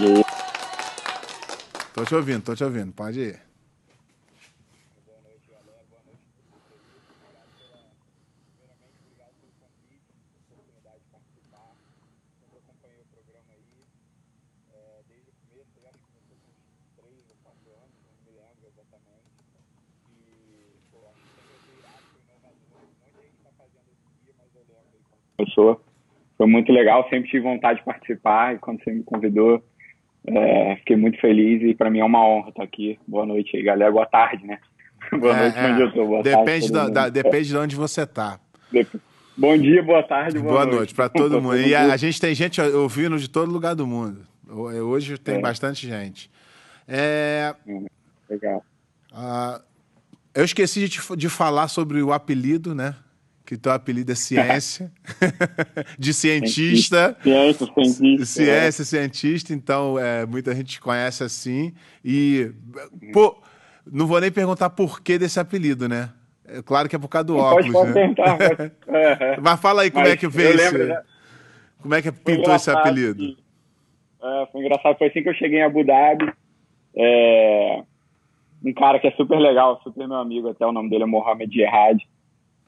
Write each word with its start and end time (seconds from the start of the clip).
E 0.00 0.06
aí? 0.06 0.24
Tô 1.94 2.04
te 2.04 2.14
ouvindo, 2.14 2.42
tô 2.44 2.54
te 2.54 2.64
ouvindo. 2.64 2.92
Pode 2.92 3.20
ir. 3.20 3.44
Foi 26.44 26.50
muito 26.50 26.70
legal, 26.72 27.08
sempre 27.08 27.30
tive 27.30 27.44
vontade 27.44 27.78
de 27.78 27.84
participar 27.86 28.54
e 28.54 28.58
quando 28.58 28.82
você 28.82 28.92
me 28.92 29.02
convidou, 29.02 29.64
é, 30.26 30.76
fiquei 30.76 30.96
muito 30.96 31.20
feliz 31.20 31.62
e 31.62 31.74
para 31.74 31.90
mim 31.90 32.00
é 32.00 32.04
uma 32.04 32.26
honra 32.26 32.48
estar 32.50 32.62
aqui. 32.62 32.98
Boa 33.06 33.26
noite 33.26 33.56
aí, 33.56 33.62
galera. 33.62 33.90
Boa 33.92 34.06
tarde, 34.06 34.46
né? 34.46 34.58
Boa 35.18 35.36
É, 35.36 35.40
noite, 35.42 35.58
é. 35.58 35.66
onde 35.72 35.82
eu 35.82 35.92
tô. 35.92 36.06
Boa 36.06 36.22
Depende, 36.22 36.72
tarde, 36.72 36.72
da, 36.72 36.88
da- 36.88 37.08
depende 37.08 37.48
de 37.48 37.56
onde 37.56 37.76
você 37.76 38.06
tá. 38.06 38.38
Dep- 38.72 39.00
Bom 39.36 39.58
dia, 39.58 39.82
boa 39.82 40.02
tarde, 40.02 40.38
boa, 40.38 40.64
Boa 40.64 40.66
noite 40.76 40.94
para 40.94 41.08
todo 41.08 41.40
mundo. 41.42 41.56
E 41.58 41.74
a, 41.74 41.92
a 41.92 41.96
gente 41.96 42.20
tem 42.20 42.32
gente 42.36 42.60
ouvindo 42.60 43.18
de 43.18 43.28
todo 43.28 43.50
lugar 43.50 43.74
do 43.74 43.84
mundo. 43.86 44.20
Ho- 44.48 44.68
Hoje 44.70 45.18
tem 45.18 45.36
É. 45.36 45.40
bastante 45.40 45.86
gente. 45.88 46.30
É, 46.86 47.52
Legal. 48.30 48.64
ah, 49.12 49.60
eu 50.34 50.44
esqueci 50.44 50.80
de, 50.80 50.88
te 50.88 51.16
de 51.16 51.28
falar 51.28 51.66
sobre 51.68 52.00
o 52.02 52.12
apelido, 52.12 52.74
né? 52.74 52.94
Que 53.44 53.58
teu 53.58 53.72
apelido 53.72 54.10
é 54.10 54.14
ciência. 54.14 54.90
de 55.98 56.14
cientista. 56.14 57.16
Ciência, 57.22 57.66
cientista. 57.66 58.24
Ciência, 58.24 58.84
cientista, 58.84 59.52
então 59.52 59.98
é, 59.98 60.24
muita 60.24 60.54
gente 60.54 60.80
conhece 60.80 61.22
assim. 61.22 61.74
E, 62.02 62.50
pô, 63.12 63.36
não 63.90 64.06
vou 64.06 64.18
nem 64.20 64.32
perguntar 64.32 64.70
por 64.70 65.02
que 65.02 65.18
desse 65.18 65.38
apelido, 65.38 65.86
né? 65.88 66.10
É 66.46 66.62
claro 66.62 66.88
que 66.88 66.96
é 66.96 66.98
por 66.98 67.08
causa 67.08 67.26
do 67.26 67.34
Pode, 67.34 67.68
óculos, 67.68 67.72
pode 67.72 67.86
né? 67.88 67.92
perguntar. 67.94 68.36
Pode... 68.38 68.72
É, 68.88 69.32
é. 69.34 69.40
Mas 69.40 69.60
fala 69.60 69.82
aí 69.82 69.90
como 69.90 70.04
Mas 70.04 70.14
é 70.14 70.16
que 70.16 70.28
veio 70.28 70.54
esse... 70.54 70.64
lembro, 70.64 70.86
né? 70.86 71.02
Como 71.82 71.94
é 71.94 72.00
que 72.00 72.12
pintou 72.12 72.54
esse 72.54 72.70
apelido? 72.70 73.16
que- 73.16 73.44
é, 74.22 74.46
foi 74.50 74.62
engraçado, 74.62 74.96
foi 74.96 75.08
assim 75.08 75.22
que 75.22 75.28
eu 75.28 75.34
cheguei 75.34 75.58
em 75.58 75.64
Abu 75.64 75.84
Dhabi. 75.84 76.32
É, 76.96 77.82
um 78.64 78.72
cara 78.72 78.98
que 78.98 79.06
é 79.06 79.10
super 79.10 79.38
legal, 79.38 79.78
super 79.84 80.08
meu 80.08 80.16
amigo, 80.16 80.48
até 80.48 80.66
o 80.66 80.72
nome 80.72 80.88
dele 80.88 81.02
é 81.02 81.06
Mohamed 81.06 81.52
Jihad. 81.52 81.98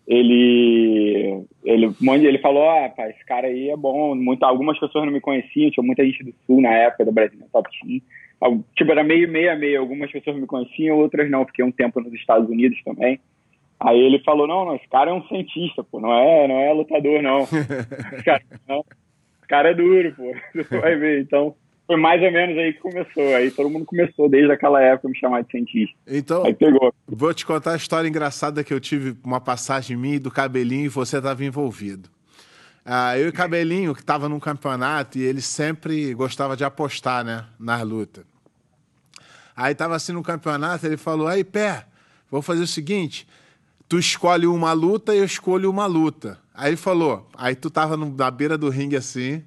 Ele, 0.06 1.44
ele, 1.64 1.92
ele 2.00 2.38
falou, 2.38 2.68
ah, 2.70 2.88
pá, 2.88 3.08
esse 3.08 3.24
cara 3.24 3.48
aí 3.48 3.70
é 3.70 3.76
bom. 3.76 4.14
Muita, 4.14 4.46
algumas 4.46 4.78
pessoas 4.78 5.04
não 5.04 5.12
me 5.12 5.20
conheciam, 5.20 5.70
tinha 5.70 5.84
muita 5.84 6.04
gente 6.04 6.22
do 6.22 6.34
Sul 6.46 6.60
na 6.60 6.72
época 6.72 7.04
do 7.04 7.12
Brasil 7.12 7.38
no 7.40 7.48
Top 7.48 7.68
Team. 7.80 8.00
Tipo, 8.76 8.92
era 8.92 9.02
meio, 9.02 9.28
meio 9.28 9.52
a 9.52 9.56
meio. 9.56 9.80
Algumas 9.80 10.10
pessoas 10.10 10.36
me 10.36 10.46
conheciam, 10.46 10.98
outras 10.98 11.28
não. 11.30 11.44
Fiquei 11.46 11.64
um 11.64 11.72
tempo 11.72 12.00
nos 12.00 12.12
Estados 12.14 12.48
Unidos 12.48 12.80
também. 12.84 13.18
Aí 13.78 13.98
ele 13.98 14.20
falou, 14.20 14.46
não, 14.46 14.64
não, 14.64 14.76
esse 14.76 14.88
cara 14.88 15.10
é 15.10 15.14
um 15.14 15.26
cientista, 15.28 15.84
pô, 15.84 16.00
não 16.00 16.12
é, 16.12 16.48
não 16.48 16.58
é 16.58 16.72
lutador, 16.72 17.22
não. 17.22 17.40
Esse 18.14 18.24
cara, 18.24 18.42
não. 18.66 18.78
Esse 19.38 19.46
cara 19.48 19.70
é 19.70 19.74
duro, 19.74 20.14
pô. 20.16 20.34
Você 20.54 20.78
vai 20.80 20.96
ver. 20.96 21.20
Então, 21.20 21.54
foi 21.86 21.96
mais 21.96 22.22
ou 22.22 22.32
menos 22.32 22.56
aí 22.58 22.72
que 22.72 22.80
começou. 22.80 23.34
Aí 23.34 23.50
todo 23.50 23.70
mundo 23.70 23.84
começou 23.86 24.28
desde 24.28 24.50
aquela 24.52 24.80
época 24.82 25.08
a 25.08 25.10
me 25.10 25.16
chamar 25.18 25.42
de 25.42 25.50
cientista. 25.50 25.94
Então, 26.06 26.44
Aí 26.44 26.54
pegou. 26.54 26.92
vou 27.06 27.32
te 27.32 27.46
contar 27.46 27.72
a 27.72 27.76
história 27.76 28.08
engraçada 28.08 28.64
que 28.64 28.72
eu 28.74 28.80
tive 28.80 29.16
uma 29.24 29.40
passagem 29.40 29.96
minha 29.96 30.18
do 30.20 30.30
Cabelinho 30.30 30.86
e 30.86 30.88
você 30.88 31.18
estava 31.18 31.44
envolvido. 31.44 32.08
Ah, 32.84 33.18
eu 33.18 33.28
e 33.28 33.32
Cabelinho, 33.32 33.94
que 33.94 34.00
estava 34.00 34.28
num 34.28 34.38
campeonato, 34.38 35.18
e 35.18 35.22
ele 35.22 35.40
sempre 35.40 36.14
gostava 36.14 36.56
de 36.56 36.64
apostar, 36.64 37.24
né, 37.24 37.44
nas 37.58 37.82
lutas. 37.82 38.24
Aí 39.56 39.74
tava 39.74 39.96
assim 39.96 40.12
no 40.12 40.22
campeonato, 40.22 40.86
ele 40.86 40.96
falou: 40.96 41.26
aí, 41.26 41.42
pé, 41.42 41.86
vou 42.30 42.42
fazer 42.42 42.62
o 42.62 42.66
seguinte: 42.66 43.26
tu 43.88 43.98
escolhe 43.98 44.46
uma 44.46 44.72
luta 44.72 45.14
e 45.14 45.18
eu 45.18 45.24
escolho 45.24 45.70
uma 45.70 45.86
luta. 45.86 46.38
Aí 46.54 46.70
ele 46.70 46.76
falou: 46.76 47.28
aí 47.36 47.54
tu 47.54 47.70
tava 47.70 47.96
no- 47.96 48.14
na 48.14 48.30
beira 48.30 48.56
do 48.58 48.68
ringue 48.68 48.96
assim, 48.96 49.42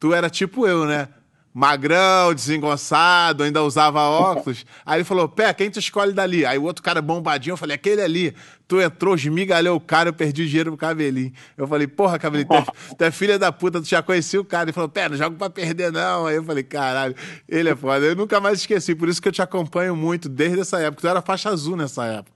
tu 0.00 0.12
era 0.14 0.28
tipo 0.30 0.66
eu, 0.66 0.84
né? 0.86 1.08
Magrão, 1.56 2.34
desengonçado, 2.34 3.44
ainda 3.44 3.62
usava 3.62 4.00
óculos. 4.00 4.66
Aí 4.84 4.96
ele 4.96 5.04
falou: 5.04 5.28
Pé, 5.28 5.54
quem 5.54 5.70
tu 5.70 5.78
escolhe 5.78 6.12
dali? 6.12 6.44
Aí 6.44 6.58
o 6.58 6.64
outro 6.64 6.82
cara 6.82 7.00
bombadinho, 7.00 7.52
eu 7.52 7.56
falei: 7.56 7.76
aquele 7.76 8.02
ali. 8.02 8.34
Tu 8.66 8.80
entrou, 8.80 9.14
esmigalhou 9.14 9.76
o 9.76 9.80
cara, 9.80 10.08
eu 10.08 10.12
perdi 10.12 10.42
o 10.42 10.46
dinheiro 10.46 10.72
pro 10.72 10.78
cabelinho. 10.78 11.32
Eu 11.56 11.68
falei: 11.68 11.86
Porra, 11.86 12.18
cabelinho, 12.18 12.48
tu 12.48 12.54
é, 12.54 12.64
tu 12.96 13.04
é 13.04 13.10
filha 13.12 13.38
da 13.38 13.52
puta, 13.52 13.80
tu 13.80 13.86
já 13.86 14.02
conhecia 14.02 14.40
o 14.40 14.44
cara. 14.44 14.64
Ele 14.64 14.72
falou: 14.72 14.88
Pé, 14.88 15.08
não 15.08 15.16
jogo 15.16 15.36
pra 15.36 15.48
perder 15.48 15.92
não. 15.92 16.26
Aí 16.26 16.34
eu 16.34 16.42
falei: 16.42 16.64
Caralho, 16.64 17.14
ele 17.48 17.68
é 17.68 17.76
foda. 17.76 18.04
Eu 18.04 18.16
nunca 18.16 18.40
mais 18.40 18.58
esqueci, 18.58 18.92
por 18.92 19.08
isso 19.08 19.22
que 19.22 19.28
eu 19.28 19.32
te 19.32 19.40
acompanho 19.40 19.94
muito 19.94 20.28
desde 20.28 20.58
essa 20.58 20.80
época. 20.80 21.02
Tu 21.02 21.06
era 21.06 21.22
faixa 21.22 21.50
azul 21.50 21.76
nessa 21.76 22.04
época. 22.04 22.32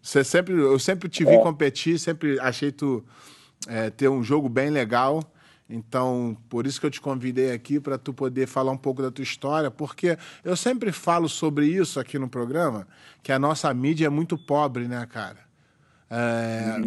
Você 0.00 0.22
sempre, 0.22 0.54
eu 0.54 0.78
sempre 0.78 1.08
te 1.08 1.24
vi 1.24 1.36
competir, 1.42 1.98
sempre 1.98 2.38
achei 2.38 2.70
tu 2.70 3.04
é, 3.66 3.90
ter 3.90 4.08
um 4.08 4.22
jogo 4.22 4.48
bem 4.48 4.70
legal. 4.70 5.20
Então, 5.74 6.36
por 6.50 6.66
isso 6.66 6.78
que 6.78 6.84
eu 6.84 6.90
te 6.90 7.00
convidei 7.00 7.50
aqui 7.50 7.80
para 7.80 7.96
tu 7.96 8.12
poder 8.12 8.46
falar 8.46 8.72
um 8.72 8.76
pouco 8.76 9.00
da 9.00 9.10
tua 9.10 9.22
história, 9.22 9.70
porque 9.70 10.18
eu 10.44 10.54
sempre 10.54 10.92
falo 10.92 11.30
sobre 11.30 11.66
isso 11.66 11.98
aqui 11.98 12.18
no 12.18 12.28
programa, 12.28 12.86
que 13.22 13.32
a 13.32 13.38
nossa 13.38 13.72
mídia 13.72 14.04
é 14.04 14.10
muito 14.10 14.36
pobre, 14.36 14.86
né, 14.86 15.06
cara? 15.06 15.38
É, 16.10 16.78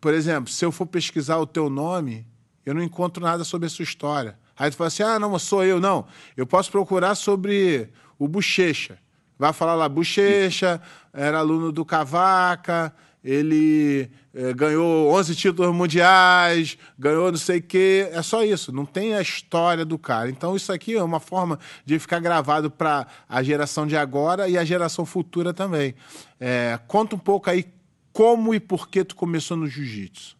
Por 0.00 0.14
exemplo, 0.14 0.50
se 0.50 0.64
eu 0.64 0.72
for 0.72 0.86
pesquisar 0.86 1.36
o 1.36 1.46
teu 1.46 1.68
nome, 1.68 2.26
eu 2.64 2.72
não 2.72 2.82
encontro 2.82 3.22
nada 3.22 3.44
sobre 3.44 3.66
a 3.66 3.68
sua 3.68 3.82
história. 3.82 4.38
Aí 4.58 4.70
tu 4.70 4.76
fala 4.78 4.88
assim, 4.88 5.02
ah, 5.02 5.18
não, 5.18 5.38
sou 5.38 5.62
eu. 5.62 5.78
Não, 5.78 6.06
eu 6.34 6.46
posso 6.46 6.70
procurar 6.70 7.16
sobre 7.16 7.90
o 8.18 8.26
Bochecha. 8.26 8.98
Vai 9.38 9.52
falar 9.52 9.74
lá, 9.74 9.86
Bochecha, 9.86 10.80
era 11.12 11.38
aluno 11.38 11.70
do 11.70 11.84
Cavaca, 11.84 12.94
ele 13.24 14.10
eh, 14.34 14.52
ganhou 14.54 15.10
11 15.12 15.36
títulos 15.36 15.74
mundiais, 15.74 16.78
ganhou 16.98 17.30
não 17.30 17.38
sei 17.38 17.58
o 17.58 17.62
quê. 17.62 18.08
É 18.12 18.22
só 18.22 18.42
isso, 18.42 18.72
não 18.72 18.86
tem 18.86 19.14
a 19.14 19.20
história 19.20 19.84
do 19.84 19.98
cara. 19.98 20.30
Então, 20.30 20.56
isso 20.56 20.72
aqui 20.72 20.96
é 20.96 21.02
uma 21.02 21.20
forma 21.20 21.58
de 21.84 21.98
ficar 21.98 22.20
gravado 22.20 22.70
para 22.70 23.06
a 23.28 23.42
geração 23.42 23.86
de 23.86 23.96
agora 23.96 24.48
e 24.48 24.56
a 24.56 24.64
geração 24.64 25.04
futura 25.04 25.52
também. 25.52 25.94
Eh, 26.40 26.78
conta 26.88 27.14
um 27.14 27.18
pouco 27.18 27.50
aí 27.50 27.64
como 28.12 28.54
e 28.54 28.60
por 28.60 28.88
que 28.88 29.04
tu 29.04 29.14
começou 29.14 29.56
no 29.56 29.66
jiu-jitsu. 29.66 30.38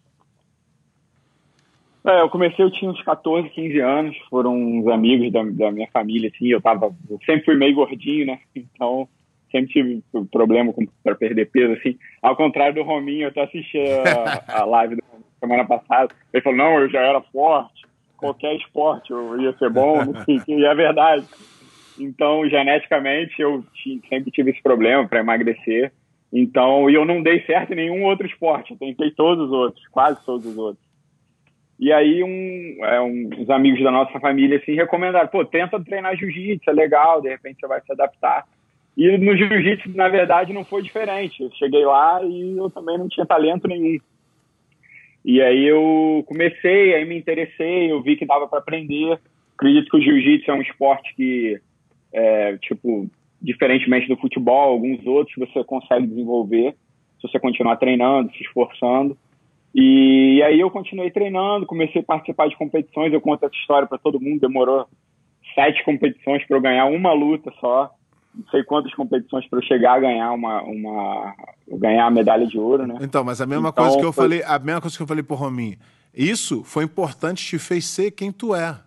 É, 2.05 2.23
eu 2.23 2.31
comecei, 2.31 2.65
eu 2.65 2.71
tinha 2.71 2.91
uns 2.91 3.03
14, 3.03 3.51
15 3.51 3.79
anos, 3.81 4.17
foram 4.31 4.57
uns 4.57 4.89
amigos 4.89 5.31
da, 5.31 5.43
da 5.43 5.71
minha 5.71 5.87
família, 5.93 6.31
assim, 6.35 6.47
eu 6.47 6.61
tava, 6.61 6.95
eu 7.11 7.19
sempre 7.27 7.45
fui 7.45 7.57
meio 7.57 7.75
gordinho, 7.75 8.25
né, 8.25 8.41
então 8.57 9.07
sempre 9.51 9.73
tive 9.73 10.03
problema 10.31 10.73
pra 11.03 11.15
perder 11.15 11.51
peso, 11.51 11.73
assim, 11.75 11.99
ao 12.23 12.37
contrário 12.37 12.75
do 12.75 12.83
Rominho, 12.83 13.25
eu 13.25 13.29
até 13.29 13.43
assisti 13.43 13.79
a, 13.79 14.43
a 14.63 14.65
live 14.65 14.97
da 14.97 15.03
semana 15.41 15.65
passada, 15.65 16.15
ele 16.33 16.43
falou, 16.43 16.59
não, 16.59 16.79
eu 16.81 16.89
já 16.91 17.01
era 17.01 17.21
forte, 17.21 17.87
qualquer 18.17 18.55
esporte 18.57 19.11
eu 19.11 19.41
ia 19.41 19.53
ser 19.59 19.71
bom, 19.71 20.05
não 20.05 20.25
sei 20.25 20.37
o 20.37 20.45
que, 20.45 20.53
e 20.55 20.65
é 20.65 20.75
verdade. 20.75 21.27
Então, 21.99 22.49
geneticamente, 22.49 23.41
eu 23.41 23.65
sempre 24.09 24.31
tive 24.31 24.51
esse 24.53 24.63
problema 24.63 25.07
para 25.07 25.21
emagrecer, 25.21 25.93
então, 26.33 26.89
e 26.89 26.95
eu 26.95 27.05
não 27.05 27.23
dei 27.23 27.43
certo 27.45 27.73
em 27.73 27.77
nenhum 27.77 28.05
outro 28.05 28.27
esporte, 28.27 28.71
eu 28.73 28.79
tentei 28.79 29.11
todos 29.11 29.47
os 29.47 29.53
outros, 29.53 29.87
quase 29.89 30.25
todos 30.25 30.47
os 30.47 30.57
outros. 30.57 30.91
E 31.79 31.91
aí 31.93 32.23
um, 32.23 32.85
é, 32.85 33.01
um- 33.01 33.31
uns 33.39 33.49
amigos 33.49 33.83
da 33.83 33.91
nossa 33.91 34.21
família 34.21 34.59
assim 34.59 34.75
recomendaram, 34.75 35.29
pô, 35.29 35.45
tenta 35.47 35.83
treinar 35.83 36.15
jiu-jitsu, 36.15 36.69
é 36.69 36.73
legal, 36.75 37.23
de 37.23 37.31
repente 37.31 37.59
você 37.59 37.67
vai 37.67 37.81
se 37.81 37.91
adaptar. 37.91 38.45
E 39.01 39.17
no 39.17 39.35
jiu-jitsu, 39.35 39.97
na 39.97 40.11
verdade, 40.11 40.53
não 40.53 40.63
foi 40.63 40.83
diferente. 40.83 41.43
Eu 41.43 41.51
cheguei 41.53 41.83
lá 41.87 42.23
e 42.23 42.59
eu 42.59 42.69
também 42.69 42.99
não 42.99 43.09
tinha 43.09 43.25
talento 43.25 43.67
nenhum. 43.67 43.99
E 45.25 45.41
aí 45.41 45.65
eu 45.65 46.23
comecei, 46.27 46.95
aí 46.95 47.07
me 47.07 47.17
interessei, 47.17 47.91
eu 47.91 48.03
vi 48.03 48.15
que 48.15 48.27
dava 48.27 48.47
para 48.47 48.59
aprender. 48.59 49.19
Acredito 49.55 49.91
que 49.91 49.97
o 49.97 50.03
jiu-jitsu 50.03 50.51
é 50.51 50.55
um 50.55 50.61
esporte 50.61 51.15
que, 51.17 51.59
é, 52.13 52.59
tipo, 52.59 53.09
diferentemente 53.41 54.07
do 54.07 54.19
futebol, 54.19 54.73
alguns 54.73 55.07
outros 55.07 55.35
você 55.39 55.65
consegue 55.65 56.07
desenvolver 56.07 56.75
se 57.19 57.27
você 57.27 57.41
continuar 57.41 57.77
treinando, 57.77 58.31
se 58.33 58.43
esforçando. 58.43 59.17
E 59.75 60.43
aí 60.43 60.61
eu 60.61 60.71
continuei 60.71 61.11
treinando, 61.11 61.65
comecei 61.65 62.03
a 62.03 62.05
participar 62.05 62.51
de 62.51 62.57
competições. 62.57 63.15
Eu 63.15 63.21
conto 63.23 63.47
essa 63.47 63.57
história 63.57 63.89
para 63.89 63.97
todo 63.97 64.21
mundo. 64.21 64.41
Demorou 64.41 64.87
sete 65.55 65.83
competições 65.85 66.47
para 66.47 66.59
eu 66.59 66.61
ganhar 66.61 66.85
uma 66.85 67.15
luta 67.15 67.51
só. 67.61 67.91
Não 68.35 68.45
sei 68.51 68.63
quantas 68.63 68.95
competições 68.95 69.47
para 69.49 69.59
eu 69.59 69.63
chegar 69.65 69.95
a 69.95 70.01
ganhar 70.01 70.33
uma, 70.33 70.63
uma 70.63 71.35
ganhar 71.69 72.07
a 72.07 72.11
medalha 72.11 72.47
de 72.47 72.59
ouro, 72.59 72.87
né? 72.87 72.97
Então, 73.01 73.25
mas 73.25 73.41
a 73.41 73.47
mesma 73.47 73.71
Então, 73.71 73.85
coisa 73.85 73.99
que 73.99 74.05
eu 74.05 74.13
foi- 74.13 74.25
falei, 74.25 74.43
a 74.45 74.59
mesma 74.59 74.81
coisa 74.81 74.97
que 74.97 75.03
eu 75.03 75.07
falei 75.07 75.23
pro 75.23 75.37
Rominho. 75.37 75.77
Isso 76.15 76.63
foi 76.65 76.85
importante, 76.85 77.45
te 77.45 77.59
fez 77.59 77.85
ser 77.87 78.11
quem 78.13 78.31
tu 78.33 78.55
é. 78.55 78.79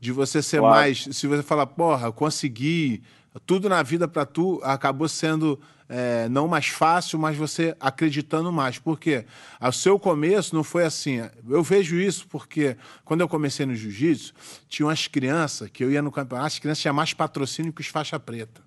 de 0.00 0.12
você 0.12 0.42
ser 0.42 0.58
claro. 0.58 0.74
mais. 0.74 0.98
Se 1.12 1.26
você 1.26 1.42
falar, 1.42 1.66
porra, 1.66 2.12
consegui, 2.12 3.02
tudo 3.46 3.70
na 3.70 3.82
vida 3.82 4.06
para 4.06 4.26
tu 4.26 4.60
acabou 4.62 5.08
sendo 5.08 5.58
é, 5.88 6.28
não 6.28 6.48
mais 6.48 6.66
fácil, 6.68 7.18
mas 7.18 7.36
você 7.36 7.76
acreditando 7.78 8.50
mais. 8.52 8.78
Por 8.78 8.98
quê? 8.98 9.24
O 9.60 9.72
seu 9.72 9.98
começo 9.98 10.54
não 10.54 10.64
foi 10.64 10.84
assim. 10.84 11.22
Eu 11.48 11.62
vejo 11.62 11.96
isso 11.96 12.26
porque 12.28 12.76
quando 13.04 13.20
eu 13.20 13.28
comecei 13.28 13.66
no 13.66 13.74
jiu-jitsu, 13.74 14.32
tinha 14.68 14.86
umas 14.86 15.06
crianças 15.06 15.68
que 15.70 15.84
eu 15.84 15.90
ia 15.90 16.02
no 16.02 16.10
campeonato, 16.10 16.46
as 16.46 16.58
crianças 16.58 16.82
tinham 16.82 16.94
mais 16.94 17.12
patrocínio 17.12 17.72
que 17.72 17.80
os 17.80 17.86
faixa 17.88 18.18
preta. 18.18 18.62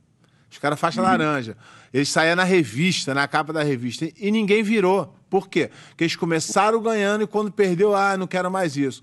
Os 0.50 0.58
caras 0.58 0.80
faixa 0.80 1.02
uhum. 1.02 1.08
laranja. 1.08 1.58
Eles 1.94 2.10
saíam 2.10 2.36
na 2.36 2.44
revista, 2.44 3.14
na 3.14 3.28
capa 3.28 3.52
da 3.52 3.64
revista, 3.64 4.10
e 4.18 4.32
ninguém 4.32 4.64
virou. 4.64 5.14
Por 5.30 5.50
quê? 5.50 5.70
Porque 5.90 6.06
eles 6.06 6.16
começaram 6.16 6.82
ganhando 6.82 7.24
e 7.24 7.28
quando 7.28 7.52
perdeu, 7.52 7.96
ah, 7.96 8.16
não 8.16 8.28
quero 8.28 8.50
mais 8.50 8.78
isso. 8.78 9.02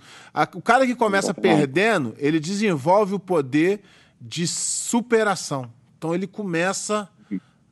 O 0.55 0.63
cara 0.63 0.87
que 0.87 0.95
começa 0.95 1.35
perdendo, 1.35 2.15
ele 2.19 2.41
desenvolve 2.41 3.15
o 3.15 3.19
poder 3.19 3.83
de 4.21 4.47
superação. 4.47 5.71
Então 5.99 6.15
ele 6.15 6.27
começa 6.27 7.09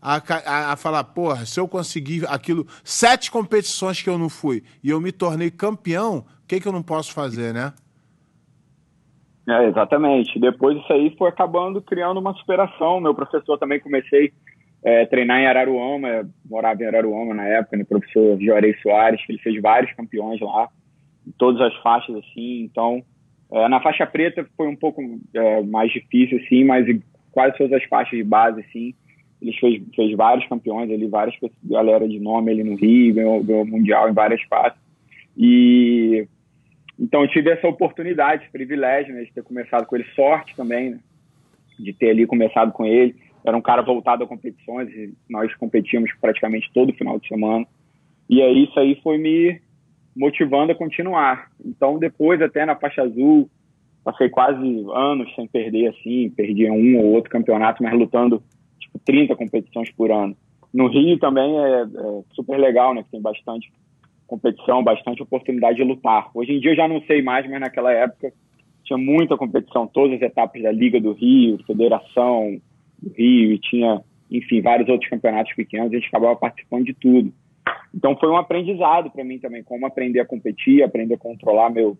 a, 0.02 0.16
a, 0.16 0.72
a, 0.72 0.76
falar, 0.76 1.04
porra, 1.04 1.46
se 1.46 1.60
eu 1.60 1.68
conseguir 1.68 2.26
aquilo, 2.28 2.66
sete 2.82 3.30
competições 3.30 4.02
que 4.02 4.10
eu 4.10 4.18
não 4.18 4.28
fui 4.28 4.64
e 4.82 4.90
eu 4.90 5.00
me 5.00 5.12
tornei 5.12 5.50
campeão, 5.50 6.18
o 6.18 6.46
que, 6.48 6.58
que 6.58 6.66
eu 6.66 6.72
não 6.72 6.82
posso 6.82 7.14
fazer, 7.14 7.54
né? 7.54 7.72
É, 9.48 9.68
exatamente. 9.68 10.38
Depois 10.40 10.76
isso 10.78 10.92
aí 10.92 11.14
foi 11.16 11.28
acabando 11.28 11.80
criando 11.80 12.18
uma 12.18 12.34
superação. 12.34 13.00
Meu 13.00 13.14
professor 13.14 13.58
também 13.58 13.80
comecei 13.80 14.32
é, 14.84 15.06
treinar 15.06 15.40
em 15.40 15.46
Araruama, 15.46 16.28
morava 16.48 16.82
em 16.82 16.86
Araruama 16.86 17.34
na 17.34 17.44
época, 17.44 17.76
né, 17.76 17.84
professor 17.84 18.36
Jorei 18.40 18.74
Soares, 18.82 19.24
que 19.24 19.32
ele 19.32 19.38
fez 19.38 19.60
vários 19.62 19.92
campeões 19.92 20.40
lá, 20.40 20.68
em 21.26 21.30
todas 21.32 21.60
as 21.60 21.74
faixas, 21.82 22.16
assim, 22.16 22.62
então, 22.62 23.02
é, 23.52 23.68
na 23.68 23.80
faixa 23.80 24.04
preta 24.06 24.44
foi 24.56 24.66
um 24.66 24.74
pouco 24.74 25.00
é, 25.34 25.62
mais 25.62 25.92
difícil, 25.92 26.40
assim, 26.44 26.64
mas 26.64 26.84
quase 27.30 27.56
todas 27.56 27.72
as 27.74 27.84
faixas 27.84 28.18
de 28.18 28.24
base, 28.24 28.60
assim, 28.60 28.92
ele 29.42 29.52
fez, 29.58 29.82
fez 29.94 30.16
vários 30.16 30.46
campeões 30.46 30.90
ali, 30.90 31.06
várias 31.08 31.34
galera 31.64 32.08
de 32.08 32.20
nome 32.20 32.52
ali 32.52 32.62
no 32.62 32.76
Rio, 32.76 33.14
ganhou, 33.14 33.42
ganhou 33.42 33.66
Mundial 33.66 34.08
em 34.08 34.14
várias 34.14 34.40
faixas, 34.44 34.78
e 35.36 36.26
então 36.98 37.26
tive 37.26 37.50
essa 37.50 37.66
oportunidade, 37.66 38.44
esse 38.44 38.52
privilégio, 38.52 39.12
né, 39.12 39.24
de 39.24 39.32
ter 39.32 39.42
começado 39.42 39.86
com 39.86 39.96
ele, 39.96 40.04
sorte 40.14 40.54
também, 40.54 40.90
né, 40.90 41.00
de 41.78 41.92
ter 41.92 42.10
ali 42.10 42.26
começado 42.26 42.70
com 42.70 42.84
ele, 42.86 43.16
era 43.44 43.56
um 43.56 43.62
cara 43.62 43.82
voltado 43.82 44.22
a 44.22 44.26
competições, 44.26 44.88
nós 45.28 45.52
competíamos 45.56 46.12
praticamente 46.20 46.70
todo 46.72 46.94
final 46.94 47.18
de 47.18 47.26
semana. 47.26 47.66
E 48.30 48.40
aí 48.40 48.64
isso 48.64 48.78
aí 48.78 49.00
foi 49.02 49.18
me 49.18 49.60
motivando 50.14 50.70
a 50.70 50.76
continuar. 50.76 51.50
Então 51.64 51.98
depois 51.98 52.40
até 52.40 52.64
na 52.64 52.76
faixa 52.76 53.02
azul, 53.02 53.50
passei 54.04 54.28
quase 54.28 54.62
anos 54.94 55.34
sem 55.34 55.48
perder 55.48 55.88
assim, 55.88 56.30
perdi 56.30 56.70
um 56.70 56.98
ou 56.98 57.06
outro 57.06 57.30
campeonato, 57.30 57.82
mas 57.82 57.92
lutando 57.94 58.40
30 59.04 59.36
competições 59.36 59.90
por 59.92 60.10
ano. 60.10 60.36
No 60.72 60.88
Rio 60.88 61.18
também 61.18 61.58
é, 61.58 61.82
é 61.82 62.22
super 62.32 62.58
legal, 62.58 62.94
né, 62.94 63.04
tem 63.10 63.20
bastante 63.20 63.70
competição, 64.26 64.82
bastante 64.82 65.22
oportunidade 65.22 65.76
de 65.76 65.84
lutar. 65.84 66.30
Hoje 66.34 66.52
em 66.52 66.60
dia 66.60 66.72
eu 66.72 66.76
já 66.76 66.88
não 66.88 67.02
sei 67.02 67.22
mais, 67.22 67.48
mas 67.48 67.60
naquela 67.60 67.92
época 67.92 68.32
tinha 68.84 68.98
muita 68.98 69.36
competição, 69.36 69.86
todas 69.86 70.16
as 70.16 70.22
etapas 70.22 70.62
da 70.62 70.72
Liga 70.72 71.00
do 71.00 71.12
Rio, 71.12 71.62
Federação, 71.66 72.60
do 73.00 73.10
Rio 73.12 73.52
e 73.52 73.58
tinha, 73.58 74.00
enfim, 74.30 74.62
vários 74.62 74.88
outros 74.88 75.10
campeonatos 75.10 75.54
pequenos, 75.54 75.92
a 75.92 75.94
gente 75.94 76.08
acabava 76.08 76.36
participando 76.36 76.86
de 76.86 76.94
tudo. 76.94 77.32
Então 77.94 78.16
foi 78.16 78.30
um 78.30 78.36
aprendizado 78.36 79.10
para 79.10 79.22
mim 79.22 79.38
também, 79.38 79.62
como 79.62 79.86
aprender 79.86 80.20
a 80.20 80.24
competir, 80.24 80.82
aprender 80.82 81.14
a 81.14 81.18
controlar 81.18 81.70
meu 81.70 81.96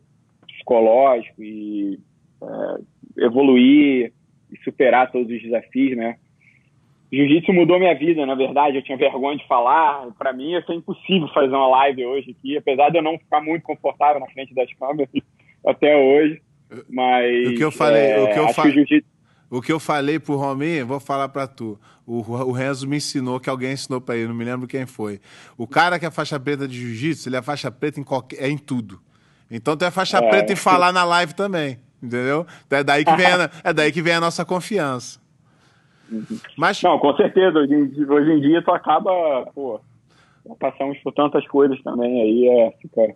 psicológico 0.47 1.43
e 1.43 1.99
é, 2.43 3.25
evoluir 3.25 4.13
e 4.51 4.57
superar 4.65 5.13
todos 5.13 5.31
os 5.31 5.43
desafios, 5.43 5.97
né? 5.97 6.17
Jiu-jitsu 7.13 7.53
mudou 7.53 7.79
minha 7.79 7.95
vida, 7.95 8.25
na 8.25 8.35
verdade, 8.35 8.79
eu 8.79 8.83
tinha 8.83 8.97
vergonha 8.97 9.37
de 9.37 9.47
falar. 9.47 10.07
Para 10.19 10.33
mim, 10.33 10.53
ia 10.53 10.65
ser 10.65 10.73
impossível 10.73 11.29
fazer 11.29 11.55
uma 11.55 11.69
live 11.69 12.07
hoje 12.07 12.31
aqui, 12.31 12.57
apesar 12.57 12.89
de 12.89 12.97
eu 12.97 13.03
não 13.03 13.19
ficar 13.19 13.43
muito 13.43 13.63
confortável 13.63 14.19
na 14.19 14.27
frente 14.29 14.55
das 14.55 14.73
câmeras 14.75 15.11
até 15.67 15.95
hoje. 15.95 16.41
Mas 16.89 17.49
o 17.49 17.55
que 17.55 17.65
eu 17.65 17.71
falei, 17.71 18.03
é, 18.03 18.21
o 18.23 18.33
que 18.33 18.39
eu 18.39 18.49
falei, 18.49 19.05
o 19.51 19.61
que 19.61 19.73
eu 19.73 19.79
falei 19.79 20.19
pro 20.19 20.37
Rominho, 20.37 20.87
vou 20.87 20.99
falar 20.99 21.29
para 21.29 21.47
tu. 21.47 21.79
O, 22.07 22.21
o 22.21 22.53
Renzo 22.53 22.89
me 22.89 22.97
ensinou, 22.97 23.39
que 23.39 23.51
alguém 23.51 23.73
ensinou 23.73 24.01
para 24.01 24.17
ele, 24.17 24.29
não 24.29 24.35
me 24.35 24.47
lembro 24.47 24.67
quem 24.67 24.87
foi. 24.87 25.21
O 25.59 25.67
cara 25.67 25.99
que 25.99 26.07
é 26.07 26.11
faixa 26.11 26.41
preta 26.41 26.67
de 26.67 26.81
jiu-jitsu, 26.81 27.29
ele 27.29 27.37
é 27.37 27.43
faixa 27.43 27.71
preta 27.71 28.01
em, 28.01 28.05
qualquer, 28.05 28.43
é 28.43 28.49
em 28.49 28.57
tudo. 28.57 28.99
Então 29.51 29.77
tu 29.77 29.85
é 29.85 29.91
faixa 29.91 30.17
é, 30.17 30.31
preta 30.31 30.55
em 30.55 30.57
falar 30.57 30.91
na 30.91 31.05
live 31.05 31.35
também, 31.35 31.79
entendeu? 32.03 32.47
Então 32.67 32.79
é 32.79 32.83
daí 32.83 33.05
que 33.05 33.15
vem 33.15 33.27
a, 33.27 33.51
é 33.63 33.73
daí 33.75 33.93
que 33.93 34.01
vem 34.01 34.15
a 34.15 34.21
nossa 34.21 34.47
confiança. 34.47 35.21
Mas... 36.57 36.83
Não, 36.83 36.99
com 36.99 37.15
certeza. 37.17 37.59
Hoje 37.59 37.75
em, 37.75 38.05
hoje 38.11 38.33
em 38.33 38.41
dia 38.41 38.63
tu 38.63 38.71
acaba, 38.71 39.47
pô, 39.55 39.81
passamos 40.59 40.99
por 40.99 41.13
tantas 41.13 41.47
coisas 41.47 41.81
também, 41.83 42.21
aí 42.21 42.49
é, 42.49 42.71
fica, 42.81 43.15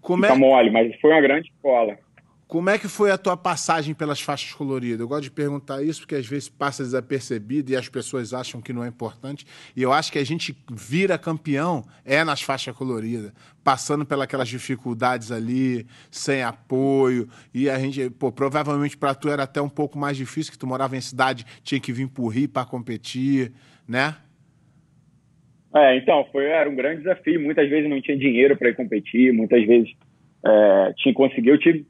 Como 0.00 0.22
fica 0.22 0.34
é... 0.34 0.38
mole, 0.38 0.70
mas 0.70 0.98
foi 1.00 1.10
uma 1.10 1.20
grande 1.20 1.48
escola. 1.48 1.98
Como 2.50 2.68
é 2.68 2.76
que 2.76 2.88
foi 2.88 3.12
a 3.12 3.16
tua 3.16 3.36
passagem 3.36 3.94
pelas 3.94 4.20
faixas 4.20 4.52
coloridas? 4.52 4.98
Eu 4.98 5.06
gosto 5.06 5.22
de 5.22 5.30
perguntar 5.30 5.84
isso 5.84 6.00
porque 6.00 6.16
às 6.16 6.26
vezes 6.26 6.48
passa 6.48 6.82
desapercebido 6.82 7.70
e 7.70 7.76
as 7.76 7.88
pessoas 7.88 8.34
acham 8.34 8.60
que 8.60 8.72
não 8.72 8.82
é 8.82 8.88
importante. 8.88 9.46
E 9.76 9.80
eu 9.80 9.92
acho 9.92 10.10
que 10.10 10.18
a 10.18 10.26
gente 10.26 10.52
vira 10.68 11.16
campeão 11.16 11.84
é 12.04 12.24
nas 12.24 12.42
faixas 12.42 12.74
coloridas, 12.74 13.32
passando 13.62 14.04
pelas 14.04 14.48
dificuldades 14.48 15.30
ali, 15.30 15.86
sem 16.10 16.42
apoio. 16.42 17.28
E 17.54 17.70
a 17.70 17.78
gente, 17.78 18.10
pô, 18.10 18.32
provavelmente 18.32 18.96
para 18.96 19.14
tu 19.14 19.28
era 19.28 19.44
até 19.44 19.62
um 19.62 19.68
pouco 19.68 19.96
mais 19.96 20.16
difícil, 20.16 20.50
que 20.50 20.58
tu 20.58 20.66
morava 20.66 20.96
em 20.96 21.00
cidade, 21.00 21.46
tinha 21.62 21.80
que 21.80 21.92
vir 21.92 22.08
pro 22.08 22.26
Rio 22.26 22.48
para 22.48 22.66
competir, 22.66 23.52
né? 23.86 24.16
É, 25.72 25.96
então, 25.96 26.26
foi, 26.32 26.46
era 26.46 26.68
um 26.68 26.74
grande 26.74 27.02
desafio. 27.02 27.40
Muitas 27.40 27.70
vezes 27.70 27.88
não 27.88 28.02
tinha 28.02 28.18
dinheiro 28.18 28.56
para 28.56 28.70
ir 28.70 28.74
competir, 28.74 29.32
muitas 29.32 29.64
vezes 29.64 29.88
é, 30.44 30.92
tinha 30.96 31.14
conseguido. 31.14 31.54
Eu 31.54 31.58
tive 31.60 31.86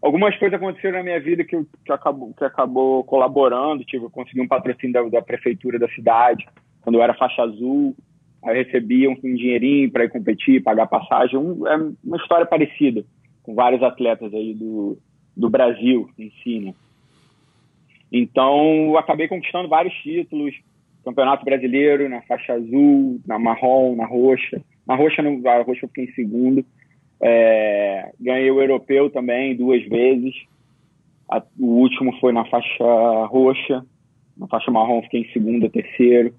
algumas 0.00 0.36
coisas 0.36 0.56
aconteceram 0.56 0.98
na 0.98 1.04
minha 1.04 1.20
vida 1.20 1.44
que, 1.44 1.56
que, 1.84 1.92
acabou, 1.92 2.32
que 2.34 2.44
acabou 2.44 3.04
colaborando. 3.04 3.84
Tipo, 3.84 4.06
eu 4.06 4.10
consegui 4.10 4.40
um 4.40 4.48
patrocínio 4.48 4.92
da, 4.92 5.02
da, 5.18 5.22
prefeitura 5.22 5.78
da 5.78 5.88
cidade, 5.88 6.46
quando 6.80 6.96
eu 6.96 7.02
era 7.02 7.14
faixa 7.14 7.42
azul. 7.42 7.94
Aí 8.44 8.56
eu 8.56 8.64
recebia 8.64 9.10
um, 9.10 9.12
um 9.12 9.34
dinheirinho 9.34 9.90
para 9.90 10.04
ir 10.04 10.10
competir, 10.10 10.62
pagar 10.62 10.86
passagem. 10.86 11.38
Um, 11.38 11.66
é 11.66 11.76
uma 12.04 12.16
história 12.16 12.46
parecida 12.46 13.04
com 13.42 13.54
vários 13.54 13.82
atletas 13.82 14.32
aí 14.32 14.54
do, 14.54 14.98
do 15.36 15.50
Brasil 15.50 16.08
em 16.18 16.30
si, 16.42 16.60
né? 16.60 16.74
Então, 18.10 18.86
eu 18.86 18.98
acabei 18.98 19.28
conquistando 19.28 19.68
vários 19.68 19.94
títulos. 19.96 20.54
Campeonato 21.04 21.44
Brasileiro 21.44 22.08
na 22.08 22.20
faixa 22.22 22.54
azul, 22.54 23.20
na 23.26 23.38
marrom, 23.38 23.96
na 23.96 24.06
roxa. 24.06 24.60
Na 24.86 24.94
roxa, 24.94 25.22
no, 25.22 25.46
a 25.48 25.62
roxa 25.62 25.84
eu 25.84 25.88
fiquei 25.88 26.04
em 26.04 26.12
segundo. 26.12 26.64
É, 27.20 28.12
ganhei 28.20 28.50
o 28.50 28.60
europeu 28.60 29.10
também 29.10 29.56
duas 29.56 29.82
vezes. 29.88 30.34
A, 31.30 31.42
o 31.58 31.66
último 31.66 32.12
foi 32.20 32.32
na 32.32 32.44
faixa 32.44 32.84
roxa. 33.26 33.84
Na 34.36 34.46
faixa 34.46 34.70
marrom 34.70 35.02
fiquei 35.02 35.22
em 35.22 35.32
segundo, 35.32 35.68
terceiro. 35.68 36.34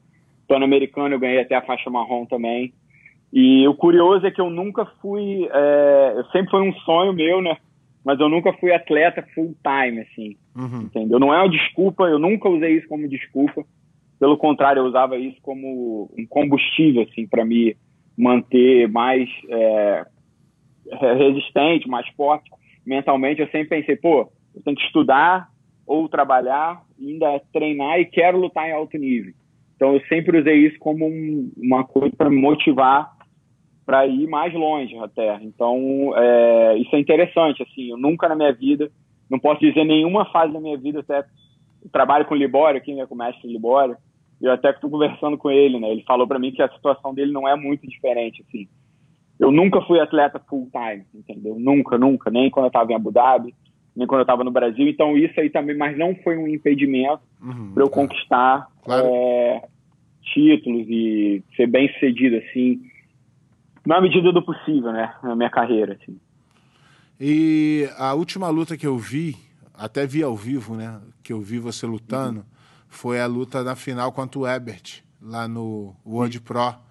Pan-americano 0.48 1.16
eu 1.16 1.20
ganhei 1.20 1.42
até 1.42 1.56
a 1.56 1.62
faixa 1.62 1.90
marrom 1.90 2.26
também. 2.26 2.74
E 3.32 3.68
o 3.68 3.76
curioso 3.76 4.26
é 4.26 4.32
que 4.32 4.42
eu 4.42 4.50
nunca 4.50 4.86
fui. 5.02 5.48
É, 5.52 6.24
sempre 6.32 6.50
foi 6.50 6.62
um 6.68 6.74
sonho 6.80 7.14
meu, 7.14 7.42
né? 7.42 7.58
Mas 8.04 8.20
eu 8.20 8.30
nunca 8.30 8.54
fui 8.54 8.74
atleta 8.74 9.24
full 9.36 9.56
time, 9.62 10.02
assim. 10.02 10.36
Uhum. 10.56 10.82
Entendeu? 10.84 11.20
Não 11.20 11.34
é 11.34 11.38
uma 11.38 11.50
desculpa, 11.50 12.06
eu 12.06 12.18
nunca 12.18 12.50
usei 12.50 12.78
isso 12.78 12.88
como 12.88 13.08
desculpa. 13.08 13.64
Pelo 14.20 14.38
contrário, 14.38 14.80
eu 14.80 14.86
usava 14.86 15.18
isso 15.18 15.38
como 15.42 16.10
um 16.18 16.26
combustível, 16.26 17.04
assim, 17.04 17.28
para 17.28 17.46
me 17.46 17.76
manter 18.18 18.90
mais 18.90 19.30
é, 19.50 20.06
resistente, 20.92 21.88
mais 21.88 22.08
forte 22.10 22.50
mentalmente, 22.90 23.42
eu 23.42 23.48
sempre 23.50 23.70
pensei, 23.70 23.96
pô, 23.96 24.32
eu 24.56 24.62
tenho 24.64 24.76
que 24.76 24.84
estudar 24.84 25.48
ou 25.86 26.10
trabalhar, 26.10 26.82
ainda 27.00 27.40
treinar 27.54 28.00
e 28.00 28.06
quero 28.06 28.40
lutar 28.40 28.68
em 28.68 28.74
alto 28.74 28.98
nível. 28.98 29.34
Então 29.76 29.94
eu 29.94 30.02
sempre 30.08 30.40
usei 30.40 30.68
isso 30.68 30.78
como 30.80 31.06
um, 31.06 31.52
uma 31.56 31.84
coisa 31.84 32.14
para 32.16 32.30
me 32.30 32.38
motivar 32.38 33.12
para 33.86 34.06
ir 34.06 34.28
mais 34.28 34.54
longe 34.54 34.98
até. 34.98 35.36
Então 35.42 36.14
é, 36.16 36.78
isso 36.78 36.96
é 36.96 37.00
interessante, 37.00 37.64
assim, 37.64 37.92
eu 37.92 37.98
nunca 37.98 38.28
na 38.28 38.36
minha 38.36 38.52
vida, 38.52 38.92
não 39.30 39.40
posso 39.40 39.62
dizer 39.62 39.84
nenhuma 39.86 40.26
fase 40.32 40.52
da 40.52 40.60
minha 40.60 40.78
vida, 40.78 41.00
até 41.00 41.24
trabalho 41.92 42.26
com 42.26 42.34
o 42.34 42.38
Libório 42.38 42.80
aqui, 42.80 42.94
né, 42.94 43.06
com 43.06 43.16
o 43.16 43.18
mestre 43.18 43.52
Libório, 43.52 43.96
eu 44.42 44.52
até 44.52 44.70
estou 44.72 44.90
conversando 44.90 45.38
com 45.38 45.50
ele, 45.52 45.80
né, 45.80 45.92
ele 45.92 46.04
falou 46.04 46.28
para 46.28 46.40
mim 46.40 46.52
que 46.52 46.62
a 46.62 46.70
situação 46.70 47.14
dele 47.14 47.32
não 47.32 47.48
é 47.48 47.56
muito 47.56 47.88
diferente, 47.88 48.44
assim 48.48 48.68
eu 49.40 49.52
nunca 49.52 49.82
fui 49.82 50.00
atleta 50.00 50.40
full 50.50 50.70
time, 50.72 51.06
entendeu? 51.14 51.58
Nunca, 51.58 51.98
nunca, 51.98 52.30
nem 52.30 52.50
quando 52.50 52.66
eu 52.66 52.70
estava 52.70 52.92
em 52.92 52.96
Abu 52.96 53.12
Dhabi, 53.12 53.56
nem 53.96 54.06
quando 54.06 54.20
eu 54.20 54.24
estava 54.24 54.44
no 54.44 54.52
Brasil. 54.52 54.88
Então 54.88 55.18
isso 55.18 55.40
aí 55.40 55.50
também, 55.50 55.78
mas 55.78 55.98
não 55.98 56.14
foi 56.24 56.38
um 56.38 56.48
impedimento 56.48 57.22
uhum, 57.42 57.72
para 57.74 57.84
eu 57.84 57.90
conquistar 57.90 58.68
claro. 58.84 59.08
é, 59.08 59.64
títulos 60.34 60.86
e 60.90 61.44
ser 61.56 61.68
bem 61.68 61.92
sucedido 61.94 62.36
assim, 62.38 62.82
na 63.86 64.02
medida 64.02 64.32
do 64.32 64.44
possível, 64.44 64.92
né, 64.92 65.14
na 65.24 65.36
minha 65.36 65.50
carreira. 65.50 65.98
Assim. 66.02 66.20
E 67.20 67.90
a 67.98 68.14
última 68.14 68.50
luta 68.50 68.78
que 68.78 68.88
eu 68.88 68.98
vi, 68.98 69.36
até 69.74 70.06
vi 70.06 70.22
ao 70.22 70.36
vivo, 70.36 70.76
né? 70.76 71.00
Que 71.24 71.32
eu 71.32 71.42
vi 71.42 71.60
você 71.60 71.86
lutando, 71.86 72.40
uhum. 72.40 72.46
foi 72.88 73.20
a 73.20 73.26
luta 73.26 73.64
na 73.64 73.76
final 73.76 74.12
contra 74.12 74.40
o 74.40 74.48
Ebert, 74.48 75.02
lá 75.22 75.48
no 75.48 75.96
World 76.06 76.38
uhum. 76.38 76.44
Pro. 76.44 76.89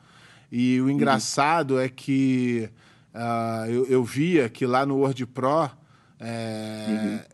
E 0.50 0.80
o 0.80 0.90
engraçado 0.90 1.74
uhum. 1.74 1.80
é 1.80 1.88
que 1.88 2.70
uh, 3.14 3.70
eu, 3.70 3.86
eu, 3.86 4.04
via 4.04 4.48
que 4.48 4.66
lá 4.66 4.86
no 4.86 4.96
World 4.96 5.26
Pro 5.26 5.70
é, 6.18 7.24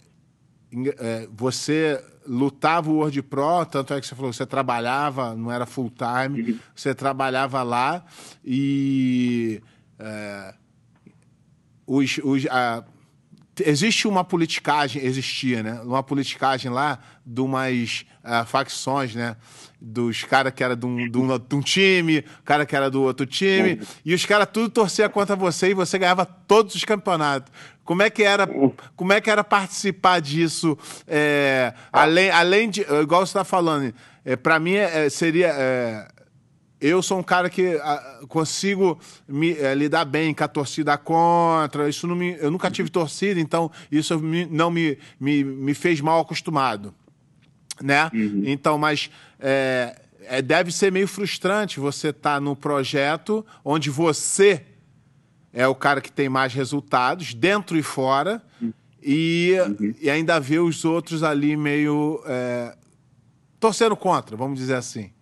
é, 0.99 1.28
você 1.33 2.02
lutava 2.26 2.90
o 2.90 2.97
World 2.97 3.23
Pro, 3.23 3.64
tanto 3.66 3.94
é 3.94 4.00
que 4.00 4.06
você 4.06 4.14
falou 4.14 4.30
que 4.30 4.37
você 4.37 4.47
trabalhava, 4.47 5.35
não 5.35 5.52
era 5.52 5.66
full 5.66 5.90
time, 5.90 6.52
uhum. 6.52 6.59
você 6.75 6.94
trabalhava 6.94 7.62
lá 7.62 8.04
e 8.44 9.62
é, 9.99 10.54
os, 11.87 12.18
os, 12.25 12.47
a, 12.47 12.85
existe 13.64 14.09
uma 14.09 14.25
politicagem, 14.25 15.04
existia, 15.04 15.62
né? 15.62 15.80
Uma 15.83 16.02
politicagem 16.02 16.71
lá 16.71 16.99
de 17.25 17.40
umas 17.40 18.04
uh, 18.25 18.44
facções, 18.47 19.14
né? 19.14 19.37
Dos 19.86 20.24
caras 20.24 20.52
que 20.54 20.64
era 20.64 20.74
de 20.74 20.86
um, 20.86 20.96
de, 21.10 21.18
um, 21.18 21.38
de 21.38 21.54
um, 21.54 21.60
time, 21.60 22.24
cara 22.42 22.64
que 22.64 22.74
era 22.74 22.90
do 22.90 23.02
outro 23.02 23.26
time, 23.26 23.80
e 24.02 24.14
os 24.14 24.24
caras 24.24 24.48
tudo 24.50 24.70
torcia 24.70 25.08
contra 25.10 25.36
você 25.36 25.70
e 25.70 25.74
você 25.74 25.98
ganhava 25.98 26.24
todos 26.24 26.74
os 26.74 26.84
campeonatos. 26.84 27.52
Como 27.84 28.02
é 28.02 28.08
que 28.08 28.22
era, 28.22 28.48
como 28.96 29.12
é 29.12 29.20
que 29.20 29.30
era 29.30 29.44
participar 29.44 30.20
disso? 30.20 30.78
É, 31.06 31.74
além, 31.92 32.30
além 32.30 32.70
de, 32.70 32.80
igual 32.80 33.26
você 33.26 33.30
está 33.30 33.44
falando, 33.44 33.92
é, 34.24 34.36
para 34.36 34.58
mim 34.58 34.72
é, 34.72 35.10
seria 35.10 35.48
é, 35.48 36.08
eu 36.80 37.02
sou 37.02 37.18
um 37.18 37.22
cara 37.22 37.48
que 37.48 37.76
uh, 37.76 38.26
consigo 38.26 38.98
me, 39.26 39.52
uh, 39.52 39.74
lidar 39.74 40.04
bem 40.04 40.34
com 40.34 40.44
a 40.44 40.48
torcida 40.48 40.98
contra. 40.98 41.88
Isso 41.88 42.06
não 42.06 42.14
me, 42.14 42.36
eu 42.38 42.50
nunca 42.50 42.70
tive 42.70 42.90
torcida, 42.90 43.40
então 43.40 43.70
isso 43.90 44.18
me, 44.18 44.44
não 44.44 44.70
me, 44.70 44.98
me, 45.18 45.42
me 45.42 45.72
fez 45.72 46.00
mal 46.02 46.20
acostumado. 46.20 46.94
Né? 47.83 48.11
Uhum. 48.12 48.43
Então, 48.47 48.78
mas 48.78 49.11
é, 49.40 49.97
é, 50.26 50.43
deve 50.43 50.71
ser 50.71 50.93
meio 50.93 51.09
frustrante 51.09 51.81
você 51.81 52.09
estar 52.09 52.35
tá 52.35 52.40
no 52.40 52.54
projeto 52.54 53.45
onde 53.64 53.90
você 53.90 54.64
é 55.52 55.66
o 55.69 55.75
cara 55.75 56.00
que 56.00 56.11
tem 56.11 56.28
mais 56.28 56.52
resultados, 56.52 57.33
dentro 57.33 57.76
e 57.78 57.83
fora, 57.83 58.43
uhum. 58.61 58.73
e, 59.02 59.57
uhum. 59.61 59.95
e 60.00 60.11
ainda 60.11 60.40
ver 60.40 60.59
os 60.59 60.85
outros 60.85 61.23
ali 61.23 61.57
meio 61.57 62.21
é, 62.26 62.75
torcendo 63.61 63.97
contra, 63.97 64.37
vamos 64.37 64.59
dizer 64.59 64.75
assim. 64.75 65.12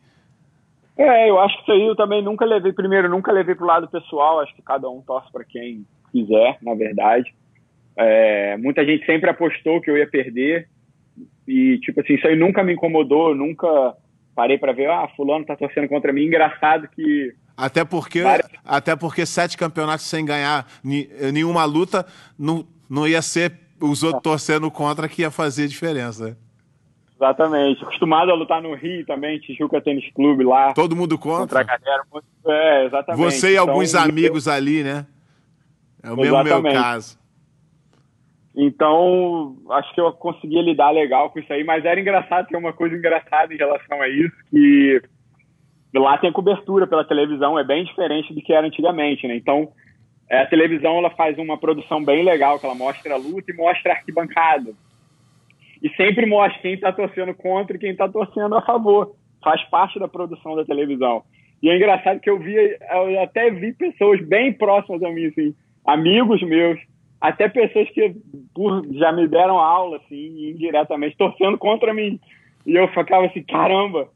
É, 0.97 1.29
eu 1.29 1.39
acho 1.39 1.57
que 1.57 1.63
isso 1.63 1.73
aí 1.73 1.87
eu 1.87 1.97
também 1.97 2.23
nunca 2.23 2.45
levei, 2.45 2.73
primeiro, 2.73 3.09
nunca 3.09 3.33
levei 3.33 3.55
pro 3.55 3.67
lado 3.67 3.89
pessoal, 3.89 4.41
acho 4.41 4.55
que 4.55 4.63
cada 4.63 4.89
um 4.89 5.03
torce 5.03 5.31
para 5.31 5.45
quem 5.45 5.87
quiser, 6.11 6.59
na 6.63 6.75
verdade. 6.75 7.35
É, 7.97 8.57
muita 8.57 8.85
gente 8.85 9.05
sempre 9.05 9.29
apostou 9.29 9.81
que 9.81 9.91
eu 9.91 9.97
ia 9.97 10.07
perder, 10.07 10.69
e, 11.47 11.79
tipo 11.81 12.01
assim, 12.01 12.15
isso 12.15 12.27
aí 12.27 12.37
nunca 12.37 12.63
me 12.63 12.73
incomodou, 12.73 13.35
nunca 13.35 13.95
parei 14.35 14.59
para 14.59 14.73
ver, 14.73 14.89
ah, 14.89 15.09
fulano 15.17 15.45
tá 15.45 15.57
torcendo 15.57 15.89
contra 15.89 16.13
mim, 16.13 16.25
engraçado 16.25 16.89
que... 16.89 17.35
Até 17.57 17.85
porque, 17.85 18.23
várias... 18.23 18.49
até 18.65 18.97
porque 18.97 19.27
sete 19.27 19.57
campeonatos 19.57 20.07
sem 20.07 20.25
ganhar 20.25 20.67
nenhuma 21.33 21.65
luta, 21.65 22.07
não, 22.39 22.67
não 22.89 23.07
ia 23.07 23.21
ser 23.21 23.53
os 23.81 24.03
outros 24.03 24.23
torcendo 24.23 24.71
contra 24.71 25.09
que 25.09 25.23
ia 25.23 25.31
fazer 25.31 25.69
diferença? 25.69 26.37
Exatamente. 27.23 27.83
Acostumado 27.85 28.33
a 28.33 28.35
lutar 28.35 28.61
no 28.61 28.75
Rio 28.75 29.07
também, 29.07 29.39
Tijuca 29.39 29.81
Tênis 29.81 30.11
Clube 30.13 30.43
lá. 30.43 30.73
Todo 30.73 30.97
mundo 30.97 31.17
contra? 31.17 31.61
contra 31.61 31.75
a 31.75 31.79
galera. 31.79 32.03
É, 32.47 32.87
exatamente. 32.87 33.23
Você 33.23 33.51
e 33.51 33.53
então, 33.53 33.69
alguns 33.69 33.95
amigos 33.95 34.47
eu... 34.47 34.53
ali, 34.53 34.83
né? 34.83 35.07
É 36.03 36.11
o 36.11 36.17
mesmo 36.17 36.43
meu 36.43 36.63
caso. 36.65 37.17
Então, 38.55 39.57
acho 39.71 39.95
que 39.95 40.01
eu 40.01 40.13
conseguia 40.13 40.61
lidar 40.61 40.91
legal 40.91 41.31
com 41.31 41.39
isso 41.39 41.53
aí, 41.53 41.65
mas 41.65 41.85
era 41.85 41.99
engraçado, 41.99 42.49
tem 42.49 42.59
uma 42.59 42.73
coisa 42.73 42.95
engraçada 42.95 43.53
em 43.53 43.57
relação 43.57 44.01
a 44.03 44.09
isso, 44.09 44.37
que 44.51 45.01
lá 45.95 46.19
tem 46.19 46.31
cobertura 46.31 46.87
pela 46.87 47.05
televisão, 47.05 47.59
é 47.59 47.65
bem 47.65 47.85
diferente 47.85 48.35
do 48.35 48.43
que 48.43 48.53
era 48.53 48.67
antigamente, 48.67 49.27
né? 49.27 49.37
Então, 49.37 49.69
é, 50.29 50.43
a 50.43 50.47
televisão 50.47 50.99
ela 50.99 51.11
faz 51.11 51.39
uma 51.39 51.59
produção 51.59 52.05
bem 52.05 52.23
legal, 52.23 52.59
que 52.59 52.67
ela 52.67 52.75
mostra 52.75 53.15
a 53.15 53.19
luta 53.19 53.51
e 53.51 53.57
mostra 53.57 53.93
a 53.93 53.97
arquibancada 53.97 54.73
e 55.83 55.91
sempre 55.97 56.25
mostra 56.27 56.63
quem 56.63 56.75
está 56.75 56.93
torcendo 56.93 57.35
contra 57.35 57.77
e 57.77 57.79
quem 57.79 57.91
está 57.91 58.09
torcendo 58.09 58.55
a 58.55 58.63
favor. 58.63 59.17
Faz 59.43 59.63
parte 59.65 59.99
da 59.99 60.07
produção 60.07 60.55
da 60.55 60.65
televisão. 60.65 61.25
E 61.61 61.69
é 61.69 61.77
engraçado 61.77 62.21
que 62.21 62.31
eu 62.31 62.39
vi, 62.39 62.55
eu 62.55 63.21
até 63.21 63.51
vi 63.51 63.73
pessoas 63.73 64.21
bem 64.25 64.53
próximas 64.53 65.03
a 65.03 65.11
mim, 65.11 65.27
assim, 65.27 65.55
amigos 65.85 66.41
meus, 66.43 66.79
até 67.23 67.49
pessoas 67.49 67.89
que 67.91 68.17
por, 68.53 68.85
já 68.95 69.13
me 69.13 69.29
deram 69.29 69.59
aula, 69.59 69.99
assim, 69.99 70.51
indiretamente, 70.51 71.17
torcendo 71.17 71.57
contra 71.57 71.95
mim. 71.95 72.19
E 72.67 72.75
eu 72.75 72.89
ficava 72.89 73.27
assim, 73.27 73.45
caramba, 73.45 74.09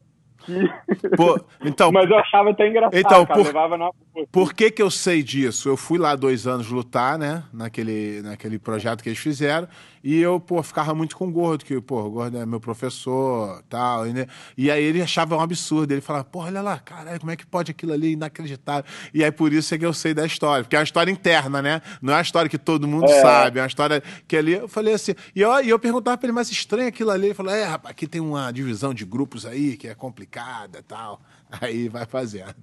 então, 1.65 1.91
Mas 1.91 2.09
eu 2.09 2.17
achava 2.17 2.51
até 2.51 2.67
engraçado, 2.67 2.95
então, 2.97 3.25
cara, 3.25 3.39
por, 3.39 3.45
levava 3.45 3.77
na... 3.77 3.89
Por 4.31 4.53
que 4.53 4.71
que 4.71 4.81
eu 4.81 4.89
sei 4.89 5.23
disso? 5.23 5.67
Eu 5.67 5.75
fui 5.75 5.97
lá 5.97 6.15
dois 6.15 6.45
anos 6.47 6.69
lutar, 6.69 7.17
né? 7.17 7.43
Naquele, 7.53 8.21
naquele 8.21 8.59
projeto 8.59 9.01
que 9.01 9.09
eles 9.09 9.19
fizeram. 9.19 9.67
E 10.03 10.19
eu, 10.19 10.39
pô, 10.39 10.61
ficava 10.63 10.93
muito 10.93 11.15
com 11.15 11.27
o 11.27 11.31
Gordo, 11.31 11.65
que, 11.65 11.79
pô, 11.81 12.01
o 12.03 12.09
Gordo 12.09 12.37
é 12.37 12.45
meu 12.45 12.59
professor 12.59 13.63
tal. 13.69 14.07
E, 14.07 14.13
né? 14.13 14.27
e 14.57 14.69
aí 14.71 14.83
ele 14.83 15.01
achava 15.01 15.35
um 15.35 15.41
absurdo. 15.41 15.91
Ele 15.91 16.01
falava, 16.01 16.25
pô, 16.25 16.39
olha 16.39 16.61
lá, 16.61 16.79
caralho, 16.79 17.19
como 17.19 17.31
é 17.31 17.35
que 17.35 17.45
pode 17.45 17.71
aquilo 17.71 17.93
ali? 17.93 18.13
Inacreditável. 18.13 18.89
E 19.13 19.23
aí 19.23 19.31
por 19.31 19.51
isso 19.53 19.73
é 19.73 19.77
que 19.77 19.85
eu 19.85 19.93
sei 19.93 20.13
da 20.13 20.25
história. 20.25 20.63
Porque 20.63 20.75
é 20.75 20.79
uma 20.79 20.83
história 20.83 21.11
interna, 21.11 21.61
né? 21.61 21.81
Não 22.01 22.13
é 22.13 22.17
uma 22.17 22.21
história 22.21 22.49
que 22.49 22.57
todo 22.57 22.87
mundo 22.87 23.09
é. 23.09 23.21
sabe. 23.21 23.59
É 23.59 23.61
uma 23.61 23.67
história 23.67 24.01
que 24.27 24.37
ali... 24.37 24.53
Eu 24.53 24.67
falei 24.67 24.93
assim... 24.93 25.13
E 25.35 25.41
eu, 25.41 25.61
e 25.61 25.69
eu 25.69 25.79
perguntava 25.79 26.17
pra 26.17 26.27
ele, 26.27 26.33
mas 26.33 26.51
estranho 26.51 26.87
aquilo 26.87 27.11
ali. 27.11 27.27
Ele 27.27 27.33
falou, 27.33 27.53
é, 27.53 27.63
rapaz, 27.63 27.91
aqui 27.91 28.07
tem 28.07 28.21
uma 28.21 28.51
divisão 28.51 28.93
de 28.93 29.05
grupos 29.05 29.45
aí 29.45 29.77
que 29.77 29.87
é 29.87 29.95
complicada 29.95 30.83
tal. 30.83 31.21
Aí 31.61 31.87
vai 31.87 32.05
fazendo. 32.05 32.55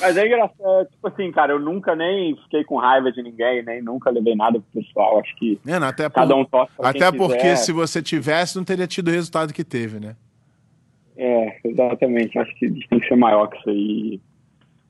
Mas 0.00 0.16
é 0.16 0.26
engraçado, 0.26 0.88
tipo 0.90 1.08
assim, 1.08 1.30
cara, 1.30 1.52
eu 1.52 1.60
nunca 1.60 1.94
nem 1.94 2.36
fiquei 2.36 2.64
com 2.64 2.76
raiva 2.76 3.12
de 3.12 3.22
ninguém, 3.22 3.62
nem 3.62 3.82
nunca 3.82 4.10
levei 4.10 4.34
nada 4.34 4.60
pro 4.60 4.82
pessoal. 4.82 5.20
Acho 5.20 5.34
que 5.36 5.58
é, 5.66 5.78
não, 5.78 5.88
até 5.88 6.08
cada 6.08 6.34
por, 6.34 6.40
um 6.40 6.44
torce 6.44 6.72
pra 6.76 6.88
Até 6.90 7.12
porque 7.12 7.36
quiser. 7.36 7.56
se 7.56 7.72
você 7.72 8.02
tivesse, 8.02 8.56
não 8.56 8.64
teria 8.64 8.86
tido 8.86 9.08
o 9.08 9.12
resultado 9.12 9.52
que 9.52 9.64
teve, 9.64 10.00
né? 10.00 10.16
É, 11.16 11.58
exatamente. 11.64 12.38
Acho 12.38 12.54
que 12.56 12.70
tem 12.88 13.00
que 13.00 13.08
ser 13.08 13.16
maior 13.16 13.48
que 13.48 13.58
isso 13.58 13.70
aí. 13.70 14.20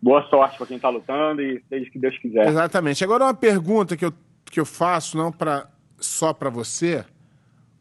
Boa 0.01 0.23
sorte 0.29 0.59
para 0.59 0.67
quem 0.67 0.79
tá 0.79 0.89
lutando 0.89 1.43
e 1.43 1.63
seja 1.69 1.91
que 1.91 1.99
Deus 1.99 2.17
quiser. 2.19 2.47
Exatamente. 2.49 3.03
Agora 3.03 3.25
uma 3.25 3.35
pergunta 3.35 3.97
que 3.97 4.05
eu, 4.05 4.13
que 4.45 4.61
eu 4.61 4.67
faço, 4.67 5.17
não 5.17 5.33
pra, 5.33 5.69
só 5.99 6.33
para 6.33 6.51
você. 6.51 7.05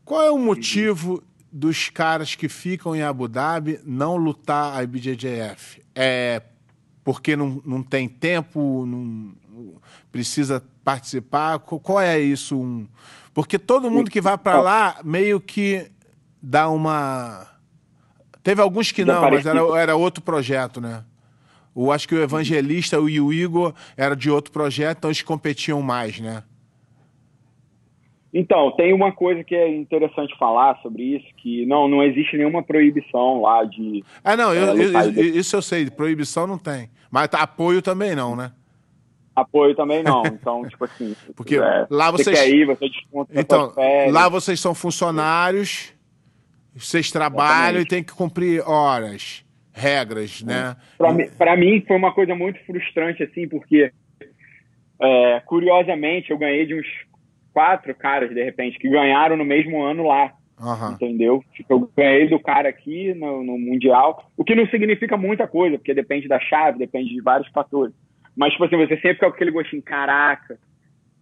Qual 0.03 0.23
é 0.23 0.31
o 0.31 0.37
motivo 0.37 1.21
dos 1.51 1.89
caras 1.89 2.33
que 2.33 2.47
ficam 2.47 2.95
em 2.95 3.01
Abu 3.01 3.27
Dhabi 3.27 3.79
não 3.83 4.15
lutar 4.15 4.77
a 4.77 4.83
IBJJF? 4.83 5.83
É 5.93 6.41
porque 7.05 7.35
não, 7.35 7.61
não 7.63 7.83
tem 7.83 8.09
tempo, 8.09 8.83
não 8.87 9.31
precisa 10.11 10.61
participar? 10.83 11.59
Qual 11.59 12.01
é 12.01 12.19
isso? 12.19 12.59
Um... 12.59 12.87
Porque 13.31 13.59
todo 13.59 13.91
mundo 13.91 14.09
que 14.09 14.19
vai 14.19 14.35
para 14.37 14.59
lá 14.59 14.99
meio 15.03 15.39
que 15.39 15.89
dá 16.41 16.67
uma. 16.67 17.47
Teve 18.41 18.59
alguns 18.59 18.91
que 18.91 19.05
não, 19.05 19.21
mas 19.21 19.45
era, 19.45 19.59
era 19.79 19.95
outro 19.95 20.23
projeto, 20.23 20.81
né? 20.81 21.05
Eu 21.75 21.91
acho 21.91 22.07
que 22.07 22.15
o 22.15 22.21
Evangelista 22.21 22.95
e 22.97 23.21
o 23.21 23.31
Igor 23.31 23.73
era 23.95 24.15
de 24.15 24.31
outro 24.31 24.51
projeto, 24.51 24.97
então 24.97 25.09
eles 25.09 25.21
competiam 25.21 25.81
mais, 25.83 26.19
né? 26.19 26.41
Então, 28.37 28.69
tem 28.71 28.91
uma 28.93 29.13
coisa 29.13 29.45
que 29.45 29.55
é 29.55 29.73
interessante 29.73 30.37
falar 30.37 30.77
sobre 30.81 31.03
isso, 31.03 31.25
que 31.37 31.65
não, 31.65 31.87
não 31.87 32.03
existe 32.03 32.35
nenhuma 32.35 32.61
proibição 32.61 33.39
lá 33.39 33.63
de... 33.63 34.03
Ah, 34.21 34.35
não, 34.35 34.53
eu, 34.53 34.75
eu, 34.75 35.37
isso 35.37 35.55
eu 35.55 35.61
sei, 35.61 35.89
proibição 35.89 36.45
não 36.45 36.57
tem. 36.57 36.89
Mas 37.09 37.29
tá, 37.29 37.39
apoio 37.39 37.81
também 37.81 38.13
não, 38.13 38.35
né? 38.35 38.51
Apoio 39.33 39.73
também 39.73 40.03
não, 40.03 40.21
então, 40.27 40.67
tipo 40.67 40.83
assim... 40.83 41.15
Porque 41.33 41.55
é, 41.55 41.87
lá 41.89 42.11
vocês... 42.11 42.37
Você 42.37 42.53
ir, 42.53 42.65
você 42.65 42.89
desconta 42.89 43.31
Então, 43.39 43.71
lá 44.11 44.27
vocês 44.27 44.59
são 44.59 44.75
funcionários, 44.75 45.93
vocês 46.75 47.09
trabalham 47.09 47.79
Exatamente. 47.79 47.85
e 47.85 47.89
tem 47.89 48.03
que 48.03 48.13
cumprir 48.13 48.61
horas, 48.67 49.45
regras, 49.71 50.43
né? 50.43 50.75
Para 50.97 51.55
mim, 51.55 51.71
mim 51.71 51.85
foi 51.87 51.95
uma 51.95 52.13
coisa 52.13 52.35
muito 52.35 52.59
frustrante, 52.65 53.23
assim, 53.23 53.47
porque... 53.47 53.93
É, 54.97 55.41
curiosamente, 55.45 56.31
eu 56.31 56.37
ganhei 56.37 56.65
de 56.65 56.73
uns 56.73 56.87
quatro 57.55 57.95
caras, 57.95 58.29
de 58.31 58.43
repente, 58.43 58.77
que 58.77 58.89
ganharam 58.89 59.37
no 59.37 59.45
mesmo 59.45 59.81
ano 59.81 60.03
lá. 60.03 60.33
Uhum. 60.59 60.91
Entendeu? 60.91 61.43
Tipo, 61.53 61.73
eu 61.73 61.91
ganhei 61.95 62.29
do 62.29 62.39
cara 62.39 62.67
aqui 62.67 63.13
no, 63.13 63.43
no, 63.43 63.57
Mundial, 63.57 64.29
o 64.37 64.43
que 64.43 64.55
não 64.55 64.67
significa 64.67 65.17
muita 65.17 65.47
coisa, 65.47 65.77
porque 65.77 65.93
depende 65.93 66.27
da 66.27 66.39
chave, 66.39 66.79
depende 66.79 67.13
de 67.13 67.21
vários 67.21 67.49
fatores. 67.49 67.93
Mas, 68.35 68.51
tipo 68.51 68.65
assim, 68.65 68.75
você 68.75 68.95
sempre 68.95 69.13
fica 69.13 69.27
com 69.27 69.35
aquele 69.35 69.51
gostinho, 69.51 69.81
caraca. 69.81 70.57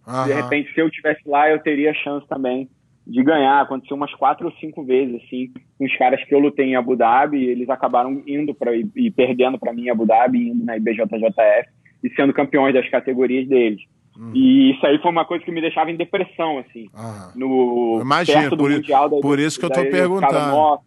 Uhum. 0.06 0.24
De 0.24 0.32
repente, 0.32 0.74
se 0.74 0.80
eu 0.80 0.90
tivesse 0.90 1.20
lá, 1.26 1.48
eu 1.48 1.60
teria 1.60 1.94
chance 1.94 2.26
também 2.28 2.68
de 3.06 3.22
ganhar. 3.22 3.60
Aconteceu 3.60 3.96
umas 3.96 4.12
quatro 4.14 4.46
ou 4.46 4.52
cinco 4.54 4.84
vezes, 4.84 5.22
assim, 5.22 5.52
com 5.78 5.84
os 5.84 5.96
caras 5.96 6.22
que 6.24 6.34
eu 6.34 6.40
lutei 6.40 6.66
em 6.66 6.76
Abu 6.76 6.96
Dhabi, 6.96 7.38
e 7.38 7.48
eles 7.48 7.68
acabaram 7.68 8.22
indo 8.26 8.54
para 8.54 8.72
e 8.74 9.10
perdendo 9.10 9.58
para 9.58 9.72
mim 9.72 9.86
em 9.86 9.90
Abu 9.90 10.04
Dhabi, 10.06 10.48
indo 10.48 10.64
na 10.64 10.76
IBJJF 10.76 11.68
e 12.02 12.10
sendo 12.14 12.32
campeões 12.32 12.74
das 12.74 12.88
categorias 12.88 13.48
deles. 13.48 13.82
Uhum. 14.16 14.30
E 14.34 14.70
isso 14.72 14.86
aí 14.86 14.98
foi 15.00 15.10
uma 15.10 15.24
coisa 15.24 15.44
que 15.44 15.50
me 15.50 15.60
deixava 15.60 15.90
em 15.90 15.96
depressão, 15.96 16.58
assim. 16.58 16.88
No, 17.34 17.98
do 18.50 18.56
por, 18.56 18.70
Mundial. 18.70 19.08
daí- 19.08 19.20
por 19.20 19.38
isso 19.38 19.58
que 19.58 19.64
eu 19.64 19.70
tô 19.70 19.80
ficava, 19.80 19.96
perguntando. 19.96 20.32
"Nossa". 20.50 20.82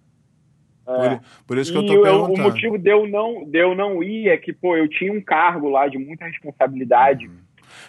Por, 0.85 1.19
por 1.47 1.57
isso 1.57 1.71
que 1.71 1.77
eu 1.77 1.83
E 1.83 1.87
tô 1.87 1.93
eu- 1.95 2.01
perguntando. 2.03 2.33
o 2.39 2.43
motivo 2.43 2.77
de 2.77 2.89
eu, 2.89 3.05
não, 3.07 3.43
de 3.43 3.57
eu 3.61 3.75
não 3.75 4.01
ir 4.01 4.29
é 4.29 4.37
que, 4.37 4.53
pô, 4.53 4.77
eu 4.77 4.87
tinha 4.87 5.11
um 5.11 5.19
cargo 5.21 5.69
lá 5.69 5.87
de 5.89 5.97
muita 5.97 6.23
responsabilidade. 6.25 7.29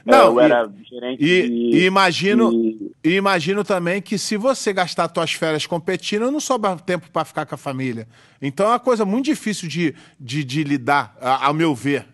Não, 0.04 0.34
eu 0.34 0.40
e- 0.40 0.44
era 0.44 0.68
gerente 0.84 1.22
E, 1.24 1.42
de... 1.48 1.76
e 1.78 1.84
imagino, 1.86 2.50
de- 2.50 2.90
e 3.04 3.14
imagino 3.14 3.62
também 3.62 4.02
que 4.02 4.18
se 4.18 4.36
você 4.36 4.72
gastar 4.72 5.08
suas 5.14 5.32
férias 5.32 5.64
competindo, 5.66 6.30
não 6.32 6.40
sobra 6.40 6.76
tempo 6.76 7.08
para 7.12 7.24
ficar 7.24 7.46
com 7.46 7.54
a 7.54 7.58
família. 7.58 8.08
Então 8.42 8.66
é 8.66 8.70
uma 8.70 8.80
coisa 8.80 9.04
muito 9.04 9.26
difícil 9.26 9.68
de, 9.68 9.94
de, 10.18 10.42
de 10.42 10.64
lidar, 10.64 11.16
a- 11.20 11.46
ao 11.46 11.54
meu 11.54 11.74
ver. 11.76 12.04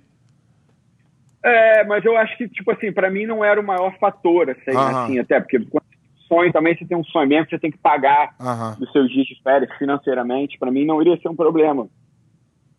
É, 1.45 1.85
mas 1.85 2.03
eu 2.07 2.17
acho 2.17 2.35
que, 2.39 2.49
tipo 2.49 2.71
assim, 2.71 2.91
pra 2.91 3.11
mim 3.11 3.27
não 3.27 3.45
era 3.45 3.61
o 3.61 3.65
maior 3.65 3.95
fator, 3.99 4.49
assim, 4.49 4.75
Aham. 4.75 5.05
assim, 5.05 5.19
até 5.19 5.39
porque 5.39 5.59
quando 5.59 5.85
você 5.85 5.99
tem 6.01 6.27
sonho 6.27 6.53
também, 6.53 6.75
você 6.75 6.87
tem 6.87 6.97
um 6.97 7.05
sonho 7.05 7.29
mesmo, 7.29 7.51
você 7.51 7.59
tem 7.59 7.71
que 7.71 7.77
pagar 7.77 8.35
Aham. 8.41 8.77
dos 8.79 8.91
seus 8.93 9.11
dias 9.13 9.27
de 9.27 9.39
férias 9.43 9.71
financeiramente, 9.77 10.59
pra 10.59 10.71
mim 10.71 10.87
não 10.87 11.03
iria 11.03 11.19
ser 11.19 11.29
um 11.29 11.37
problema. 11.37 11.87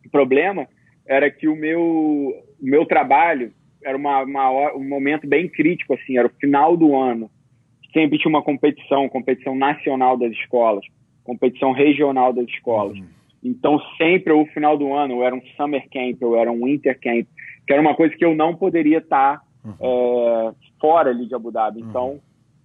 O 0.04 0.10
problema 0.10 0.68
era 1.08 1.30
que 1.30 1.48
o 1.48 1.56
meu, 1.56 1.80
o 1.80 2.66
meu 2.66 2.88
trabalho 2.88 3.54
era 3.84 3.96
uma, 3.96 4.24
uma 4.24 4.50
hora- 4.50 4.76
um 4.76 4.88
momento 4.88 5.28
bem 5.28 5.48
crítico, 5.48 5.94
assim, 5.94 6.18
era 6.18 6.28
o 6.28 6.34
final 6.40 6.76
do 6.76 6.96
ano. 6.96 7.30
Sempre 7.94 8.18
tinha 8.18 8.30
uma 8.32 8.42
competição, 8.42 9.08
competição 9.08 9.56
nacional 9.56 10.18
das 10.18 10.32
escolas, 10.32 10.84
competição 11.24 11.72
regional 11.72 12.34
das 12.34 12.48
escolas. 12.48 12.98
Então, 13.44 13.80
sempre, 13.96 14.34
ou 14.34 14.48
final 14.48 14.76
do 14.76 14.92
ano, 14.92 15.22
era 15.22 15.36
um 15.36 15.42
summer 15.56 15.84
camp, 15.94 16.20
ou 16.24 16.36
era 16.36 16.52
um 16.52 16.66
winter 16.66 17.00
camp, 17.00 17.28
que 17.66 17.74
era 17.74 17.82
uma 17.82 17.96
coisa 17.96 18.16
que 18.16 18.26
eu 18.26 18.36
não 18.36 18.56
poderia 18.56 19.00
estar 19.00 19.42
é, 19.82 20.54
fora 20.80 21.10
ali 21.10 21.26
de 21.26 21.36
Abu 21.36 21.52
Dhabi. 21.52 21.82
Então, 21.82 22.20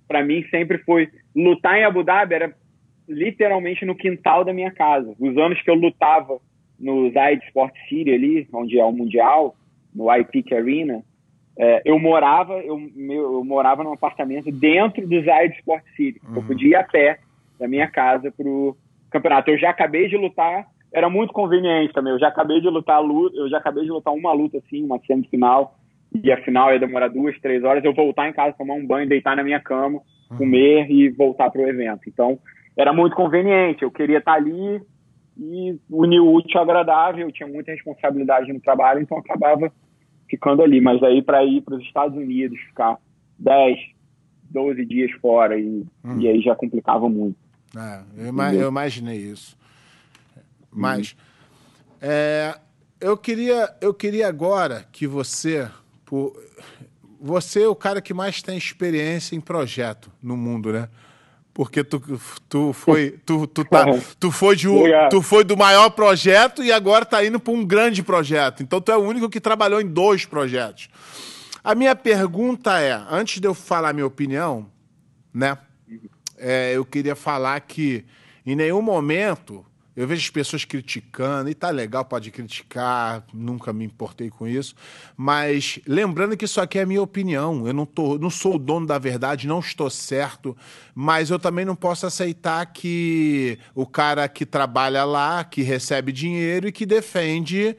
para 0.06 0.24
mim, 0.24 0.44
sempre 0.50 0.78
foi. 0.78 1.08
Lutar 1.34 1.78
em 1.78 1.84
Abu 1.84 2.02
Dhabi 2.02 2.34
era 2.34 2.54
literalmente 3.08 3.84
no 3.84 3.94
quintal 3.94 4.44
da 4.44 4.52
minha 4.52 4.70
casa. 4.70 5.14
Os 5.18 5.36
anos 5.36 5.60
que 5.62 5.70
eu 5.70 5.74
lutava 5.74 6.38
no 6.78 7.10
Zayed 7.12 7.44
Sport 7.46 7.74
City 7.88 8.12
ali, 8.12 8.48
onde 8.52 8.78
é 8.78 8.84
o 8.84 8.92
Mundial, 8.92 9.54
no 9.94 10.14
iPeak 10.14 10.54
Arena, 10.54 11.02
é, 11.58 11.82
eu 11.84 11.98
morava 11.98 12.54
eu, 12.60 12.80
eu 12.96 13.44
morava 13.44 13.84
num 13.84 13.92
apartamento 13.92 14.50
dentro 14.50 15.06
do 15.06 15.22
Zayed 15.22 15.54
Sport 15.56 15.84
City. 15.96 16.20
Eu 16.34 16.42
podia 16.42 16.68
ir 16.68 16.74
a 16.76 16.84
pé 16.84 17.18
da 17.58 17.68
minha 17.68 17.86
casa 17.88 18.30
pro 18.30 18.76
campeonato. 19.10 19.50
Eu 19.50 19.58
já 19.58 19.70
acabei 19.70 20.08
de 20.08 20.16
lutar, 20.16 20.66
era 20.92 21.08
muito 21.10 21.32
conveniente 21.32 21.92
também. 21.92 22.12
Eu 22.12 22.18
já 22.18 22.28
acabei 22.28 22.60
de 22.60 22.68
lutar 22.68 23.02
luta, 23.02 23.36
eu 23.36 23.48
já 23.48 23.58
acabei 23.58 23.84
de 23.84 23.90
lutar 23.90 24.12
uma 24.14 24.32
luta 24.32 24.58
assim, 24.58 24.84
uma 24.84 24.98
semifinal, 25.06 25.76
e 26.12 26.30
a 26.32 26.42
final 26.42 26.72
ia 26.72 26.78
demorar 26.80 27.08
duas, 27.08 27.38
três 27.40 27.62
horas. 27.62 27.84
Eu 27.84 27.94
voltar 27.94 28.28
em 28.28 28.32
casa, 28.32 28.56
tomar 28.58 28.74
um 28.74 28.86
banho, 28.86 29.08
deitar 29.08 29.36
na 29.36 29.44
minha 29.44 29.60
cama, 29.60 30.00
comer 30.36 30.90
e 30.90 31.08
voltar 31.10 31.50
pro 31.50 31.68
evento. 31.68 32.02
Então, 32.08 32.38
era 32.76 32.92
muito 32.92 33.14
conveniente. 33.14 33.82
Eu 33.82 33.90
queria 33.90 34.18
estar 34.18 34.34
ali 34.34 34.80
e 35.38 35.78
unir 35.88 36.20
o 36.20 36.32
útil 36.34 36.58
ao 36.58 36.64
agradável. 36.64 37.26
Eu 37.26 37.32
tinha 37.32 37.48
muita 37.48 37.70
responsabilidade 37.72 38.52
no 38.52 38.60
trabalho, 38.60 39.00
então 39.00 39.18
acabava 39.18 39.72
ficando 40.28 40.62
ali. 40.62 40.80
Mas 40.80 41.02
aí, 41.02 41.22
para 41.22 41.44
ir 41.44 41.60
para 41.62 41.76
os 41.76 41.82
Estados 41.84 42.16
Unidos, 42.16 42.58
ficar 42.60 42.96
10, 43.38 43.78
12 44.50 44.84
dias 44.84 45.10
fora, 45.20 45.58
e, 45.58 45.84
e 46.18 46.28
aí 46.28 46.40
já 46.40 46.54
complicava 46.56 47.08
muito. 47.08 47.36
É, 47.76 48.00
eu, 48.24 48.28
ima- 48.30 48.52
eu 48.62 48.68
imaginei 48.68 49.16
isso. 49.16 49.56
Mas 50.72 51.16
é, 52.00 52.58
eu 53.00 53.16
queria 53.16 53.74
eu 53.80 53.92
queria 53.92 54.28
agora 54.28 54.86
que 54.92 55.06
você 55.06 55.68
por, 56.04 56.32
você 57.20 57.62
é 57.62 57.68
o 57.68 57.74
cara 57.74 58.00
que 58.00 58.14
mais 58.14 58.42
tem 58.42 58.56
experiência 58.56 59.36
em 59.36 59.40
projeto 59.40 60.10
no 60.22 60.36
mundo, 60.36 60.72
né? 60.72 60.88
Porque 61.52 61.82
tu, 61.82 62.00
tu 62.48 62.72
foi 62.72 63.18
tu, 63.26 63.46
tu, 63.46 63.64
tá, 63.64 63.84
tu 64.18 64.30
foi 64.30 64.56
de 64.56 64.68
tu 65.10 65.20
foi 65.20 65.44
do 65.44 65.56
maior 65.56 65.90
projeto 65.90 66.62
e 66.62 66.70
agora 66.72 67.04
tá 67.04 67.24
indo 67.24 67.40
para 67.40 67.52
um 67.52 67.64
grande 67.64 68.02
projeto. 68.02 68.62
Então 68.62 68.80
tu 68.80 68.92
é 68.92 68.96
o 68.96 69.00
único 69.00 69.28
que 69.28 69.40
trabalhou 69.40 69.80
em 69.80 69.86
dois 69.86 70.24
projetos. 70.24 70.88
A 71.62 71.74
minha 71.74 71.94
pergunta 71.94 72.80
é, 72.80 72.92
antes 73.10 73.40
de 73.40 73.46
eu 73.46 73.52
falar 73.52 73.90
a 73.90 73.92
minha 73.92 74.06
opinião, 74.06 74.66
né? 75.34 75.58
é, 76.40 76.72
eu 76.74 76.84
queria 76.84 77.14
falar 77.14 77.60
que 77.60 78.04
em 78.44 78.56
nenhum 78.56 78.80
momento 78.80 79.64
eu 80.00 80.06
vejo 80.06 80.22
as 80.22 80.30
pessoas 80.30 80.64
criticando, 80.64 81.50
e 81.50 81.54
tá 81.54 81.68
legal, 81.68 82.02
pode 82.06 82.30
criticar, 82.30 83.22
nunca 83.34 83.70
me 83.70 83.84
importei 83.84 84.30
com 84.30 84.48
isso, 84.48 84.74
mas 85.14 85.78
lembrando 85.86 86.38
que 86.38 86.46
isso 86.46 86.58
aqui 86.58 86.78
é 86.78 86.82
a 86.82 86.86
minha 86.86 87.02
opinião, 87.02 87.66
eu 87.66 87.74
não, 87.74 87.84
tô, 87.84 88.16
não 88.16 88.30
sou 88.30 88.54
o 88.54 88.58
dono 88.58 88.86
da 88.86 88.98
verdade, 88.98 89.46
não 89.46 89.58
estou 89.58 89.90
certo, 89.90 90.56
mas 90.94 91.28
eu 91.28 91.38
também 91.38 91.66
não 91.66 91.76
posso 91.76 92.06
aceitar 92.06 92.64
que 92.72 93.58
o 93.74 93.84
cara 93.84 94.26
que 94.26 94.46
trabalha 94.46 95.04
lá, 95.04 95.44
que 95.44 95.60
recebe 95.60 96.12
dinheiro 96.12 96.66
e 96.66 96.72
que 96.72 96.86
defende, 96.86 97.76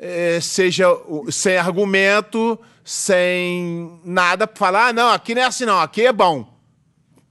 eh, 0.00 0.40
seja 0.42 0.88
sem 1.30 1.56
argumento, 1.58 2.58
sem 2.84 4.00
nada, 4.04 4.48
pra 4.48 4.56
falar, 4.56 4.88
ah, 4.88 4.92
não, 4.92 5.10
aqui 5.10 5.32
não 5.32 5.42
é 5.42 5.44
assim 5.44 5.64
não, 5.64 5.78
aqui 5.78 6.04
é 6.04 6.12
bom. 6.12 6.58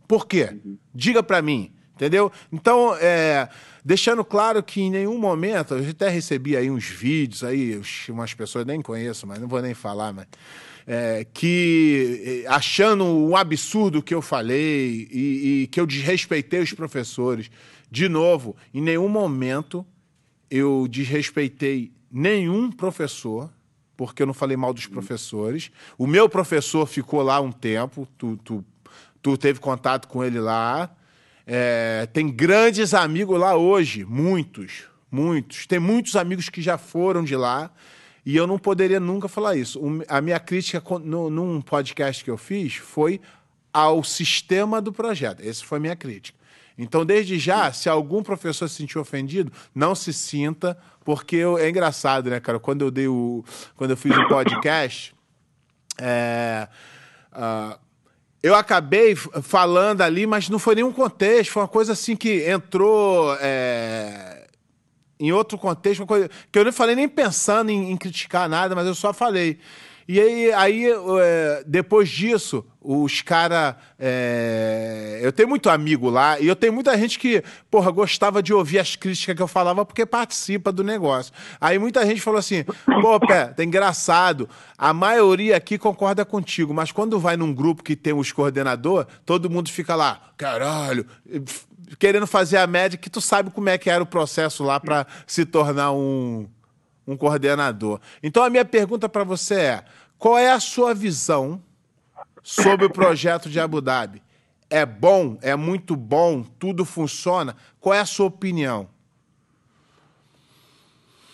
Por 0.08 0.26
quê? 0.26 0.58
Diga 0.96 1.22
pra 1.22 1.42
mim, 1.42 1.74
entendeu? 1.96 2.32
Então, 2.50 2.96
é, 2.96 3.50
deixando 3.84 4.24
claro 4.24 4.62
que 4.62 4.82
em 4.82 4.92
nenhum 4.92 5.18
momento, 5.18 5.76
eu 5.76 5.90
até 5.90 6.10
recebi 6.10 6.56
aí 6.56 6.70
uns 6.70 6.86
vídeos 6.86 7.44
aí, 7.44 7.80
umas 8.10 8.34
pessoas 8.34 8.66
nem 8.66 8.82
conheço, 8.82 9.26
mas 9.26 9.40
não 9.40 9.48
vou 9.48 9.62
nem 9.62 9.74
falar, 9.74 10.14
mas 10.14 10.28
é, 10.86 11.26
que 11.34 12.44
é, 12.46 12.48
achando 12.50 13.06
um 13.06 13.36
absurdo 13.36 14.00
o 14.00 14.04
que 14.04 14.14
eu 14.14 14.22
falei 14.22 15.08
e, 15.12 15.64
e 15.64 15.68
que 15.68 15.80
eu 15.80 15.86
desrespeitei 15.86 16.60
os 16.60 16.74
professores. 16.74 17.50
De 17.90 18.08
novo, 18.08 18.56
em 18.74 18.82
nenhum 18.82 19.08
momento 19.08 19.86
eu 20.50 20.88
desrespeitei 20.90 21.92
nenhum 22.12 22.72
professor, 22.72 23.50
porque 23.96 24.22
eu 24.22 24.28
não 24.28 24.34
falei 24.34 24.58
mal 24.58 24.74
dos 24.74 24.88
professores. 24.88 25.72
O 25.98 26.06
meu 26.06 26.28
professor 26.28 26.86
ficou 26.86 27.22
lá 27.22 27.40
um 27.40 27.52
tempo, 27.52 28.08
tu, 28.18 28.38
tu, 28.44 28.66
tu 29.22 29.38
teve 29.38 29.60
contato 29.60 30.08
com 30.08 30.24
ele 30.24 30.40
lá. 30.40 30.94
É, 31.46 32.08
tem 32.14 32.30
grandes 32.30 32.94
amigos 32.94 33.40
lá 33.40 33.56
hoje, 33.56 34.06
muitos, 34.06 34.84
muitos. 35.12 35.66
Tem 35.68 35.80
muitos 35.80 36.16
amigos 36.16 36.50
que 36.50 36.62
já 36.62 36.78
foram 36.78 37.24
de 37.24 37.36
lá 37.36 37.72
e 38.26 38.36
eu 38.36 38.46
não 38.46 38.60
poderia 38.60 39.00
nunca 39.00 39.28
falar 39.28 39.56
isso. 39.56 39.82
A 40.08 40.22
minha 40.22 40.40
crítica 40.40 40.82
no, 41.00 41.30
num 41.30 41.62
podcast 41.62 42.24
que 42.24 42.30
eu 42.30 42.38
fiz 42.38 42.76
foi 42.76 43.20
ao 43.74 44.04
sistema 44.04 44.82
do 44.82 44.92
projeto. 44.94 45.42
Essa 45.42 45.64
foi 45.66 45.78
a 45.78 45.82
minha 45.82 45.96
crítica. 45.96 46.38
Então, 46.78 47.06
desde 47.06 47.38
já, 47.38 47.72
se 47.72 47.90
algum 47.90 48.24
professor 48.24 48.68
se 48.68 48.76
sentiu 48.76 49.02
ofendido, 49.02 49.52
não 49.74 49.94
se 49.94 50.12
sinta, 50.14 50.78
porque 51.04 51.36
eu- 51.36 51.58
é 51.58 51.70
engraçado, 51.70 52.30
né, 52.30 52.40
cara? 52.40 52.60
Quando 52.60 52.82
eu 52.84 52.90
dei 52.92 53.08
o, 53.08 53.44
quando 53.76 53.92
eu 53.92 53.98
fiz 53.98 54.16
o 54.18 54.28
podcast, 54.28 55.14
é, 56.00 56.68
ah, 57.32 57.78
eu 58.44 58.56
acabei 58.56 59.16
falando 59.16 60.02
ali, 60.02 60.26
mas 60.26 60.50
não 60.50 60.58
foi 60.58 60.76
nenhum 60.76 60.92
contexto, 60.92 61.52
foi 61.52 61.62
uma 61.62 61.68
coisa 61.68 61.94
assim 61.94 62.16
que 62.16 62.50
entrou 62.50 63.36
é, 63.40 64.48
em 65.20 65.32
outro 65.32 65.58
contexto, 65.58 66.06
coisa 66.06 66.30
que 66.52 66.58
eu 66.58 66.66
não 66.66 66.74
falei 66.74 66.96
nem 66.96 67.08
pensando 67.08 67.70
em, 67.70 67.92
em 67.92 67.98
criticar 67.98 68.50
nada, 68.50 68.74
mas 68.74 68.88
eu 68.88 68.96
só 68.96 69.14
falei. 69.14 69.60
E 70.08 70.20
aí, 70.20 70.54
aí 70.54 70.86
é, 70.90 71.64
depois 71.68 72.10
disso, 72.10 72.66
os 72.82 73.22
caras. 73.22 73.76
eu 75.22 75.32
tenho 75.32 75.48
muito 75.48 75.70
amigo 75.70 76.10
lá 76.10 76.40
e 76.40 76.48
eu 76.48 76.56
tenho 76.56 76.74
muita 76.74 76.98
gente 76.98 77.20
que, 77.20 77.44
porra, 77.70 77.92
gostava 77.92 78.42
de 78.42 78.54
ouvir 78.54 78.80
as 78.80 78.96
críticas 78.96 79.36
que 79.36 79.42
eu 79.42 79.48
falava 79.48 79.86
porque 79.86 80.06
participa 80.06 80.72
do 80.72 80.84
negócio. 80.84 81.32
Aí 81.60 81.78
muita 81.78 82.04
gente 82.06 82.22
falou 82.22 82.40
assim: 82.40 82.64
pô, 83.02 83.20
Pé, 83.20 83.46
tá 83.46 83.64
engraçado. 83.64 84.50
A 84.78 84.94
maioria 84.94 85.56
aqui 85.56 85.78
concorda 85.78 86.26
contigo, 86.26 86.74
mas 86.74 86.92
quando 86.92 87.20
vai 87.20 87.38
num 87.38 87.54
grupo 87.54 87.84
que 87.84 87.96
tem 87.96 88.14
os 88.14 88.32
coordenador, 88.32 89.06
todo 89.26 89.50
mundo 89.50 89.70
fica 89.70 89.96
lá, 89.96 90.32
caralho, 90.36 91.06
querendo 92.00 92.26
fazer 92.26 92.58
a 92.58 92.66
média, 92.66 92.98
que 92.98 93.10
tu 93.10 93.22
sabe 93.22 93.52
como 93.52 93.70
é 93.70 93.78
que 93.78 93.90
era 93.90 94.02
o 94.02 94.08
processo 94.08 94.64
lá 94.64 94.80
para 94.80 95.06
se 95.28 95.46
tornar 95.46 95.92
um, 95.92 96.48
um 97.06 97.16
coordenador. 97.16 98.00
Então 98.24 98.44
a 98.44 98.50
minha 98.50 98.66
pergunta 98.66 99.08
para 99.08 99.24
você 99.24 99.56
é: 99.56 99.84
qual 100.18 100.36
é 100.36 100.52
a 100.52 100.60
sua 100.60 100.96
visão 100.96 101.62
sobre 102.42 102.86
o 102.86 102.90
projeto 102.90 103.50
de 103.50 103.60
Abu 103.60 103.82
Dhabi? 103.82 104.22
É 104.70 104.86
bom? 104.86 105.38
É 105.42 105.56
muito 105.56 105.96
bom? 105.96 106.44
Tudo 106.44 106.86
funciona? 106.86 107.56
Qual 107.80 107.94
é 107.94 108.00
a 108.00 108.06
sua 108.06 108.28
opinião? 108.28 108.88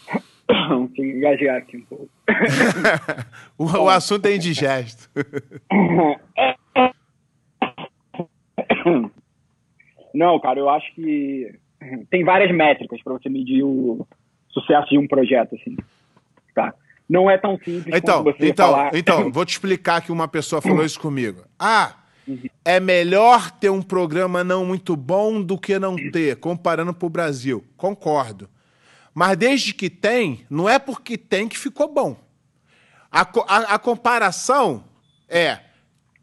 Tem 0.48 0.88
que 0.88 1.02
engajar 1.02 1.58
aqui 1.58 1.78
um 1.78 1.82
pouco. 1.82 2.10
o, 3.58 3.66
o 3.66 3.90
assunto 3.90 4.26
é 4.26 4.36
indigesto. 4.36 5.10
Não, 10.14 10.40
cara, 10.40 10.60
eu 10.60 10.70
acho 10.70 10.94
que 10.96 11.54
tem 12.10 12.24
várias 12.24 12.52
métricas 12.56 13.02
para 13.04 13.14
você 13.14 13.30
medir 13.30 13.64
o 13.64 14.06
sucesso 14.50 14.90
de 14.90 14.98
um 14.98 15.08
projeto, 15.08 15.56
assim. 15.56 15.78
Tá? 16.56 16.74
Não 17.10 17.30
é 17.30 17.38
tão 17.38 17.58
simples 17.58 17.96
então, 17.96 18.24
você 18.24 18.48
então, 18.48 18.72
falar. 18.72 18.96
Então, 18.96 19.32
vou 19.32 19.46
te 19.46 19.52
explicar 19.52 20.02
que 20.02 20.12
uma 20.12 20.28
pessoa 20.28 20.62
falou 20.62 20.84
isso 20.84 21.00
comigo. 21.00 21.44
Ah, 21.58 21.96
é 22.66 22.80
melhor 22.80 23.50
ter 23.52 23.70
um 23.70 23.82
programa 23.82 24.44
não 24.44 24.66
muito 24.66 24.96
bom 24.96 25.42
do 25.42 25.58
que 25.58 25.80
não 25.80 25.96
ter, 26.12 26.36
comparando 26.38 26.94
para 26.94 27.06
o 27.06 27.10
Brasil. 27.10 27.64
Concordo. 27.78 28.50
Mas 29.14 29.38
desde 29.38 29.74
que 29.74 29.90
tem, 29.90 30.46
não 30.50 30.68
é 30.68 30.78
porque 30.78 31.18
tem 31.18 31.48
que 31.48 31.58
ficou 31.58 31.92
bom. 31.92 32.18
A, 33.12 33.22
a, 33.22 33.76
a 33.76 33.80
comparação 33.80 34.84
é 35.30 35.60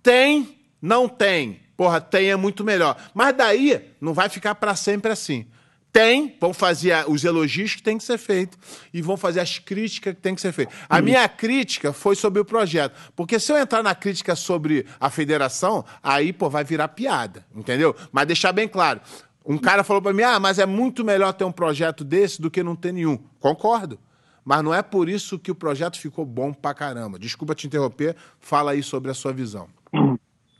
tem, 0.02 0.58
não 0.80 1.08
tem. 1.08 1.60
Porra, 1.76 2.00
tem 2.00 2.30
é 2.30 2.36
muito 2.36 2.62
melhor. 2.62 2.96
Mas 3.14 3.34
daí 3.34 3.90
não 4.00 4.12
vai 4.12 4.28
ficar 4.28 4.54
para 4.54 4.76
sempre 4.76 5.10
assim. 5.10 5.46
Tem, 5.94 6.36
vão 6.40 6.52
fazer 6.52 7.08
os 7.08 7.22
elogios 7.22 7.76
que 7.76 7.82
tem 7.82 7.96
que 7.96 8.02
ser 8.02 8.18
feito 8.18 8.58
e 8.92 9.00
vão 9.00 9.16
fazer 9.16 9.38
as 9.38 9.60
críticas 9.60 10.12
que 10.12 10.20
tem 10.20 10.34
que 10.34 10.40
ser 10.40 10.50
feito. 10.50 10.74
A 10.88 11.00
minha 11.00 11.28
crítica 11.28 11.92
foi 11.92 12.16
sobre 12.16 12.40
o 12.40 12.44
projeto, 12.44 13.12
porque 13.14 13.38
se 13.38 13.52
eu 13.52 13.56
entrar 13.56 13.80
na 13.80 13.94
crítica 13.94 14.34
sobre 14.34 14.86
a 14.98 15.08
federação, 15.08 15.84
aí, 16.02 16.32
pô, 16.32 16.50
vai 16.50 16.64
virar 16.64 16.88
piada, 16.88 17.46
entendeu? 17.54 17.94
Mas 18.10 18.26
deixar 18.26 18.50
bem 18.50 18.66
claro, 18.66 19.00
um 19.46 19.56
cara 19.56 19.84
falou 19.84 20.02
para 20.02 20.12
mim, 20.12 20.24
ah, 20.24 20.40
mas 20.40 20.58
é 20.58 20.66
muito 20.66 21.04
melhor 21.04 21.32
ter 21.32 21.44
um 21.44 21.52
projeto 21.52 22.02
desse 22.02 22.42
do 22.42 22.50
que 22.50 22.60
não 22.60 22.74
ter 22.74 22.92
nenhum. 22.92 23.16
Concordo. 23.38 23.96
Mas 24.44 24.64
não 24.64 24.74
é 24.74 24.82
por 24.82 25.08
isso 25.08 25.38
que 25.38 25.52
o 25.52 25.54
projeto 25.54 25.96
ficou 25.96 26.26
bom 26.26 26.52
pra 26.52 26.74
caramba. 26.74 27.20
Desculpa 27.20 27.54
te 27.54 27.68
interromper, 27.68 28.16
fala 28.40 28.72
aí 28.72 28.82
sobre 28.82 29.12
a 29.12 29.14
sua 29.14 29.32
visão. 29.32 29.68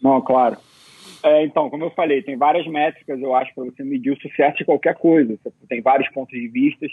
Não, 0.01 0.23
claro. 0.23 0.59
É, 1.25 1.43
então, 1.43 1.71
como 1.71 1.85
eu 1.85 1.91
falei, 1.91 2.23
tem 2.23 2.37
várias 2.37 2.67
métricas, 2.67 3.19
eu 3.19 3.35
acho, 3.35 3.55
para 3.55 3.65
você 3.65 3.83
medir 3.83 4.11
o 4.11 4.21
sucesso 4.21 4.59
de 4.59 4.65
qualquer 4.67 4.95
coisa. 4.95 5.35
Tem 5.67 5.81
vários 5.81 6.07
pontos 6.11 6.39
de 6.39 6.47
vista 6.49 6.87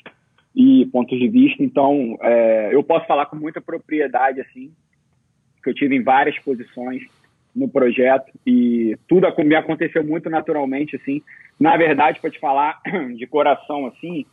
e 0.56 0.86
pontos 0.86 1.20
de 1.20 1.28
vista. 1.28 1.62
Então, 1.62 2.18
é, 2.22 2.70
eu 2.72 2.82
posso 2.82 3.06
falar 3.06 3.26
com 3.26 3.36
muita 3.36 3.60
propriedade, 3.60 4.40
assim, 4.40 4.72
que 5.62 5.70
eu 5.70 5.74
tive 5.74 5.98
em 5.98 6.02
várias 6.02 6.40
posições 6.40 7.04
no 7.54 7.68
projeto 7.68 8.32
e 8.48 8.98
tudo 9.06 9.28
me 9.44 9.56
aconteceu 9.56 10.02
muito 10.02 10.30
naturalmente, 10.30 10.96
assim. 10.96 11.22
Na 11.60 11.76
verdade, 11.76 12.22
para 12.22 12.32
te 12.32 12.40
falar 12.40 12.80
de 13.14 13.28
coração, 13.28 13.86
assim, 13.88 14.26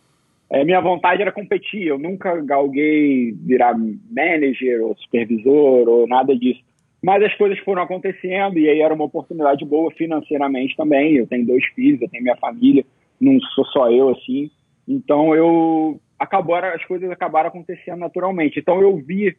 é, 0.48 0.64
minha 0.64 0.80
vontade 0.80 1.22
era 1.22 1.32
competir. 1.32 1.88
Eu 1.88 1.98
nunca 1.98 2.40
galguei 2.40 3.32
virar 3.32 3.76
manager 3.76 4.84
ou 4.84 4.96
supervisor 4.96 5.88
ou 5.88 6.06
nada 6.06 6.37
disso. 6.37 6.67
Mas 7.02 7.22
as 7.22 7.34
coisas 7.34 7.58
foram 7.61 7.82
acontecendo 7.82 8.58
e 8.58 8.68
aí 8.68 8.80
era 8.80 8.92
uma 8.92 9.04
oportunidade 9.04 9.64
boa 9.64 9.90
financeiramente 9.92 10.76
também. 10.76 11.14
Eu 11.14 11.26
tenho 11.26 11.46
dois 11.46 11.64
filhos, 11.66 12.02
eu 12.02 12.08
tenho 12.08 12.22
minha 12.22 12.37
família, 12.37 12.84
não 13.20 13.38
sou 13.54 13.64
só 13.66 13.90
eu 13.90 14.08
assim. 14.11 14.50
Então 14.87 15.34
eu 15.34 16.00
acabou 16.18 16.56
as 16.56 16.84
coisas 16.84 17.11
acabaram 17.11 17.48
acontecendo 17.48 17.98
naturalmente. 17.98 18.58
Então 18.58 18.80
eu 18.80 18.96
vi 18.96 19.37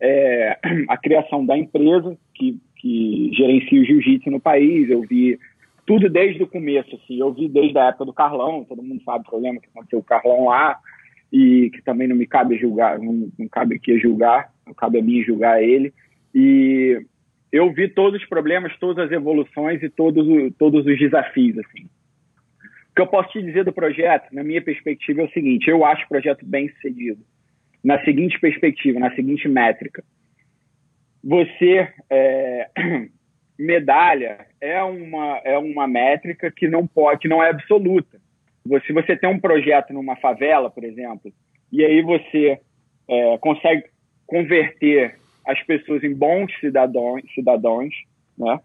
é, 0.00 0.58
a 0.88 0.96
criação 0.96 1.44
da 1.44 1.56
empresa 1.56 2.16
que, 2.34 2.58
que 2.76 3.30
gerencia 3.34 3.80
o 3.80 3.84
jiu-jitsu 3.84 4.30
no 4.30 4.40
país. 4.40 4.88
Eu 4.88 5.02
vi 5.02 5.38
tudo 5.86 6.08
desde 6.08 6.42
o 6.42 6.46
começo, 6.46 6.96
assim. 6.96 7.20
Eu 7.20 7.32
vi 7.32 7.48
desde 7.48 7.76
a 7.78 7.88
época 7.88 8.06
do 8.06 8.12
Carlão. 8.12 8.64
Todo 8.64 8.82
mundo 8.82 9.02
sabe 9.04 9.24
o 9.26 9.30
problema 9.30 9.60
que 9.60 9.68
aconteceu 9.68 9.98
com 9.98 10.04
o 10.04 10.08
Carlão 10.08 10.46
lá 10.46 10.78
e 11.32 11.70
que 11.70 11.82
também 11.82 12.06
não 12.06 12.16
me 12.16 12.26
cabe 12.26 12.58
julgar, 12.58 12.98
não, 12.98 13.30
não 13.38 13.48
cabe 13.48 13.76
aqui 13.76 13.98
julgar, 13.98 14.52
não 14.66 14.74
cabe 14.74 14.98
a 14.98 15.02
mim 15.02 15.22
julgar 15.22 15.62
ele. 15.62 15.92
E 16.34 17.04
eu 17.50 17.72
vi 17.72 17.88
todos 17.88 18.20
os 18.20 18.28
problemas, 18.28 18.76
todas 18.78 19.06
as 19.06 19.12
evoluções 19.12 19.82
e 19.82 19.88
todos, 19.88 20.26
todos 20.58 20.86
os 20.86 20.98
desafios. 20.98 21.58
Assim. 21.58 21.84
O 21.84 22.94
que 22.94 23.02
eu 23.02 23.06
posso 23.06 23.30
te 23.30 23.42
dizer 23.42 23.64
do 23.64 23.72
projeto, 23.72 24.32
na 24.32 24.42
minha 24.42 24.62
perspectiva, 24.62 25.22
é 25.22 25.24
o 25.24 25.32
seguinte: 25.32 25.68
eu 25.68 25.84
acho 25.84 26.04
o 26.04 26.08
projeto 26.08 26.44
bem 26.44 26.68
sucedido. 26.70 27.22
Na 27.84 28.02
seguinte 28.04 28.38
perspectiva, 28.38 28.98
na 28.98 29.14
seguinte 29.14 29.48
métrica. 29.48 30.04
Você. 31.22 31.88
É, 32.10 32.68
medalha 33.58 34.46
é 34.60 34.82
uma, 34.82 35.40
é 35.44 35.56
uma 35.56 35.86
métrica 35.86 36.50
que 36.50 36.66
não 36.66 36.86
pode, 36.86 37.20
que 37.20 37.28
não 37.28 37.42
é 37.42 37.50
absoluta. 37.50 38.20
Se 38.86 38.92
você 38.92 39.16
tem 39.16 39.28
um 39.28 39.40
projeto 39.40 39.92
numa 39.92 40.16
favela, 40.16 40.70
por 40.70 40.84
exemplo, 40.84 41.32
e 41.70 41.84
aí 41.84 42.02
você 42.02 42.60
é, 43.08 43.38
consegue 43.38 43.84
converter 44.26 45.16
as 45.46 45.60
pessoas 45.64 46.02
em 46.04 46.14
bons 46.14 46.52
cidadãos, 46.60 47.22
cidadãos 47.34 47.94
né? 48.38 48.60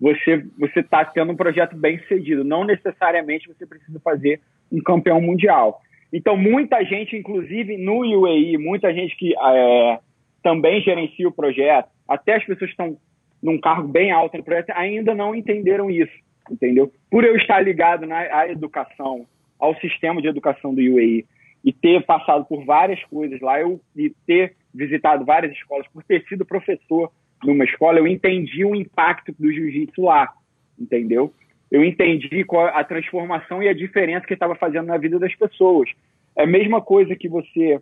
Você 0.00 0.44
você 0.58 0.80
está 0.80 1.04
tendo 1.04 1.32
um 1.32 1.36
projeto 1.36 1.76
bem 1.76 1.98
sucedido. 2.00 2.44
Não 2.44 2.64
necessariamente 2.64 3.48
você 3.48 3.66
precisa 3.66 3.98
fazer 4.00 4.40
um 4.70 4.80
campeão 4.80 5.20
mundial. 5.20 5.80
Então 6.12 6.36
muita 6.36 6.82
gente, 6.84 7.16
inclusive 7.16 7.76
no 7.76 8.00
UAE, 8.00 8.56
muita 8.58 8.92
gente 8.94 9.16
que 9.16 9.34
é, 9.34 9.98
também 10.42 10.80
gerencia 10.80 11.28
o 11.28 11.32
projeto, 11.32 11.88
até 12.06 12.36
as 12.36 12.44
pessoas 12.44 12.70
que 12.70 12.82
estão 12.82 12.96
num 13.42 13.60
cargo 13.60 13.88
bem 13.88 14.10
alto 14.10 14.36
no 14.36 14.44
projeto, 14.44 14.70
ainda 14.70 15.14
não 15.14 15.34
entenderam 15.34 15.90
isso, 15.90 16.12
entendeu? 16.50 16.92
Por 17.10 17.24
eu 17.24 17.36
estar 17.36 17.60
ligado 17.60 18.06
na 18.06 18.18
à 18.18 18.48
educação, 18.48 19.26
ao 19.58 19.74
sistema 19.80 20.22
de 20.22 20.28
educação 20.28 20.74
do 20.74 20.80
UAE 20.80 21.26
e 21.64 21.72
ter 21.72 22.04
passado 22.04 22.44
por 22.44 22.64
várias 22.64 23.02
coisas 23.04 23.40
lá, 23.40 23.60
eu 23.60 23.80
e 23.96 24.10
ter 24.26 24.54
visitado 24.74 25.24
várias 25.24 25.52
escolas, 25.52 25.86
por 25.88 26.02
ter 26.04 26.24
sido 26.28 26.44
professor 26.44 27.10
numa 27.44 27.64
escola, 27.64 27.98
eu 27.98 28.06
entendi 28.06 28.64
o 28.64 28.74
impacto 28.74 29.32
do 29.38 29.52
jiu-jitsu 29.52 30.02
lá, 30.02 30.32
entendeu? 30.78 31.32
Eu 31.70 31.84
entendi 31.84 32.44
qual 32.44 32.66
a 32.66 32.82
transformação 32.82 33.62
e 33.62 33.68
a 33.68 33.74
diferença 33.74 34.26
que 34.26 34.34
estava 34.34 34.54
fazendo 34.54 34.86
na 34.86 34.96
vida 34.96 35.18
das 35.18 35.34
pessoas. 35.34 35.90
É 36.36 36.42
a 36.42 36.46
mesma 36.46 36.80
coisa 36.80 37.14
que 37.14 37.28
você. 37.28 37.80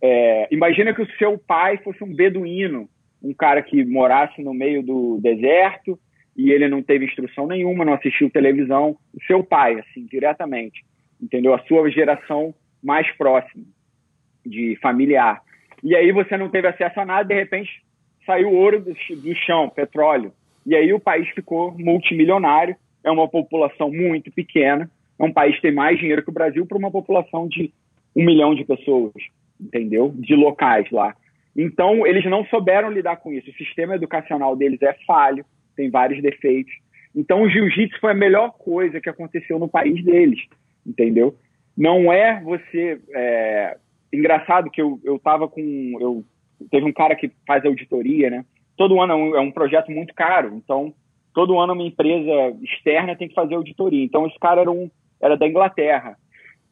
É, 0.00 0.48
imagina 0.50 0.94
que 0.94 1.02
o 1.02 1.10
seu 1.18 1.38
pai 1.38 1.78
fosse 1.78 2.02
um 2.02 2.14
beduíno, 2.14 2.88
um 3.22 3.32
cara 3.32 3.62
que 3.62 3.84
morasse 3.84 4.42
no 4.42 4.52
meio 4.52 4.82
do 4.82 5.18
deserto 5.20 5.98
e 6.36 6.52
ele 6.52 6.68
não 6.68 6.82
teve 6.82 7.04
instrução 7.04 7.46
nenhuma, 7.46 7.84
não 7.84 7.94
assistiu 7.94 8.30
televisão. 8.30 8.96
O 9.12 9.22
seu 9.24 9.42
pai, 9.42 9.80
assim, 9.80 10.06
diretamente, 10.06 10.84
entendeu? 11.20 11.52
A 11.52 11.58
sua 11.64 11.90
geração 11.90 12.54
mais 12.82 13.10
próxima 13.16 13.64
de 14.46 14.76
familiar. 14.80 15.42
E 15.82 15.94
aí 15.94 16.12
você 16.12 16.36
não 16.36 16.48
teve 16.48 16.68
acesso 16.68 17.00
a 17.00 17.04
nada, 17.04 17.28
de 17.28 17.34
repente 17.34 17.82
saiu 18.26 18.52
ouro 18.52 18.80
do, 18.80 18.92
do 18.92 19.34
chão, 19.34 19.70
petróleo. 19.70 20.32
E 20.66 20.74
aí 20.76 20.92
o 20.92 21.00
país 21.00 21.26
ficou 21.30 21.74
multimilionário, 21.78 22.76
é 23.02 23.10
uma 23.10 23.28
população 23.28 23.90
muito 23.90 24.30
pequena, 24.30 24.90
é 25.18 25.24
um 25.24 25.32
país 25.32 25.56
que 25.56 25.62
tem 25.62 25.72
mais 25.72 25.98
dinheiro 25.98 26.22
que 26.22 26.30
o 26.30 26.34
Brasil 26.34 26.66
para 26.66 26.78
uma 26.78 26.90
população 26.90 27.48
de 27.48 27.72
um 28.14 28.24
milhão 28.24 28.54
de 28.54 28.64
pessoas, 28.64 29.14
entendeu? 29.60 30.12
De 30.14 30.34
locais 30.34 30.90
lá. 30.90 31.14
Então, 31.56 32.06
eles 32.06 32.24
não 32.26 32.44
souberam 32.46 32.90
lidar 32.90 33.16
com 33.16 33.32
isso. 33.32 33.50
O 33.50 33.54
sistema 33.54 33.94
educacional 33.94 34.54
deles 34.54 34.80
é 34.82 34.94
falho, 35.06 35.44
tem 35.74 35.90
vários 35.90 36.22
defeitos. 36.22 36.72
Então, 37.14 37.42
o 37.42 37.48
jiu-jitsu 37.48 37.98
foi 38.00 38.12
a 38.12 38.14
melhor 38.14 38.52
coisa 38.58 39.00
que 39.00 39.08
aconteceu 39.08 39.58
no 39.58 39.68
país 39.68 40.04
deles, 40.04 40.40
entendeu? 40.86 41.34
Não 41.76 42.12
é 42.12 42.40
você 42.42 43.00
é, 43.14 43.76
engraçado 44.12 44.70
que 44.70 44.80
eu, 44.80 45.00
eu 45.04 45.18
tava 45.18 45.48
com. 45.48 45.62
Eu, 46.00 46.24
teve 46.70 46.86
um 46.86 46.92
cara 46.92 47.14
que 47.14 47.30
faz 47.46 47.64
auditoria, 47.64 48.30
né? 48.30 48.44
Todo 48.76 49.00
ano 49.00 49.12
é 49.12 49.16
um, 49.16 49.36
é 49.36 49.40
um 49.40 49.50
projeto 49.50 49.90
muito 49.90 50.14
caro, 50.14 50.54
então 50.54 50.94
todo 51.34 51.58
ano 51.58 51.72
uma 51.72 51.82
empresa 51.82 52.56
externa 52.62 53.16
tem 53.16 53.28
que 53.28 53.34
fazer 53.34 53.54
auditoria. 53.54 54.04
Então 54.04 54.26
esse 54.26 54.38
cara 54.38 54.60
era, 54.62 54.70
um, 54.70 54.90
era 55.20 55.36
da 55.36 55.46
Inglaterra. 55.46 56.16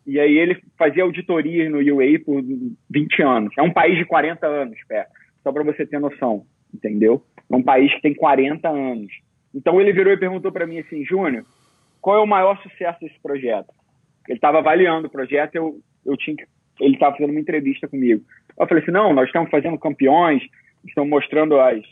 E 0.07 0.21
aí 0.21 0.37
ele 0.37 0.63
fazia 0.79 1.03
auditoria 1.03 1.69
no 1.69 1.79
UAE 1.79 2.21
por 2.21 2.43
20 2.91 3.23
anos. 3.23 3.55
É 3.59 3.63
um 3.63 3.73
país 3.73 3.99
de 3.99 4.05
40 4.05 4.47
anos, 4.47 4.79
pé. 4.89 5.07
Só 5.43 5.53
para 5.53 5.65
você 5.65 5.85
ter 5.85 5.99
noção, 5.99 6.45
entendeu? 6.73 7.23
É 7.51 7.57
um 7.57 7.63
país 7.63 7.93
que 7.95 8.03
tem 8.03 8.15
40 8.15 8.69
anos. 8.69 9.13
Então 9.55 9.81
ele 9.81 9.93
virou 9.93 10.13
e 10.13 10.17
perguntou 10.17 10.53
para 10.53 10.67
mim 10.67 10.79
assim, 10.79 11.05
Júnior, 11.05 11.45
qual 12.01 12.19
é 12.19 12.21
o 12.21 12.27
maior 12.27 12.61
sucesso 12.63 13.01
desse 13.01 13.21
projeto? 13.21 13.73
Ele 14.29 14.39
estava 14.39 14.59
avaliando 14.59 15.07
o 15.07 15.11
projeto, 15.11 15.55
eu, 15.57 15.81
eu 16.05 16.17
tinha 16.17 16.37
que 16.37 16.47
ele 16.81 16.95
estava 16.95 17.17
fazendo 17.17 17.31
uma 17.31 17.41
entrevista 17.41 17.89
comigo. 17.89 18.25
Eu 18.59 18.67
falei 18.67 18.83
assim, 18.83 18.93
não, 18.93 19.13
nós 19.13 19.27
estamos 19.27 19.51
fazendo 19.51 19.79
campeões, 19.79 20.43
estamos 20.85 21.11
mostrando 21.11 21.59
as, 21.59 21.83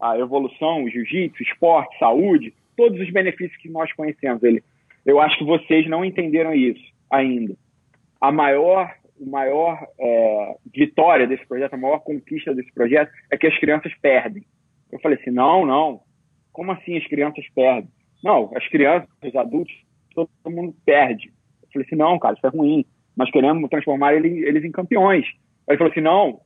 a 0.00 0.18
evolução, 0.18 0.84
o 0.84 0.90
jiu-jitsu, 0.90 1.42
esporte, 1.42 1.98
saúde, 1.98 2.54
todos 2.76 3.00
os 3.00 3.10
benefícios 3.10 3.60
que 3.60 3.68
nós 3.68 3.92
conhecemos. 3.92 4.42
Ele, 4.42 4.62
eu 5.04 5.20
acho 5.20 5.38
que 5.38 5.44
vocês 5.44 5.88
não 5.88 6.04
entenderam 6.04 6.54
isso 6.54 6.82
ainda. 7.10 7.54
A 8.20 8.30
maior, 8.30 8.94
maior 9.18 9.86
é, 9.98 10.56
vitória 10.74 11.26
desse 11.26 11.46
projeto, 11.46 11.74
a 11.74 11.78
maior 11.78 12.00
conquista 12.00 12.54
desse 12.54 12.72
projeto 12.72 13.10
é 13.30 13.36
que 13.36 13.46
as 13.46 13.58
crianças 13.58 13.92
perdem. 14.00 14.44
Eu 14.90 14.98
falei 15.00 15.18
assim, 15.18 15.30
não, 15.30 15.64
não. 15.64 16.00
Como 16.52 16.72
assim 16.72 16.96
as 16.96 17.06
crianças 17.06 17.44
perdem? 17.54 17.90
Não, 18.22 18.50
as 18.54 18.66
crianças, 18.68 19.08
os 19.24 19.34
adultos, 19.34 19.74
todo 20.14 20.28
mundo 20.46 20.74
perde. 20.84 21.28
Eu 21.62 21.68
falei 21.72 21.86
assim, 21.86 21.96
não, 21.96 22.18
cara, 22.18 22.34
isso 22.34 22.46
é 22.46 22.50
ruim 22.50 22.84
nós 23.20 23.30
queremos 23.30 23.68
transformar 23.68 24.14
ele, 24.14 24.46
eles 24.46 24.64
em 24.64 24.72
campeões. 24.72 25.26
Aí 25.68 25.74
ele 25.74 25.78
falou 25.78 25.90
assim: 25.90 26.00
não, 26.00 26.40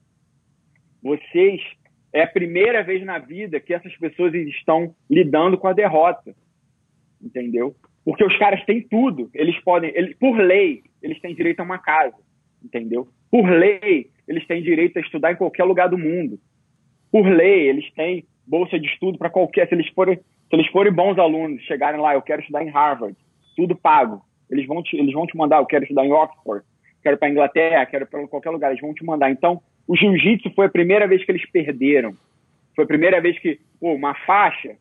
vocês 1.01 1.61
é 2.13 2.23
a 2.23 2.27
primeira 2.27 2.83
vez 2.83 3.05
na 3.05 3.19
vida 3.19 3.61
que 3.61 3.73
essas 3.73 3.97
pessoas 3.97 4.35
estão 4.35 4.93
lidando 5.09 5.57
com 5.57 5.69
a 5.69 5.73
derrota, 5.73 6.35
entendeu? 7.23 7.77
Porque 8.05 8.25
os 8.25 8.37
caras 8.39 8.63
têm 8.65 8.83
tudo, 8.83 9.31
eles 9.33 9.59
podem, 9.61 9.93
eles, 9.95 10.17
por 10.19 10.37
lei, 10.37 10.83
eles 11.01 11.21
têm 11.21 11.35
direito 11.35 11.61
a 11.61 11.63
uma 11.63 11.79
casa, 11.79 12.17
entendeu? 12.63 13.07
Por 13.31 13.49
lei, 13.49 14.11
eles 14.27 14.45
têm 14.47 14.61
direito 14.61 14.99
a 14.99 15.01
estudar 15.01 15.33
em 15.33 15.37
qualquer 15.37 15.65
lugar 15.65 15.89
do 15.89 15.97
mundo. 15.97 16.41
Por 17.11 17.27
lei, 17.27 17.69
eles 17.69 17.89
têm 17.95 18.27
bolsa 18.45 18.79
de 18.81 18.87
estudo 18.89 19.17
para 19.17 19.31
qualquer. 19.31 19.69
Se 19.69 19.75
eles 19.75 19.89
forem, 19.91 20.17
se 20.17 20.23
eles 20.51 20.67
forem 20.69 20.93
bons 20.93 21.19
alunos, 21.19 21.63
chegarem 21.63 22.01
lá, 22.01 22.15
eu 22.15 22.23
quero 22.23 22.41
estudar 22.41 22.65
em 22.65 22.71
Harvard, 22.71 23.17
tudo 23.57 23.77
pago. 23.77 24.23
Eles 24.55 24.67
vão 24.67 24.83
te, 24.83 24.97
eles 24.97 25.13
vão 25.13 25.27
te 25.27 25.37
mandar, 25.37 25.59
eu 25.59 25.67
quero 25.67 25.85
estudar 25.85 26.07
em 26.07 26.13
Oxford, 26.13 26.65
quero 27.03 27.19
para 27.19 27.29
Inglaterra, 27.29 27.85
quero 27.87 28.07
para 28.07 28.27
qualquer 28.29 28.51
lugar, 28.51 28.71
eles 28.71 28.81
vão 28.81 28.95
te 28.95 29.05
mandar. 29.05 29.31
Então, 29.31 29.61
o 29.87 29.97
jiu-jitsu 29.97 30.51
foi 30.55 30.67
a 30.67 30.71
primeira 30.71 31.07
vez 31.07 31.25
que 31.25 31.33
eles 31.33 31.45
perderam. 31.51 32.15
Foi 32.75 32.85
a 32.85 32.89
primeira 32.89 33.21
vez 33.21 33.39
que, 33.39 33.59
pô, 33.81 33.93
uma 33.93 34.15
faixa 34.15 34.77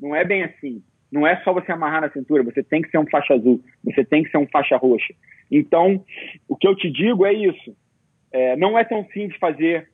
não 0.00 0.16
é 0.16 0.24
bem 0.24 0.42
assim. 0.42 0.82
Não 1.10 1.26
é 1.26 1.36
só 1.44 1.52
você 1.52 1.70
amarrar 1.70 2.00
na 2.00 2.10
cintura, 2.10 2.42
você 2.42 2.62
tem 2.62 2.80
que 2.80 2.90
ser 2.90 2.98
um 2.98 3.06
faixa 3.06 3.34
azul, 3.34 3.62
você 3.84 4.02
tem 4.02 4.24
que 4.24 4.30
ser 4.30 4.38
um 4.38 4.46
faixa 4.46 4.76
roxa. 4.76 5.14
Então, 5.50 6.02
o 6.48 6.56
que 6.56 6.66
eu 6.66 6.74
te 6.74 6.90
digo 6.90 7.26
é 7.26 7.32
isso. 7.32 7.76
É, 8.32 8.56
não 8.56 8.78
é 8.78 8.84
tão 8.84 9.04
simples 9.12 9.38
fazer, 9.38 9.88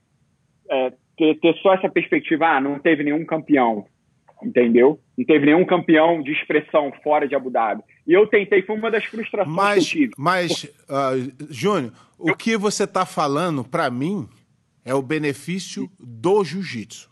é, 0.70 0.92
ter, 1.16 1.34
ter, 1.40 1.54
só 1.56 1.74
essa 1.74 1.88
perspectiva, 1.88 2.46
ah, 2.46 2.60
não 2.60 2.78
teve 2.78 3.02
nenhum 3.02 3.24
campeão, 3.24 3.84
entendeu? 4.42 5.00
Não 5.16 5.24
teve 5.24 5.46
nenhum 5.46 5.64
campeão 5.64 6.22
de 6.22 6.32
expressão 6.32 6.92
fora 7.02 7.26
de 7.26 7.34
Abu 7.34 7.50
Dhabi. 7.50 7.82
E 8.06 8.12
eu 8.12 8.26
tentei, 8.26 8.62
foi 8.62 8.76
uma 8.76 8.90
das 8.90 9.04
frustrações 9.04 9.54
mas, 9.54 9.74
que 9.74 9.80
eu 9.80 10.00
tive. 10.02 10.12
Mas, 10.16 10.64
uh, 10.64 11.46
Júnior, 11.50 11.92
o 12.18 12.34
que 12.34 12.56
você 12.56 12.84
está 12.84 13.04
falando, 13.04 13.64
para 13.64 13.90
mim, 13.90 14.28
é 14.84 14.94
o 14.94 15.02
benefício 15.02 15.90
do 15.98 16.44
jiu-jitsu. 16.44 17.10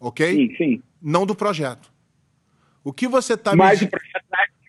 Ok? 0.00 0.34
Sim, 0.34 0.56
sim. 0.56 0.82
Não 1.00 1.24
do 1.24 1.34
projeto. 1.34 1.90
O 2.84 2.92
que 2.92 3.08
você 3.08 3.34
está 3.34 3.52
me 3.52 3.58
Mas 3.58 3.82
o 3.82 3.88
projeto 3.88 4.26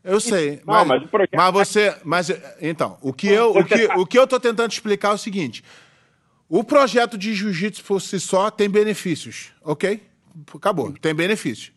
eu 0.08 0.22
sei, 0.22 0.62
não, 0.65 0.86
mas, 0.86 0.88
mas, 0.88 1.10
projeto... 1.10 1.36
mas 1.36 1.54
você, 1.54 1.98
mas 2.06 2.30
então, 2.62 2.98
o 3.02 3.12
que 3.12 3.28
eu, 3.28 3.52
o 3.52 3.65
que, 3.65 3.86
o 3.98 4.06
que 4.06 4.17
eu 4.17 4.26
tô 4.26 4.39
tentando 4.39 4.72
explicar 4.72 5.10
é 5.10 5.15
o 5.15 5.17
seguinte: 5.17 5.62
o 6.48 6.63
projeto 6.63 7.17
de 7.17 7.34
jiu-jitsu 7.34 7.84
por 7.84 8.02
si 8.02 8.17
só 8.17 8.50
tem 8.50 8.70
benefícios, 8.70 9.52
ok? 9.62 10.02
Acabou, 10.54 10.91
tem 10.93 11.13
benefícios. 11.13 11.71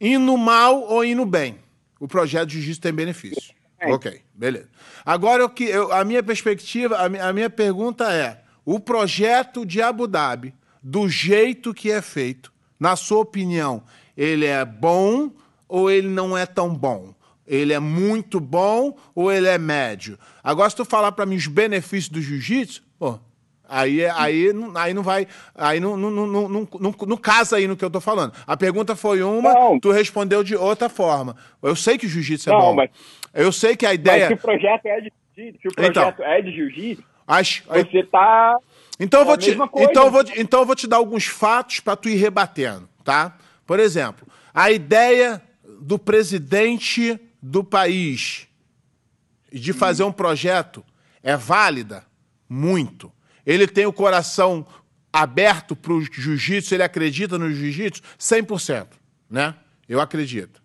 Indo 0.00 0.36
mal 0.36 0.82
ou 0.82 1.04
indo 1.04 1.24
bem, 1.24 1.58
o 1.98 2.06
projeto 2.06 2.48
de 2.48 2.54
jiu-jitsu 2.54 2.80
tem 2.80 2.92
benefícios, 2.92 3.52
é. 3.78 3.92
ok? 3.92 4.20
Beleza. 4.34 4.68
Agora 5.04 5.48
que 5.48 5.64
eu, 5.64 5.92
a 5.92 6.04
minha 6.04 6.22
perspectiva, 6.22 6.98
a 6.98 7.08
minha, 7.08 7.24
a 7.24 7.32
minha 7.32 7.50
pergunta 7.50 8.12
é: 8.12 8.42
o 8.64 8.78
projeto 8.78 9.64
de 9.64 9.80
Abu 9.80 10.06
Dhabi, 10.06 10.54
do 10.82 11.08
jeito 11.08 11.72
que 11.72 11.90
é 11.90 12.02
feito, 12.02 12.52
na 12.78 12.94
sua 12.96 13.20
opinião, 13.20 13.82
ele 14.16 14.44
é 14.44 14.64
bom 14.64 15.30
ou 15.68 15.90
ele 15.90 16.08
não 16.08 16.36
é 16.36 16.46
tão 16.46 16.74
bom? 16.74 17.14
Ele 17.46 17.72
é 17.72 17.78
muito 17.78 18.40
bom 18.40 18.96
ou 19.14 19.30
ele 19.30 19.46
é 19.46 19.56
médio? 19.56 20.18
Agora, 20.42 20.68
se 20.68 20.76
tu 20.76 20.84
falar 20.84 21.12
para 21.12 21.26
mim 21.26 21.36
os 21.36 21.46
benefícios 21.46 22.08
do 22.08 22.20
jiu-jitsu, 22.20 22.82
pô, 22.98 23.20
aí, 23.68 24.04
aí, 24.06 24.52
aí 24.74 24.94
não 24.94 25.02
vai. 25.02 25.26
Aí 25.54 25.80
não, 25.80 25.96
não, 25.96 26.10
não, 26.10 26.48
não, 26.48 26.68
não, 26.80 27.16
casa 27.16 27.56
aí 27.56 27.66
no 27.66 27.76
que 27.76 27.84
eu 27.84 27.90
tô 27.90 28.00
falando. 28.00 28.32
A 28.46 28.56
pergunta 28.56 28.96
foi 28.96 29.22
uma, 29.22 29.52
não. 29.52 29.80
tu 29.80 29.90
respondeu 29.90 30.42
de 30.42 30.56
outra 30.56 30.88
forma. 30.88 31.36
Eu 31.62 31.76
sei 31.76 31.98
que 31.98 32.06
o 32.06 32.08
jiu-jitsu 32.08 32.50
é 32.50 32.52
não, 32.52 32.60
bom. 32.60 32.74
Mas, 32.74 32.90
eu 33.34 33.52
sei 33.52 33.76
que 33.76 33.86
a 33.86 33.94
ideia. 33.94 34.28
Mas 34.28 34.28
se 34.28 34.34
o 34.34 34.38
projeto 34.38 34.86
é 34.86 35.00
de 35.00 35.12
jiu-jitsu, 35.36 35.60
se 35.60 35.68
o 35.68 35.70
então. 35.70 35.92
projeto 35.92 36.14
então, 36.14 36.26
é 36.26 36.42
de 36.42 36.52
jiu-jitsu, 36.52 37.04
você 37.66 38.02
tá. 38.04 38.56
Então 38.98 39.20
eu, 39.20 39.26
vou 39.26 39.34
é 39.34 39.38
te, 39.38 39.50
então, 39.50 40.04
eu 40.04 40.10
vou, 40.10 40.24
então 40.36 40.60
eu 40.60 40.66
vou 40.66 40.74
te 40.74 40.86
dar 40.86 40.96
alguns 40.96 41.26
fatos 41.26 41.80
para 41.80 41.96
tu 41.96 42.08
ir 42.08 42.16
rebatendo, 42.16 42.88
tá? 43.04 43.36
Por 43.66 43.78
exemplo, 43.78 44.26
a 44.54 44.70
ideia 44.70 45.42
do 45.80 45.98
presidente 45.98 47.20
do 47.42 47.62
país 47.62 48.48
de 49.52 49.72
fazer 49.72 50.04
um 50.04 50.12
projeto 50.12 50.84
é 51.22 51.36
válida? 51.36 52.04
Muito. 52.48 53.12
Ele 53.46 53.66
tem 53.66 53.86
o 53.86 53.92
coração 53.92 54.66
aberto 55.12 55.76
para 55.76 55.92
o 55.92 56.02
jiu-jitsu, 56.02 56.74
ele 56.74 56.82
acredita 56.82 57.38
no 57.38 57.50
jiu-jitsu? 57.50 58.02
100%, 58.18 58.88
né? 59.30 59.54
Eu 59.88 60.00
acredito. 60.00 60.60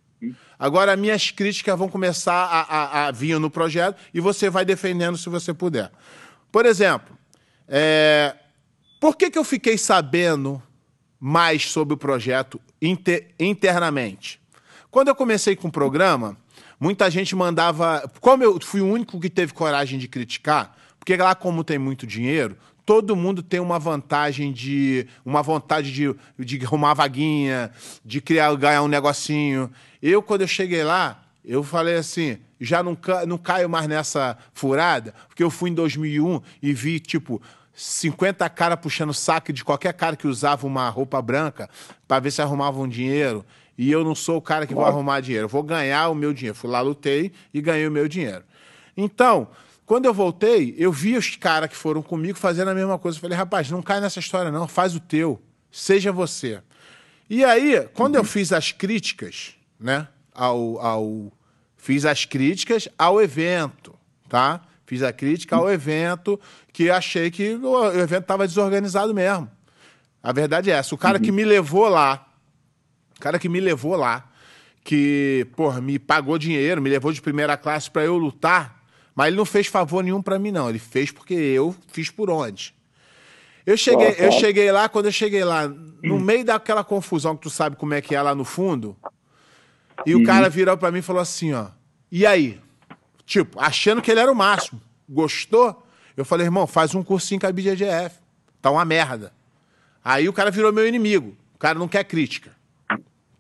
Agora, 0.58 0.96
minhas 0.98 1.32
críticas 1.32 1.78
vão 1.78 1.88
começar 1.88 2.34
a, 2.34 2.62
a, 2.62 3.08
a, 3.08 3.12
vir 3.12 3.40
no 3.40 3.50
projeto 3.50 4.00
e 4.14 4.20
você 4.20 4.50
vai 4.50 4.66
defendendo 4.66 5.18
se 5.18 5.30
você 5.30 5.54
puder. 5.54 5.92
Por 6.52 6.66
exemplo, 6.66 7.18
é... 7.68 8.36
por 9.00 9.16
que, 9.16 9.32
que 9.32 9.38
eu 9.38 9.44
fiquei 9.44 9.78
sabendo 9.78 10.62
mais 11.20 11.70
sobre 11.72 11.94
o 11.94 11.98
projeto 11.98 12.60
inter... 12.82 13.30
internamente? 13.40 14.40
Quando 14.92 15.08
eu 15.08 15.16
comecei 15.16 15.56
com 15.56 15.70
o 15.70 15.72
programa, 15.72 16.38
Muita 16.82 17.12
gente 17.12 17.36
mandava. 17.36 18.12
Como 18.20 18.44
eu 18.44 18.60
fui 18.60 18.82
o 18.82 18.88
único 18.88 19.20
que 19.20 19.30
teve 19.30 19.54
coragem 19.54 20.00
de 20.00 20.08
criticar, 20.08 20.76
porque 20.98 21.16
lá, 21.16 21.36
como 21.36 21.64
tem 21.64 21.78
muito 21.78 22.08
dinheiro, 22.08 22.58
todo 22.86 23.16
mundo 23.16 23.42
tem 23.44 23.60
uma 23.60 23.80
vantagem 23.80 24.52
de. 24.52 25.08
uma 25.26 25.42
vontade 25.42 25.92
de, 25.92 26.16
de 26.38 26.66
arrumar 26.66 26.94
vaguinha, 26.94 27.72
de 28.04 28.22
criar, 28.22 28.56
ganhar 28.56 28.82
um 28.84 28.88
negocinho. 28.88 29.72
Eu, 30.02 30.22
quando 30.22 30.42
eu 30.42 30.48
cheguei 30.48 30.84
lá, 30.84 31.24
eu 31.44 31.64
falei 31.64 31.96
assim, 31.96 32.38
já 32.60 32.84
não, 32.84 32.98
não 33.28 33.38
caio 33.38 33.70
mais 33.70 33.88
nessa 33.88 34.38
furada, 34.54 35.14
porque 35.28 35.44
eu 35.44 35.50
fui 35.50 35.70
em 35.70 35.74
2001 35.74 36.42
e 36.62 36.74
vi, 36.74 37.00
tipo, 37.00 37.42
50 37.74 38.48
caras 38.50 38.80
puxando 38.80 39.14
saco 39.14 39.52
de 39.52 39.64
qualquer 39.64 39.94
cara 39.94 40.16
que 40.16 40.28
usava 40.28 40.68
uma 40.68 40.90
roupa 40.90 41.22
branca 41.22 41.70
para 42.08 42.20
ver 42.20 42.32
se 42.32 42.42
arrumavam 42.42 42.84
um 42.84 42.88
dinheiro 42.88 43.46
e 43.78 43.92
eu 43.92 44.04
não 44.04 44.14
sou 44.14 44.38
o 44.38 44.42
cara 44.42 44.68
que 44.68 44.76
vai 44.76 44.86
arrumar 44.86 45.22
dinheiro. 45.22 45.46
Eu 45.46 45.50
vou 45.50 45.64
ganhar 45.64 46.10
o 46.10 46.16
meu 46.16 46.34
dinheiro. 46.34 46.56
Fui 46.56 46.70
lá, 46.70 46.82
lutei 46.82 47.32
e 47.54 47.62
ganhei 47.62 47.88
o 47.88 47.92
meu 47.92 48.08
dinheiro. 48.08 48.44
Então, 48.96 49.48
quando 49.92 50.06
eu 50.06 50.14
voltei, 50.14 50.74
eu 50.78 50.90
vi 50.90 51.18
os 51.18 51.36
caras 51.36 51.70
que 51.70 51.76
foram 51.76 52.02
comigo 52.02 52.40
fazendo 52.40 52.70
a 52.70 52.74
mesma 52.74 52.98
coisa. 52.98 53.18
Eu 53.18 53.22
falei, 53.22 53.38
rapaz, 53.38 53.70
não 53.70 53.82
cai 53.82 54.00
nessa 54.00 54.20
história, 54.20 54.50
não. 54.50 54.66
Faz 54.66 54.96
o 54.96 55.02
teu. 55.02 55.42
Seja 55.70 56.14
você. 56.14 56.62
E 57.30 57.44
aí, 57.44 57.86
quando 57.94 58.16
eu 58.16 58.24
fiz 58.24 58.54
as 58.54 58.72
críticas, 58.72 59.54
né? 59.78 60.08
Ao, 60.34 60.80
ao, 60.80 61.34
fiz 61.76 62.06
as 62.06 62.24
críticas 62.24 62.88
ao 62.98 63.22
evento, 63.22 63.94
tá? 64.30 64.62
Fiz 64.86 65.04
a 65.04 65.12
crítica 65.12 65.58
ao 65.58 65.70
evento 65.70 66.40
que 66.72 66.90
achei 66.90 67.30
que 67.30 67.56
o 67.56 67.92
evento 67.92 68.22
estava 68.22 68.48
desorganizado 68.48 69.14
mesmo. 69.14 69.52
A 70.24 70.32
verdade 70.32 70.72
é 70.72 70.76
essa. 70.76 70.96
O 70.96 70.98
cara 70.98 71.18
uhum. 71.18 71.24
que 71.26 71.34
me 71.34 71.44
levou 71.44 71.90
lá 71.90 72.28
cara 73.22 73.40
que 73.40 73.48
me 73.48 73.62
levou 73.62 73.96
lá, 73.96 74.30
que, 74.84 75.48
porra, 75.56 75.80
me 75.80 75.98
pagou 76.00 76.38
dinheiro, 76.38 76.82
me 76.82 76.90
levou 76.90 77.14
de 77.14 77.22
primeira 77.22 77.56
classe 77.56 77.90
para 77.90 78.04
eu 78.04 78.18
lutar, 78.18 78.81
mas 79.16 79.28
ele 79.28 79.38
não 79.38 79.46
fez 79.46 79.68
favor 79.68 80.04
nenhum 80.04 80.22
para 80.22 80.40
mim, 80.40 80.52
não. 80.52 80.70
Ele 80.70 80.80
fez 80.80 81.12
porque 81.12 81.34
eu 81.34 81.76
fiz 81.88 82.10
por 82.10 82.30
onde. 82.30 82.74
Eu 83.66 83.78
cheguei, 83.78 84.16
eu 84.18 84.32
cheguei 84.32 84.72
lá, 84.72 84.90
quando 84.90 85.06
eu 85.06 85.12
cheguei 85.12 85.44
lá, 85.44 85.68
no 85.68 86.20
meio 86.20 86.44
daquela 86.44 86.84
confusão 86.84 87.36
que 87.36 87.44
tu 87.44 87.50
sabe 87.50 87.76
como 87.76 87.94
é 87.94 88.02
que 88.02 88.16
é 88.16 88.22
lá 88.22 88.34
no 88.34 88.44
fundo, 88.44 88.98
e 90.06 90.16
o 90.16 90.24
cara 90.24 90.50
virou 90.50 90.76
para 90.78 90.92
mim 90.92 91.00
e 91.00 91.04
falou 91.04 91.22
assim, 91.22 91.54
ó, 91.54 91.68
e 92.12 92.26
aí? 92.26 92.60
Tipo, 93.26 93.60
achando 93.60 94.02
que 94.02 94.10
ele 94.10 94.20
era 94.20 94.32
o 94.32 94.36
máximo. 94.36 94.82
Gostou? 95.08 95.86
Eu 96.18 96.26
falei, 96.26 96.48
irmão, 96.48 96.66
faz 96.66 96.96
um 96.96 97.04
cursinho 97.04 97.40
com 97.40 97.48
a 97.48 97.52
BJJF. 97.52 98.20
Tá 98.62 98.72
uma 98.72 98.84
merda. 98.84 99.32
Aí 100.04 100.28
o 100.28 100.34
cara 100.34 100.50
virou 100.50 100.74
meu 100.74 100.88
inimigo. 100.88 101.38
O 101.56 101.58
cara 101.58 101.78
não 101.78 101.88
quer 101.88 102.04
crítica 102.04 102.52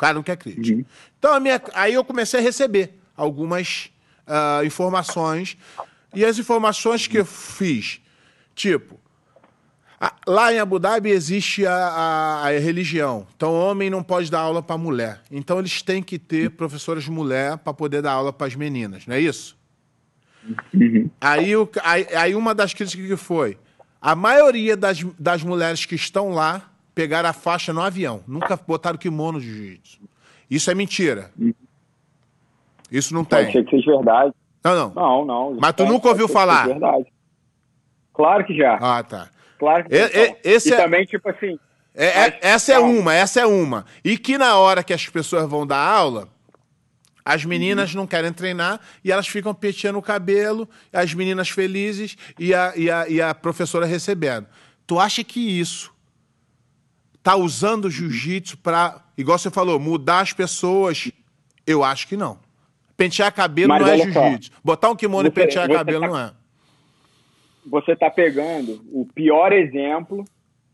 cara 0.02 0.16
não 0.16 0.24
quer 0.24 0.36
crítica. 0.36 0.78
Uhum. 0.78 0.86
Então, 1.20 1.40
minha, 1.40 1.62
aí 1.76 1.94
eu 1.94 2.04
comecei 2.04 2.40
a 2.40 2.44
receber 2.44 3.00
algumas 3.16 3.91
uh, 4.28 4.66
informações. 4.66 5.58
E 6.14 6.26
as 6.26 6.38
informações 6.38 7.08
que 7.08 7.20
eu 7.20 7.26
fiz, 7.26 8.02
tipo, 8.54 9.00
a, 10.00 10.14
lá 10.28 10.52
em 10.52 10.60
Abu 10.60 10.80
Dhabi 10.80 11.12
existe 11.12 11.66
a, 11.66 11.74
a, 11.74 12.48
a, 12.48 12.60
religião. 12.60 13.28
Então, 13.36 13.54
homem 13.54 13.90
não 13.90 14.02
pode 14.02 14.32
dar 14.32 14.40
aula 14.40 14.62
para 14.64 14.78
mulher. 14.78 15.22
Então, 15.32 15.60
eles 15.60 15.82
têm 15.82 16.02
que 16.02 16.18
ter 16.18 16.50
professoras 16.52 17.08
mulher 17.08 17.58
para 17.60 17.74
poder 17.74 18.02
dar 18.02 18.14
aula 18.14 18.34
para 18.34 18.48
as 18.48 18.56
meninas, 18.56 19.06
não 19.06 19.16
é 19.16 19.20
isso? 19.20 19.56
Uhum. 20.74 21.10
Aí, 21.22 21.56
o, 21.56 21.70
aí, 21.84 22.08
aí, 22.16 22.36
uma 22.36 22.56
das 22.56 22.74
críticas 22.74 23.08
que 23.08 23.16
foi: 23.16 23.58
a 24.02 24.16
maioria 24.16 24.76
das, 24.76 25.04
das 25.20 25.44
mulheres 25.44 25.86
que 25.86 25.94
estão 25.94 26.32
lá 26.32 26.72
pegaram 26.96 27.30
a 27.30 27.34
faixa 27.34 27.72
no 27.72 27.82
avião. 27.82 28.24
Nunca 28.28 28.58
botaram 28.58 28.98
kimono 28.98 29.40
de 29.40 29.54
jiu-jitsu. 29.54 30.00
Isso 30.50 30.70
é 30.70 30.76
mentira. 30.76 31.32
Isso 32.92 33.14
não 33.14 33.24
tem. 33.24 33.46
Pode 33.46 33.64
que 33.64 33.78
seja 33.78 33.92
verdade. 33.92 34.34
Não, 34.64 34.76
não. 34.76 34.94
Não, 34.94 35.26
não. 35.26 35.58
Mas 35.60 35.74
tu 35.74 35.86
nunca 35.86 36.10
ouviu 36.10 36.28
falar? 36.28 36.68
verdade. 36.68 37.06
Claro 38.14 38.46
que 38.46 38.56
já. 38.56 38.78
Ah, 38.82 39.02
tá. 39.02 39.30
Claro 39.58 39.86
que 39.86 39.96
e, 39.96 40.00
e, 40.00 40.38
esse 40.44 40.70
e 40.70 40.74
é... 40.74 40.78
também, 40.78 41.06
tipo 41.06 41.30
assim... 41.30 41.58
É, 41.94 42.06
é, 42.06 42.40
essa 42.42 42.74
é 42.74 42.80
uma, 42.80 43.14
essa 43.14 43.42
é 43.42 43.46
uma. 43.46 43.86
E 44.04 44.18
que 44.18 44.38
na 44.38 44.58
hora 44.58 44.84
que 44.84 44.94
as 44.94 45.08
pessoas 45.08 45.50
vão 45.50 45.68
dar 45.68 45.86
aula, 45.86 46.30
as 47.24 47.44
meninas 47.44 47.92
uhum. 47.92 48.02
não 48.02 48.08
querem 48.08 48.32
treinar 48.32 48.80
e 49.04 49.12
elas 49.12 49.28
ficam 49.28 49.54
penteando 49.54 50.00
o 50.00 50.02
cabelo, 50.02 50.68
as 50.92 51.14
meninas 51.14 51.50
felizes 51.50 52.16
e 52.40 52.54
a, 52.54 52.74
e, 52.76 52.90
a, 52.90 53.10
e 53.10 53.22
a 53.22 53.36
professora 53.36 53.86
recebendo. 53.86 54.48
Tu 54.88 55.00
acha 55.00 55.24
que 55.24 55.60
isso 55.60 55.94
tá 57.22 57.36
usando 57.36 57.86
o 57.86 57.92
jiu-jitsu 57.92 58.58
para, 58.58 59.04
igual 59.18 59.38
você 59.38 59.52
falou, 59.52 59.80
mudar 59.80 60.22
as 60.22 60.34
pessoas? 60.34 61.12
Eu 61.68 61.84
acho 61.84 62.08
que 62.08 62.18
não. 62.18 62.40
Pentear 63.02 63.34
cabelo 63.34 63.70
Mas 63.70 63.82
não 63.82 63.88
é 63.88 63.98
jiu-jitsu. 63.98 64.52
Botar 64.64 64.92
um 64.92 64.96
kimono 64.96 65.24
você, 65.24 65.30
e 65.30 65.32
pentear 65.32 65.68
cabelo 65.68 66.02
tá... 66.02 66.08
não 66.08 66.20
é. 66.20 66.32
você 67.66 67.94
está 67.94 68.12
pegando 68.12 68.80
o 68.94 69.08
pior 69.08 69.52
exemplo 69.52 70.24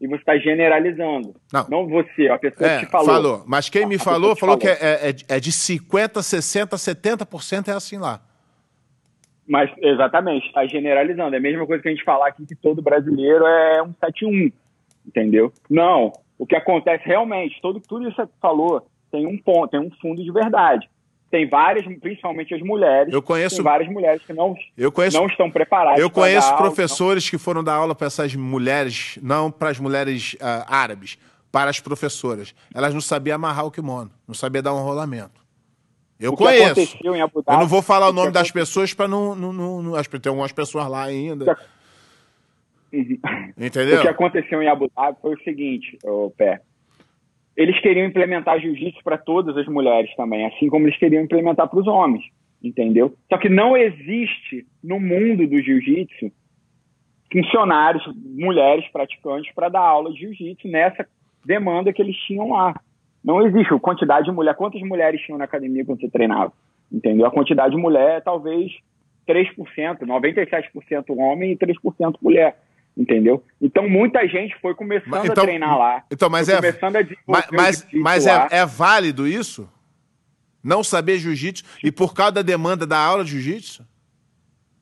e 0.02 0.08
você 0.08 0.18
está 0.18 0.38
generalizando. 0.38 1.34
Não. 1.54 1.68
Não 1.70 1.88
você, 1.88 2.28
a 2.28 2.38
pessoa 2.38 2.70
é, 2.70 2.80
que 2.80 2.86
te 2.86 2.92
falou. 2.92 3.08
Falou. 3.08 3.44
Mas 3.48 3.70
quem 3.70 3.86
me 3.86 3.98
falou, 3.98 4.36
falou, 4.36 4.58
falou, 4.58 4.58
que 4.58 4.68
é, 4.68 5.10
é, 5.10 5.16
é 5.38 5.40
de 5.40 5.52
50%, 5.52 6.18
60%, 6.18 6.68
70% 6.76 7.70
é 7.70 7.72
assim 7.72 7.98
lá. 7.98 8.20
Mas, 9.48 9.72
exatamente, 9.78 10.48
está 10.48 10.68
generalizando. 10.68 11.34
É 11.34 11.38
a 11.38 11.42
mesma 11.42 11.66
coisa 11.66 11.82
que 11.82 11.88
a 11.88 11.92
gente 11.92 12.04
falar 12.04 12.28
aqui 12.28 12.46
que 12.46 12.56
todo 12.56 12.82
brasileiro 12.82 13.46
é 13.48 13.82
um 13.82 13.94
71, 14.04 14.52
entendeu? 15.08 15.54
Não. 15.70 16.12
O 16.38 16.46
que 16.46 16.58
acontece 16.58 17.06
realmente, 17.06 17.58
todo, 17.62 17.80
tudo 17.80 18.06
isso 18.06 18.18
que 18.18 18.24
você 18.24 18.30
falou 18.42 18.86
tem 19.10 19.26
um 19.26 19.38
ponto, 19.38 19.70
tem 19.70 19.80
um 19.80 19.90
fundo 20.02 20.22
de 20.22 20.30
verdade 20.30 20.90
tem 21.30 21.48
várias, 21.48 21.86
principalmente 22.00 22.54
as 22.54 22.62
mulheres. 22.62 23.14
Eu 23.14 23.22
conheço 23.22 23.62
várias 23.62 23.90
mulheres 23.90 24.22
que 24.26 24.34
não, 24.34 24.56
eu 24.78 24.92
conheço, 24.92 25.18
não 25.18 25.28
estão 25.28 25.52
preparadas. 25.52 26.00
Eu 26.00 26.10
conheço 26.10 26.56
professores 26.56 27.24
aula, 27.24 27.32
que 27.32 27.38
foram 27.38 27.64
dar 27.64 27.74
aula 27.76 27.94
para 27.94 28.08
essas 28.08 28.34
mulheres, 28.36 29.20
não 29.22 29.52
para 29.52 29.70
as 29.70 29.80
mulheres 29.80 30.34
uh, 30.36 30.66
árabes, 30.68 31.18
para 31.52 31.70
as 31.70 31.80
professoras. 31.80 32.56
Elas 32.74 32.94
não 32.94 33.02
sabiam 33.02 33.36
amarrar 33.36 33.66
o 33.66 33.72
kimono, 33.72 34.10
não 34.28 34.34
sabiam 34.34 34.64
dar 34.64 34.74
um 34.74 34.84
rolamento. 34.84 35.46
Eu 36.20 36.34
conheço. 36.34 36.98
eu 37.04 37.14
não 37.48 37.68
vou 37.68 37.82
falar 37.82 38.10
o 38.10 38.14
nome 38.14 38.32
das 38.32 38.50
pessoas 38.50 38.94
para 38.94 39.08
não, 39.08 39.36
não, 39.36 39.54
não, 39.54 39.84
não. 39.84 39.96
Acho 39.96 40.10
que 40.10 40.20
tem 40.20 40.30
algumas 40.30 40.52
pessoas 40.52 40.88
lá 40.88 41.04
ainda. 41.04 41.58
Entendeu? 43.56 44.00
O 44.00 44.02
que 44.02 44.08
aconteceu 44.08 44.64
em 44.64 44.68
Abu 44.68 44.90
Dhabi 44.96 45.18
foi 45.22 45.36
o 45.36 45.44
seguinte, 45.44 45.98
o 46.04 46.32
Pé 46.32 46.62
eles 47.58 47.80
queriam 47.80 48.06
implementar 48.06 48.60
jiu-jitsu 48.60 49.04
para 49.04 49.18
todas 49.18 49.58
as 49.58 49.68
mulheres 49.68 50.16
também, 50.16 50.46
assim 50.46 50.70
como 50.70 50.86
eles 50.86 50.98
queriam 50.98 51.24
implementar 51.24 51.68
para 51.68 51.80
os 51.80 51.88
homens, 51.88 52.24
entendeu? 52.64 53.16
Só 53.28 53.38
que 53.40 53.50
não 53.50 53.76
existe 53.76 54.64
no 54.84 55.00
mundo 55.00 55.48
do 55.48 55.62
jiu-jitsu 55.62 56.32
funcionários, 57.34 58.04
mulheres 58.16 58.88
praticantes 58.90 59.52
para 59.54 59.70
dar 59.70 59.82
aula 59.82 60.14
de 60.14 60.20
jiu-jitsu 60.20 60.68
nessa 60.68 61.06
demanda 61.44 61.92
que 61.92 62.02
eles 62.02 62.16
tinham 62.16 62.52
lá. 62.52 62.80
Não 63.24 63.46
existe 63.46 63.74
a 63.74 63.80
quantidade 63.80 64.28
de 64.28 64.32
mulher. 64.32 64.56
Quantas 64.56 64.82
mulheres 64.82 65.20
tinham 65.22 65.40
na 65.40 65.46
academia 65.46 65.84
quando 65.84 66.00
você 66.00 66.10
treinava? 66.10 66.54
Entendeu? 66.92 67.26
A 67.26 67.32
quantidade 67.32 67.76
de 67.76 67.82
mulher 67.82 68.18
é 68.18 68.22
talvez 68.22 68.72
3%, 69.28 69.58
97% 70.06 71.18
homem 71.18 71.52
e 71.52 71.58
3% 71.58 72.16
mulher 72.22 72.56
entendeu? 72.98 73.44
Então 73.62 73.88
muita 73.88 74.28
gente 74.28 74.58
foi 74.60 74.74
começando 74.74 75.26
então, 75.26 75.44
a 75.44 75.46
treinar 75.46 75.78
lá. 75.78 76.04
Então, 76.12 76.30
mas 76.30 76.50
é 76.50 76.56
começando 76.56 76.96
a 76.96 77.06
mas, 77.28 77.48
mas, 77.52 77.88
mas 77.94 78.28
é, 78.28 78.48
é, 78.52 78.66
válido 78.66 79.28
isso? 79.28 79.70
Não 80.64 80.84
saber 80.84 81.20
jiu-jitsu 81.20 81.64
e 81.84 81.92
por 81.92 82.14
causa 82.14 82.34
da 82.34 82.42
demanda 82.42 82.88
da 82.88 82.98
aula 82.98 83.24
de 83.24 83.32
jiu-jitsu? 83.32 83.86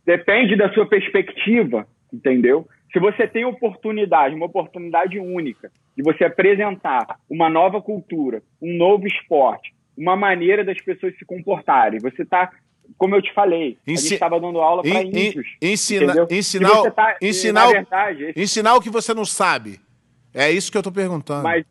Depende 0.05 0.55
da 0.55 0.71
sua 0.73 0.87
perspectiva, 0.87 1.85
entendeu? 2.11 2.67
Se 2.93 2.99
você 2.99 3.27
tem 3.27 3.43
oportunidade, 3.43 4.33
uma 4.33 4.45
oportunidade 4.45 5.19
única 5.19 5.69
de 5.97 6.01
você 6.01 6.23
apresentar 6.23 7.19
uma 7.29 7.49
nova 7.49 7.81
cultura, 7.81 8.41
um 8.61 8.77
novo 8.77 9.05
esporte, 9.05 9.73
uma 9.97 10.15
maneira 10.15 10.63
das 10.63 10.79
pessoas 10.81 11.17
se 11.17 11.25
comportarem, 11.25 11.99
você 11.99 12.21
está 12.21 12.49
como 12.97 13.15
eu 13.15 13.21
te 13.21 13.33
falei, 13.33 13.77
Ensi... 13.85 13.99
a 13.99 14.01
gente 14.01 14.13
estava 14.13 14.39
dando 14.39 14.59
aula 14.59 14.81
para 14.81 15.03
índios. 15.03 15.47
Ensina... 15.61 16.27
Ensinar, 16.29 16.91
tá... 16.91 17.17
ensinar, 17.21 17.67
verdade, 17.67 18.23
esse... 18.25 18.41
ensinar 18.41 18.75
o 18.75 18.81
que 18.81 18.89
você 18.89 19.13
não 19.13 19.25
sabe. 19.25 19.79
É 20.33 20.51
isso 20.51 20.71
que 20.71 20.77
eu 20.77 20.81
estou 20.81 20.93
perguntando. 20.93 21.43
Mas, 21.43 21.65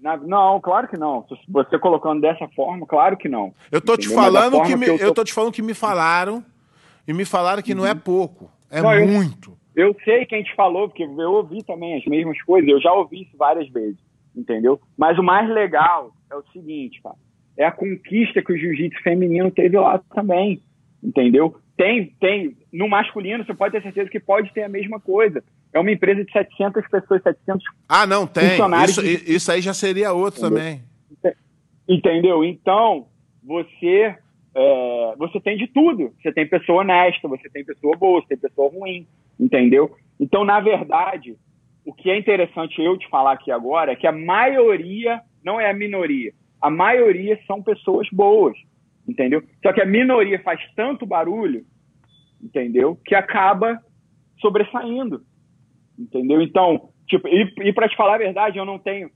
na... 0.00 0.16
não, 0.16 0.60
claro 0.60 0.88
que 0.88 0.96
não. 0.96 1.26
Você 1.48 1.78
colocando 1.78 2.20
dessa 2.20 2.48
forma, 2.48 2.86
claro 2.86 3.16
que 3.16 3.28
não. 3.28 3.54
Eu 3.70 3.78
estou 3.78 3.96
te 3.96 4.08
falando 4.08 4.62
que, 4.62 4.76
me... 4.76 4.86
que 4.86 4.92
eu, 4.92 4.98
tô... 4.98 5.04
eu 5.04 5.14
tô 5.14 5.24
te 5.24 5.32
falando 5.32 5.52
que 5.52 5.62
me 5.62 5.74
falaram 5.74 6.44
e 7.06 7.12
me 7.12 7.24
falaram 7.24 7.62
que 7.62 7.72
uhum. 7.72 7.78
não 7.78 7.86
é 7.86 7.92
uhum. 7.92 7.98
pouco, 7.98 8.50
é 8.70 8.80
não, 8.80 9.06
muito. 9.06 9.56
Eu, 9.74 9.88
eu 9.88 9.96
sei 10.04 10.24
quem 10.26 10.42
te 10.42 10.54
falou, 10.54 10.88
porque 10.88 11.02
eu 11.02 11.32
ouvi 11.32 11.62
também 11.62 11.96
as 11.96 12.04
mesmas 12.04 12.40
coisas, 12.42 12.68
eu 12.68 12.80
já 12.80 12.92
ouvi 12.92 13.22
isso 13.22 13.36
várias 13.36 13.68
vezes, 13.68 13.98
entendeu? 14.34 14.80
Mas 14.96 15.18
o 15.18 15.22
mais 15.22 15.48
legal 15.48 16.12
é 16.30 16.36
o 16.36 16.44
seguinte, 16.52 17.00
cara 17.02 17.16
é 17.56 17.64
a 17.64 17.72
conquista 17.72 18.42
que 18.42 18.52
o 18.52 18.58
jiu-jitsu 18.58 19.00
feminino 19.02 19.50
teve 19.50 19.78
lá 19.78 19.98
também, 20.14 20.60
entendeu? 21.02 21.56
Tem, 21.76 22.06
tem. 22.20 22.56
No 22.72 22.88
masculino, 22.88 23.44
você 23.44 23.54
pode 23.54 23.72
ter 23.72 23.82
certeza 23.82 24.10
que 24.10 24.20
pode 24.20 24.52
ter 24.52 24.62
a 24.62 24.68
mesma 24.68 25.00
coisa. 25.00 25.42
É 25.72 25.78
uma 25.78 25.90
empresa 25.90 26.24
de 26.24 26.32
700 26.32 26.88
pessoas, 26.88 27.22
700 27.22 27.64
Ah, 27.88 28.06
não, 28.06 28.26
tem. 28.26 28.58
Isso, 28.84 29.02
de... 29.02 29.34
isso 29.34 29.50
aí 29.50 29.60
já 29.60 29.74
seria 29.74 30.12
outro 30.12 30.46
entendeu? 30.46 30.58
também. 30.58 30.82
Entendeu? 31.88 32.44
Então, 32.44 33.08
você 33.42 34.16
é, 34.54 35.14
você 35.18 35.40
tem 35.40 35.56
de 35.56 35.66
tudo. 35.66 36.12
Você 36.22 36.32
tem 36.32 36.46
pessoa 36.46 36.82
honesta, 36.82 37.28
você 37.28 37.48
tem 37.50 37.64
pessoa 37.64 37.96
boa, 37.96 38.20
você 38.20 38.28
tem 38.28 38.38
pessoa 38.38 38.70
ruim, 38.70 39.06
entendeu? 39.38 39.96
Então, 40.18 40.44
na 40.44 40.60
verdade, 40.60 41.36
o 41.84 41.92
que 41.92 42.08
é 42.08 42.16
interessante 42.16 42.80
eu 42.80 42.96
te 42.96 43.08
falar 43.08 43.32
aqui 43.32 43.50
agora 43.50 43.92
é 43.92 43.96
que 43.96 44.06
a 44.06 44.12
maioria 44.12 45.20
não 45.44 45.60
é 45.60 45.68
a 45.68 45.74
minoria 45.74 46.32
a 46.64 46.70
maioria 46.70 47.38
são 47.46 47.62
pessoas 47.62 48.08
boas, 48.10 48.56
entendeu? 49.06 49.42
Só 49.62 49.70
que 49.70 49.82
a 49.82 49.84
minoria 49.86 50.40
faz 50.42 50.58
tanto 50.74 51.04
barulho, 51.04 51.62
entendeu? 52.42 52.98
Que 53.04 53.14
acaba 53.14 53.78
sobressaindo, 54.40 55.20
entendeu? 55.98 56.40
Então, 56.40 56.88
tipo, 57.06 57.28
e, 57.28 57.52
e 57.64 57.72
para 57.74 57.86
te 57.86 57.94
falar 57.96 58.14
a 58.14 58.18
verdade, 58.18 58.56
eu 58.56 58.64
não 58.64 58.78
tenho, 58.78 59.10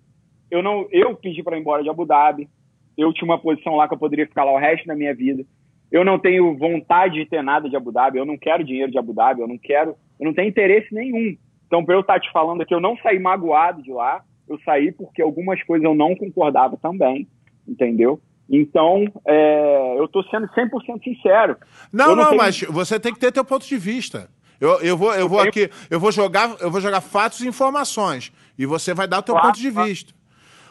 eu 0.50 0.62
não, 0.62 0.86
eu 0.92 1.16
pedi 1.16 1.42
para 1.42 1.56
ir 1.56 1.60
embora 1.60 1.82
de 1.82 1.88
Abu 1.88 2.04
Dhabi, 2.04 2.50
eu 2.98 3.14
tinha 3.14 3.24
uma 3.24 3.38
posição 3.38 3.76
lá 3.76 3.88
que 3.88 3.94
eu 3.94 3.98
poderia 3.98 4.26
ficar 4.26 4.44
lá 4.44 4.52
o 4.52 4.58
resto 4.58 4.86
da 4.86 4.94
minha 4.94 5.14
vida. 5.14 5.42
Eu 5.90 6.04
não 6.04 6.18
tenho 6.18 6.54
vontade 6.54 7.14
de 7.14 7.24
ter 7.24 7.42
nada 7.42 7.66
de 7.66 7.76
Abu 7.76 7.90
Dhabi, 7.90 8.18
eu 8.18 8.26
não 8.26 8.36
quero 8.36 8.62
dinheiro 8.62 8.92
de 8.92 8.98
Abu 8.98 9.14
Dhabi, 9.14 9.40
eu 9.40 9.48
não 9.48 9.56
quero, 9.56 9.96
eu 10.20 10.26
não 10.26 10.34
tenho 10.34 10.50
interesse 10.50 10.94
nenhum. 10.94 11.34
Então, 11.66 11.82
para 11.82 11.94
eu 11.94 12.00
estar 12.00 12.14
tá 12.14 12.20
te 12.20 12.30
falando 12.30 12.60
aqui, 12.60 12.74
eu 12.74 12.80
não 12.80 12.94
saí 12.98 13.18
magoado 13.18 13.82
de 13.82 13.90
lá, 13.90 14.22
eu 14.46 14.60
saí 14.66 14.92
porque 14.92 15.22
algumas 15.22 15.62
coisas 15.62 15.82
eu 15.82 15.94
não 15.94 16.14
concordava 16.14 16.76
também 16.76 17.26
entendeu? 17.68 18.20
Então, 18.50 19.04
é, 19.26 19.98
eu 19.98 20.06
estou 20.06 20.24
sendo 20.24 20.48
100% 20.48 21.04
sincero. 21.04 21.56
Não, 21.92 22.08
não, 22.08 22.16
não 22.16 22.24
tenho... 22.30 22.38
mas 22.38 22.60
você 22.62 22.98
tem 22.98 23.12
que 23.12 23.20
ter 23.20 23.30
teu 23.30 23.44
ponto 23.44 23.66
de 23.66 23.76
vista. 23.76 24.30
Eu, 24.60 24.80
eu 24.80 24.96
vou, 24.96 25.14
eu 25.14 25.28
vou 25.28 25.38
aqui, 25.38 25.70
eu 25.90 26.00
vou 26.00 26.10
jogar, 26.10 26.56
eu 26.60 26.70
vou 26.70 26.80
jogar 26.80 27.00
fatos 27.00 27.40
e 27.40 27.46
informações 27.46 28.32
e 28.58 28.66
você 28.66 28.92
vai 28.92 29.06
dar 29.06 29.18
o 29.18 29.22
teu 29.22 29.34
claro, 29.34 29.48
ponto 29.48 29.60
de 29.60 29.70
claro. 29.70 29.88
vista. 29.88 30.12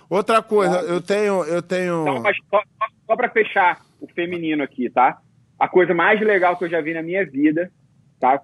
Outra 0.10 0.42
coisa, 0.42 0.80
claro. 0.80 0.88
eu 0.88 1.02
tenho, 1.02 1.44
eu 1.46 1.62
tenho. 1.62 2.04
Não, 2.04 2.22
mas 2.22 2.36
só, 2.50 2.62
só 3.06 3.16
para 3.16 3.30
fechar 3.30 3.80
o 4.02 4.08
feminino 4.08 4.64
aqui, 4.64 4.90
tá? 4.90 5.20
A 5.60 5.68
coisa 5.68 5.94
mais 5.94 6.20
legal 6.20 6.58
que 6.58 6.66
eu 6.66 6.70
já 6.70 6.82
vi 6.82 6.94
na 6.94 7.02
minha 7.02 7.26
vida, 7.26 7.72
tá? 8.20 8.42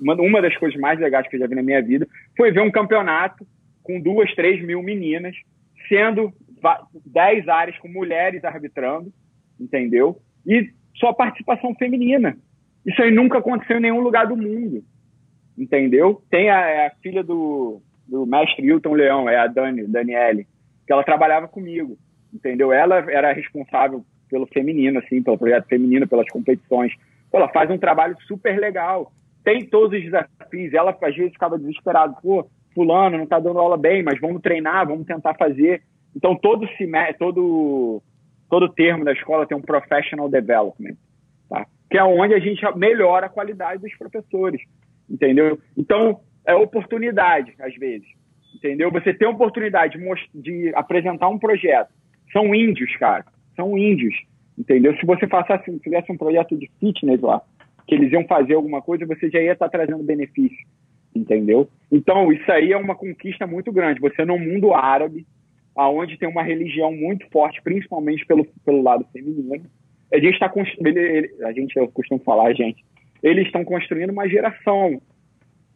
Uma, 0.00 0.14
uma 0.14 0.42
das 0.42 0.56
coisas 0.56 0.78
mais 0.78 1.00
legais 1.00 1.26
que 1.28 1.36
eu 1.36 1.40
já 1.40 1.46
vi 1.46 1.54
na 1.54 1.62
minha 1.62 1.82
vida 1.82 2.06
foi 2.36 2.52
ver 2.52 2.60
um 2.60 2.70
campeonato 2.70 3.46
com 3.82 4.00
duas, 4.00 4.32
três 4.34 4.64
mil 4.64 4.82
meninas 4.82 5.34
sendo 5.88 6.32
10 7.06 7.48
áreas 7.48 7.78
com 7.78 7.88
mulheres 7.88 8.44
arbitrando, 8.44 9.12
entendeu? 9.60 10.20
E 10.46 10.70
só 10.96 11.12
participação 11.12 11.74
feminina. 11.74 12.36
Isso 12.86 13.02
aí 13.02 13.10
nunca 13.10 13.38
aconteceu 13.38 13.78
em 13.78 13.80
nenhum 13.80 14.00
lugar 14.00 14.26
do 14.26 14.36
mundo, 14.36 14.84
entendeu? 15.56 16.22
Tem 16.30 16.50
a, 16.50 16.60
é 16.60 16.86
a 16.86 16.92
filha 17.02 17.22
do, 17.22 17.80
do 18.06 18.26
mestre 18.26 18.66
Hilton 18.66 18.92
Leão, 18.92 19.28
é 19.28 19.36
a 19.36 19.46
Dani, 19.46 19.86
Daniele, 19.86 20.46
que 20.86 20.92
ela 20.92 21.02
trabalhava 21.02 21.48
comigo, 21.48 21.96
entendeu? 22.32 22.72
Ela 22.72 23.10
era 23.10 23.32
responsável 23.32 24.04
pelo 24.28 24.46
feminino, 24.46 24.98
assim, 24.98 25.22
pelo 25.22 25.38
projeto 25.38 25.66
feminino, 25.66 26.06
pelas 26.06 26.28
competições. 26.28 26.92
Ela 27.32 27.48
faz 27.48 27.70
um 27.70 27.78
trabalho 27.78 28.16
super 28.26 28.58
legal. 28.58 29.12
Tem 29.42 29.64
todos 29.64 29.96
os 29.98 30.04
desafios. 30.04 30.72
Ela, 30.72 30.96
às 31.00 31.16
vezes, 31.16 31.32
ficava 31.32 31.58
desesperada. 31.58 32.14
Pô, 32.22 32.46
fulano 32.74 33.18
não 33.18 33.26
tá 33.26 33.38
dando 33.38 33.58
aula 33.58 33.76
bem, 33.76 34.02
mas 34.02 34.20
vamos 34.20 34.42
treinar, 34.42 34.86
vamos 34.86 35.06
tentar 35.06 35.34
fazer. 35.34 35.82
Então, 36.14 36.36
todo, 36.36 36.66
todo, 37.18 38.02
todo 38.48 38.72
termo 38.72 39.04
da 39.04 39.12
escola 39.12 39.46
tem 39.46 39.56
um 39.56 39.62
professional 39.62 40.28
development, 40.28 40.96
tá? 41.48 41.66
que 41.90 41.98
é 41.98 42.04
onde 42.04 42.34
a 42.34 42.38
gente 42.38 42.62
melhora 42.76 43.26
a 43.26 43.30
qualidade 43.30 43.82
dos 43.82 43.94
professores, 43.96 44.60
entendeu? 45.08 45.58
Então, 45.76 46.20
é 46.46 46.54
oportunidade, 46.54 47.54
às 47.58 47.74
vezes, 47.76 48.06
entendeu? 48.54 48.90
Você 48.92 49.12
tem 49.12 49.26
a 49.26 49.30
oportunidade 49.30 49.98
de, 50.34 50.72
apresentar 50.74 51.28
um 51.28 51.38
projeto. 51.38 51.92
São 52.32 52.54
índios, 52.54 52.94
cara, 52.96 53.24
são 53.56 53.76
índios, 53.76 54.14
entendeu? 54.56 54.96
Se 54.96 55.06
você 55.06 55.26
fizesse 55.82 56.12
um 56.12 56.16
projeto 56.16 56.56
de 56.56 56.70
fitness 56.78 57.20
lá, 57.20 57.42
que 57.86 57.94
eles 57.94 58.12
iam 58.12 58.24
fazer 58.26 58.54
alguma 58.54 58.80
coisa, 58.80 59.06
você 59.06 59.28
já 59.28 59.40
ia 59.40 59.52
estar 59.52 59.68
trazendo 59.68 60.02
benefício, 60.02 60.66
entendeu? 61.14 61.68
Então, 61.90 62.32
isso 62.32 62.50
aí 62.50 62.72
é 62.72 62.76
uma 62.76 62.94
conquista 62.94 63.46
muito 63.46 63.70
grande. 63.72 64.00
Você, 64.00 64.24
no 64.24 64.38
mundo 64.38 64.74
árabe, 64.74 65.26
aonde 65.74 66.16
tem 66.16 66.28
uma 66.28 66.42
religião 66.42 66.92
muito 66.92 67.28
forte, 67.30 67.60
principalmente 67.62 68.24
pelo, 68.26 68.44
pelo 68.64 68.82
lado 68.82 69.06
feminino. 69.12 69.66
A 70.12 70.18
gente 70.18 70.34
está 70.34 70.48
construindo, 70.48 70.98
a 71.44 71.52
gente, 71.52 71.76
eu 71.76 71.88
costumo 71.88 72.20
falar, 72.20 72.52
gente, 72.54 72.84
eles 73.22 73.46
estão 73.46 73.64
construindo 73.64 74.10
uma 74.10 74.28
geração, 74.28 75.00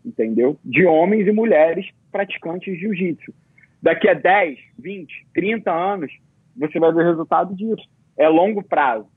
entendeu? 0.05 0.59
De 0.65 0.85
homens 0.87 1.27
e 1.27 1.33
mulheres 1.33 1.87
praticantes 2.13 2.73
de 2.73 2.81
jiu-jitsu. 2.81 3.35
Daqui 3.83 4.09
a 4.09 4.15
10, 4.15 4.59
20, 4.79 5.27
30 5.35 5.73
anos, 5.73 6.13
você 6.57 6.79
vai 6.79 6.93
ver 6.93 7.05
o 7.05 7.09
resultado 7.11 7.55
disso. 7.55 7.89
É 8.17 8.29
longo 8.29 8.63
prazo, 8.63 9.09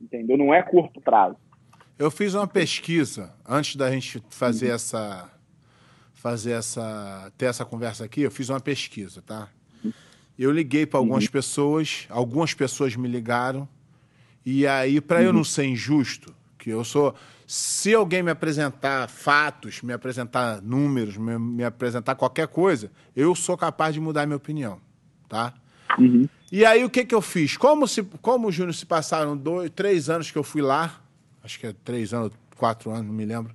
entendeu? 0.00 0.36
Não 0.36 0.52
é 0.52 0.62
curto 0.62 1.00
prazo. 1.00 1.36
Eu 1.98 2.10
fiz 2.10 2.34
uma 2.34 2.46
pesquisa 2.46 3.34
antes 3.48 3.76
da 3.76 3.90
gente 3.90 4.22
fazer 4.30 4.70
essa 4.70 5.30
fazer 6.14 6.52
essa 6.52 7.32
ter 7.36 7.46
essa 7.46 7.64
conversa 7.64 8.04
aqui. 8.04 8.22
Eu 8.22 8.30
fiz 8.30 8.48
uma 8.48 8.60
pesquisa, 8.60 9.22
tá? 9.22 9.48
Eu 10.38 10.50
liguei 10.50 10.86
para 10.86 10.98
algumas 10.98 11.24
uhum. 11.24 11.30
pessoas, 11.30 12.06
algumas 12.08 12.54
pessoas 12.54 12.96
me 12.96 13.08
ligaram 13.08 13.68
e 14.44 14.66
aí 14.66 15.00
para 15.00 15.18
uhum. 15.18 15.24
eu 15.24 15.32
não 15.32 15.44
ser 15.44 15.64
injusto, 15.64 16.34
que 16.58 16.70
eu 16.70 16.84
sou 16.84 17.14
se 17.46 17.94
alguém 17.94 18.22
me 18.22 18.30
apresentar 18.30 19.08
fatos, 19.08 19.82
me 19.82 19.92
apresentar 19.92 20.62
números, 20.62 21.18
me, 21.18 21.38
me 21.38 21.64
apresentar 21.64 22.14
qualquer 22.14 22.48
coisa, 22.48 22.90
eu 23.14 23.34
sou 23.34 23.58
capaz 23.58 23.92
de 23.92 24.00
mudar 24.00 24.24
minha 24.24 24.38
opinião, 24.38 24.80
tá? 25.28 25.52
Uhum. 25.98 26.26
E 26.50 26.64
aí 26.64 26.82
o 26.82 26.88
que, 26.88 27.04
que 27.04 27.14
eu 27.14 27.20
fiz? 27.20 27.56
Como, 27.56 27.86
se, 27.86 28.02
como 28.22 28.50
Júnior 28.50 28.74
se 28.74 28.86
passaram 28.86 29.36
dois, 29.36 29.70
três 29.70 30.08
anos 30.08 30.30
que 30.30 30.38
eu 30.38 30.42
fui 30.42 30.62
lá, 30.62 31.00
acho 31.44 31.58
que 31.58 31.66
é 31.66 31.74
três 31.84 32.14
anos, 32.14 32.32
quatro 32.56 32.90
anos, 32.90 33.06
não 33.06 33.14
me 33.14 33.26
lembro. 33.26 33.54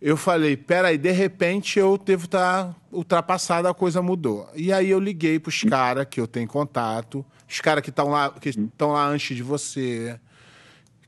Eu 0.00 0.16
falei, 0.16 0.56
peraí, 0.56 0.96
de 0.96 1.10
repente 1.10 1.78
eu 1.78 1.98
devo 1.98 2.24
estar 2.24 2.64
tá 2.64 2.76
ultrapassado, 2.90 3.68
a 3.68 3.74
coisa 3.74 4.00
mudou. 4.00 4.48
E 4.54 4.72
aí 4.72 4.88
eu 4.88 4.98
liguei 4.98 5.38
para 5.38 5.50
os 5.50 5.62
caras 5.62 6.06
que 6.08 6.18
eu 6.18 6.26
tenho 6.26 6.48
contato, 6.48 7.24
os 7.46 7.60
caras 7.60 7.82
que 7.82 7.90
estão 7.90 8.08
lá, 8.08 8.30
que 8.30 8.48
estão 8.48 8.92
lá 8.92 9.06
antes 9.06 9.36
de 9.36 9.42
você, 9.42 10.18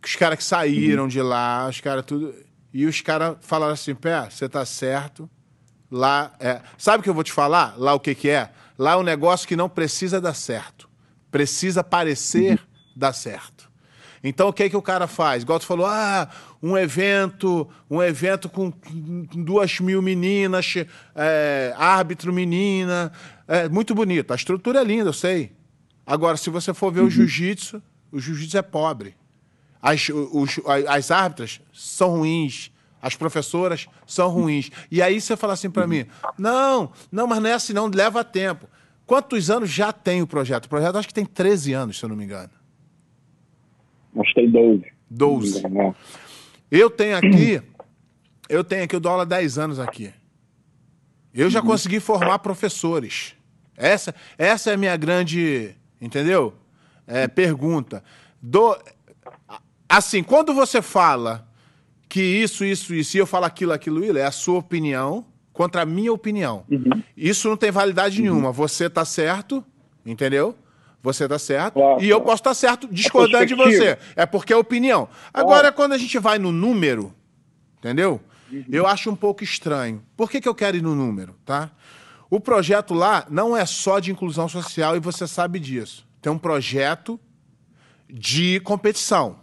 os 0.05 0.15
caras 0.15 0.37
que 0.37 0.45
saíram 0.45 1.05
uhum. 1.05 1.09
de 1.09 1.23
lá, 1.23 1.69
os 1.69 1.81
caras 1.81 2.05
tudo. 2.05 2.35
E 2.73 2.85
os 2.85 3.01
caras 3.01 3.37
falaram 3.41 3.73
assim: 3.73 3.95
pé, 3.95 4.29
você 4.29 4.47
tá 4.49 4.65
certo. 4.67 5.29
Lá 5.91 6.35
é. 6.39 6.61
Sabe 6.77 7.01
o 7.01 7.03
que 7.03 7.09
eu 7.09 7.15
vou 7.15 7.25
te 7.25 7.33
falar? 7.33 7.75
Lá 7.79 7.95
o 7.95 8.01
que, 8.01 8.15
que 8.15 8.29
é? 8.29 8.51
Lá 8.79 8.93
é 8.93 8.97
um 8.97 9.03
negócio 9.03 9.49
que 9.49 9.57
não 9.57 9.69
precisa 9.69 10.21
dar 10.21 10.35
certo. 10.35 10.89
Precisa 11.31 11.83
parecer 11.83 12.53
uhum. 12.53 12.67
dar 12.97 13.13
certo. 13.13 13.71
Então 14.25 14.49
o 14.49 14.53
que, 14.53 14.69
que 14.69 14.77
o 14.77 14.83
cara 14.83 15.07
faz? 15.07 15.43
Igual 15.43 15.59
tu 15.59 15.67
falou, 15.67 15.87
ah, 15.87 16.29
um 16.63 16.77
evento, 16.79 17.69
um 17.91 18.01
evento 18.01 18.49
com 18.49 18.73
duas 19.35 19.81
mil 19.81 20.01
meninas, 20.01 20.75
é, 21.15 21.75
árbitro 21.77 22.33
menina. 22.33 23.13
É 23.49 23.69
muito 23.69 23.95
bonito. 23.95 24.33
A 24.33 24.37
estrutura 24.37 24.81
é 24.81 24.85
linda, 24.85 25.09
eu 25.09 25.13
sei. 25.13 25.53
Agora, 26.07 26.37
se 26.37 26.49
você 26.51 26.73
for 26.73 26.93
ver 26.93 27.01
uhum. 27.01 27.07
o 27.07 27.11
jiu-jitsu, 27.11 27.83
o 28.13 28.21
jiu-jitsu 28.21 28.59
é 28.59 28.63
pobre. 28.63 29.17
As, 29.81 30.09
os, 30.09 30.61
as 30.89 31.11
árbitras 31.11 31.61
são 31.73 32.11
ruins, 32.19 32.71
as 33.01 33.17
professoras 33.17 33.89
são 34.07 34.29
ruins. 34.29 34.71
E 34.91 35.03
aí 35.03 35.21
você 35.21 35.37
fala 35.37 35.55
assim 35.55 35.69
para 35.69 35.89
mim: 35.89 36.07
não, 36.39 36.93
não, 37.11 37.27
mas 37.27 37.41
não 37.41 37.51
é 37.51 37.55
assim, 37.55 37.73
não, 37.73 37.89
leva 37.89 38.23
tempo. 38.23 38.69
Quantos 39.05 39.51
anos 39.51 39.69
já 39.69 39.93
tem 39.93 40.23
o 40.23 40.27
projeto? 40.27 40.67
O 40.67 40.69
projeto 40.69 40.97
acho 40.97 41.09
que 41.09 41.15
tem 41.15 41.25
13 41.25 41.73
anos, 41.73 41.99
se 41.99 42.05
eu 42.05 42.09
não 42.09 42.17
me 42.17 42.25
engano. 42.25 42.51
Acho 44.17 44.35
que 44.35 44.41
tem 44.41 44.51
12. 44.51 44.87
12. 45.11 45.63
Eu 46.73 46.89
tenho 46.89 47.19
aqui, 47.19 47.63
eu 48.49 48.65
tenho 48.65 48.85
aqui, 48.85 48.97
aula 49.07 49.23
há 49.23 49.27
10 49.27 49.59
anos 49.59 49.79
aqui. 49.79 50.11
Eu 51.35 51.51
já 51.51 51.61
consegui 51.61 52.01
formar 52.01 52.39
professores. 52.39 53.35
Essa, 53.77 54.15
essa 54.39 54.71
é 54.71 54.75
a 54.75 54.77
minha 54.79 54.97
grande, 54.97 55.77
entendeu? 56.01 56.55
É, 57.07 57.29
pergunta. 57.29 58.03
Do, 58.41 58.75
Assim, 59.87 60.23
quando 60.23 60.55
você 60.55 60.81
fala 60.81 61.47
que 62.09 62.23
isso, 62.23 62.65
isso, 62.65 62.95
isso, 62.95 63.19
e 63.19 63.21
eu 63.21 63.27
falo 63.27 63.45
aquilo, 63.45 63.73
aquilo, 63.73 63.99
aquilo, 63.99 64.17
é 64.17 64.25
a 64.25 64.31
sua 64.31 64.59
opinião 64.59 65.27
contra 65.53 65.83
a 65.83 65.87
minha 65.87 66.11
opinião. 66.11 66.65
Uhum. 66.71 67.03
Isso 67.15 67.47
não 67.47 67.59
tem 67.59 67.71
validade 67.71 68.17
uhum. 68.17 68.23
nenhuma. 68.23 68.51
Você 68.51 68.87
está 68.87 69.05
certo, 69.05 69.63
entendeu? 70.07 70.57
Você 71.03 71.25
está 71.25 71.39
certo. 71.39 71.75
Claro, 71.75 72.03
e 72.03 72.09
eu 72.09 72.21
posso 72.21 72.37
estar 72.37 72.51
tá 72.51 72.55
certo 72.55 72.89
discordando 72.89 73.47
de 73.47 73.55
você. 73.55 73.99
É 74.15 74.25
porque 74.25 74.53
é 74.53 74.57
opinião. 74.57 75.09
Agora, 75.35 75.63
claro. 75.63 75.75
quando 75.75 75.93
a 75.93 75.99
gente 75.99 76.19
vai 76.19 76.39
no 76.39 76.53
número, 76.53 77.13
entendeu? 77.79 78.21
Uhum. 78.51 78.65
Eu 78.71 78.87
acho 78.87 79.11
um 79.11 79.17
pouco 79.17 79.43
estranho. 79.43 80.03
Por 80.17 80.31
que, 80.31 80.41
que 80.41 80.49
eu 80.49 80.55
quero 80.55 80.77
ir 80.77 80.83
no 80.83 80.95
número, 80.95 81.35
tá? 81.45 81.71
O 82.31 82.39
projeto 82.39 82.95
lá 82.95 83.27
não 83.29 83.57
é 83.57 83.67
só 83.67 83.99
de 83.99 84.13
inclusão 84.13 84.49
social 84.49 84.97
e 84.97 85.01
você 85.01 85.27
sabe 85.27 85.59
disso. 85.59 86.07
Tem 86.21 86.33
um 86.33 86.39
projeto 86.39 87.19
de 88.09 88.61
competição. 88.61 89.41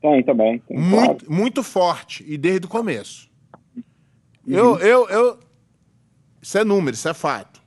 Tem 0.00 0.22
também. 0.22 0.58
Tem, 0.60 0.78
muito, 0.78 1.04
claro. 1.04 1.18
muito 1.28 1.62
forte, 1.62 2.24
e 2.26 2.38
desde 2.38 2.66
o 2.66 2.68
começo. 2.68 3.28
Uhum. 3.76 3.82
Eu, 4.46 4.78
eu, 4.78 5.08
eu. 5.08 5.38
Isso 6.40 6.56
é 6.56 6.64
número, 6.64 6.94
isso 6.94 7.08
é 7.08 7.14
fato. 7.14 7.59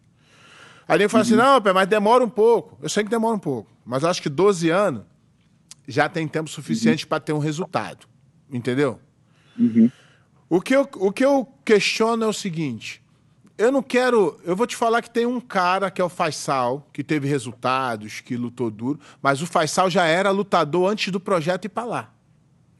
Aí 0.87 0.97
ele 0.97 1.09
fala 1.09 1.23
assim, 1.23 1.35
uhum. 1.35 1.41
assim: 1.41 1.63
não, 1.63 1.73
mas 1.73 1.87
demora 1.87 2.23
um 2.23 2.29
pouco. 2.29 2.77
Eu 2.81 2.89
sei 2.89 3.03
que 3.03 3.09
demora 3.09 3.35
um 3.35 3.39
pouco, 3.39 3.69
mas 3.85 4.03
acho 4.03 4.21
que 4.21 4.29
12 4.29 4.69
anos 4.69 5.03
já 5.87 6.07
tem 6.07 6.27
tempo 6.27 6.49
suficiente 6.49 7.05
uhum. 7.05 7.09
para 7.09 7.19
ter 7.19 7.33
um 7.33 7.39
resultado. 7.39 8.07
Entendeu? 8.51 8.99
Uhum. 9.57 9.89
O, 10.49 10.61
que 10.61 10.75
eu, 10.75 10.87
o 10.97 11.11
que 11.11 11.25
eu 11.25 11.47
questiono 11.65 12.23
é 12.23 12.27
o 12.27 12.33
seguinte: 12.33 13.01
eu 13.57 13.71
não 13.71 13.81
quero. 13.81 14.39
Eu 14.43 14.55
vou 14.55 14.67
te 14.67 14.75
falar 14.75 15.01
que 15.01 15.09
tem 15.09 15.25
um 15.25 15.39
cara 15.39 15.89
que 15.89 16.01
é 16.01 16.03
o 16.03 16.09
Faisal, 16.09 16.87
que 16.91 17.03
teve 17.03 17.27
resultados, 17.27 18.21
que 18.21 18.35
lutou 18.35 18.69
duro, 18.69 18.99
mas 19.21 19.41
o 19.41 19.47
Faisal 19.47 19.89
já 19.89 20.05
era 20.05 20.31
lutador 20.31 20.91
antes 20.91 21.11
do 21.11 21.19
projeto 21.19 21.65
ir 21.65 21.69
para 21.69 21.85
lá. 21.85 22.13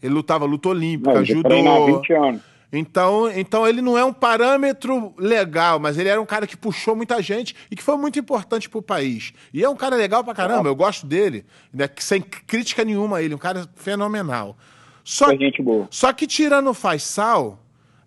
Ele 0.02 0.14
lutava 0.14 0.46
luta 0.46 0.70
olímpica, 0.70 1.14
não, 1.14 1.26
judô. 1.26 2.00
20 2.00 2.14
anos. 2.14 2.42
Então, 2.76 3.30
então 3.30 3.68
ele 3.68 3.84
não 3.84 3.96
é 3.96 4.04
um 4.04 4.12
parâmetro 4.12 5.14
legal, 5.16 5.80
mas 5.80 5.96
ele 5.96 6.10
era 6.10 6.20
um 6.20 6.26
cara 6.26 6.48
que 6.48 6.58
puxou 6.58 6.96
muita 6.96 7.22
gente 7.22 7.56
e 7.70 7.76
que 7.76 7.84
foi 7.84 7.96
muito 7.98 8.18
importante 8.18 8.68
pro 8.68 8.82
país. 8.82 9.32
E 9.54 9.64
é 9.64 9.70
um 9.70 9.76
cara 9.76 9.96
legal 9.96 10.24
pra 10.24 10.34
caramba, 10.34 10.70
eu 10.70 10.76
gosto 10.76 11.06
dele, 11.06 11.46
né, 11.72 11.88
sem 11.98 12.20
crítica 12.20 12.84
nenhuma 12.84 13.18
a 13.18 13.22
ele, 13.22 13.36
um 13.36 13.38
cara 13.38 13.70
fenomenal. 13.76 14.58
Só, 15.04 15.32
é 15.32 15.38
gente 15.38 15.62
boa. 15.62 15.88
só 15.92 16.12
que 16.12 16.26
tirando 16.26 16.68
o 16.68 16.74
Faisal, 16.74 17.60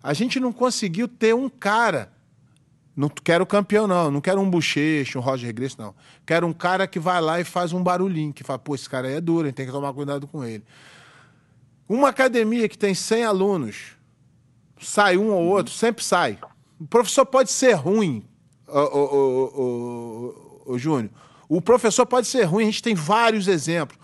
a 0.03 0.13
gente 0.13 0.37
não 0.37 0.51
conseguiu 0.51 1.07
ter 1.07 1.33
um 1.33 1.47
cara. 1.47 2.11
Não 2.93 3.07
quero 3.07 3.45
campeão, 3.45 3.87
não. 3.87 4.09
Não 4.09 4.19
quero 4.19 4.41
um 4.41 4.49
bochecho, 4.49 5.19
um 5.19 5.21
Roger 5.21 5.53
Grace, 5.53 5.77
não. 5.77 5.93
Quero 6.25 6.45
um 6.47 6.53
cara 6.53 6.87
que 6.87 6.99
vai 6.99 7.21
lá 7.21 7.39
e 7.39 7.43
faz 7.43 7.71
um 7.71 7.81
barulhinho, 7.81 8.33
que 8.33 8.43
fala, 8.43 8.57
pô, 8.59 8.73
esse 8.73 8.89
cara 8.89 9.07
aí 9.07 9.13
é 9.13 9.21
duro, 9.21 9.43
a 9.43 9.45
gente 9.45 9.55
tem 9.55 9.65
que 9.65 9.71
tomar 9.71 9.93
cuidado 9.93 10.27
com 10.27 10.43
ele. 10.43 10.63
Uma 11.87 12.09
academia 12.09 12.67
que 12.67 12.77
tem 12.77 12.93
100 12.93 13.23
alunos, 13.23 13.96
sai 14.79 15.17
um 15.17 15.31
ou 15.31 15.45
outro, 15.45 15.73
sempre 15.73 16.03
sai. 16.03 16.37
O 16.79 16.85
professor 16.85 17.25
pode 17.25 17.51
ser 17.51 17.73
ruim, 17.73 18.23
o, 18.67 18.79
o, 18.79 20.63
o, 20.67 20.73
o, 20.73 20.79
Júnior. 20.79 21.11
O 21.49 21.61
professor 21.61 22.05
pode 22.05 22.27
ser 22.27 22.43
ruim, 22.43 22.63
a 22.63 22.67
gente 22.67 22.83
tem 22.83 22.95
vários 22.95 23.47
exemplos. 23.47 23.97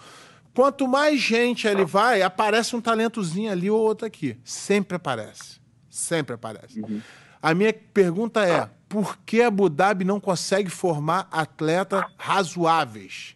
Quanto 0.54 0.88
mais 0.88 1.20
gente 1.20 1.68
ele 1.68 1.84
vai, 1.84 2.22
aparece 2.22 2.76
um 2.76 2.82
talentozinho 2.82 3.52
ali 3.52 3.70
ou 3.70 3.80
outro 3.80 4.06
aqui. 4.06 4.38
Sempre 4.44 4.98
aparece. 4.98 5.60
Sempre 5.90 6.36
aparece. 6.36 6.80
Uhum. 6.80 7.02
A 7.42 7.54
minha 7.54 7.74
pergunta 7.74 8.46
é: 8.46 8.70
por 8.88 9.18
que 9.26 9.42
Abu 9.42 9.70
Dhabi 9.70 10.06
não 10.06 10.20
consegue 10.20 10.70
formar 10.70 11.28
atletas 11.32 12.04
razoáveis? 12.18 13.36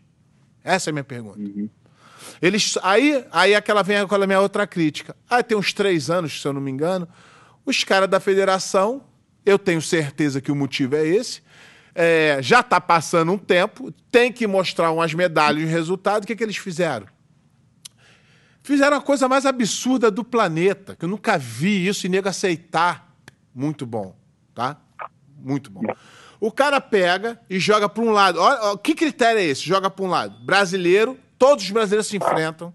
Essa 0.63 0.89
é 0.89 0.91
a 0.91 0.93
minha 0.93 1.03
pergunta. 1.03 1.39
Uhum. 1.39 1.69
Eles, 2.41 2.77
aí, 2.83 3.25
aí 3.31 3.55
aquela 3.55 3.83
vem 3.83 3.97
aquela 3.97 4.27
minha 4.27 4.39
outra 4.39 4.67
crítica. 4.67 5.15
Ah, 5.29 5.41
tem 5.41 5.57
uns 5.57 5.73
três 5.73 6.09
anos, 6.09 6.41
se 6.41 6.47
eu 6.47 6.53
não 6.53 6.61
me 6.61 6.69
engano, 6.69 7.07
os 7.69 7.83
caras 7.83 8.09
da 8.09 8.19
federação, 8.19 9.03
eu 9.45 9.59
tenho 9.59 9.81
certeza 9.81 10.41
que 10.41 10.51
o 10.51 10.55
motivo 10.55 10.95
é 10.95 11.05
esse, 11.05 11.41
é, 11.93 12.39
já 12.41 12.61
está 12.61 12.79
passando 12.79 13.31
um 13.31 13.37
tempo, 13.37 13.91
tem 14.11 14.31
que 14.31 14.47
mostrar 14.47 14.91
umas 14.91 15.13
medalhas 15.13 15.63
de 15.63 15.65
resultado. 15.65 16.23
O 16.23 16.27
que, 16.27 16.35
que 16.35 16.43
eles 16.43 16.57
fizeram? 16.57 17.07
Fizeram 18.63 18.97
a 18.97 19.01
coisa 19.01 19.27
mais 19.27 19.45
absurda 19.45 20.09
do 20.09 20.23
planeta, 20.23 20.95
que 20.95 21.05
eu 21.05 21.09
nunca 21.09 21.37
vi 21.37 21.87
isso 21.87 22.05
e 22.05 22.09
nego 22.09 22.29
aceitar. 22.29 23.15
Muito 23.53 23.85
bom, 23.85 24.15
tá? 24.53 24.77
Muito 25.37 25.71
bom. 25.71 25.81
O 26.39 26.51
cara 26.51 26.79
pega 26.79 27.39
e 27.49 27.59
joga 27.59 27.89
para 27.89 28.03
um 28.03 28.11
lado. 28.11 28.39
Olha, 28.39 28.77
que 28.77 28.93
critério 28.93 29.39
é 29.39 29.43
esse? 29.43 29.61
Joga 29.61 29.89
para 29.89 30.05
um 30.05 30.09
lado. 30.09 30.45
Brasileiro, 30.45 31.17
Todos 31.37 31.63
os 31.65 31.71
brasileiros 31.71 32.07
se 32.07 32.17
enfrentam. 32.17 32.73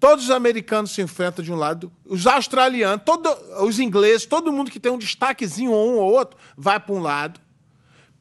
Todos 0.00 0.24
os 0.24 0.30
americanos 0.30 0.92
se 0.92 1.02
enfrentam 1.02 1.44
de 1.44 1.52
um 1.52 1.56
lado, 1.56 1.92
os 2.06 2.26
australianos, 2.26 3.04
todo, 3.04 3.28
os 3.62 3.78
ingleses, 3.78 4.24
todo 4.24 4.50
mundo 4.50 4.70
que 4.70 4.80
tem 4.80 4.90
um 4.90 4.96
destaquezinho 4.96 5.70
ou 5.70 5.92
um 5.92 5.96
ou 5.98 6.10
outro, 6.10 6.38
vai 6.56 6.80
para 6.80 6.94
um 6.94 7.00
lado. 7.00 7.38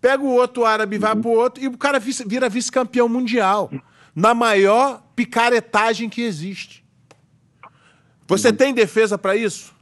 Pega 0.02 0.22
o 0.22 0.34
outro 0.34 0.66
árabe 0.66 0.98
e 0.98 1.00
vai 1.00 1.16
para 1.16 1.30
o 1.30 1.34
outro, 1.34 1.64
e 1.64 1.68
o 1.68 1.78
cara 1.78 1.98
vira 1.98 2.50
vice-campeão 2.50 3.08
mundial. 3.08 3.72
Na 4.14 4.34
maior 4.34 5.02
picaretagem 5.16 6.10
que 6.10 6.22
existe. 6.22 6.84
Você 8.28 8.52
tem 8.52 8.74
defesa 8.74 9.18
para 9.18 9.38
isso? 9.38 9.74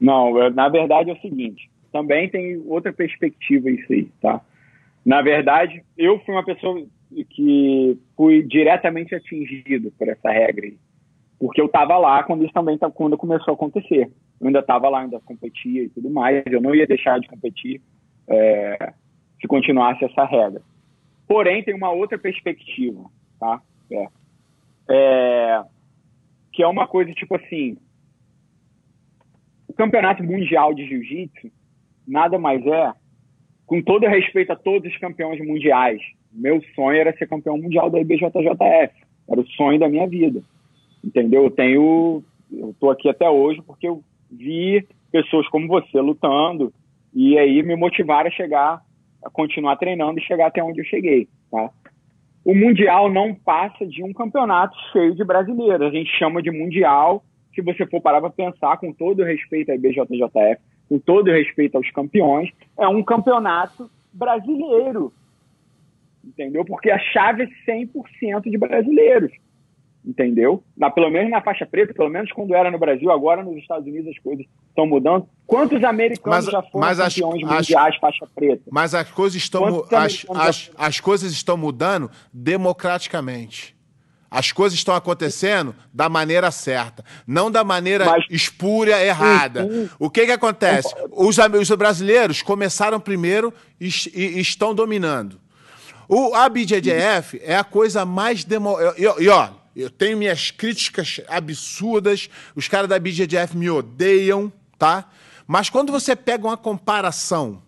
Não, 0.00 0.50
na 0.50 0.68
verdade 0.68 1.10
é 1.10 1.12
o 1.12 1.20
seguinte, 1.20 1.70
também 1.92 2.28
tem 2.28 2.60
outra 2.66 2.92
perspectiva 2.92 3.70
isso 3.70 3.92
aí, 3.92 4.10
tá? 4.20 4.40
Na 5.06 5.22
verdade, 5.22 5.84
eu 5.96 6.18
fui 6.24 6.34
uma 6.34 6.44
pessoa 6.44 6.84
que 7.30 7.98
fui 8.16 8.42
diretamente 8.42 9.14
atingido 9.14 9.90
por 9.92 10.08
essa 10.08 10.30
regra. 10.30 10.70
Porque 11.38 11.60
eu 11.60 11.66
estava 11.66 11.98
lá 11.98 12.22
quando 12.22 12.44
isso 12.44 12.52
também 12.52 12.78
tá, 12.78 12.90
quando 12.90 13.18
começou 13.18 13.52
a 13.52 13.54
acontecer. 13.54 14.10
Eu 14.40 14.46
ainda 14.46 14.60
estava 14.60 14.88
lá, 14.88 15.00
ainda 15.00 15.20
competia 15.20 15.82
e 15.84 15.88
tudo 15.88 16.10
mais. 16.10 16.42
Eu 16.46 16.60
não 16.60 16.74
ia 16.74 16.86
deixar 16.86 17.18
de 17.18 17.28
competir 17.28 17.80
é, 18.28 18.92
se 19.40 19.46
continuasse 19.46 20.04
essa 20.04 20.24
regra. 20.24 20.62
Porém, 21.26 21.62
tem 21.62 21.74
uma 21.74 21.90
outra 21.90 22.18
perspectiva, 22.18 23.04
tá? 23.38 23.60
É. 23.90 24.06
É, 24.88 25.62
que 26.52 26.62
é 26.62 26.66
uma 26.66 26.86
coisa 26.86 27.12
tipo 27.12 27.34
assim, 27.36 27.76
o 29.68 29.72
campeonato 29.72 30.22
mundial 30.22 30.74
de 30.74 30.86
jiu-jitsu 30.86 31.50
nada 32.06 32.38
mais 32.38 32.64
é, 32.66 32.92
com 33.66 33.80
todo 33.80 34.06
respeito 34.06 34.52
a 34.52 34.56
todos 34.56 34.92
os 34.92 34.98
campeões 34.98 35.40
mundiais, 35.46 36.00
meu 36.32 36.62
sonho 36.74 36.98
era 36.98 37.16
ser 37.16 37.28
campeão 37.28 37.58
mundial 37.58 37.90
da 37.90 38.00
IBJJF, 38.00 38.92
era 39.28 39.40
o 39.40 39.46
sonho 39.56 39.78
da 39.78 39.88
minha 39.88 40.06
vida, 40.06 40.40
entendeu? 41.04 41.44
Eu 41.44 41.50
tenho, 41.50 42.22
eu 42.50 42.74
tô 42.80 42.90
aqui 42.90 43.08
até 43.08 43.28
hoje 43.28 43.60
porque 43.66 43.88
eu 43.88 44.02
vi 44.30 44.86
pessoas 45.10 45.46
como 45.48 45.68
você 45.68 46.00
lutando 46.00 46.72
e 47.14 47.38
aí 47.38 47.62
me 47.62 47.76
motivaram 47.76 48.28
a 48.28 48.32
chegar, 48.32 48.82
a 49.24 49.30
continuar 49.30 49.76
treinando 49.76 50.18
e 50.18 50.22
chegar 50.22 50.46
até 50.46 50.62
onde 50.62 50.80
eu 50.80 50.84
cheguei, 50.84 51.28
tá? 51.50 51.70
O 52.44 52.54
mundial 52.54 53.10
não 53.10 53.34
passa 53.34 53.86
de 53.86 54.02
um 54.02 54.12
campeonato 54.12 54.76
cheio 54.90 55.14
de 55.14 55.24
brasileiros. 55.24 55.86
A 55.86 55.90
gente 55.90 56.10
chama 56.18 56.42
de 56.42 56.50
mundial 56.50 57.22
se 57.54 57.62
você 57.62 57.86
for 57.86 58.00
parar 58.00 58.20
para 58.20 58.30
pensar, 58.30 58.78
com 58.78 58.92
todo 58.92 59.22
respeito 59.22 59.70
à 59.70 59.74
IBJJF, 59.74 60.60
com 60.88 60.98
todo 60.98 61.30
respeito 61.30 61.76
aos 61.76 61.90
campeões, 61.90 62.50
é 62.78 62.88
um 62.88 63.02
campeonato 63.02 63.90
brasileiro. 64.12 65.12
Entendeu? 66.24 66.64
Porque 66.64 66.90
a 66.90 66.98
chave 66.98 67.44
é 67.44 67.72
100% 67.72 68.42
de 68.50 68.58
brasileiros. 68.58 69.32
Entendeu? 70.04 70.64
Na, 70.76 70.90
pelo 70.90 71.08
menos 71.10 71.30
na 71.30 71.40
faixa 71.40 71.64
preta, 71.64 71.94
pelo 71.94 72.10
menos 72.10 72.32
quando 72.32 72.54
era 72.54 72.70
no 72.72 72.78
Brasil, 72.78 73.08
agora 73.10 73.44
nos 73.44 73.56
Estados 73.56 73.86
Unidos 73.86 74.08
as 74.08 74.18
coisas 74.18 74.44
estão 74.68 74.84
mudando. 74.84 75.28
Quantos 75.46 75.82
americanos 75.84 76.44
mas, 76.44 76.52
já 76.52 76.62
foram 76.62 76.80
mas 76.80 76.98
campeões 76.98 77.44
as, 77.44 77.56
mundiais 77.56 77.94
as, 77.94 78.00
faixa 78.00 78.26
preta? 78.34 78.62
Mas 78.70 78.94
as 78.94 79.08
coisas 79.12 79.40
estão 79.40 79.84
as, 79.92 80.26
as, 80.34 80.70
as 80.76 81.00
coisas 81.00 81.30
estão 81.30 81.56
mudando 81.56 82.10
democraticamente. 82.32 83.76
As 84.28 84.50
coisas 84.50 84.78
estão 84.78 84.94
acontecendo 84.94 85.74
da 85.92 86.08
maneira 86.08 86.50
certa, 86.50 87.04
não 87.26 87.50
da 87.50 87.62
maneira 87.62 88.06
Mas... 88.06 88.24
espúria, 88.30 89.04
errada. 89.04 89.64
Sim, 89.64 89.86
sim. 89.86 89.90
O 89.98 90.08
que, 90.08 90.24
que 90.24 90.32
acontece? 90.32 90.88
Os, 91.10 91.36
os 91.38 91.70
brasileiros 91.76 92.40
começaram 92.40 92.98
primeiro 92.98 93.52
e, 93.78 93.90
e, 94.14 94.40
estão 94.40 94.74
dominando. 94.74 95.38
O 96.08 96.34
ABJJF 96.34 97.40
é 97.42 97.56
a 97.56 97.64
coisa 97.64 98.04
mais 98.04 98.44
demo... 98.44 98.76
E, 98.96 99.28
ó, 99.28 99.50
eu 99.74 99.90
tenho 99.90 100.18
minhas 100.18 100.50
críticas 100.50 101.20
absurdas, 101.28 102.28
os 102.54 102.68
caras 102.68 102.88
da 102.88 102.98
BJJF 102.98 103.56
me 103.56 103.70
odeiam, 103.70 104.52
tá? 104.78 105.08
Mas 105.46 105.70
quando 105.70 105.90
você 105.90 106.14
pega 106.14 106.46
uma 106.46 106.56
comparação 106.56 107.62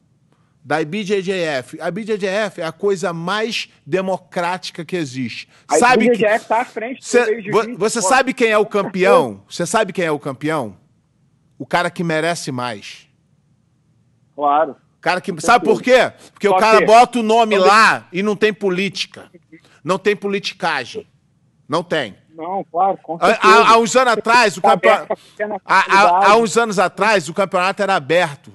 da 0.65 0.81
IBJJF. 0.81 1.79
A 1.79 1.89
IBJJF 1.89 2.63
é 2.63 2.65
a 2.65 2.73
coisa 2.73 3.13
mais 3.13 3.69
democrática 3.85 4.83
que 4.83 4.97
existe. 4.97 5.47
A 5.69 5.77
sabe 5.77 6.07
IBJJF 6.07 6.37
está 6.37 6.63
à 6.63 6.65
frente 6.65 7.05
cê, 7.05 7.43
Você 7.77 8.01
sabe 8.01 8.33
quem 8.33 8.49
é 8.49 8.57
o 8.57 8.65
campeão? 8.65 9.43
Você 9.47 9.67
sabe 9.67 9.93
quem 9.93 10.07
é 10.07 10.11
o 10.11 10.19
campeão? 10.19 10.77
O 11.59 11.67
cara 11.67 11.91
que 11.91 12.03
merece 12.03 12.51
mais. 12.51 13.07
Claro. 14.35 14.77
Cara 15.05 15.21
que, 15.21 15.39
sabe 15.41 15.67
por 15.67 15.83
quê? 15.83 16.13
Porque 16.33 16.49
Só 16.49 16.57
o 16.57 16.59
cara 16.59 16.79
que... 16.79 16.87
bota 16.87 17.21
o 17.21 17.23
nome 17.23 17.59
lá 17.59 18.09
e 18.11 18.23
não 18.23 18.35
tem 18.35 18.55
política. 18.55 19.31
Não 19.85 19.99
tem 19.99 20.17
politicagem. 20.17 21.07
Não 21.69 21.83
tem. 21.83 22.17
Não, 22.35 22.65
claro, 22.65 22.99
com 23.03 23.19
há, 23.21 23.73
há, 23.73 23.79
uns 23.79 23.95
anos 23.95 24.13
atrás, 24.15 24.57
o 24.57 24.63
tá 24.63 24.71
campeonato. 24.71 25.15
Há, 25.65 26.31
há 26.31 26.37
uns 26.37 26.57
anos 26.57 26.79
atrás, 26.79 27.29
o 27.29 27.35
campeonato 27.35 27.83
era 27.83 27.95
aberto 27.95 28.51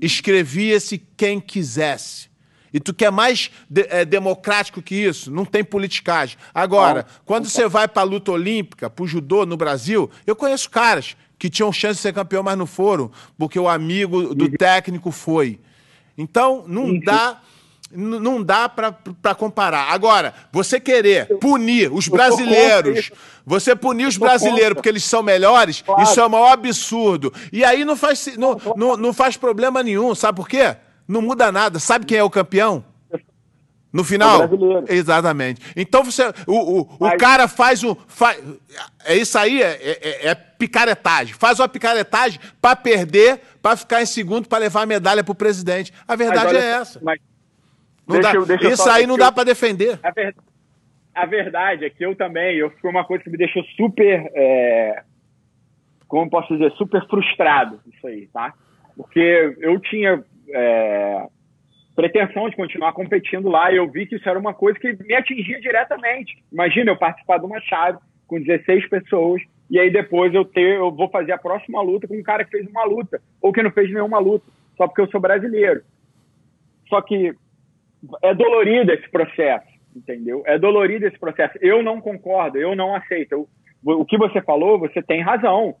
escrevia-se 0.00 0.98
quem 1.16 1.40
quisesse. 1.40 2.28
E 2.72 2.78
tu 2.78 2.92
quer 2.92 3.10
mais 3.10 3.50
de, 3.68 3.86
é, 3.88 4.04
democrático 4.04 4.82
que 4.82 4.94
isso? 4.94 5.30
Não 5.30 5.44
tem 5.44 5.64
politicagem. 5.64 6.36
Agora, 6.52 7.06
quando 7.24 7.48
você 7.48 7.66
vai 7.66 7.88
para 7.88 8.02
a 8.02 8.04
luta 8.04 8.30
olímpica, 8.30 8.90
para 8.90 9.02
o 9.02 9.08
judô 9.08 9.46
no 9.46 9.56
Brasil, 9.56 10.10
eu 10.26 10.36
conheço 10.36 10.68
caras 10.68 11.16
que 11.38 11.48
tinham 11.48 11.72
chance 11.72 11.96
de 11.96 12.02
ser 12.02 12.12
campeão, 12.12 12.42
mas 12.42 12.58
não 12.58 12.66
foram, 12.66 13.10
porque 13.38 13.58
o 13.58 13.68
amigo 13.68 14.34
do 14.34 14.50
técnico 14.50 15.10
foi. 15.10 15.60
Então, 16.16 16.64
não 16.66 16.98
dá 16.98 17.40
não 17.90 18.42
dá 18.42 18.68
para 18.68 19.34
comparar. 19.34 19.92
Agora, 19.92 20.34
você 20.52 20.78
querer 20.78 21.38
punir 21.38 21.90
os 21.90 22.06
brasileiros, 22.06 23.10
você 23.46 23.74
punir 23.74 24.06
os 24.06 24.18
brasileiros 24.18 24.74
porque 24.74 24.90
eles 24.90 25.04
são 25.04 25.22
melhores, 25.22 25.80
claro. 25.80 26.02
isso 26.02 26.20
é 26.20 26.26
o 26.26 26.28
maior 26.28 26.52
absurdo. 26.52 27.32
E 27.50 27.64
aí 27.64 27.84
não 27.86 27.96
faz, 27.96 28.36
não, 28.36 28.60
não, 28.76 28.96
não 28.96 29.12
faz 29.14 29.38
problema 29.38 29.82
nenhum, 29.82 30.14
sabe 30.14 30.36
por 30.36 30.48
quê? 30.48 30.76
Não 31.06 31.22
muda 31.22 31.50
nada. 31.50 31.78
Sabe 31.78 32.04
quem 32.04 32.18
é 32.18 32.22
o 32.22 32.28
campeão? 32.28 32.84
No 33.92 34.04
final? 34.04 34.42
Exatamente. 34.88 35.62
Então 35.74 36.04
você. 36.04 36.22
O, 36.46 36.80
o, 36.80 36.96
Mas... 37.00 37.14
o 37.14 37.16
cara 37.16 37.48
faz 37.48 37.82
o. 37.82 37.96
Faz, 38.06 38.38
é 39.04 39.16
isso 39.16 39.38
aí, 39.38 39.62
é, 39.62 39.78
é, 39.80 40.28
é 40.28 40.34
picaretagem. 40.34 41.34
Faz 41.34 41.58
uma 41.58 41.68
picaretagem 41.68 42.38
para 42.60 42.76
perder, 42.76 43.40
para 43.62 43.76
ficar 43.76 44.02
em 44.02 44.06
segundo, 44.06 44.46
para 44.46 44.58
levar 44.58 44.82
a 44.82 44.86
medalha 44.86 45.24
pro 45.24 45.34
presidente. 45.34 45.92
A 46.06 46.14
verdade 46.16 46.56
é 46.56 46.60
essa. 46.60 47.00
Mas 47.02 48.20
dá, 48.20 48.34
eu, 48.34 48.44
isso 48.70 48.82
só, 48.82 48.92
aí 48.92 49.06
não 49.06 49.16
dá 49.16 49.32
para 49.32 49.44
defender. 49.44 49.98
A, 50.02 50.10
ver, 50.10 50.34
a, 51.14 51.26
verdade 51.26 51.84
é 51.84 51.90
que 51.90 52.04
eu 52.04 52.14
também, 52.14 52.56
eu 52.56 52.70
foi 52.80 52.90
uma 52.90 53.04
coisa 53.04 53.22
que 53.22 53.30
me 53.30 53.36
deixou 53.36 53.62
super, 53.76 54.30
é, 54.34 55.02
como 56.06 56.30
posso 56.30 56.54
dizer, 56.56 56.72
super 56.72 57.06
frustrado 57.06 57.80
isso 57.86 58.06
aí, 58.06 58.26
tá? 58.28 58.54
Porque 58.96 59.56
eu 59.60 59.78
tinha 59.80 60.24
é, 60.48 61.26
pretensão 61.98 62.48
de 62.48 62.54
continuar 62.54 62.92
competindo 62.92 63.48
lá 63.48 63.72
e 63.72 63.76
eu 63.76 63.90
vi 63.90 64.06
que 64.06 64.14
isso 64.14 64.28
era 64.28 64.38
uma 64.38 64.54
coisa 64.54 64.78
que 64.78 64.96
me 65.02 65.14
atingia 65.16 65.60
diretamente. 65.60 66.38
Imagina 66.52 66.92
eu 66.92 66.96
participar 66.96 67.38
de 67.38 67.46
uma 67.46 67.60
chave 67.60 67.98
com 68.24 68.40
16 68.40 68.88
pessoas 68.88 69.42
e 69.68 69.80
aí 69.80 69.90
depois 69.90 70.32
eu 70.32 70.44
ter, 70.44 70.76
eu 70.76 70.92
vou 70.92 71.08
fazer 71.10 71.32
a 71.32 71.38
próxima 71.38 71.82
luta 71.82 72.06
com 72.06 72.16
um 72.16 72.22
cara 72.22 72.44
que 72.44 72.52
fez 72.52 72.68
uma 72.68 72.84
luta 72.84 73.20
ou 73.42 73.52
que 73.52 73.64
não 73.64 73.72
fez 73.72 73.92
nenhuma 73.92 74.20
luta, 74.20 74.46
só 74.76 74.86
porque 74.86 75.00
eu 75.00 75.10
sou 75.10 75.20
brasileiro. 75.20 75.82
Só 76.88 77.02
que 77.02 77.34
é 78.22 78.32
dolorido 78.32 78.92
esse 78.92 79.10
processo, 79.10 79.66
entendeu? 79.94 80.44
É 80.46 80.56
dolorido 80.56 81.04
esse 81.04 81.18
processo. 81.18 81.58
Eu 81.60 81.82
não 81.82 82.00
concordo, 82.00 82.58
eu 82.58 82.76
não 82.76 82.94
aceito. 82.94 83.32
Eu, 83.32 83.48
o 83.82 84.04
que 84.04 84.16
você 84.16 84.40
falou, 84.40 84.78
você 84.78 85.02
tem 85.02 85.20
razão, 85.20 85.74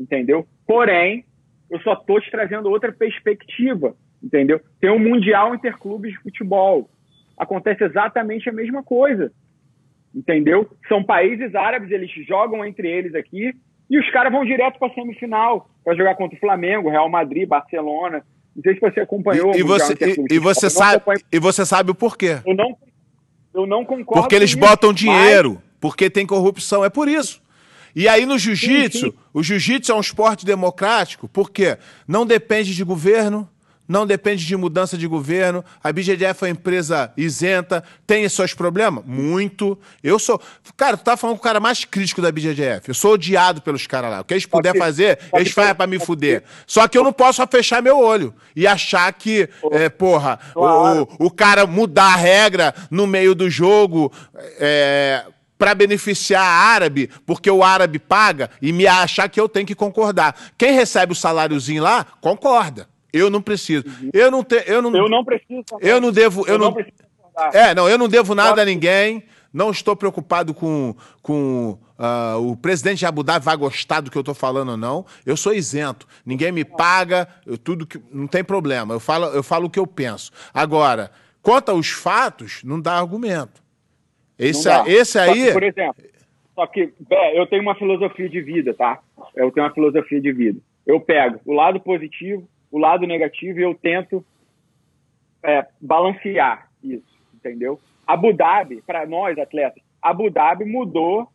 entendeu? 0.00 0.46
Porém, 0.66 1.26
eu 1.70 1.78
só 1.80 1.92
estou 1.92 2.18
te 2.22 2.30
trazendo 2.30 2.70
outra 2.70 2.90
perspectiva, 2.90 3.94
entendeu? 4.22 4.60
Tem 4.80 4.90
um 4.90 4.98
Mundial 4.98 5.54
Interclubes 5.54 6.12
de 6.12 6.18
Futebol. 6.18 6.88
Acontece 7.36 7.84
exatamente 7.84 8.48
a 8.48 8.52
mesma 8.52 8.82
coisa, 8.82 9.32
entendeu? 10.14 10.68
São 10.88 11.02
países 11.04 11.54
árabes, 11.54 11.90
eles 11.90 12.10
jogam 12.26 12.64
entre 12.64 12.88
eles 12.88 13.14
aqui 13.14 13.54
e 13.88 13.98
os 13.98 14.10
caras 14.10 14.32
vão 14.32 14.44
direto 14.44 14.78
para 14.78 14.88
a 14.88 14.94
semifinal 14.94 15.70
para 15.84 15.96
jogar 15.96 16.14
contra 16.16 16.36
o 16.36 16.40
Flamengo, 16.40 16.90
Real 16.90 17.08
Madrid, 17.08 17.48
Barcelona, 17.48 18.22
não 18.54 18.62
sei 18.62 18.74
se 18.74 18.80
você 18.80 19.00
acompanhou. 19.00 19.54
E, 19.54 19.60
e 19.60 19.62
você, 19.62 19.94
e, 19.94 20.34
e 20.34 20.38
você 20.38 20.68
sabe, 20.68 21.02
e 21.30 21.38
você 21.38 21.64
sabe 21.64 21.90
o 21.92 21.94
porquê? 21.94 22.40
Eu 22.44 22.54
não, 22.54 22.76
eu 23.54 23.66
não 23.66 23.84
concordo. 23.84 24.22
Porque 24.22 24.34
eles 24.34 24.52
botam 24.54 24.92
dinheiro, 24.92 25.54
mas... 25.54 25.62
porque 25.80 26.10
tem 26.10 26.26
corrupção, 26.26 26.84
é 26.84 26.90
por 26.90 27.08
isso. 27.08 27.40
E 27.94 28.08
aí 28.08 28.26
no 28.26 28.38
jiu-jitsu, 28.38 29.14
o 29.32 29.42
jiu-jitsu 29.42 29.92
é 29.92 29.94
um 29.94 30.00
esporte 30.00 30.44
democrático, 30.44 31.28
porque 31.28 31.78
não 32.06 32.26
depende 32.26 32.74
de 32.74 32.84
governo, 32.84 33.48
não 33.88 34.06
depende 34.06 34.44
de 34.44 34.54
mudança 34.54 34.98
de 34.98 35.06
governo. 35.06 35.64
A 35.82 35.90
BGDF 35.90 36.44
é 36.44 36.46
uma 36.46 36.50
empresa 36.50 37.10
isenta, 37.16 37.82
tem 38.06 38.28
seus 38.28 38.52
problemas? 38.52 39.02
Muito. 39.06 39.78
Eu 40.04 40.18
sou. 40.18 40.40
Cara, 40.76 40.96
tu 40.96 41.04
tá 41.04 41.16
falando 41.16 41.36
com 41.36 41.40
o 41.40 41.42
cara 41.42 41.58
mais 41.58 41.84
crítico 41.86 42.20
da 42.20 42.30
BGDF. 42.30 42.88
Eu 42.88 42.94
sou 42.94 43.14
odiado 43.14 43.62
pelos 43.62 43.86
caras 43.86 44.10
lá. 44.10 44.20
O 44.20 44.24
que 44.24 44.34
eles 44.34 44.44
puderem 44.44 44.78
fazer, 44.78 45.18
eles 45.32 45.52
fazem 45.52 45.74
para 45.74 45.86
me 45.86 45.98
fuder. 45.98 46.44
Só 46.66 46.86
que 46.86 46.98
eu 46.98 47.02
não 47.02 47.12
posso 47.12 47.44
fechar 47.46 47.82
meu 47.82 47.98
olho 47.98 48.34
e 48.54 48.66
achar 48.66 49.10
que, 49.14 49.48
é, 49.72 49.88
porra, 49.88 50.38
o, 50.54 51.26
o 51.26 51.30
cara 51.30 51.66
mudar 51.66 52.12
a 52.12 52.16
regra 52.16 52.74
no 52.90 53.06
meio 53.06 53.34
do 53.34 53.48
jogo. 53.48 54.12
É, 54.60 55.24
para 55.58 55.74
beneficiar 55.74 56.44
a 56.44 56.72
árabe, 56.72 57.10
porque 57.26 57.50
o 57.50 57.64
árabe 57.64 57.98
paga, 57.98 58.48
e 58.62 58.72
me 58.72 58.86
achar 58.86 59.28
que 59.28 59.40
eu 59.40 59.48
tenho 59.48 59.66
que 59.66 59.74
concordar. 59.74 60.36
Quem 60.56 60.72
recebe 60.72 61.12
o 61.12 61.16
saláriozinho 61.16 61.82
lá, 61.82 62.06
concorda. 62.20 62.88
Eu 63.12 63.30
não 63.30 63.40
preciso. 63.40 63.84
Uhum. 63.86 64.10
Eu 64.12 64.30
não 64.30 64.42
tenho. 64.42 64.62
Eu 64.62 64.82
não, 64.82 64.94
eu 64.94 65.08
não 65.08 65.24
preciso. 65.24 65.64
Eu 65.80 66.00
não 66.00 66.12
devo. 66.12 66.46
Eu, 66.46 66.54
eu 66.54 66.58
não, 66.58 66.70
não 66.70 67.50
É, 67.52 67.74
não, 67.74 67.88
eu 67.88 67.98
não 67.98 68.08
devo 68.08 68.34
nada 68.34 68.62
a 68.62 68.64
ninguém. 68.64 69.24
Não 69.52 69.70
estou 69.70 69.96
preocupado 69.96 70.52
com, 70.52 70.94
com 71.22 71.78
uh, 71.98 72.50
o 72.50 72.54
presidente 72.54 72.98
de 72.98 73.06
Abu 73.06 73.22
Dhabi 73.22 73.44
vai 73.44 73.56
gostar 73.56 74.00
do 74.00 74.10
que 74.10 74.18
eu 74.18 74.20
estou 74.20 74.34
falando 74.34 74.72
ou 74.72 74.76
não. 74.76 75.06
Eu 75.24 75.38
sou 75.38 75.54
isento. 75.54 76.06
Ninguém 76.24 76.52
me 76.52 76.64
paga, 76.64 77.26
eu, 77.46 77.56
tudo 77.56 77.86
que. 77.86 77.98
Não 78.12 78.26
tem 78.26 78.44
problema. 78.44 78.94
Eu 78.94 79.00
falo, 79.00 79.26
eu 79.26 79.42
falo 79.42 79.66
o 79.66 79.70
que 79.70 79.78
eu 79.78 79.86
penso. 79.86 80.30
Agora, 80.52 81.10
quanto 81.42 81.70
aos 81.70 81.88
fatos, 81.88 82.62
não 82.62 82.78
dá 82.78 82.98
argumento. 82.98 83.62
Esse, 84.38 84.68
esse 84.86 85.18
aí. 85.18 85.46
Que, 85.46 85.52
por 85.52 85.62
exemplo, 85.62 86.04
só 86.54 86.66
que, 86.66 86.92
Bé, 86.98 87.38
eu 87.40 87.46
tenho 87.46 87.62
uma 87.62 87.76
filosofia 87.76 88.28
de 88.28 88.40
vida, 88.40 88.74
tá? 88.74 88.98
Eu 89.36 89.50
tenho 89.52 89.64
uma 89.64 89.72
filosofia 89.72 90.20
de 90.20 90.32
vida. 90.32 90.60
Eu 90.84 91.00
pego 91.00 91.40
o 91.46 91.52
lado 91.52 91.78
positivo 91.78 92.48
o 92.70 92.78
lado 92.78 93.06
negativo 93.06 93.58
e 93.58 93.62
eu 93.62 93.74
tento 93.74 94.24
é, 95.42 95.66
balancear 95.80 96.68
isso, 96.82 97.18
entendeu? 97.34 97.80
Abu 98.06 98.32
Dhabi, 98.32 98.82
para 98.82 99.06
nós 99.06 99.38
atletas, 99.38 99.82
Abu 100.00 100.30
Dhabi 100.30 100.64
mudou 100.64 101.28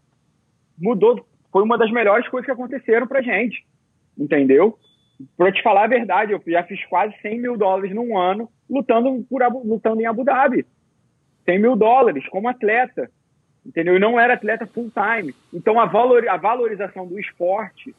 mudou, 0.77 1.25
foi 1.51 1.63
uma 1.63 1.77
das 1.77 1.91
melhores 1.91 2.27
coisas 2.27 2.45
que 2.45 2.51
aconteceram 2.51 3.07
pra 3.07 3.21
gente, 3.21 3.65
entendeu? 4.17 4.77
Pra 5.37 5.51
te 5.51 5.61
falar 5.61 5.85
a 5.85 5.87
verdade, 5.87 6.33
eu 6.33 6.41
já 6.45 6.63
fiz 6.63 6.83
quase 6.85 7.15
100 7.21 7.39
mil 7.39 7.57
dólares 7.57 7.93
num 7.93 8.17
ano 8.17 8.49
lutando, 8.69 9.23
por, 9.29 9.41
lutando 9.63 10.01
em 10.01 10.05
Abu 10.05 10.23
Dhabi. 10.23 10.65
100 11.45 11.59
mil 11.59 11.75
dólares 11.75 12.27
como 12.29 12.47
atleta, 12.47 13.09
entendeu? 13.65 13.95
E 13.95 13.99
não 13.99 14.19
era 14.19 14.33
atleta 14.33 14.65
full 14.65 14.91
time. 14.91 15.33
Então 15.53 15.79
a, 15.79 15.85
valor, 15.85 16.27
a 16.27 16.37
valorização 16.37 17.07
do 17.07 17.19
esporte 17.19 17.95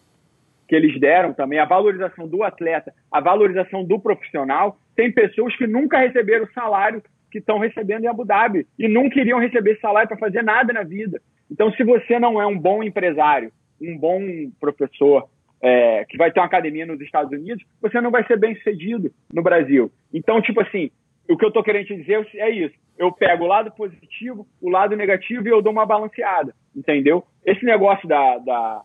que 0.74 0.76
eles 0.76 0.98
deram 0.98 1.32
também, 1.32 1.60
a 1.60 1.64
valorização 1.64 2.26
do 2.26 2.42
atleta, 2.42 2.92
a 3.10 3.20
valorização 3.20 3.84
do 3.84 4.00
profissional, 4.00 4.76
tem 4.96 5.12
pessoas 5.12 5.56
que 5.56 5.68
nunca 5.68 5.98
receberam 5.98 6.48
salário 6.52 7.00
que 7.30 7.38
estão 7.38 7.58
recebendo 7.58 8.04
em 8.04 8.08
Abu 8.08 8.24
Dhabi 8.24 8.66
e 8.76 8.88
não 8.88 9.08
queriam 9.08 9.38
receber 9.38 9.78
salário 9.80 10.08
para 10.08 10.18
fazer 10.18 10.42
nada 10.42 10.72
na 10.72 10.82
vida. 10.82 11.20
Então, 11.48 11.72
se 11.72 11.84
você 11.84 12.18
não 12.18 12.42
é 12.42 12.46
um 12.46 12.58
bom 12.58 12.82
empresário, 12.82 13.52
um 13.80 13.96
bom 13.96 14.20
professor, 14.58 15.28
é, 15.62 16.04
que 16.08 16.16
vai 16.16 16.32
ter 16.32 16.40
uma 16.40 16.46
academia 16.46 16.84
nos 16.84 17.00
Estados 17.00 17.32
Unidos, 17.32 17.64
você 17.80 18.00
não 18.00 18.10
vai 18.10 18.26
ser 18.26 18.36
bem 18.36 18.56
sucedido 18.56 19.12
no 19.32 19.42
Brasil. 19.42 19.92
Então, 20.12 20.42
tipo 20.42 20.60
assim, 20.60 20.90
o 21.28 21.36
que 21.36 21.44
eu 21.44 21.48
estou 21.48 21.62
querendo 21.62 21.86
te 21.86 21.96
dizer 21.96 22.26
é 22.34 22.50
isso. 22.50 22.74
Eu 22.98 23.12
pego 23.12 23.44
o 23.44 23.48
lado 23.48 23.70
positivo, 23.70 24.46
o 24.60 24.68
lado 24.68 24.96
negativo 24.96 25.46
e 25.46 25.50
eu 25.50 25.62
dou 25.62 25.72
uma 25.72 25.86
balanceada, 25.86 26.52
entendeu? 26.74 27.24
Esse 27.46 27.64
negócio 27.64 28.08
da, 28.08 28.38
da, 28.38 28.82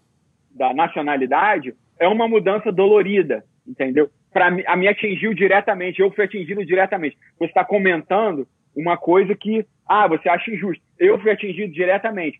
da 0.60 0.74
nacionalidade 0.74 1.74
é 1.98 2.08
uma 2.08 2.28
mudança 2.28 2.70
dolorida, 2.70 3.46
entendeu? 3.66 4.10
Para 4.32 4.48
a 4.68 4.76
me 4.76 4.88
atingiu 4.90 5.34
diretamente, 5.34 6.02
eu 6.02 6.12
fui 6.12 6.26
atingido 6.26 6.64
diretamente. 6.66 7.18
Você 7.40 7.46
está 7.46 7.64
comentando 7.64 8.46
uma 8.76 8.98
coisa 8.98 9.34
que, 9.34 9.66
ah, 9.88 10.06
você 10.06 10.28
acha 10.28 10.52
injusto. 10.52 10.84
Eu 11.00 11.18
fui 11.20 11.32
atingido 11.32 11.74
diretamente. 11.74 12.40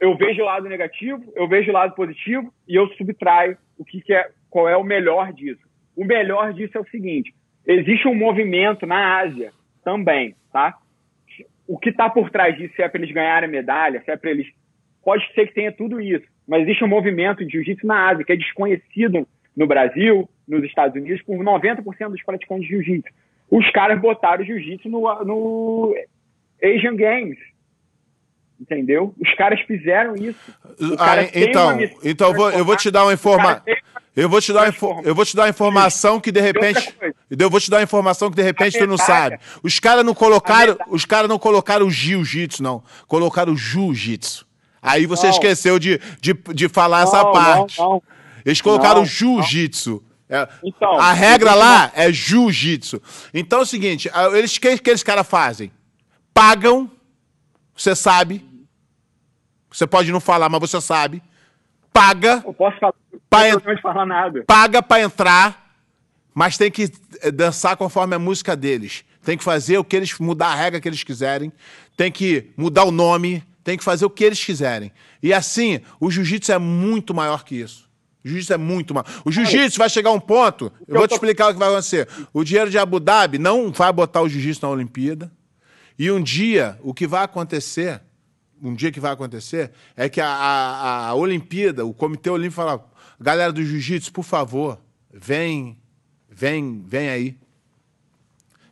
Eu 0.00 0.16
vejo 0.16 0.42
o 0.42 0.44
lado 0.44 0.68
negativo, 0.68 1.32
eu 1.36 1.46
vejo 1.46 1.70
o 1.70 1.74
lado 1.74 1.94
positivo 1.94 2.52
e 2.66 2.74
eu 2.74 2.88
subtraio 2.94 3.56
o 3.78 3.84
que, 3.84 4.00
que 4.00 4.12
é, 4.12 4.28
qual 4.50 4.68
é 4.68 4.76
o 4.76 4.84
melhor 4.84 5.32
disso. 5.32 5.62
O 5.96 6.04
melhor 6.04 6.52
disso 6.52 6.76
é 6.76 6.80
o 6.80 6.90
seguinte: 6.90 7.32
existe 7.66 8.08
um 8.08 8.14
movimento 8.14 8.84
na 8.84 9.20
Ásia 9.20 9.52
também, 9.84 10.34
tá? 10.52 10.76
O 11.68 11.78
que 11.78 11.90
está 11.90 12.10
por 12.10 12.30
trás 12.30 12.56
disso, 12.56 12.74
se 12.74 12.82
é 12.82 12.88
para 12.88 13.00
eles 13.00 13.14
ganharem 13.14 13.48
medalha, 13.48 14.02
se 14.02 14.10
é 14.10 14.16
para 14.16 14.30
eles. 14.30 14.48
Pode 15.04 15.24
ser 15.34 15.46
que 15.46 15.54
tenha 15.54 15.72
tudo 15.72 16.00
isso, 16.00 16.26
mas 16.50 16.62
existe 16.62 16.82
um 16.82 16.88
movimento 16.88 17.46
de 17.46 17.52
jiu-jitsu 17.52 17.86
na 17.86 18.08
Ásia 18.08 18.24
que 18.24 18.32
é 18.32 18.36
desconhecido 18.36 19.24
no 19.56 19.68
Brasil, 19.68 20.28
nos 20.48 20.64
Estados 20.64 21.00
Unidos, 21.00 21.22
por 21.22 21.36
90% 21.38 22.10
dos 22.10 22.22
praticantes 22.24 22.64
de 22.64 22.70
jiu-jitsu. 22.70 23.08
Os 23.48 23.70
caras 23.70 24.00
botaram 24.00 24.44
jiu-jitsu 24.44 24.88
no, 24.88 25.02
no 25.24 25.94
Asian 26.60 26.96
Games. 26.96 27.38
Entendeu? 28.60 29.14
Os 29.20 29.32
caras 29.36 29.60
fizeram 29.60 30.16
isso. 30.16 30.52
Ah, 30.98 31.22
então, 31.32 31.78
então 32.02 32.30
eu 32.30 32.34
vou, 32.34 32.50
eu 32.50 32.64
vou 32.64 32.76
te 32.76 32.90
dar 32.90 33.04
uma 33.04 33.14
informação. 33.14 33.62
Eu 34.16 34.28
vou 34.28 34.40
te 34.40 34.52
dar 34.52 34.74
eu 35.04 35.14
vou 35.14 35.24
te 35.24 35.36
dar 35.36 35.44
uma 35.44 35.50
informação 35.50 36.18
que 36.18 36.32
de 36.32 36.40
repente 36.40 36.92
eu 37.30 37.48
vou 37.48 37.60
te 37.60 37.70
dar 37.70 37.76
uma 37.76 37.84
informação 37.84 38.28
que 38.28 38.36
de 38.36 38.42
repente 38.42 38.76
tu 38.76 38.88
não 38.88 38.98
sabe. 38.98 39.38
Os 39.62 39.78
caras 39.78 40.04
não 40.04 40.14
colocaram, 40.14 40.76
os 40.88 41.04
caras 41.04 41.28
não 41.28 41.38
colocaram 41.38 41.88
jiu-jitsu 41.88 42.60
não, 42.60 42.82
colocaram 43.06 43.56
jiu-jitsu. 43.56 44.49
Aí 44.82 45.06
você 45.06 45.26
não. 45.26 45.32
esqueceu 45.32 45.78
de, 45.78 46.00
de, 46.20 46.32
de 46.32 46.68
falar 46.68 47.04
não, 47.04 47.08
essa 47.08 47.24
parte. 47.26 47.78
Não, 47.78 48.02
Eles 48.44 48.60
colocaram 48.60 49.04
jiu-jitsu. 49.04 50.02
É, 50.28 50.48
então, 50.64 50.98
a 50.98 51.12
regra 51.12 51.54
lá 51.54 51.90
é 51.94 52.10
jiu-jitsu. 52.12 53.02
Então 53.34 53.58
é 53.58 53.62
o 53.62 53.66
seguinte, 53.66 54.08
eles 54.32 54.56
que, 54.58 54.78
que 54.78 54.90
eles 54.90 55.02
caras 55.02 55.26
fazem? 55.26 55.72
Pagam, 56.32 56.90
você 57.76 57.96
sabe. 57.96 58.44
Você 59.70 59.86
pode 59.86 60.10
não 60.10 60.20
falar, 60.20 60.48
mas 60.48 60.60
você 60.60 60.80
sabe. 60.80 61.22
Paga. 61.92 62.42
Eu 62.46 62.54
posso 62.54 62.78
falar, 62.78 62.94
pra 63.28 63.80
falar 63.82 64.06
nada. 64.06 64.44
Paga 64.46 64.82
para 64.82 65.02
entrar, 65.02 65.74
mas 66.34 66.56
tem 66.56 66.70
que 66.70 66.90
eh, 67.20 67.30
dançar 67.30 67.76
conforme 67.76 68.14
a 68.14 68.18
música 68.18 68.56
deles. 68.56 69.04
Tem 69.22 69.36
que 69.36 69.44
fazer 69.44 69.78
o 69.78 69.84
que 69.84 69.96
eles 69.96 70.18
mudar 70.18 70.48
a 70.48 70.54
regra 70.54 70.80
que 70.80 70.88
eles 70.88 71.02
quiserem. 71.02 71.52
Tem 71.96 72.10
que 72.10 72.50
mudar 72.56 72.84
o 72.84 72.90
nome 72.90 73.44
tem 73.62 73.76
que 73.76 73.84
fazer 73.84 74.04
o 74.04 74.10
que 74.10 74.24
eles 74.24 74.42
quiserem. 74.42 74.92
E 75.22 75.32
assim, 75.32 75.80
o 75.98 76.10
jiu-jitsu 76.10 76.52
é 76.52 76.58
muito 76.58 77.14
maior 77.14 77.44
que 77.44 77.56
isso. 77.56 77.88
O 78.24 78.28
jiu-jitsu 78.28 78.52
é 78.52 78.56
muito 78.56 78.94
maior. 78.94 79.06
O 79.24 79.30
jiu-jitsu 79.30 79.78
vai 79.78 79.88
chegar 79.88 80.10
a 80.10 80.12
um 80.12 80.20
ponto, 80.20 80.72
eu 80.86 80.98
vou 80.98 81.08
te 81.08 81.12
explicar 81.12 81.48
o 81.48 81.52
que 81.52 81.58
vai 81.58 81.68
acontecer. 81.68 82.08
O 82.32 82.44
dinheiro 82.44 82.70
de 82.70 82.78
Abu 82.78 83.00
Dhabi 83.00 83.38
não 83.38 83.72
vai 83.72 83.92
botar 83.92 84.22
o 84.22 84.28
jiu-jitsu 84.28 84.62
na 84.62 84.70
Olimpíada. 84.70 85.30
E 85.98 86.10
um 86.10 86.22
dia, 86.22 86.78
o 86.82 86.94
que 86.94 87.06
vai 87.06 87.24
acontecer, 87.24 88.00
um 88.62 88.74
dia 88.74 88.90
que 88.90 89.00
vai 89.00 89.12
acontecer, 89.12 89.70
é 89.96 90.08
que 90.08 90.20
a, 90.20 90.28
a, 90.28 91.08
a 91.08 91.14
Olimpíada, 91.14 91.84
o 91.84 91.92
Comitê 91.92 92.30
Olímpico 92.30 92.54
fala, 92.54 92.90
galera 93.20 93.52
do 93.52 93.62
jiu-jitsu, 93.62 94.12
por 94.12 94.24
favor, 94.24 94.78
vem, 95.12 95.78
vem, 96.28 96.82
vem 96.86 97.08
aí. 97.10 97.38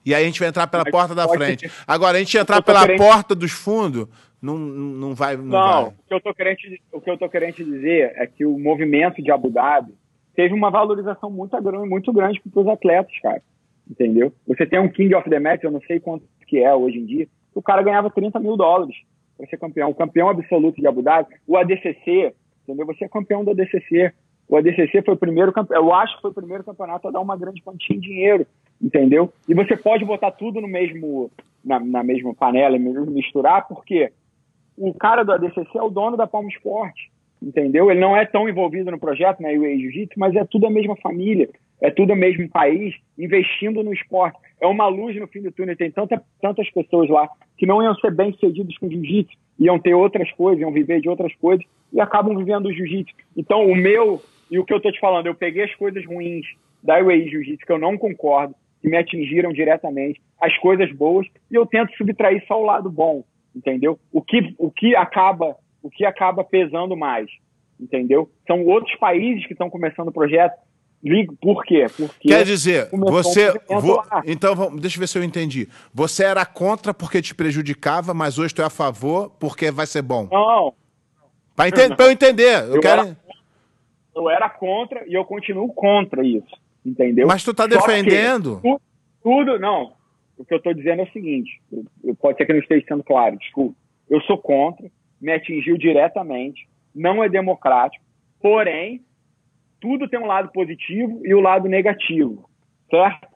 E 0.09 0.15
aí 0.15 0.23
a 0.23 0.27
gente 0.27 0.41
vai 0.41 0.49
entrar 0.49 0.67
pela 0.67 0.85
Mas 0.85 0.91
porta 0.91 1.15
da 1.15 1.29
frente. 1.29 1.71
Agora, 1.87 2.17
a 2.17 2.19
gente 2.19 2.39
entrar 2.39 2.63
pela 2.63 2.81
querendo... 2.81 2.97
porta 2.97 3.35
dos 3.35 3.53
fundos, 3.53 4.09
não, 4.41 4.57
não 4.57 5.15
vai. 5.15 5.37
Não, 5.37 5.45
não 5.45 5.51
vai. 5.51 5.85
O, 5.85 5.93
que 6.09 6.15
eu 6.15 6.21
tô 6.23 6.35
querendo, 6.35 6.59
o 6.91 6.99
que 6.99 7.11
eu 7.11 7.19
tô 7.19 7.29
querendo 7.29 7.57
dizer 7.57 8.15
é 8.17 8.27
que 8.27 8.47
o 8.47 8.59
movimento 8.59 9.23
de 9.23 9.31
Abu 9.31 9.51
Dhabi 9.51 9.93
teve 10.35 10.55
uma 10.55 10.71
valorização 10.71 11.31
muito 11.31 11.61
grande, 11.61 11.87
muito 11.87 12.11
grande 12.11 12.41
para 12.41 12.63
os 12.63 12.69
atletas, 12.69 13.13
cara. 13.21 13.43
Entendeu? 13.91 14.33
Você 14.47 14.65
tem 14.65 14.79
um 14.79 14.89
King 14.89 15.15
of 15.15 15.29
the 15.29 15.39
Match, 15.39 15.63
eu 15.63 15.71
não 15.71 15.83
sei 15.83 16.01
quanto 16.01 16.25
que 16.47 16.59
é 16.59 16.75
hoje 16.75 16.97
em 16.97 17.05
dia, 17.05 17.29
o 17.55 17.61
cara 17.61 17.83
ganhava 17.83 18.09
30 18.09 18.41
mil 18.41 18.57
dólares 18.57 18.97
para 19.37 19.47
ser 19.47 19.59
campeão. 19.59 19.91
O 19.91 19.95
campeão 19.95 20.31
absoluto 20.31 20.81
de 20.81 20.87
Abu 20.87 21.03
Dhabi, 21.03 21.29
o 21.47 21.55
ADCC, 21.59 22.33
entendeu? 22.63 22.87
Você 22.87 23.05
é 23.05 23.09
campeão 23.09 23.45
do 23.45 23.51
ADCC. 23.51 24.11
O 24.49 24.57
ADCC 24.57 25.03
foi 25.05 25.13
o 25.13 25.19
primeiro 25.19 25.53
campeão, 25.53 25.83
eu 25.83 25.93
acho 25.93 26.17
que 26.17 26.23
foi 26.23 26.31
o 26.31 26.35
primeiro 26.35 26.65
campeonato 26.65 27.09
a 27.09 27.11
dar 27.11 27.21
uma 27.21 27.37
grande 27.37 27.61
quantia 27.61 27.95
de 27.95 28.09
dinheiro, 28.09 28.47
entendeu? 28.81 29.33
E 29.49 29.55
você 29.55 29.77
pode 29.77 30.05
botar 30.05 30.31
tudo 30.31 30.61
no 30.61 30.69
mesmo, 30.69 31.31
na, 31.65 31.81
na 31.81 32.03
mesma 32.03 32.35
panela 32.35 32.77
e 32.77 32.79
misturar, 32.79 33.67
porque 33.67 34.13
o 34.77 34.95
cara 34.95 35.25
do 35.25 35.33
ADCC 35.33 35.77
é 35.77 35.83
o 35.83 35.91
dono 35.91 36.17
da 36.17 36.27
Palma 36.27 36.49
Esporte, 36.49 37.11
entendeu? 37.43 37.91
Ele 37.91 38.01
não 38.01 38.17
é 38.17 38.25
tão 38.25 38.49
envolvido 38.49 38.91
no 38.91 38.99
projeto, 38.99 39.41
né, 39.41 39.57
o 39.57 39.63
Jiu-Jitsu, 39.63 40.19
mas 40.19 40.35
é 40.37 40.45
tudo 40.45 40.67
a 40.67 40.71
mesma 40.71 40.97
família, 40.97 41.49
é 41.81 41.91
tudo 41.91 42.13
o 42.13 42.17
mesmo 42.17 42.49
país 42.49 42.95
investindo 43.19 43.83
no 43.83 43.93
esporte. 43.93 44.39
É 44.61 44.67
uma 44.67 44.89
luz 44.89 45.15
no 45.17 45.29
fim 45.29 45.43
do 45.43 45.53
túnel. 45.53 45.77
Tem 45.77 45.91
tanta, 45.91 46.21
tantas 46.41 46.69
pessoas 46.71 47.09
lá 47.09 47.29
que 47.57 47.67
não 47.67 47.81
iam 47.81 47.95
ser 47.97 48.13
bem 48.13 48.33
sucedidas 48.33 48.77
com 48.79 48.91
jiu-jitsu, 48.91 49.37
iam 49.61 49.79
ter 49.79 49.95
outras 49.95 50.31
coisas, 50.33 50.61
iam 50.61 50.73
viver 50.73 51.01
de 51.01 51.09
outras 51.09 51.33
coisas 51.37 51.65
e 51.93 52.01
acabam 52.01 52.37
vivendo 52.37 52.67
o 52.67 52.73
jiu-jitsu. 52.73 53.15
Então, 53.37 53.65
o 53.65 53.77
meu 53.77 54.21
e 54.51 54.59
o 54.59 54.65
que 54.65 54.73
eu 54.73 54.81
tô 54.81 54.91
te 54.91 54.99
falando, 54.99 55.27
eu 55.27 55.35
peguei 55.35 55.65
as 55.65 55.75
coisas 55.75 56.05
ruins 56.07 56.47
da 56.83 56.99
UAE 57.03 57.29
Jiu-Jitsu 57.29 57.67
que 57.67 57.73
eu 57.73 57.79
não 57.79 57.99
concordo, 57.99 58.55
que 58.81 58.89
me 58.89 58.97
atingiram 58.97 59.53
diretamente, 59.53 60.21
as 60.41 60.57
coisas 60.59 60.91
boas, 60.93 61.27
e 61.51 61.55
eu 61.55 61.67
tento 61.67 61.97
subtrair 61.97 62.45
só 62.47 62.61
o 62.61 62.65
lado 62.65 62.91
bom 62.91 63.25
entendeu? 63.55 63.99
O 64.13 64.23
que, 64.23 64.55
o 64.59 64.71
que 64.71 64.95
acaba 64.95 65.57
o 65.83 65.91
que 65.91 66.05
acaba 66.05 66.43
pesando 66.43 66.97
mais, 66.97 67.31
entendeu? 67.79 68.31
São 68.47 68.65
outros 68.65 68.95
países 68.97 69.47
que 69.47 69.53
estão 69.53 69.71
começando 69.71 70.09
o 70.09 70.13
projeto. 70.13 70.59
Por 71.41 71.65
quê? 71.65 71.87
Porque 71.97 72.29
Quer 72.29 72.45
dizer, 72.45 72.89
você. 72.91 73.53
Um 73.71 73.79
vo, 73.79 74.03
então, 74.27 74.77
deixa 74.77 74.97
eu 74.97 75.01
ver 75.01 75.07
se 75.07 75.17
eu 75.17 75.23
entendi. 75.23 75.69
Você 75.95 76.25
era 76.25 76.45
contra 76.45 76.93
porque 76.93 77.23
te 77.23 77.37
prejudicava, 77.37 78.13
mas 78.13 78.37
hoje 78.37 78.53
tu 78.53 78.63
é 78.63 78.65
a 78.65 78.71
favor 78.71 79.31
porque 79.39 79.71
vai 79.71 79.87
ser 79.87 80.03
bom. 80.03 80.29
Não. 80.31 80.75
Para 81.55 81.69
eu 82.05 82.11
entender. 82.11 82.65
Eu, 82.65 82.75
eu, 82.75 82.81
quero... 82.81 83.03
era, 83.03 83.17
eu 84.17 84.29
era 84.29 84.51
contra 84.51 85.07
e 85.07 85.15
eu 85.15 85.25
continuo 85.25 85.73
contra 85.73 86.27
isso. 86.27 86.51
Entendeu? 86.85 87.27
Mas 87.27 87.45
tu 87.45 87.53
tá 87.53 87.67
defendendo. 87.67 88.61
Tudo, 88.63 88.81
tudo, 89.23 89.59
não. 89.59 89.93
O 90.37 90.45
que 90.45 90.55
eu 90.55 90.59
estou 90.59 90.73
dizendo 90.73 91.01
é 91.01 91.05
o 91.05 91.13
seguinte: 91.13 91.61
eu, 92.05 92.15
pode 92.15 92.39
ser 92.39 92.47
que 92.47 92.53
eu 92.53 92.57
não 92.57 92.63
esteja 92.63 92.85
sendo 92.87 93.03
claro, 93.03 93.37
desculpa. 93.37 93.77
Eu 94.09 94.21
sou 94.23 94.39
contra, 94.39 94.91
me 95.21 95.33
atingiu 95.33 95.77
diretamente, 95.77 96.69
não 96.95 97.23
é 97.23 97.29
democrático, 97.29 98.05
porém, 98.41 99.03
tudo 99.81 100.09
tem 100.09 100.19
um 100.19 100.27
lado 100.27 100.51
positivo 100.53 101.21
e 101.25 101.35
o 101.35 101.39
um 101.39 101.43
lado 101.43 101.69
negativo, 101.69 102.49
certo? 102.91 103.29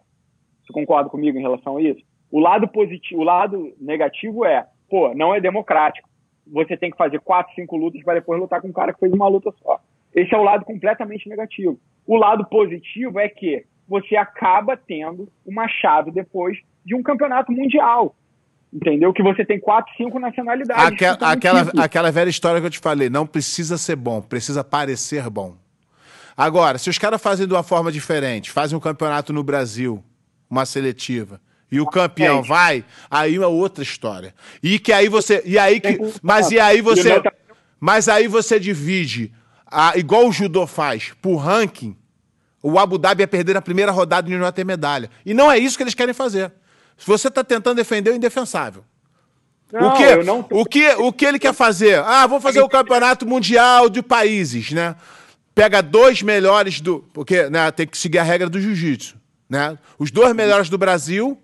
Você 0.64 0.72
concorda 0.72 1.10
comigo 1.10 1.36
em 1.36 1.42
relação 1.42 1.76
a 1.76 1.82
isso? 1.82 2.02
O 2.30 2.40
lado 2.40 2.66
positivo, 2.68 3.20
o 3.20 3.24
lado 3.24 3.74
negativo 3.78 4.44
é, 4.44 4.66
pô, 4.88 5.14
não 5.14 5.34
é 5.34 5.40
democrático. 5.40 6.08
Você 6.46 6.76
tem 6.76 6.90
que 6.90 6.96
fazer 6.96 7.20
quatro, 7.20 7.54
cinco 7.54 7.76
lutas 7.76 8.02
para 8.02 8.14
depois 8.14 8.40
lutar 8.40 8.60
com 8.60 8.68
um 8.68 8.72
cara 8.72 8.92
que 8.92 9.00
fez 9.00 9.12
uma 9.12 9.28
luta 9.28 9.52
só. 9.62 9.80
Esse 10.14 10.34
é 10.34 10.38
o 10.38 10.42
lado 10.42 10.64
completamente 10.64 11.28
negativo. 11.28 11.78
O 12.06 12.16
lado 12.16 12.44
positivo 12.46 13.18
é 13.18 13.28
que 13.28 13.64
você 13.88 14.16
acaba 14.16 14.76
tendo 14.76 15.28
uma 15.44 15.68
chave 15.68 16.10
depois 16.10 16.58
de 16.84 16.94
um 16.94 17.02
campeonato 17.02 17.52
mundial. 17.52 18.14
Entendeu? 18.72 19.12
Que 19.12 19.22
você 19.22 19.44
tem 19.44 19.60
quatro, 19.60 19.92
cinco 19.96 20.18
nacionalidades. 20.18 20.84
Aquela, 20.84 21.30
aquela, 21.30 21.72
aquela 21.78 22.10
velha 22.10 22.30
história 22.30 22.58
que 22.58 22.66
eu 22.66 22.70
te 22.70 22.78
falei, 22.78 23.10
não 23.10 23.26
precisa 23.26 23.76
ser 23.76 23.96
bom, 23.96 24.22
precisa 24.22 24.64
parecer 24.64 25.28
bom. 25.28 25.56
Agora, 26.34 26.78
se 26.78 26.88
os 26.88 26.96
caras 26.96 27.20
fazem 27.20 27.46
de 27.46 27.52
uma 27.52 27.62
forma 27.62 27.92
diferente, 27.92 28.50
fazem 28.50 28.76
um 28.76 28.80
campeonato 28.80 29.30
no 29.30 29.42
Brasil, 29.42 30.02
uma 30.48 30.64
seletiva, 30.64 31.38
e 31.70 31.80
o 31.80 31.86
campeão 31.86 32.40
é. 32.40 32.42
vai, 32.42 32.84
aí 33.10 33.36
é 33.36 33.46
outra 33.46 33.82
história. 33.82 34.34
E 34.62 34.78
que 34.78 34.92
aí 34.92 35.08
você. 35.08 35.42
E 35.44 35.58
aí 35.58 35.80
que. 35.80 35.98
Mas 36.22 36.50
e 36.50 36.58
aí 36.58 36.80
você. 36.80 37.22
Mas 37.80 38.08
aí 38.08 38.28
você 38.28 38.60
divide, 38.60 39.32
a, 39.72 39.96
igual 39.96 40.28
o 40.28 40.32
judô 40.32 40.66
faz, 40.66 41.12
por 41.20 41.36
ranking, 41.36 41.96
o 42.62 42.78
Abu 42.78 42.98
Dhabi 42.98 43.22
ia 43.22 43.28
perder 43.28 43.54
na 43.54 43.62
primeira 43.62 43.90
rodada 43.90 44.30
e 44.30 44.36
não 44.36 44.44
ia 44.44 44.52
ter 44.52 44.64
medalha. 44.64 45.10
E 45.26 45.34
não 45.34 45.50
é 45.50 45.58
isso 45.58 45.76
que 45.76 45.82
eles 45.82 45.94
querem 45.94 46.14
fazer. 46.14 46.52
Se 46.96 47.06
você 47.06 47.28
está 47.28 47.42
tentando 47.42 47.76
defender 47.76 48.10
o 48.10 48.14
indefensável. 48.14 48.84
Não, 49.72 49.88
o, 49.88 49.96
que, 49.96 50.16
não... 50.16 50.46
o, 50.50 50.64
que, 50.66 50.88
o 50.90 51.12
que 51.12 51.24
ele 51.24 51.38
quer 51.38 51.54
fazer? 51.54 51.98
Ah, 52.00 52.26
vou 52.26 52.40
fazer 52.40 52.60
o 52.60 52.68
campeonato 52.68 53.26
mundial 53.26 53.88
de 53.88 54.02
países, 54.02 54.70
né? 54.70 54.94
Pega 55.54 55.82
dois 55.82 56.22
melhores 56.22 56.80
do. 56.80 57.00
Porque 57.12 57.48
né, 57.48 57.70
tem 57.70 57.86
que 57.86 57.96
seguir 57.96 58.18
a 58.18 58.22
regra 58.22 58.50
do 58.50 58.60
jiu-jitsu. 58.60 59.16
Né? 59.48 59.78
Os 59.98 60.10
dois 60.10 60.34
melhores 60.34 60.68
do 60.68 60.76
Brasil, 60.76 61.40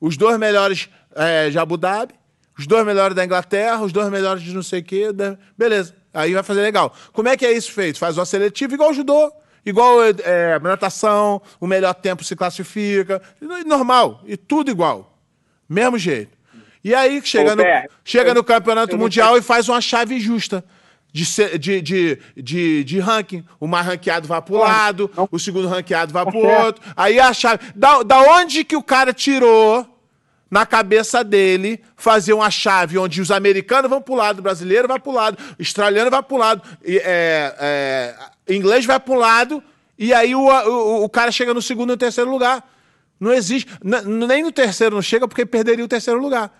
os 0.00 0.16
dois 0.16 0.38
melhores 0.38 0.90
é, 1.14 1.48
de 1.50 1.58
Abu 1.58 1.76
Dhabi, 1.76 2.14
os 2.58 2.66
dois 2.66 2.84
melhores 2.84 3.14
da 3.14 3.24
Inglaterra, 3.24 3.80
os 3.80 3.92
dois 3.92 4.10
melhores 4.10 4.42
de 4.42 4.52
não 4.52 4.62
sei 4.62 4.80
o 4.80 4.84
quê. 4.84 5.12
Da... 5.12 5.38
Beleza. 5.56 5.94
Aí 6.12 6.34
vai 6.34 6.42
fazer 6.42 6.62
legal. 6.62 6.94
Como 7.12 7.28
é 7.28 7.36
que 7.36 7.46
é 7.46 7.52
isso 7.52 7.72
feito? 7.72 7.98
Faz 7.98 8.18
uma 8.18 8.24
seletiva 8.24 8.74
igual 8.74 8.92
judô, 8.92 9.32
igual 9.64 10.02
é, 10.02 10.58
natação, 10.58 11.40
o 11.60 11.66
melhor 11.66 11.94
tempo 11.94 12.24
se 12.24 12.34
classifica. 12.34 13.22
Normal. 13.66 14.20
E 14.26 14.36
tudo 14.36 14.70
igual. 14.70 15.16
Mesmo 15.68 15.96
jeito. 15.96 16.36
E 16.82 16.94
aí 16.94 17.20
chega, 17.22 17.52
Ô, 17.52 17.56
no, 17.56 17.62
chega 18.04 18.34
no 18.34 18.42
campeonato 18.42 18.96
mundial 18.96 19.36
e 19.36 19.42
faz 19.42 19.68
uma 19.68 19.80
chave 19.80 20.18
justa. 20.18 20.64
De, 21.12 21.24
de, 21.58 21.82
de, 21.82 22.18
de, 22.36 22.84
de 22.84 23.00
ranking. 23.00 23.44
O 23.58 23.66
mais 23.66 23.84
ranqueado 23.84 24.28
vai 24.28 24.40
pro 24.40 24.58
lado, 24.58 25.10
o 25.30 25.40
segundo 25.40 25.66
ranqueado 25.66 26.12
vai 26.12 26.24
pro 26.24 26.38
outro. 26.38 26.82
Aí 26.96 27.18
a 27.18 27.32
chave. 27.32 27.60
Da, 27.74 28.04
da 28.04 28.20
onde 28.20 28.62
que 28.62 28.76
o 28.76 28.82
cara 28.82 29.12
tirou 29.12 29.89
na 30.50 30.66
cabeça 30.66 31.22
dele 31.22 31.80
fazer 31.96 32.32
uma 32.32 32.50
chave 32.50 32.98
onde 32.98 33.20
os 33.20 33.30
americanos 33.30 33.88
vão 33.88 34.02
pro 34.02 34.14
lado, 34.14 34.40
o 34.40 34.42
brasileiro 34.42 34.88
vai 34.88 34.98
pro 34.98 35.12
lado, 35.12 35.38
o 35.58 35.62
australiano 35.62 36.10
vai 36.10 36.22
pro 36.22 36.36
lado, 36.36 36.62
e, 36.84 36.98
é, 36.98 37.54
é, 37.58 38.54
inglês 38.54 38.84
vai 38.84 38.98
pro 38.98 39.14
lado, 39.14 39.62
e 39.96 40.12
aí 40.12 40.34
o, 40.34 40.48
o, 40.48 41.04
o 41.04 41.08
cara 41.08 41.30
chega 41.30 41.54
no 41.54 41.62
segundo 41.62 41.90
e 41.90 41.92
no 41.92 41.96
terceiro 41.96 42.30
lugar. 42.30 42.68
Não 43.20 43.34
existe. 43.34 43.70
Nem 43.82 44.42
no 44.42 44.50
terceiro 44.50 44.94
não 44.94 45.02
chega 45.02 45.28
porque 45.28 45.44
perderia 45.44 45.84
o 45.84 45.88
terceiro 45.88 46.18
lugar. 46.18 46.50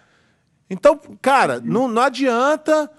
Então, 0.68 1.00
cara, 1.22 1.58
não, 1.64 1.88
não 1.88 2.02
adianta 2.02 2.90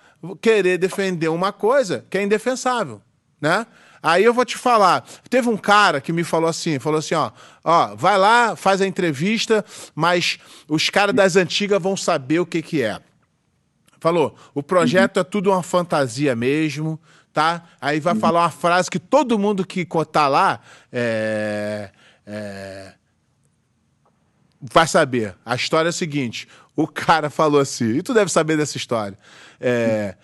querer 0.41 0.79
defender 0.79 1.29
uma 1.29 1.53
coisa 1.53 2.03
que 2.09 2.17
é 2.17 2.23
indefensável, 2.23 3.01
né? 3.39 3.67
Aí 4.03 4.23
eu 4.23 4.33
vou 4.33 4.43
te 4.43 4.57
falar, 4.57 5.05
teve 5.29 5.47
um 5.47 5.57
cara 5.57 6.01
que 6.01 6.11
me 6.11 6.23
falou 6.23 6.49
assim, 6.49 6.79
falou 6.79 6.97
assim, 6.97 7.13
ó, 7.13 7.31
ó, 7.63 7.95
vai 7.95 8.17
lá, 8.17 8.55
faz 8.55 8.81
a 8.81 8.87
entrevista, 8.87 9.63
mas 9.93 10.39
os 10.67 10.89
caras 10.89 11.13
das 11.13 11.35
antigas 11.35 11.81
vão 11.81 11.95
saber 11.95 12.39
o 12.39 12.45
que 12.45 12.63
que 12.63 12.81
é. 12.81 12.99
Falou, 13.99 14.35
o 14.55 14.63
projeto 14.63 15.19
é 15.19 15.23
tudo 15.23 15.51
uma 15.51 15.61
fantasia 15.61 16.35
mesmo, 16.35 16.99
tá? 17.31 17.63
Aí 17.79 17.99
vai 17.99 18.15
falar 18.15 18.41
uma 18.41 18.49
frase 18.49 18.89
que 18.89 18.97
todo 18.97 19.37
mundo 19.37 19.63
que 19.63 19.85
cotar 19.85 20.27
lá 20.27 20.59
é, 20.91 21.91
é, 22.25 22.93
vai 24.59 24.87
saber. 24.87 25.35
A 25.45 25.53
história 25.53 25.89
é 25.89 25.91
a 25.91 25.93
seguinte: 25.93 26.47
o 26.75 26.87
cara 26.87 27.29
falou 27.29 27.61
assim, 27.61 27.97
e 27.97 28.01
tu 28.01 28.11
deve 28.11 28.31
saber 28.31 28.57
dessa 28.57 28.77
história. 28.77 29.17
É, 29.59 30.15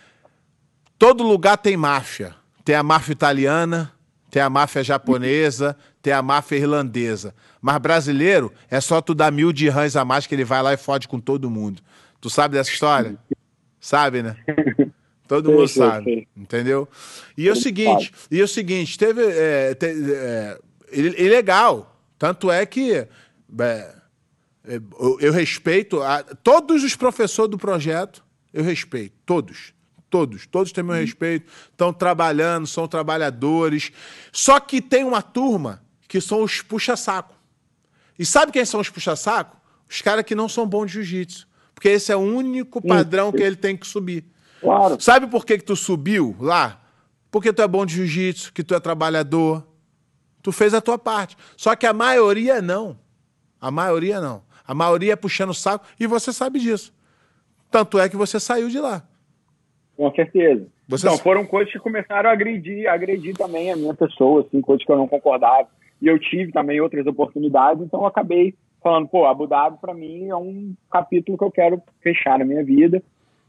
todo 0.97 1.23
lugar 1.23 1.57
tem 1.57 1.77
máfia. 1.77 2.35
Tem 2.67 2.75
a 2.75 2.83
máfia 2.83 3.13
italiana, 3.13 3.93
tem 4.29 4.41
a 4.41 4.49
máfia 4.49 4.83
japonesa, 4.83 5.77
tem 6.01 6.11
a 6.11 6.21
máfia 6.21 6.57
irlandesa. 6.57 7.33
Mas 7.61 7.77
brasileiro 7.77 8.51
é 8.69 8.81
só 8.81 8.99
tu 8.99 9.15
dar 9.15 9.31
mil 9.31 9.53
de 9.53 9.69
rãs 9.69 9.95
a 9.95 10.03
mais 10.03 10.27
que 10.27 10.35
ele 10.35 10.43
vai 10.43 10.61
lá 10.61 10.73
e 10.73 10.77
fode 10.77 11.07
com 11.07 11.17
todo 11.17 11.49
mundo. 11.49 11.81
Tu 12.19 12.29
sabe 12.29 12.57
dessa 12.57 12.69
história? 12.69 13.17
Sabe, 13.79 14.21
né? 14.21 14.35
Todo 15.29 15.49
mundo 15.49 15.65
sabe, 15.69 16.27
entendeu? 16.35 16.89
E 17.37 17.47
é 17.47 17.51
o 17.53 17.55
seguinte, 17.55 18.11
e 18.29 18.41
é 18.41 18.43
o 18.43 18.47
seguinte, 18.49 18.97
teve, 18.97 19.21
é, 19.23 19.73
te, 19.73 19.85
é, 19.85 20.59
ilegal, 20.91 21.97
tanto 22.19 22.51
é 22.51 22.65
que 22.65 22.95
é, 22.95 23.07
eu, 24.65 25.17
eu 25.21 25.31
respeito 25.31 26.03
a, 26.03 26.21
todos 26.21 26.83
os 26.83 26.97
professores 26.97 27.49
do 27.49 27.57
projeto, 27.57 28.25
eu 28.53 28.61
respeito, 28.61 29.15
todos. 29.25 29.76
Todos, 30.09 30.45
todos 30.47 30.71
têm 30.71 30.83
meu 30.83 30.95
uhum. 30.95 31.01
respeito, 31.01 31.51
estão 31.69 31.91
trabalhando, 31.91 32.65
são 32.65 32.87
trabalhadores. 32.87 33.91
Só 34.31 34.59
que 34.59 34.81
tem 34.81 35.03
uma 35.03 35.21
turma 35.21 35.83
que 36.07 36.21
são 36.21 36.43
os 36.43 36.61
puxa-saco. 36.61 37.35
E 38.17 38.25
sabe 38.25 38.51
quem 38.51 38.63
são 38.63 38.79
os 38.79 38.89
puxa-saco? 38.89 39.57
Os 39.89 40.01
caras 40.01 40.23
que 40.23 40.33
não 40.33 40.47
são 40.47 40.65
bons 40.65 40.87
de 40.87 40.93
jiu-jitsu. 40.93 41.47
Porque 41.73 41.89
esse 41.89 42.11
é 42.11 42.15
o 42.15 42.19
único 42.19 42.81
padrão 42.81 43.31
que 43.31 43.43
ele 43.43 43.55
tem 43.55 43.75
que 43.75 43.85
subir. 43.85 44.25
Claro. 44.61 44.99
Sabe 44.99 45.27
por 45.27 45.45
que, 45.45 45.57
que 45.57 45.63
tu 45.63 45.75
subiu 45.75 46.35
lá? 46.39 46.81
Porque 47.29 47.53
tu 47.53 47.61
é 47.61 47.67
bom 47.67 47.85
de 47.85 47.95
jiu-jitsu, 47.95 48.51
que 48.53 48.63
tu 48.63 48.73
é 48.73 48.79
trabalhador. 48.79 49.65
Tu 50.41 50.51
fez 50.51 50.73
a 50.73 50.81
tua 50.81 50.97
parte. 50.97 51.37
Só 51.55 51.75
que 51.75 51.85
a 51.85 51.93
maioria 51.93 52.61
não. 52.61 52.97
A 53.59 53.69
maioria 53.69 54.21
não. 54.21 54.41
A 54.65 54.73
maioria 54.73 55.13
é 55.13 55.15
puxando 55.15 55.51
o 55.51 55.53
saco 55.53 55.85
e 55.99 56.07
você 56.07 56.33
sabe 56.33 56.59
disso. 56.59 56.93
Tanto 57.69 57.99
é 57.99 58.07
que 58.09 58.15
você 58.15 58.39
saiu 58.39 58.69
de 58.69 58.79
lá. 58.79 59.05
Com 59.97 60.11
certeza. 60.11 60.67
Você... 60.87 61.07
Então, 61.07 61.17
foram 61.17 61.45
coisas 61.45 61.73
que 61.73 61.79
começaram 61.79 62.29
a 62.29 62.33
agredir, 62.33 62.87
agredir 62.87 63.35
também 63.35 63.71
a 63.71 63.75
minha 63.75 63.93
pessoa, 63.93 64.41
assim, 64.41 64.61
coisas 64.61 64.85
que 64.85 64.91
eu 64.91 64.97
não 64.97 65.07
concordava. 65.07 65.67
E 66.01 66.07
eu 66.07 66.19
tive 66.19 66.51
também 66.51 66.79
outras 66.79 67.07
oportunidades, 67.07 67.83
então 67.83 68.01
eu 68.01 68.05
acabei 68.05 68.53
falando, 68.81 69.07
pô, 69.07 69.25
Abu 69.25 69.47
Dhabi 69.47 69.77
para 69.81 69.93
mim 69.93 70.29
é 70.29 70.35
um 70.35 70.73
capítulo 70.91 71.37
que 71.37 71.43
eu 71.43 71.51
quero 71.51 71.81
fechar 72.01 72.37
na 72.37 72.45
minha 72.45 72.63
vida. 72.63 73.01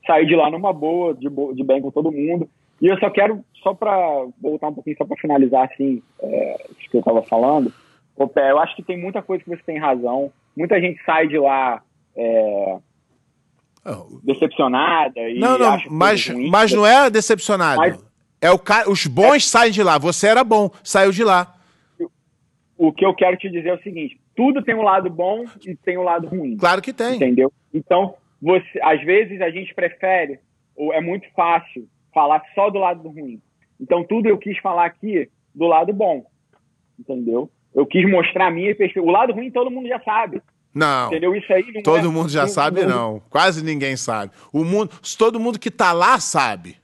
Sair 0.07 0.26
de 0.26 0.34
lá 0.34 0.51
numa 0.51 0.72
boa, 0.72 1.12
de, 1.12 1.28
bo 1.28 1.53
de 1.53 1.62
bem 1.62 1.82
com 1.82 1.90
todo 1.90 2.11
mundo. 2.11 2.49
E 2.80 2.86
eu 2.86 2.99
só 2.99 3.11
quero, 3.11 3.44
só 3.62 3.74
para 3.74 4.26
voltar 4.40 4.68
um 4.68 4.74
pouquinho, 4.74 4.96
só 4.96 5.05
para 5.05 5.16
finalizar, 5.18 5.68
assim, 5.70 6.03
é, 6.22 6.57
isso 6.78 6.88
que 6.90 6.96
eu 6.96 7.01
estava 7.01 7.22
falando, 7.22 7.70
eu 8.18 8.59
acho 8.59 8.74
que 8.74 8.82
tem 8.82 8.99
muita 8.99 9.22
coisa 9.22 9.44
que 9.44 9.51
você 9.51 9.62
tem 9.64 9.78
razão. 9.78 10.32
Muita 10.57 10.80
gente 10.80 11.03
sai 11.05 11.28
de 11.28 11.38
lá 11.38 11.82
é. 12.16 12.78
Decepcionada. 14.22 15.20
E 15.20 15.39
não, 15.39 15.59
não, 15.59 15.78
mas, 15.91 16.28
mas 16.28 16.72
não 16.72 16.86
é 16.86 17.11
decepcionado. 17.11 17.78
Mas, 17.78 18.05
é 18.41 18.51
o 18.51 18.59
cara, 18.59 18.91
os 18.91 19.07
bons 19.07 19.36
é, 19.36 19.41
saem 19.41 19.72
de 19.72 19.82
lá. 19.82 19.99
Você 19.99 20.26
era 20.26 20.45
bom, 20.45 20.70
saiu 20.82 21.11
de 21.11 21.24
lá. 21.24 21.55
O 22.76 22.93
que 22.93 23.05
eu 23.05 23.14
quero 23.14 23.36
te 23.36 23.51
dizer 23.51 23.68
é 23.70 23.74
o 23.74 23.82
seguinte: 23.82 24.20
tudo 24.36 24.62
tem 24.62 24.74
um 24.74 24.82
lado 24.82 25.11
bom 25.11 25.45
e 25.66 25.74
tem 25.74 25.99
um 25.99 26.05
lado 26.05 26.28
ruim. 26.28 26.57
Claro 26.57 26.80
que 26.80 26.93
tem. 26.93 27.16
Entendeu? 27.16 27.53
Então, 27.74 28.14
você, 28.41 28.80
às 28.82 29.03
vezes 29.03 29.41
a 29.41 29.51
gente 29.51 29.74
prefere, 29.74 30.39
ou 30.76 30.93
é 30.93 31.01
muito 31.01 31.26
fácil, 31.34 31.89
falar 32.14 32.43
só 32.55 32.70
do 32.70 32.78
lado 32.78 33.09
ruim. 33.09 33.41
Então, 33.80 34.05
tudo 34.05 34.28
eu 34.28 34.39
quis 34.39 34.59
falar 34.59 34.86
aqui 34.86 35.28
do 35.55 35.66
lado 35.66 35.93
bom. 35.93 36.24
Entendeu? 36.99 37.51
Eu 37.74 37.86
quis 37.86 38.09
mostrar 38.09 38.47
a 38.47 38.51
minha 38.51 38.74
perspectiva. 38.74 39.07
O 39.07 39.11
lado 39.11 39.32
ruim 39.32 39.51
todo 39.51 39.70
mundo 39.70 39.89
já 39.89 40.01
sabe. 40.01 40.41
Não. 40.74 41.08
Entendeu? 41.08 41.34
Isso 41.34 41.52
aí 41.52 41.64
não 41.72 41.82
Todo 41.82 42.06
é, 42.06 42.10
mundo 42.10 42.28
já 42.28 42.42
não, 42.42 42.48
sabe, 42.48 42.82
não. 42.82 42.88
não. 42.88 43.22
Quase 43.30 43.62
ninguém 43.64 43.96
sabe. 43.96 44.32
O 44.52 44.64
mundo, 44.64 44.90
todo 45.16 45.40
mundo 45.40 45.58
que 45.58 45.70
tá 45.70 45.92
lá 45.92 46.20
sabe. 46.20 46.76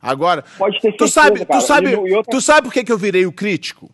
Agora, 0.00 0.44
Pode 0.58 0.78
ter 0.80 0.92
tu 0.92 1.08
sabe, 1.08 1.46
cara. 1.46 1.60
tu 1.60 1.66
sabe, 1.66 1.96
outra... 1.96 2.30
tu 2.30 2.40
sabe 2.40 2.68
por 2.68 2.74
que, 2.74 2.84
que 2.84 2.92
eu 2.92 2.98
virei 2.98 3.24
o 3.24 3.32
crítico? 3.32 3.90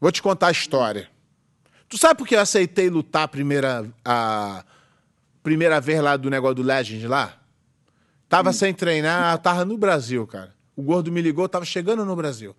Vou 0.00 0.10
te 0.10 0.22
contar 0.22 0.48
a 0.48 0.50
história. 0.52 1.08
Tu 1.88 1.98
sabe 1.98 2.16
por 2.16 2.26
que 2.26 2.34
eu 2.34 2.40
aceitei 2.40 2.88
lutar 2.88 3.24
a 3.24 3.28
primeira, 3.28 3.84
a 4.04 4.64
primeira 5.42 5.80
vez 5.80 6.00
lá 6.00 6.16
do 6.16 6.30
negócio 6.30 6.54
do 6.54 6.62
Legend 6.62 7.06
lá? 7.06 7.34
Tava 8.28 8.50
hum. 8.50 8.52
sem 8.54 8.72
treinar, 8.72 9.36
tava 9.38 9.64
no 9.64 9.76
Brasil, 9.76 10.26
cara. 10.26 10.54
O 10.74 10.82
gordo 10.82 11.12
me 11.12 11.20
ligou, 11.20 11.46
tava 11.48 11.64
chegando 11.66 12.04
no 12.06 12.16
Brasil. 12.16 12.56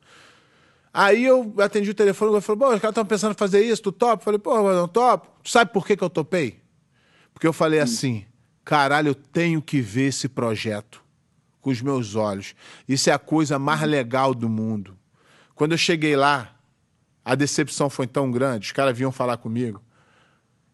Aí 0.93 1.23
eu 1.23 1.53
atendi 1.59 1.89
o 1.89 1.93
telefone 1.93 2.37
e 2.37 2.41
falou: 2.41 2.59
Pô, 2.59 2.65
os 2.73 2.81
caras 2.81 2.91
estão 2.91 3.05
pensando 3.05 3.31
em 3.31 3.37
fazer 3.37 3.63
isso, 3.63 3.81
tu 3.81 3.91
topa? 3.91 4.21
Eu 4.21 4.25
falei: 4.25 4.39
Pô, 4.39 4.57
eu 4.57 4.75
não 4.75 4.87
topo. 4.87 5.27
Tu 5.43 5.49
sabe 5.49 5.71
por 5.71 5.85
que, 5.85 5.95
que 5.95 6.03
eu 6.03 6.09
topei? 6.09 6.61
Porque 7.33 7.47
eu 7.47 7.53
falei 7.53 7.79
assim: 7.79 8.25
caralho, 8.63 9.09
eu 9.09 9.15
tenho 9.15 9.61
que 9.61 9.81
ver 9.81 10.09
esse 10.09 10.27
projeto 10.27 11.03
com 11.61 11.69
os 11.69 11.81
meus 11.81 12.15
olhos. 12.15 12.55
Isso 12.87 13.09
é 13.09 13.13
a 13.13 13.19
coisa 13.19 13.57
mais 13.57 13.81
legal 13.81 14.33
do 14.33 14.49
mundo. 14.49 14.97
Quando 15.55 15.73
eu 15.73 15.77
cheguei 15.77 16.15
lá, 16.15 16.55
a 17.23 17.35
decepção 17.35 17.89
foi 17.89 18.07
tão 18.07 18.31
grande, 18.31 18.67
os 18.67 18.71
caras 18.71 18.97
vinham 18.97 19.11
falar 19.11 19.37
comigo. 19.37 19.81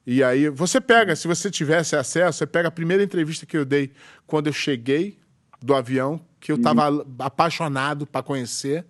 E 0.05 0.23
aí, 0.23 0.49
você 0.49 0.79
pega, 0.79 1.15
se 1.15 1.27
você 1.27 1.51
tivesse 1.51 1.95
acesso, 1.95 2.37
você 2.37 2.47
pega 2.47 2.69
a 2.69 2.71
primeira 2.71 3.03
entrevista 3.03 3.45
que 3.45 3.57
eu 3.57 3.65
dei 3.65 3.91
quando 4.25 4.47
eu 4.47 4.53
cheguei 4.53 5.19
do 5.61 5.75
avião, 5.75 6.21
que 6.39 6.51
eu 6.51 6.55
estava 6.55 6.89
uhum. 6.89 7.05
apaixonado 7.19 8.07
para 8.07 8.23
conhecer 8.23 8.85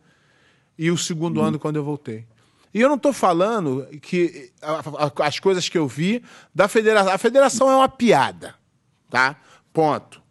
e 0.78 0.92
o 0.92 0.98
segundo 0.98 1.40
uhum. 1.40 1.46
ano 1.46 1.60
quando 1.60 1.78
eu 1.78 1.84
voltei. 1.84 2.26
E 2.74 2.82
eu 2.82 2.90
não 2.90 2.96
estou 2.96 3.14
falando 3.14 3.88
que 4.02 4.52
as 5.24 5.40
coisas 5.40 5.68
que 5.68 5.78
eu 5.78 5.88
vi 5.88 6.24
da 6.54 6.68
federação. 6.68 7.14
A 7.14 7.18
federação 7.18 7.72
é 7.72 7.76
uma 7.76 7.90
piada, 7.90 8.56
tá? 9.10 9.36
Ponto. 9.74 10.22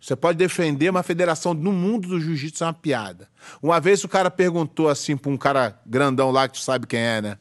Você 0.00 0.14
pode 0.14 0.38
defender 0.38 0.90
uma 0.90 1.02
federação 1.02 1.54
no 1.54 1.72
mundo 1.72 2.08
do 2.08 2.20
jiu-jitsu 2.20 2.62
é 2.62 2.66
uma 2.66 2.72
piada. 2.74 3.28
Uma 3.62 3.80
vez 3.80 4.04
o 4.04 4.08
cara 4.08 4.30
perguntou 4.30 4.88
assim 4.88 5.16
para 5.16 5.30
um 5.30 5.36
cara 5.36 5.80
grandão 5.86 6.30
lá 6.30 6.46
que 6.46 6.54
tu 6.54 6.60
sabe 6.60 6.86
quem 6.86 7.00
é, 7.00 7.22
né? 7.22 7.38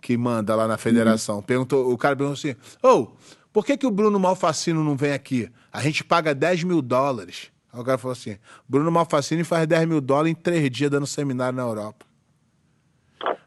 Que 0.00 0.16
manda 0.16 0.54
lá 0.54 0.66
na 0.66 0.76
federação. 0.76 1.36
Uhum. 1.36 1.42
Perguntou, 1.42 1.92
o 1.92 1.98
cara 1.98 2.16
perguntou 2.16 2.38
assim: 2.38 2.56
Ô, 2.82 2.88
oh, 2.88 3.08
por 3.52 3.64
que, 3.64 3.76
que 3.76 3.86
o 3.86 3.90
Bruno 3.90 4.18
Malfacino 4.18 4.82
não 4.82 4.96
vem 4.96 5.12
aqui? 5.12 5.50
A 5.72 5.80
gente 5.82 6.02
paga 6.02 6.34
10 6.34 6.64
mil 6.64 6.80
dólares. 6.80 7.50
O 7.80 7.84
cara 7.84 7.98
falou 7.98 8.12
assim: 8.12 8.36
Bruno 8.68 8.90
Malfacini 8.90 9.44
faz 9.44 9.66
10 9.66 9.86
mil 9.88 10.00
dólares 10.00 10.32
em 10.32 10.34
três 10.34 10.70
dias 10.70 10.90
dando 10.90 11.06
seminário 11.06 11.56
na 11.56 11.62
Europa. 11.62 12.06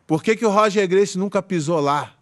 Por 0.08 0.24
que, 0.24 0.36
que 0.36 0.46
o 0.46 0.50
Roger 0.50 0.88
Grace 0.88 1.18
nunca 1.18 1.42
pisou 1.42 1.80
lá? 1.80 2.14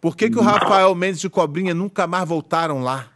Por 0.00 0.16
que, 0.16 0.28
que 0.28 0.38
o 0.38 0.42
Rafael 0.42 0.94
Mendes 0.94 1.24
e 1.24 1.30
Cobrinha 1.30 1.72
nunca 1.72 2.06
mais 2.06 2.28
voltaram 2.28 2.82
lá? 2.82 3.08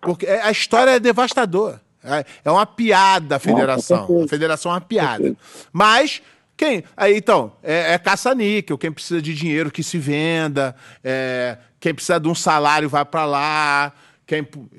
Porque 0.00 0.26
é, 0.26 0.42
a 0.42 0.50
história 0.50 0.92
é 0.92 1.00
devastadora. 1.00 1.80
É, 2.02 2.24
é 2.44 2.50
uma 2.50 2.66
piada 2.66 3.36
a 3.36 3.38
federação. 3.38 4.24
A 4.24 4.28
federação 4.28 4.72
é 4.72 4.74
uma 4.74 4.80
piada. 4.80 5.36
Mas 5.72 6.20
quem? 6.56 6.84
Aí, 6.96 7.16
então, 7.16 7.52
é, 7.62 7.94
é 7.94 7.98
caça-níquel. 7.98 8.76
Quem 8.76 8.92
precisa 8.92 9.22
de 9.22 9.34
dinheiro 9.34 9.70
que 9.70 9.82
se 9.82 9.98
venda. 9.98 10.74
É, 11.02 11.58
quem 11.80 11.94
precisa 11.94 12.20
de 12.20 12.28
um 12.28 12.34
salário 12.34 12.88
vai 12.88 13.04
para 13.04 13.24
lá. 13.24 13.92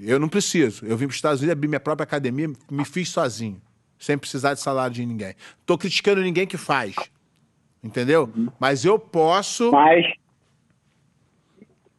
Eu 0.01 0.20
não 0.20 0.28
preciso. 0.28 0.86
Eu 0.86 0.97
vim 0.97 1.06
para 1.06 1.12
os 1.12 1.16
Estados 1.16 1.41
Unidos, 1.41 1.58
abri 1.58 1.68
minha 1.68 1.80
própria 1.80 2.03
academia, 2.03 2.47
me 2.70 2.86
fiz 2.86 3.10
sozinho. 3.10 3.62
Sem 3.97 4.18
precisar 4.18 4.53
de 4.53 4.60
salário 4.60 4.93
de 4.93 5.06
ninguém. 5.06 5.34
Tô 5.66 5.78
criticando 5.78 6.22
ninguém 6.22 6.45
que 6.45 6.58
faz. 6.58 6.95
Entendeu? 7.84 8.30
Uhum. 8.36 8.49
Mas 8.60 8.84
eu 8.84 8.99
posso. 8.99 9.72
Mas 9.72 10.06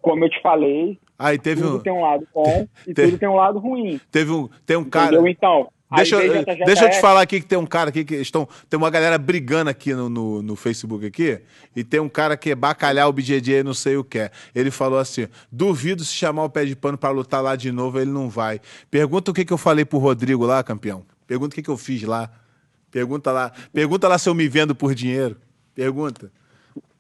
como 0.01 0.25
eu 0.25 0.31
te 0.31 0.41
falei, 0.41 1.01
Aí 1.19 1.39
teve 1.39 1.63
tudo 1.63 1.79
um... 1.79 1.81
tem 1.81 1.93
um 1.93 2.03
lado 2.03 2.29
bom 2.33 2.69
e 2.87 2.95
teve... 2.95 3.11
tudo 3.11 3.21
tem 3.21 3.29
um 3.29 3.35
lado 3.35 3.59
ruim. 3.59 4.01
Teve 4.11 4.31
um, 4.31 4.49
tem 4.65 4.77
um 4.77 4.85
cara. 4.85 5.07
Entendeu? 5.07 5.27
Então. 5.27 5.69
Deixa, 5.95 6.17
eu, 6.17 6.45
deixa 6.45 6.85
eu 6.85 6.91
te 6.91 7.01
falar 7.01 7.21
aqui 7.21 7.41
que 7.41 7.47
tem 7.47 7.57
um 7.57 7.67
cara 7.67 7.91
aqui 7.91 8.05
que 8.05 8.17
estão. 8.17 8.49
Tem 8.69 8.77
uma 8.77 8.91
galera 8.91 9.17
brigando 9.19 9.71
aqui 9.71 9.95
no, 9.95 10.09
no, 10.09 10.43
no 10.43 10.57
Facebook 10.57 11.07
aqui. 11.07 11.41
E 11.77 11.85
tem 11.85 12.01
um 12.01 12.09
cara 12.09 12.37
que 12.37 12.51
é 12.51 12.55
bacalhau 12.57 13.09
o 13.09 13.13
BJJ 13.13 13.63
não 13.63 13.73
sei 13.73 13.97
o 13.97 14.03
que 14.03 14.19
é. 14.19 14.31
Ele 14.53 14.73
falou 14.73 14.99
assim: 14.99 15.29
duvido 15.51 16.03
se 16.03 16.13
chamar 16.13 16.45
o 16.45 16.51
pé 16.51 16.65
de 16.65 16.75
pano 16.75 16.99
para 16.99 17.11
lutar 17.11 17.41
lá 17.41 17.55
de 17.55 17.71
novo, 17.71 18.01
ele 18.01 18.11
não 18.11 18.29
vai. 18.29 18.61
Pergunta 18.91 19.31
o 19.31 19.35
que, 19.35 19.45
que 19.45 19.53
eu 19.53 19.59
falei 19.59 19.85
pro 19.85 19.99
Rodrigo 19.99 20.45
lá, 20.45 20.63
campeão. 20.65 21.05
Pergunta 21.25 21.53
o 21.53 21.55
que, 21.55 21.63
que 21.63 21.71
eu 21.71 21.77
fiz 21.77 22.03
lá. 22.03 22.31
Pergunta 22.91 23.31
lá. 23.31 23.53
Pergunta 23.73 24.09
lá 24.09 24.19
se 24.19 24.29
eu 24.29 24.35
me 24.35 24.49
vendo 24.49 24.75
por 24.75 24.93
dinheiro. 24.93 25.37
Pergunta. 25.73 26.33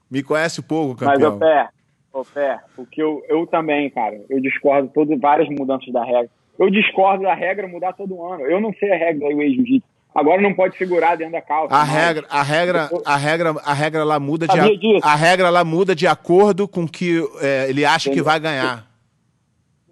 Me 0.09 0.23
conhece 0.23 0.63
pouco, 0.63 0.95
campeão. 0.95 1.39
Mas, 1.39 1.41
pé, 1.41 1.69
Ô, 2.17 2.25
Pé, 2.25 2.59
o 2.79 2.87
que 2.87 3.03
eu, 3.03 3.23
eu 3.29 3.47
também, 3.47 3.91
cara, 3.91 4.19
eu 4.31 4.41
discordo 4.41 4.91
de 5.05 5.17
várias 5.17 5.51
mudanças 5.51 5.93
da 5.93 6.03
regra. 6.03 6.31
Eu 6.59 6.71
discordo 6.71 7.25
da 7.25 7.35
regra 7.35 7.69
mudar 7.69 7.93
todo 7.93 8.25
ano. 8.25 8.43
Eu 8.45 8.61
não 8.61 8.73
sei 8.75 8.93
a 8.93 8.97
regra 8.97 9.29
do 9.29 9.43
ex-jiu-jitsu. 9.43 9.87
Agora 10.15 10.41
não 10.41 10.55
pode 10.55 10.79
segurar 10.79 11.15
dentro 11.15 11.35
da 11.35 11.43
calça. 11.43 11.75
A 11.75 11.85
regra, 11.85 12.27
a 12.31 12.43
regra, 12.43 12.89
a 13.05 13.17
regra, 13.17 13.55
a 13.63 13.75
regra 13.75 14.03
lá 14.03 14.19
muda 14.19 14.47
de 14.49 14.59
a, 14.59 15.13
a 15.13 15.15
regra 15.15 15.51
lá 15.51 15.63
muda 15.63 15.95
de 15.95 16.07
acordo 16.07 16.67
com 16.67 16.89
que 16.89 17.23
é, 17.43 17.69
ele 17.69 17.85
acha 17.85 18.09
Entendeu? 18.09 18.25
que 18.25 18.31
vai 18.31 18.41
ganhar. 18.41 18.87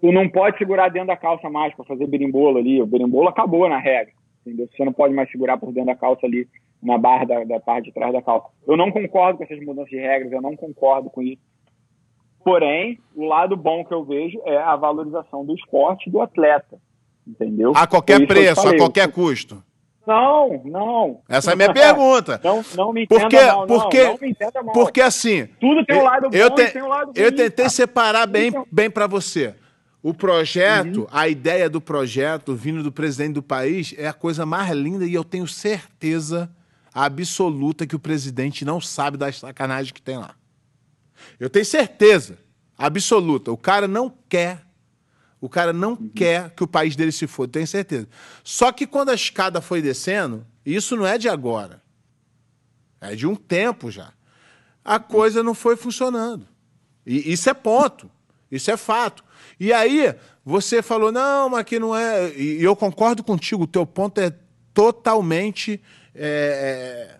Tu 0.01 0.11
não 0.11 0.27
pode 0.27 0.57
segurar 0.57 0.89
dentro 0.89 1.09
da 1.09 1.15
calça 1.15 1.47
mais 1.47 1.75
para 1.75 1.85
fazer 1.85 2.07
berimbolo 2.07 2.57
ali. 2.57 2.81
O 2.81 2.87
berimbolo 2.87 3.29
acabou 3.29 3.69
na 3.69 3.77
regra. 3.77 4.13
Entendeu? 4.41 4.67
Você 4.75 4.83
não 4.83 4.93
pode 4.93 5.13
mais 5.13 5.29
segurar 5.29 5.57
por 5.57 5.71
dentro 5.71 5.93
da 5.93 5.95
calça 5.95 6.25
ali 6.25 6.47
na 6.81 6.97
barra 6.97 7.25
da, 7.25 7.43
da 7.43 7.59
parte 7.59 7.85
de 7.85 7.91
trás 7.91 8.11
da 8.11 8.21
calça. 8.21 8.47
Eu 8.67 8.75
não 8.75 8.91
concordo 8.91 9.37
com 9.37 9.43
essas 9.43 9.63
mudanças 9.63 9.91
de 9.91 9.97
regras. 9.97 10.31
Eu 10.31 10.41
não 10.41 10.55
concordo 10.55 11.07
com 11.11 11.21
isso. 11.21 11.41
Porém, 12.45 12.99
o 13.15 13.25
lado 13.25 13.57
bom 13.57 13.83
que 13.83 13.91
eu 13.91 14.05
vejo 14.05 14.39
é 14.45 14.55
a 14.55 14.75
valorização 14.75 15.43
do 15.43 15.55
esporte 15.55 16.11
do 16.11 16.21
atleta. 16.21 16.77
Entendeu? 17.27 17.73
A 17.75 17.87
qualquer 17.87 18.27
preço, 18.27 18.69
a 18.69 18.77
qualquer 18.77 19.11
custo. 19.11 19.63
Não, 20.05 20.61
não. 20.63 21.21
Essa 21.27 21.49
é 21.49 21.53
a 21.53 21.55
minha 21.55 21.73
pergunta. 21.73 22.39
Não, 22.45 22.63
não 22.75 22.93
me 22.93 23.05
entenda 23.05 23.21
porque, 23.21 23.43
mal, 23.43 23.65
porque, 23.65 24.03
não, 24.03 24.11
não 24.11 24.19
me 24.21 24.29
entenda 24.29 24.61
mal. 24.61 24.73
Porque 24.73 25.01
assim... 25.01 25.47
Tudo 25.59 25.83
tem 25.83 25.97
um 25.97 26.03
lado 26.03 26.29
bom 26.29 26.37
eu 26.37 26.51
te, 26.51 26.71
tem 26.71 26.83
um 26.83 26.87
lado 26.87 27.05
ruim. 27.07 27.13
Eu 27.15 27.35
tentei 27.35 27.67
separar 27.67 28.27
bem, 28.27 28.49
então, 28.49 28.67
bem 28.71 28.91
para 28.91 29.07
você. 29.07 29.55
O 30.03 30.13
projeto, 30.13 31.01
uhum. 31.01 31.07
a 31.11 31.27
ideia 31.27 31.67
do 31.67 31.81
projeto 31.81 32.53
vindo 32.53 32.83
do 32.83 32.91
presidente 32.91 33.33
do 33.33 33.41
país 33.41 33.95
é 33.97 34.07
a 34.07 34.13
coisa 34.13 34.45
mais 34.45 34.69
linda 34.69 35.03
e 35.03 35.15
eu 35.15 35.23
tenho 35.23 35.47
certeza 35.47 36.47
absoluta 36.93 37.87
que 37.87 37.95
o 37.95 37.99
presidente 37.99 38.63
não 38.63 38.79
sabe 38.79 39.17
das 39.17 39.39
sacanagens 39.39 39.91
que 39.91 40.01
tem 40.03 40.19
lá. 40.19 40.35
Eu 41.39 41.49
tenho 41.49 41.65
certeza 41.65 42.37
absoluta. 42.77 43.51
O 43.51 43.57
cara 43.57 43.87
não 43.87 44.13
quer. 44.29 44.65
O 45.39 45.49
cara 45.49 45.71
não 45.71 45.91
uhum. 45.91 46.09
quer 46.09 46.49
que 46.51 46.63
o 46.63 46.67
país 46.67 46.95
dele 46.95 47.11
se 47.11 47.27
foda, 47.27 47.51
tenho 47.51 47.67
certeza. 47.67 48.07
Só 48.43 48.71
que 48.71 48.87
quando 48.87 49.09
a 49.09 49.13
escada 49.13 49.61
foi 49.61 49.81
descendo, 49.81 50.45
isso 50.65 50.95
não 50.95 51.05
é 51.05 51.17
de 51.17 51.29
agora. 51.29 51.81
É 52.99 53.15
de 53.15 53.27
um 53.27 53.35
tempo 53.35 53.91
já. 53.91 54.13
A 54.83 54.99
coisa 54.99 55.43
não 55.43 55.53
foi 55.53 55.75
funcionando. 55.75 56.47
E 57.05 57.31
isso 57.31 57.49
é 57.49 57.53
ponto. 57.53 58.09
Isso 58.51 58.71
é 58.71 58.77
fato. 58.77 59.23
E 59.59 59.71
aí, 59.71 60.15
você 60.43 60.81
falou, 60.81 61.11
não, 61.11 61.49
mas 61.49 61.63
que 61.63 61.79
não 61.79 61.95
é. 61.95 62.33
E 62.35 62.63
eu 62.63 62.75
concordo 62.75 63.23
contigo, 63.23 63.63
o 63.63 63.67
teu 63.67 63.85
ponto 63.85 64.19
é 64.19 64.33
totalmente 64.73 65.81
é, 66.13 67.17
é 67.17 67.19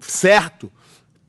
certo. 0.00 0.70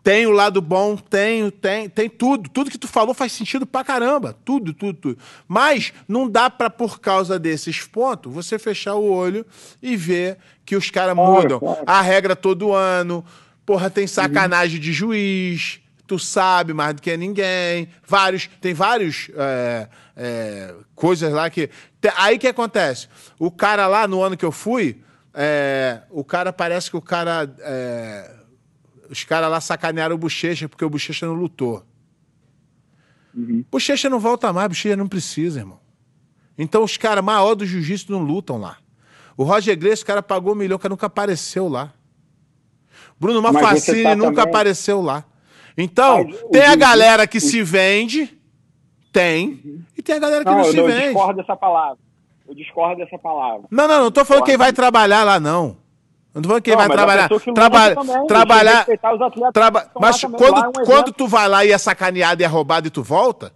Tem 0.08 0.26
o 0.26 0.32
lado 0.32 0.62
bom, 0.62 0.96
tem, 0.96 1.50
tem, 1.52 1.90
tem 1.90 2.10
tudo. 2.10 2.50
Tudo 2.50 2.72
que 2.72 2.78
tu 2.78 2.88
falou 2.88 3.14
faz 3.14 3.34
sentido 3.34 3.66
pra 3.66 3.84
caramba. 3.84 4.34
Tudo, 4.46 4.74
tudo, 4.74 4.94
tudo. 4.94 5.18
Mas 5.46 5.92
não 6.08 6.30
dá 6.30 6.50
pra, 6.50 6.70
por 6.70 7.02
causa 7.02 7.38
desses 7.38 7.82
pontos, 7.84 8.34
você 8.34 8.58
fechar 8.58 8.96
o 8.96 9.04
olho 9.04 9.46
e 9.84 9.98
ver 9.98 10.38
que 10.66 10.78
os 10.78 10.90
caras 10.90 11.14
mudam 11.14 11.60
a 11.86 12.00
regra 12.00 12.38
todo 12.38 12.72
ano. 12.72 13.22
Porra, 13.66 13.90
tem 13.90 14.08
sacanagem 14.08 14.80
de 14.80 14.94
juiz. 14.94 15.82
Tu 16.08 16.18
sabe 16.18 16.72
mais 16.72 16.96
do 16.96 17.02
que 17.02 17.18
ninguém. 17.18 17.90
Vários, 18.08 18.50
tem 18.62 18.74
vários 18.74 19.30
é, 19.36 19.90
é, 20.16 20.74
coisas 20.96 21.34
lá 21.34 21.50
que. 21.50 21.70
Aí 22.16 22.40
que 22.40 22.48
acontece? 22.48 23.10
O 23.38 23.52
cara 23.52 23.88
lá, 23.88 24.08
no 24.08 24.24
ano 24.24 24.38
que 24.38 24.46
eu 24.46 24.54
fui, 24.54 25.02
é, 25.34 26.00
o 26.10 26.24
cara 26.24 26.54
parece 26.54 26.90
que 26.90 26.96
o 26.96 27.02
cara 27.02 27.54
é, 27.60 28.37
os 29.10 29.24
caras 29.24 29.50
lá 29.50 29.62
sacanearam 29.62 30.16
o 30.16 30.18
Bochecha 30.18 30.68
porque 30.68 30.84
o 30.84 30.90
Bochecha 30.90 31.26
não 31.26 31.34
lutou. 31.34 31.84
Uhum. 33.36 33.64
Bochecha 33.72 34.10
não 34.10 34.20
volta 34.20 34.52
mais, 34.52 34.68
Bochecha 34.68 34.96
não 34.96 35.08
precisa, 35.08 35.60
irmão. 35.60 35.80
Então 36.58 36.84
os 36.84 36.98
caras 36.98 37.24
maior 37.24 37.56
do 37.56 37.66
jiu-jitsu 37.66 38.12
não 38.12 38.20
lutam 38.20 38.58
lá. 38.58 38.78
O 39.36 39.44
Roger 39.44 39.78
Grace, 39.78 40.02
o 40.02 40.06
cara 40.06 40.24
pagou 40.24 40.54
um 40.54 40.56
milhão, 40.56 40.80
que 40.80 40.90
nunca 40.90 41.06
apareceu 41.06 41.68
lá. 41.68 41.94
Bruno 43.20 43.42
Mafacini 43.42 44.04
tá 44.04 44.16
nunca 44.16 44.36
também... 44.36 44.50
apareceu 44.50 45.02
lá. 45.02 45.24
Então, 45.78 46.28
tem 46.52 46.64
a 46.64 46.76
galera 46.76 47.28
que 47.28 47.40
se 47.40 47.62
vende, 47.62 48.36
tem, 49.12 49.62
uhum. 49.64 49.82
e 49.96 50.02
tem 50.02 50.16
a 50.16 50.20
galera 50.20 50.44
que 50.44 50.50
não, 50.50 50.58
não 50.58 50.64
se 50.66 50.78
não, 50.78 50.86
vende. 50.86 51.02
Eu 51.02 51.08
discordo 51.14 51.42
dessa 51.42 51.56
palavra. 51.56 51.98
Eu 52.48 52.56
discordo 52.56 53.04
dessa 53.04 53.18
palavra. 53.20 53.68
Não, 53.70 53.88
não, 53.88 54.04
não 54.06 54.12
tô 54.12 54.26
falando 54.26 54.44
quem 54.44 54.58
vai 54.58 54.74
trabalhar 54.74 55.24
lá, 55.24 55.40
não. 55.40 55.78
Não 56.42 56.50
tô 56.50 56.62
que 56.62 56.72
não, 56.72 56.78
vai 56.78 56.90
trabalhar. 56.90 57.30
Traba 57.54 57.96
também, 57.96 58.28
trabalhar. 58.28 58.86
Traba 59.52 59.92
mas 60.00 60.22
quando, 60.22 60.70
um 60.70 60.86
quando 60.86 61.12
tu 61.12 61.28
vai 61.28 61.48
lá 61.48 61.66
e 61.66 61.72
é 61.72 61.78
sacaneado 61.78 62.42
e 62.42 62.46
é 62.46 62.48
roubado 62.48 62.88
e 62.88 62.92
tu 62.92 63.02
volta, 63.02 63.52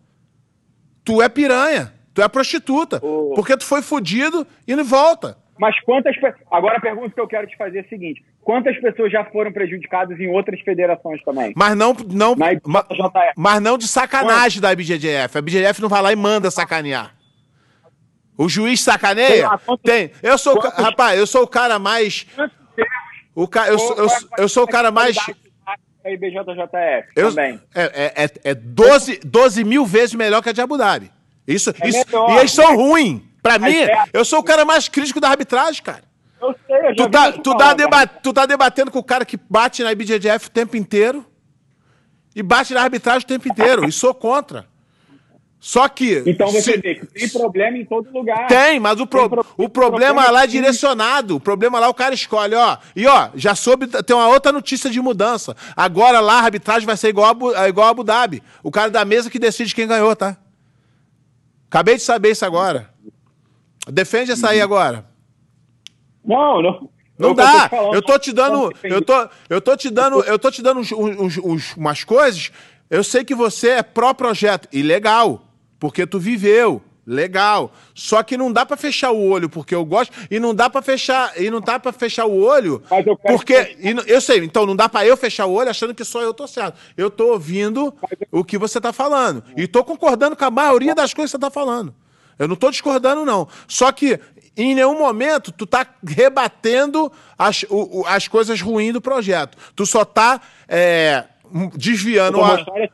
tu 1.03 1.21
é 1.21 1.29
piranha. 1.29 1.93
Tu 2.13 2.21
é 2.21 2.27
prostituta. 2.27 2.99
Oh. 3.01 3.33
Porque 3.35 3.55
tu 3.55 3.65
foi 3.65 3.81
fudido 3.81 4.45
e 4.67 4.75
não 4.75 4.83
volta. 4.83 5.37
Mas 5.57 5.79
quantas 5.81 6.15
Agora 6.49 6.77
a 6.77 6.81
pergunta 6.81 7.11
que 7.13 7.21
eu 7.21 7.27
quero 7.27 7.45
te 7.45 7.55
fazer 7.55 7.77
é 7.77 7.81
a 7.81 7.87
seguinte: 7.87 8.23
quantas 8.41 8.77
pessoas 8.81 9.11
já 9.11 9.23
foram 9.25 9.51
prejudicadas 9.51 10.19
em 10.19 10.27
outras 10.27 10.59
federações 10.61 11.23
também? 11.23 11.53
Mas 11.55 11.75
não, 11.77 11.95
não, 12.09 12.35
ma, 12.35 12.85
mas 13.37 13.61
não 13.61 13.77
de 13.77 13.87
sacanagem 13.87 14.59
Quanto? 14.59 14.61
da 14.61 14.73
IBJJF. 14.73 15.37
A 15.37 15.39
IBJJF 15.39 15.81
não 15.81 15.87
vai 15.87 16.01
lá 16.01 16.11
e 16.11 16.15
manda 16.15 16.49
sacanear. 16.49 17.15
O 18.37 18.49
juiz 18.49 18.81
sacaneia? 18.81 19.47
Tem. 19.83 20.11
Eu 20.23 20.35
sou, 20.37 20.59
rapaz, 20.59 21.19
eu 21.19 21.27
sou 21.27 21.43
o 21.43 21.47
cara 21.47 21.77
mais 21.77 22.25
o 23.35 23.47
ca... 23.47 23.67
eu, 23.67 23.77
eu, 23.77 23.95
eu, 23.97 24.09
eu 24.39 24.49
sou 24.49 24.63
o 24.63 24.67
cara 24.67 24.91
mais. 24.91 25.17
A 26.03 26.09
IBJJF 26.09 27.09
eu, 27.15 27.29
também. 27.29 27.61
É, 27.75 28.23
é, 28.23 28.31
é 28.43 28.55
12, 28.55 29.19
12 29.23 29.63
mil 29.63 29.85
vezes 29.85 30.15
melhor 30.15 30.41
que 30.41 30.49
a 30.49 30.51
de 30.51 30.61
Abu 30.61 30.77
Dhabi. 30.77 31.11
Isso, 31.47 31.69
é 31.69 31.87
isso, 31.87 32.05
melhor, 32.07 32.31
e 32.31 32.37
eles 32.39 32.51
são 32.51 32.75
ruins. 32.75 33.21
Pra 33.41 33.57
mim, 33.57 33.75
é... 33.75 34.03
eu 34.13 34.23
sou 34.23 34.39
o 34.39 34.43
cara 34.43 34.65
mais 34.65 34.87
crítico 34.87 35.19
da 35.19 35.29
arbitragem, 35.29 35.81
cara. 35.81 36.03
Eu 36.41 36.55
sei, 36.65 36.89
eu 36.89 36.95
tu, 36.95 37.09
tá, 37.09 37.31
tu, 37.31 37.55
tá 37.55 37.73
deba 37.73 38.07
tu 38.07 38.33
tá 38.33 38.45
debatendo 38.45 38.89
com 38.89 38.99
o 38.99 39.03
cara 39.03 39.23
que 39.23 39.37
bate 39.49 39.83
na 39.83 39.91
IBJJF 39.91 40.47
o 40.47 40.51
tempo 40.51 40.75
inteiro 40.75 41.25
e 42.35 42.41
bate 42.41 42.73
na 42.73 42.81
arbitragem 42.81 43.23
o 43.23 43.27
tempo 43.27 43.47
inteiro. 43.47 43.87
E 43.87 43.91
sou 43.91 44.13
contra. 44.13 44.65
Só 45.63 45.87
que. 45.87 46.23
Então 46.25 46.47
você 46.47 46.73
se... 46.73 46.77
vê 46.77 46.95
que 46.95 47.05
tem 47.05 47.29
problema 47.29 47.77
em 47.77 47.85
todo 47.85 48.11
lugar. 48.11 48.47
Tem, 48.47 48.79
mas 48.79 48.99
o, 48.99 49.05
pro... 49.05 49.29
pro... 49.29 49.45
o 49.55 49.69
problema 49.69 50.27
lá 50.31 50.45
é 50.45 50.47
direcionado. 50.47 51.35
O 51.35 51.39
problema 51.39 51.79
lá 51.79 51.87
o 51.87 51.93
cara 51.93 52.15
escolhe, 52.15 52.55
ó. 52.55 52.77
E 52.95 53.05
ó, 53.05 53.29
já 53.35 53.53
soube, 53.53 53.85
tem 53.85 54.15
uma 54.15 54.27
outra 54.27 54.51
notícia 54.51 54.89
de 54.89 54.99
mudança. 54.99 55.55
Agora 55.77 56.19
lá 56.19 56.39
a 56.39 56.45
arbitragem 56.45 56.87
vai 56.87 56.97
ser 56.97 57.09
igual 57.09 57.27
a, 57.27 57.29
Abu, 57.29 57.67
igual 57.67 57.87
a 57.87 57.91
Abu 57.91 58.03
Dhabi. 58.03 58.41
O 58.63 58.71
cara 58.71 58.89
da 58.89 59.05
mesa 59.05 59.29
que 59.29 59.37
decide 59.37 59.75
quem 59.75 59.87
ganhou, 59.87 60.15
tá? 60.15 60.35
Acabei 61.69 61.95
de 61.95 62.01
saber 62.01 62.31
isso 62.31 62.43
agora. 62.43 62.89
Defende 63.87 64.31
essa 64.31 64.49
aí 64.49 64.57
uhum. 64.57 64.63
agora. 64.63 65.05
Não, 66.25 66.59
não. 66.59 66.89
Não 67.19 67.29
eu 67.29 67.33
dá. 67.35 67.69
Eu 67.93 68.01
tô 68.01 68.17
te 68.17 68.33
dando, 68.33 68.73
eu 68.81 69.01
tô, 69.03 69.29
eu 69.47 69.61
tô 69.61 69.77
te 69.77 69.91
dando, 69.91 70.23
eu 70.23 70.39
tô 70.39 70.49
te 70.49 70.63
dando 70.63 70.79
uns, 70.79 70.91
uns, 70.91 71.37
uns, 71.37 71.77
umas 71.77 72.03
coisas. 72.03 72.51
Eu 72.89 73.03
sei 73.03 73.23
que 73.23 73.35
você 73.35 73.69
é 73.69 73.83
pró-projeto 73.83 74.67
e 74.73 74.81
legal 74.81 75.50
porque 75.81 76.05
tu 76.05 76.19
viveu. 76.19 76.79
Legal. 77.07 77.73
Só 77.95 78.21
que 78.21 78.37
não 78.37 78.53
dá 78.53 78.63
para 78.63 78.77
fechar 78.77 79.09
o 79.09 79.27
olho 79.27 79.49
porque 79.49 79.73
eu 79.73 79.83
gosto 79.83 80.13
e 80.29 80.39
não 80.39 80.53
dá 80.53 80.69
para 80.69 80.83
fechar 80.83 81.33
e 81.35 81.49
não 81.49 81.59
dá 81.59 81.79
para 81.79 81.91
fechar 81.91 82.27
o 82.27 82.39
olho 82.39 82.83
eu 83.03 83.17
porque 83.17 83.65
que... 83.65 83.95
eu 84.05 84.21
sei. 84.21 84.37
Então 84.45 84.67
não 84.67 84.75
dá 84.75 84.87
para 84.87 85.07
eu 85.07 85.17
fechar 85.17 85.47
o 85.47 85.53
olho 85.53 85.71
achando 85.71 85.95
que 85.95 86.05
só 86.05 86.21
eu 86.21 86.31
tô 86.31 86.47
certo. 86.47 86.77
Eu 86.95 87.09
tô 87.09 87.31
ouvindo 87.31 87.91
o 88.31 88.43
que 88.45 88.55
você 88.55 88.79
tá 88.79 88.93
falando 88.93 89.43
e 89.57 89.67
tô 89.67 89.83
concordando 89.83 90.35
com 90.35 90.45
a 90.45 90.51
maioria 90.51 90.93
das 90.93 91.11
coisas 91.11 91.31
que 91.31 91.37
você 91.37 91.41
tá 91.41 91.49
falando. 91.49 91.93
Eu 92.37 92.47
não 92.47 92.55
tô 92.55 92.69
discordando 92.69 93.25
não. 93.25 93.47
Só 93.67 93.91
que 93.91 94.19
em 94.55 94.75
nenhum 94.75 94.97
momento 94.99 95.51
tu 95.51 95.65
tá 95.65 95.87
rebatendo 96.05 97.11
as, 97.35 97.65
o, 97.67 98.05
as 98.05 98.27
coisas 98.27 98.61
ruins 98.61 98.93
do 98.93 99.01
projeto. 99.01 99.57
Tu 99.75 99.87
só 99.87 100.05
tá 100.05 100.39
é, 100.67 101.25
desviando 101.75 102.39
o, 102.39 102.43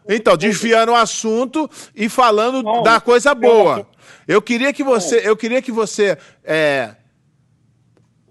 então 0.10 0.36
desviando 0.36 0.92
o 0.92 0.96
assunto 0.96 1.70
e 1.96 2.10
falando 2.10 2.64
não, 2.64 2.84
da 2.84 3.00
coisa 3.00 3.34
boa. 3.36 3.88
Eu 4.28 4.42
queria 4.42 4.74
que 4.74 4.84
você, 4.84 5.28
eu 5.28 5.36
queria 5.38 5.62
que 5.62 5.72
você, 5.72 6.18
é, 6.44 6.96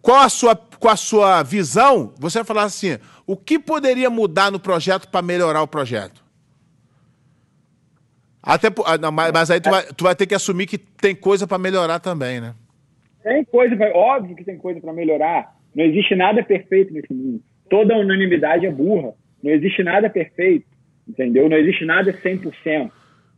qual 0.02 0.18
a 0.18 0.28
sua, 0.28 0.54
com 0.54 0.88
a 0.88 0.96
sua 0.96 1.42
visão, 1.42 2.12
você 2.18 2.38
vai 2.38 2.44
falar 2.44 2.62
assim, 2.64 2.98
o 3.26 3.36
que 3.36 3.58
poderia 3.58 4.10
mudar 4.10 4.50
no 4.50 4.60
projeto 4.60 5.08
para 5.08 5.22
melhorar 5.22 5.62
o 5.62 5.68
projeto? 5.68 6.24
Até, 8.42 8.68
ah, 8.68 9.10
mas 9.10 9.50
aí 9.50 9.60
tu 9.60 9.70
vai, 9.70 9.82
tu 9.92 10.04
vai 10.04 10.14
ter 10.14 10.26
que 10.26 10.34
assumir 10.34 10.66
que 10.66 10.78
tem 10.78 11.16
coisa 11.16 11.46
para 11.48 11.58
melhorar 11.58 11.98
também, 11.98 12.40
né? 12.40 12.54
Tem 13.24 13.44
coisa, 13.44 13.74
óbvio 13.92 14.36
que 14.36 14.44
tem 14.44 14.56
coisa 14.56 14.80
para 14.80 14.92
melhorar. 14.92 15.56
Não 15.74 15.84
existe 15.84 16.14
nada 16.14 16.44
perfeito 16.44 16.92
nesse 16.92 17.12
mundo. 17.12 17.42
Toda 17.68 17.98
unanimidade 17.98 18.64
é 18.64 18.70
burra. 18.70 19.14
Não 19.46 19.54
existe 19.54 19.82
nada 19.82 20.10
perfeito, 20.10 20.66
entendeu? 21.08 21.48
Não 21.48 21.56
existe 21.56 21.84
nada 21.84 22.12
100% 22.12 22.90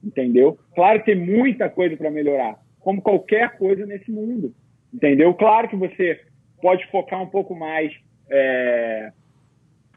entendeu? 0.02 0.59
Claro 0.74 1.00
que 1.00 1.06
tem 1.06 1.16
muita 1.16 1.68
coisa 1.68 1.96
para 1.96 2.11
melhorar, 2.11 2.56
como 2.80 3.02
qualquer 3.02 3.56
coisa 3.56 3.84
nesse 3.86 4.11
mundo, 4.11 4.54
entendeu? 4.92 5.34
Claro 5.34 5.68
que 5.68 5.76
você 5.76 6.20
pode 6.61 6.86
focar 6.90 7.22
um 7.22 7.26
pouco 7.26 7.54
mais. 7.54 7.92
É... 8.30 9.12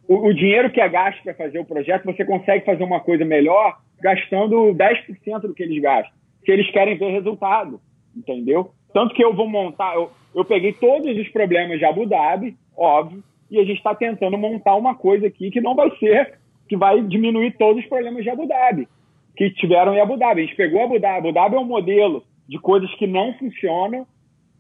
O, 0.08 0.28
o, 0.28 0.34
dinheiro 0.34 0.70
que 0.72 0.82
é 0.82 0.90
gasto 0.90 1.24
para 1.24 1.34
fazer 1.34 1.60
o 1.60 1.66
projeto, 1.66 2.06
você 2.06 2.26
consegue 2.26 2.66
fazer 2.66 2.84
uma 2.84 3.00
coisa 3.00 3.24
melhor 3.24 3.80
gastando 4.02 4.74
10% 4.74 5.40
do 5.42 5.54
que 5.54 5.64
eles 5.64 5.82
gastam, 5.82 6.12
se 6.44 6.52
eles 6.52 6.70
querem 6.72 6.98
ver 6.98 7.12
resultado, 7.12 7.80
entendeu? 8.16 8.72
Tanto 8.94 9.14
que 9.14 9.24
eu 9.24 9.34
vou 9.34 9.48
montar, 9.48 9.96
eu, 9.96 10.12
eu 10.36 10.44
peguei 10.44 10.74
todos 10.74 11.16
os 11.16 11.30
problemas 11.30 11.78
de 11.78 11.86
Abu 11.86 12.06
Dhabi, 12.06 12.58
óbvio, 12.76 13.24
e 13.52 13.60
a 13.60 13.64
gente 13.64 13.78
está 13.78 13.94
tentando 13.94 14.38
montar 14.38 14.76
uma 14.76 14.96
coisa 14.96 15.28
aqui 15.28 15.52
que 15.52 15.62
não 15.62 15.76
vai 15.76 15.92
ser, 15.98 16.40
que 16.68 16.76
vai 16.76 17.02
diminuir 17.04 17.58
todos 17.58 17.84
os 17.84 17.90
problemas 17.90 18.24
de 18.24 18.30
Abu 18.30 18.48
Dhabi 18.48 18.88
que 19.36 19.50
tiveram 19.52 19.96
em 19.96 20.02
Abu 20.02 20.18
Dhabi. 20.18 20.42
A 20.42 20.46
gente 20.46 20.56
pegou 20.56 20.84
Abu 20.84 21.00
Dhabi. 21.00 21.18
Abu 21.18 21.32
Dhabi 21.32 21.56
é 21.56 21.60
um 21.60 21.66
modelo 21.66 22.24
de 22.48 22.60
coisas 22.60 22.94
que 22.96 23.08
não 23.08 23.34
funcionam, 23.34 24.06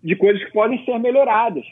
de 0.04 0.16
coisas 0.16 0.44
que 0.44 0.52
podem 0.52 0.84
ser 0.86 0.98
melhoradas, 1.00 1.66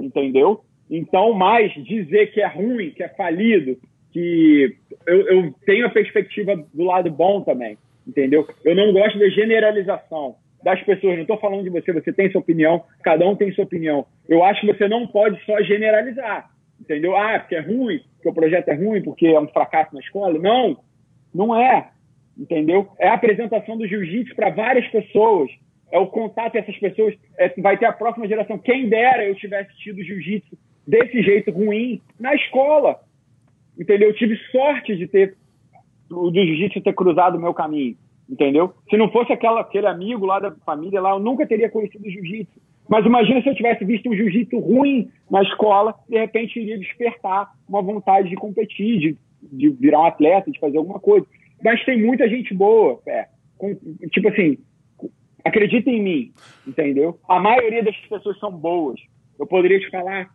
entendeu? 0.00 0.60
Então, 0.90 1.32
mais 1.32 1.72
dizer 1.84 2.32
que 2.32 2.40
é 2.40 2.46
ruim, 2.46 2.90
que 2.90 3.02
é 3.02 3.08
falido, 3.08 3.76
que 4.12 4.74
eu, 5.06 5.28
eu 5.28 5.54
tenho 5.64 5.86
a 5.86 5.90
perspectiva 5.90 6.56
do 6.72 6.84
lado 6.84 7.10
bom 7.10 7.42
também, 7.42 7.76
entendeu? 8.06 8.46
Eu 8.64 8.74
não 8.74 8.92
gosto 8.92 9.18
da 9.18 9.28
generalização 9.28 10.36
das 10.62 10.82
pessoas. 10.82 11.14
Não 11.14 11.22
estou 11.22 11.38
falando 11.38 11.64
de 11.64 11.70
você, 11.70 11.92
você 11.92 12.12
tem 12.12 12.30
sua 12.30 12.40
opinião, 12.40 12.82
cada 13.02 13.28
um 13.28 13.36
tem 13.36 13.52
sua 13.52 13.64
opinião. 13.64 14.06
Eu 14.28 14.42
acho 14.42 14.62
que 14.62 14.66
você 14.72 14.88
não 14.88 15.06
pode 15.06 15.38
só 15.44 15.60
generalizar, 15.62 16.48
entendeu? 16.80 17.16
Ah, 17.16 17.38
porque 17.38 17.56
é 17.56 17.60
ruim, 17.60 18.00
porque 18.14 18.28
o 18.28 18.34
projeto 18.34 18.68
é 18.68 18.74
ruim, 18.74 19.02
porque 19.02 19.26
é 19.26 19.40
um 19.40 19.48
fracasso 19.48 19.94
na 19.94 20.00
escola. 20.00 20.38
Não, 20.38 20.78
não 21.34 21.54
é 21.54 21.90
entendeu? 22.36 22.88
É 22.98 23.08
a 23.08 23.14
apresentação 23.14 23.76
do 23.76 23.86
jiu-jitsu 23.86 24.34
para 24.34 24.50
várias 24.50 24.86
pessoas, 24.88 25.50
é 25.90 25.98
o 25.98 26.06
contato 26.06 26.56
essas 26.56 26.76
pessoas, 26.78 27.14
é, 27.38 27.48
vai 27.60 27.78
ter 27.78 27.86
a 27.86 27.92
próxima 27.92 28.28
geração. 28.28 28.58
Quem 28.58 28.88
dera 28.88 29.24
eu 29.24 29.34
tivesse 29.34 29.74
tido 29.78 30.02
jiu-jitsu 30.02 30.56
desse 30.86 31.22
jeito 31.22 31.50
ruim 31.50 32.00
na 32.20 32.34
escola, 32.34 33.00
entendeu? 33.78 34.10
Eu 34.10 34.14
tive 34.14 34.36
sorte 34.50 34.96
de 34.96 35.06
ter 35.06 35.36
o 36.10 36.30
jiu-jitsu 36.32 36.80
ter 36.82 36.94
cruzado 36.94 37.36
o 37.36 37.40
meu 37.40 37.54
caminho, 37.54 37.96
entendeu? 38.28 38.74
Se 38.90 38.96
não 38.96 39.10
fosse 39.10 39.32
aquela, 39.32 39.60
aquele 39.60 39.86
amigo 39.86 40.26
lá 40.26 40.38
da 40.38 40.50
família 40.64 41.00
lá, 41.00 41.10
eu 41.10 41.18
nunca 41.18 41.46
teria 41.46 41.70
conhecido 41.70 42.10
jiu-jitsu. 42.10 42.60
Mas 42.88 43.04
imagina 43.04 43.42
se 43.42 43.48
eu 43.48 43.54
tivesse 43.54 43.84
visto 43.84 44.08
um 44.08 44.14
jiu-jitsu 44.14 44.58
ruim 44.58 45.10
na 45.30 45.42
escola, 45.42 45.94
de 46.08 46.18
repente 46.18 46.60
iria 46.60 46.78
despertar 46.78 47.50
uma 47.68 47.82
vontade 47.82 48.28
de 48.28 48.36
competir, 48.36 48.98
de, 48.98 49.16
de 49.42 49.70
virar 49.70 50.00
um 50.00 50.06
atleta, 50.06 50.50
de 50.50 50.58
fazer 50.58 50.78
alguma 50.78 51.00
coisa. 51.00 51.26
Mas 51.62 51.84
tem 51.84 52.00
muita 52.00 52.28
gente 52.28 52.54
boa, 52.54 53.00
é, 53.06 53.26
com, 53.58 53.74
tipo 54.12 54.28
assim, 54.28 54.58
acredita 55.44 55.90
em 55.90 56.02
mim, 56.02 56.32
entendeu? 56.66 57.18
A 57.28 57.40
maioria 57.40 57.82
das 57.82 57.96
pessoas 57.96 58.38
são 58.38 58.52
boas. 58.52 59.00
Eu 59.38 59.46
poderia 59.46 59.80
te 59.80 59.90
falar 59.90 60.28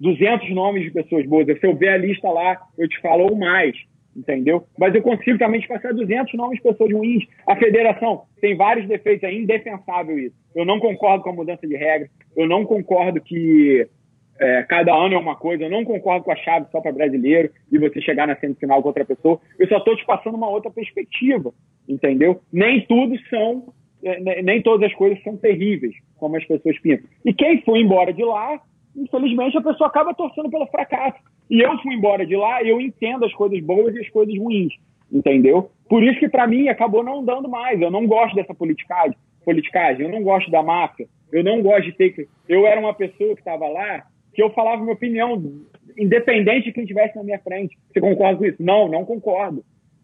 200 0.00 0.50
nomes 0.50 0.84
de 0.84 0.90
pessoas 0.90 1.26
boas. 1.26 1.46
Se 1.46 1.66
eu 1.66 1.76
ver 1.76 1.90
a 1.90 1.98
lista 1.98 2.28
lá, 2.28 2.60
eu 2.76 2.88
te 2.88 3.00
falo 3.00 3.24
ou 3.30 3.36
mais, 3.36 3.76
entendeu? 4.16 4.64
Mas 4.78 4.94
eu 4.94 5.02
consigo 5.02 5.38
também 5.38 5.66
passar 5.66 5.92
200 5.92 6.34
nomes 6.34 6.56
de 6.56 6.62
pessoas 6.62 6.92
ruins. 6.92 7.24
A 7.46 7.56
federação 7.56 8.22
tem 8.40 8.56
vários 8.56 8.86
defeitos, 8.86 9.24
é 9.24 9.32
indefensável 9.32 10.18
isso. 10.18 10.36
Eu 10.54 10.64
não 10.64 10.78
concordo 10.78 11.24
com 11.24 11.30
a 11.30 11.34
mudança 11.34 11.66
de 11.66 11.76
regra, 11.76 12.08
eu 12.36 12.46
não 12.46 12.64
concordo 12.64 13.20
que 13.20 13.88
é, 14.42 14.62
cada 14.64 14.92
ano 14.92 15.14
é 15.14 15.18
uma 15.18 15.36
coisa. 15.36 15.64
Eu 15.64 15.70
não 15.70 15.84
concordo 15.84 16.24
com 16.24 16.32
a 16.32 16.36
chave 16.36 16.66
só 16.72 16.80
para 16.80 16.92
brasileiro 16.92 17.50
e 17.70 17.78
você 17.78 18.00
chegar 18.00 18.26
na 18.26 18.36
semifinal 18.36 18.82
com 18.82 18.88
outra 18.88 19.04
pessoa. 19.04 19.40
Eu 19.58 19.68
só 19.68 19.76
estou 19.76 19.96
te 19.96 20.04
passando 20.04 20.34
uma 20.34 20.48
outra 20.48 20.70
perspectiva, 20.70 21.52
entendeu? 21.88 22.40
Nem 22.52 22.80
tudo 22.86 23.16
são, 23.28 23.72
é, 24.02 24.42
nem 24.42 24.60
todas 24.60 24.90
as 24.90 24.96
coisas 24.96 25.22
são 25.22 25.36
terríveis, 25.36 25.94
como 26.16 26.36
as 26.36 26.44
pessoas 26.44 26.78
pensam. 26.80 27.06
E 27.24 27.32
quem 27.32 27.62
foi 27.62 27.80
embora 27.80 28.12
de 28.12 28.24
lá, 28.24 28.60
infelizmente, 28.96 29.56
a 29.56 29.62
pessoa 29.62 29.88
acaba 29.88 30.14
torcendo 30.14 30.50
pelo 30.50 30.66
fracasso. 30.66 31.18
E 31.50 31.60
eu 31.60 31.76
fui 31.78 31.94
embora 31.94 32.26
de 32.26 32.36
lá 32.36 32.62
eu 32.62 32.80
entendo 32.80 33.24
as 33.24 33.32
coisas 33.34 33.60
boas 33.60 33.94
e 33.94 34.00
as 34.00 34.08
coisas 34.08 34.36
ruins, 34.38 34.72
entendeu? 35.10 35.70
Por 35.88 36.02
isso 36.02 36.18
que 36.18 36.28
para 36.28 36.46
mim 36.46 36.68
acabou 36.68 37.02
não 37.02 37.24
dando 37.24 37.48
mais. 37.48 37.80
Eu 37.80 37.90
não 37.90 38.06
gosto 38.06 38.34
dessa 38.34 38.54
politicagem, 38.54 39.16
politicagem. 39.44 40.06
Eu 40.06 40.12
não 40.12 40.22
gosto 40.22 40.50
da 40.50 40.62
máfia. 40.62 41.06
Eu 41.30 41.42
não 41.44 41.62
gosto 41.62 41.84
de 41.84 41.92
ter 41.92 42.10
que. 42.10 42.28
Eu 42.48 42.66
era 42.66 42.80
uma 42.80 42.94
pessoa 42.94 43.34
que 43.34 43.40
estava 43.40 43.66
lá 43.68 44.04
que 44.32 44.42
eu 44.42 44.50
falava 44.50 44.82
minha 44.82 44.94
opinião, 44.94 45.42
independente 45.98 46.64
de 46.64 46.72
quem 46.72 46.84
estivesse 46.84 47.16
na 47.16 47.22
minha 47.22 47.38
frente. 47.38 47.76
Você 47.92 48.00
concorda 48.00 48.38
com 48.38 48.46
isso? 48.46 48.62
Não, 48.62 48.88
não 48.88 49.04
concordo. 49.04 49.62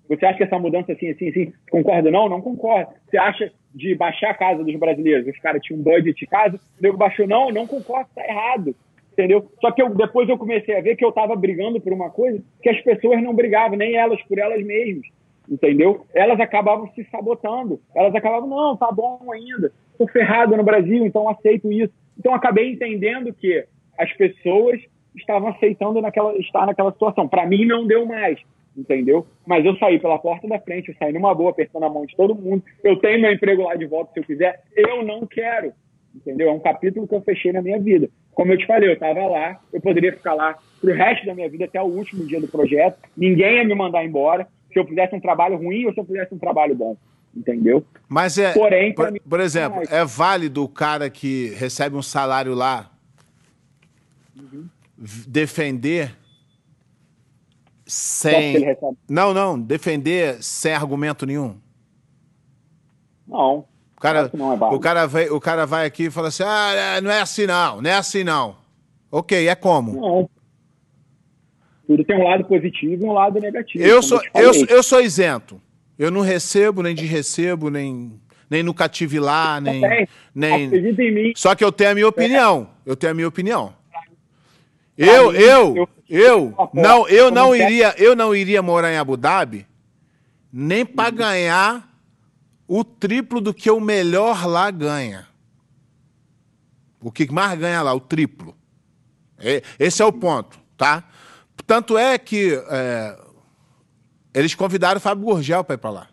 Você 0.09 0.25
acha 0.25 0.39
que 0.39 0.45
essa 0.45 0.59
mudança 0.59 0.93
assim, 0.93 1.11
assim, 1.11 1.29
assim, 1.29 1.53
concorda? 1.71 2.11
Não, 2.11 2.29
não 2.29 2.41
concordo. 2.41 2.93
Você 3.09 3.19
acha 3.19 3.53
de 3.75 3.95
baixar 3.95 4.31
a 4.31 4.35
casa 4.35 4.65
dos 4.65 4.77
brasileiros? 4.77 5.27
Os 5.27 5.41
caras 5.41 5.63
tinham 5.63 5.81
um 5.81 5.83
budget 5.83 6.19
de 6.19 6.27
casa, 6.27 6.57
o 6.57 6.83
nego 6.83 6.97
baixou. 6.97 7.27
Não, 7.27 7.51
não 7.51 7.67
concordo, 7.67 8.09
tá 8.15 8.25
errado. 8.27 8.75
Entendeu? 9.13 9.51
Só 9.61 9.73
que 9.73 9.83
eu, 9.83 9.93
depois 9.95 10.29
eu 10.29 10.39
comecei 10.39 10.77
a 10.77 10.81
ver 10.81 10.95
que 10.95 11.05
eu 11.05 11.09
estava 11.09 11.35
brigando 11.35 11.81
por 11.81 11.93
uma 11.93 12.09
coisa 12.09 12.41
que 12.63 12.69
as 12.69 12.81
pessoas 12.83 13.21
não 13.23 13.35
brigavam, 13.35 13.77
nem 13.77 13.97
elas 13.97 14.23
por 14.23 14.39
elas 14.39 14.65
mesmas. 14.65 15.07
Entendeu? 15.51 16.07
Elas 16.15 16.39
acabavam 16.39 16.89
se 16.95 17.03
sabotando. 17.11 17.81
Elas 17.95 18.15
acabavam, 18.15 18.49
não, 18.49 18.77
tá 18.77 18.93
bom 18.93 19.19
ainda. 19.33 19.73
Tô 19.97 20.07
ferrado 20.07 20.57
no 20.57 20.63
Brasil, 20.63 21.05
então 21.05 21.29
aceito 21.29 21.73
isso. 21.73 21.93
Então 22.19 22.35
acabei 22.35 22.73
entendendo 22.73 23.33
que 23.33 23.65
as 23.99 24.13
pessoas 24.13 24.81
estavam 25.17 25.49
aceitando 25.49 26.01
naquela, 26.01 26.37
estar 26.39 26.67
naquela 26.67 26.93
situação. 26.93 27.27
Para 27.27 27.47
mim, 27.47 27.65
não 27.65 27.87
deu 27.87 28.07
mais, 28.07 28.39
entendeu? 28.79 29.27
Mas 29.45 29.65
eu 29.65 29.77
saí 29.77 29.99
pela 29.99 30.19
porta 30.19 30.47
da 30.47 30.61
frente, 30.61 30.89
eu 30.89 30.95
saí 30.97 31.13
numa 31.13 31.35
boa, 31.35 31.51
apertando 31.51 31.83
a 31.83 31.91
mão 31.91 32.07
de 32.07 32.15
todo 32.17 32.35
mundo. 32.35 32.63
Eu 32.83 32.97
tenho 32.97 33.21
meu 33.21 33.33
emprego 33.33 33.65
lá 33.65 33.75
de 33.75 33.87
volta 33.87 34.13
se 34.13 34.21
eu 34.21 34.25
quiser. 34.25 34.63
Eu 34.77 35.03
não 35.03 35.27
quero, 35.27 35.73
entendeu? 36.15 36.49
É 36.49 36.53
um 36.53 36.61
capítulo 36.61 37.09
que 37.09 37.15
eu 37.15 37.21
fechei 37.23 37.53
na 37.53 37.61
minha 37.61 37.81
vida. 37.81 38.09
Como 38.33 38.53
eu 38.53 38.59
te 38.59 38.67
falei, 38.67 38.89
eu 38.89 38.95
estava 38.95 39.27
lá, 39.27 39.61
eu 39.73 39.81
poderia 39.81 40.13
ficar 40.13 40.35
lá 40.35 40.57
pro 40.81 40.95
resto 40.95 41.27
da 41.27 41.35
minha 41.35 41.51
vida, 41.51 41.65
até 41.65 41.83
o 41.83 41.87
último 41.87 42.25
dia 42.25 42.41
do 42.41 42.47
projeto. 42.47 42.97
Ninguém 43.17 43.57
ia 43.57 43.65
me 43.65 43.75
mandar 43.75 44.05
embora 44.05 44.47
se 44.73 44.79
eu 44.79 44.87
fizesse 44.87 45.15
um 45.15 45.21
trabalho 45.21 45.57
ruim 45.57 45.87
ou 45.87 45.93
se 45.93 45.99
eu 45.99 46.05
fizesse 46.05 46.33
um 46.33 46.39
trabalho 46.39 46.75
bom 46.75 46.97
entendeu? 47.37 47.85
Mas 48.09 48.37
é, 48.37 48.53
Porém, 48.53 48.93
por, 48.93 49.13
mim, 49.13 49.21
por 49.29 49.39
exemplo, 49.39 49.83
é 49.91 50.05
válido 50.05 50.65
o 50.65 50.69
cara 50.69 51.09
que 51.09 51.51
recebe 51.57 51.95
um 51.95 52.03
salário 52.03 52.53
lá 52.53 52.91
defender 55.29 56.11
sem. 57.89 58.77
Não, 59.09 59.33
não, 59.33 59.59
defender 59.59 60.43
sem 60.43 60.75
argumento 60.75 61.25
nenhum. 61.25 61.57
Não. 63.27 63.65
O 63.97 64.01
cara, 64.01 64.31
não 64.33 64.53
é 64.53 64.75
o, 64.75 64.79
cara 64.79 65.07
vai, 65.07 65.29
o 65.29 65.41
cara 65.41 65.67
vai 65.67 65.87
aqui 65.87 66.05
e 66.05 66.11
fala 66.11 66.29
assim: 66.29 66.45
ah, 66.47 66.73
é, 66.73 67.01
não 67.01 67.11
é 67.11 67.21
assim 67.21 67.47
não, 67.47 67.83
não 67.83 67.91
é 67.91 67.95
assim 67.95 68.23
não. 68.23 68.57
Ok, 69.11 69.49
é 69.49 69.55
como? 69.55 70.01
Não. 70.01 70.31
Tudo 71.87 72.05
tem 72.05 72.17
um 72.17 72.25
lado 72.25 72.45
positivo 72.45 73.07
e 73.07 73.09
um 73.09 73.13
lado 73.13 73.41
negativo. 73.41 73.83
Eu 73.83 74.03
sou, 74.03 74.21
eu, 74.35 74.53
eu 74.69 74.83
sou 74.83 75.01
isento. 75.01 75.61
Eu 75.99 76.11
não 76.11 76.21
recebo, 76.21 76.83
nem 76.83 76.95
de 76.95 77.07
recebo, 77.07 77.71
nem, 77.71 78.21
nem 78.49 78.63
no 78.63 78.75
cative 78.75 79.19
lá, 79.19 79.61
nem. 79.61 79.81
nem... 80.35 80.71
Só 81.35 81.55
que 81.55 81.65
eu 81.65 81.73
tenho 81.73 81.91
a 81.91 81.95
minha 81.95 82.09
opinião. 82.09 82.69
Eu 82.85 82.95
tenho 82.95 83.13
a 83.13 83.15
minha 83.15 83.27
opinião. 83.27 83.73
Eu, 84.99 85.33
eu, 85.33 85.89
eu, 86.09 86.55
não, 86.75 87.09
eu 87.09 87.31
não 87.31 87.55
iria, 87.55 87.95
eu 87.97 88.17
não 88.17 88.35
iria 88.35 88.61
morar 88.61 88.93
em 88.93 88.97
Abu 88.97 89.17
Dhabi 89.17 89.65
nem 90.53 90.85
para 90.85 91.11
ganhar 91.11 91.89
o 92.67 92.83
triplo 92.83 93.41
do 93.41 93.55
que 93.55 93.71
o 93.71 93.81
melhor 93.81 94.45
lá 94.45 94.73
ganha. 94.73 95.29
O 97.01 97.13
que 97.13 97.31
mais 97.33 97.57
ganha 97.57 97.81
lá, 97.81 97.95
o 97.95 98.01
triplo. 98.01 98.57
Esse 99.79 100.03
é 100.03 100.05
o 100.05 100.13
ponto, 100.13 100.59
tá? 100.77 101.05
Tanto 101.65 101.97
é 101.97 102.19
que 102.19 102.61
é, 102.69 103.17
eles 104.35 104.55
convidaram 104.57 104.99
o 104.99 105.01
Fábio 105.01 105.27
Gurgel 105.27 105.63
para 105.63 105.75
ir 105.75 105.79
para 105.79 105.91
lá. 105.91 106.09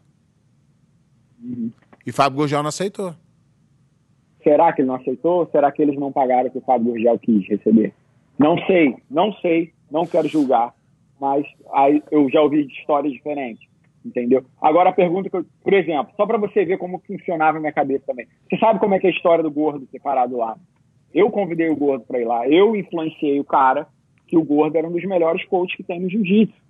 Uhum. 1.42 1.72
E 2.06 2.12
Fábio 2.12 2.38
Gurgel 2.38 2.62
não 2.62 2.70
aceitou. 2.70 3.16
Será 4.44 4.72
que 4.72 4.82
ele 4.82 4.90
não 4.90 4.96
aceitou? 4.96 5.50
Será 5.52 5.72
que 5.72 5.82
eles 5.82 5.98
não 5.98 6.12
pagaram 6.12 6.50
o 6.50 6.52
que 6.52 6.60
o 6.60 6.62
Fábio 6.62 6.92
Gurgel 6.92 7.18
quis 7.18 7.48
receber? 7.48 7.96
Não 8.38 8.58
sei, 8.66 8.96
não 9.10 9.34
sei, 9.34 9.72
não 9.90 10.06
quero 10.06 10.28
julgar, 10.28 10.74
mas 11.20 11.46
aí 11.74 12.04
eu 12.12 12.30
já 12.30 12.42
ouvi 12.42 12.68
histórias 12.68 13.14
diferentes, 13.14 13.66
entendeu? 14.06 14.44
Agora 14.62 14.90
a 14.90 14.94
pergunta 14.94 15.30
que 15.30 15.38
eu, 15.38 15.46
por 15.64 15.74
exemplo, 15.74 16.14
só 16.18 16.26
para 16.26 16.38
você 16.38 16.66
ver 16.66 16.78
como 16.78 17.02
funcionava 17.06 17.54
na 17.54 17.62
minha 17.62 17.72
cabeça 17.72 18.04
também. 18.06 18.28
Você 18.50 18.58
sabe 18.58 18.80
como 18.80 18.94
é 18.94 19.00
que 19.00 19.08
é 19.08 19.10
a 19.10 19.14
história 19.14 19.44
do 19.44 19.52
Gordo 19.52 19.88
separado 19.92 20.38
lá? 20.38 20.58
Eu 21.14 21.30
convidei 21.30 21.70
o 21.70 21.76
Gordo 21.76 22.06
para 22.06 22.20
ir 22.20 22.26
lá, 22.26 22.48
eu 22.48 22.76
influenciei 22.76 23.40
o 23.40 23.46
cara 23.46 23.88
que 24.28 24.38
o 24.38 24.44
Gordo 24.44 24.78
era 24.78 24.88
um 24.88 24.92
dos 24.92 25.06
melhores 25.06 25.46
coaches 25.46 25.78
que 25.78 25.84
tem 25.84 26.00
no 26.00 26.10
jiu-jitsu 26.10 26.66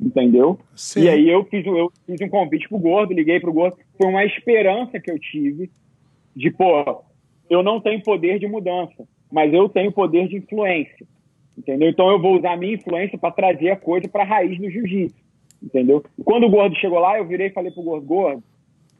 entendeu? 0.00 0.58
Sim. 0.74 1.02
E 1.02 1.08
aí 1.08 1.28
eu 1.28 1.44
fiz, 1.44 1.64
eu 1.66 1.92
fiz 2.06 2.20
um 2.22 2.28
convite 2.28 2.68
pro 2.68 2.78
Gordo, 2.78 3.12
liguei 3.12 3.38
pro 3.38 3.52
Gordo, 3.52 3.76
foi 3.98 4.08
uma 4.08 4.24
esperança 4.24 4.98
que 4.98 5.10
eu 5.10 5.18
tive 5.18 5.70
de, 6.34 6.50
pô, 6.50 7.04
eu 7.50 7.62
não 7.62 7.80
tenho 7.80 8.02
poder 8.02 8.38
de 8.38 8.46
mudança, 8.46 9.06
mas 9.30 9.52
eu 9.52 9.68
tenho 9.68 9.92
poder 9.92 10.28
de 10.28 10.36
influência, 10.36 11.06
entendeu? 11.56 11.88
Então 11.88 12.10
eu 12.10 12.20
vou 12.20 12.38
usar 12.38 12.52
a 12.52 12.56
minha 12.56 12.74
influência 12.74 13.18
para 13.18 13.30
trazer 13.30 13.70
a 13.70 13.76
coisa 13.76 14.08
para 14.08 14.22
a 14.22 14.26
raiz 14.26 14.58
do 14.58 14.70
jiu-jitsu, 14.70 15.16
entendeu? 15.62 16.02
Quando 16.24 16.46
o 16.46 16.50
Gordo 16.50 16.76
chegou 16.76 16.98
lá, 16.98 17.18
eu 17.18 17.26
virei 17.26 17.48
e 17.48 17.52
falei 17.52 17.70
pro 17.70 17.82
Gordo, 17.82 18.06
Gordo, 18.06 18.42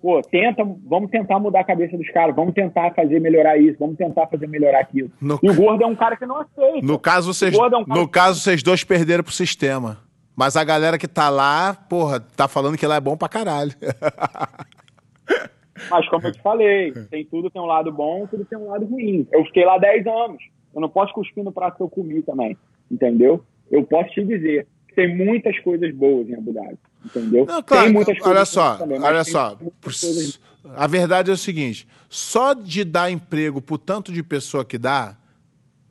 pô, 0.01 0.20
tenta, 0.22 0.64
vamos 0.87 1.11
tentar 1.11 1.39
mudar 1.39 1.61
a 1.61 1.64
cabeça 1.64 1.97
dos 1.97 2.09
caras, 2.11 2.35
vamos 2.35 2.55
tentar 2.55 2.93
fazer 2.95 3.20
melhorar 3.20 3.59
isso, 3.59 3.76
vamos 3.78 3.97
tentar 3.97 4.26
fazer 4.26 4.47
melhorar 4.47 4.81
aquilo. 4.81 5.11
No... 5.20 5.39
E 5.43 5.51
o 5.51 5.55
Gordo 5.55 5.83
é 5.83 5.87
um 5.87 5.97
cara 5.97 6.16
que 6.16 6.26
não 6.26 6.39
aceita. 6.39 6.87
No 6.87 6.99
caso, 6.99 7.33
vocês, 7.33 7.55
é 7.55 7.76
um 7.76 7.85
no 7.87 8.09
caso, 8.09 8.41
vocês 8.41 8.62
dois 8.62 8.85
perderam 8.85 9.24
pro 9.24 9.33
sistema. 9.33 9.99
Mas 10.37 10.57
a 10.57 10.64
galera 10.64 10.97
que 10.97 11.09
tá 11.09 11.28
lá, 11.28 11.74
porra, 11.74 12.20
tá 12.20 12.49
falando 12.49 12.78
que 12.78 12.87
lá 12.87 12.97
é 12.97 13.01
bom 13.01 13.16
pra 13.16 13.28
caralho. 13.28 13.72
Mas 15.89 16.09
como 16.09 16.26
eu 16.26 16.33
te 16.33 16.41
falei, 16.43 16.93
tem 17.11 17.24
tudo 17.24 17.51
tem 17.51 17.61
um 17.61 17.66
lado 17.66 17.93
bom, 17.93 18.26
tudo 18.26 18.45
tem 18.45 18.59
um 18.59 18.68
lado 18.68 18.85
ruim. 18.87 19.26
Eu 19.33 19.45
fiquei 19.45 19.64
lá 19.64 19.78
10 19.78 20.07
anos. 20.07 20.43
Eu 20.74 20.81
não 20.81 20.89
posso 20.89 21.12
cuspir 21.12 21.43
no 21.43 21.53
prato 21.53 21.76
que 21.76 21.83
eu 21.83 21.89
comi 21.89 22.22
também, 22.22 22.57
entendeu? 22.91 23.45
Eu 23.70 23.85
posso 23.85 24.11
te 24.11 24.24
dizer 24.24 24.66
que 24.89 24.95
tem 24.95 25.16
muitas 25.16 25.59
coisas 25.61 25.93
boas 25.95 26.28
em 26.28 26.35
Abu 26.35 26.53
Dhabi, 26.53 26.78
entendeu? 27.05 27.47
Não, 27.47 27.62
claro, 27.62 27.85
tem 27.85 27.93
muitas 27.93 28.16
olha 28.22 28.45
só, 28.45 28.76
também, 28.76 29.01
olha 29.01 29.24
só. 29.24 29.57
Coisas... 29.83 30.41
A 30.76 30.87
verdade 30.87 31.31
é 31.31 31.35
o 31.35 31.37
seguinte, 31.37 31.89
só 32.09 32.53
de 32.53 32.85
dar 32.85 33.11
emprego 33.11 33.61
pro 33.61 33.78
tanto 33.78 34.12
de 34.12 34.22
pessoa 34.22 34.64
que 34.64 34.78
dá, 34.78 35.16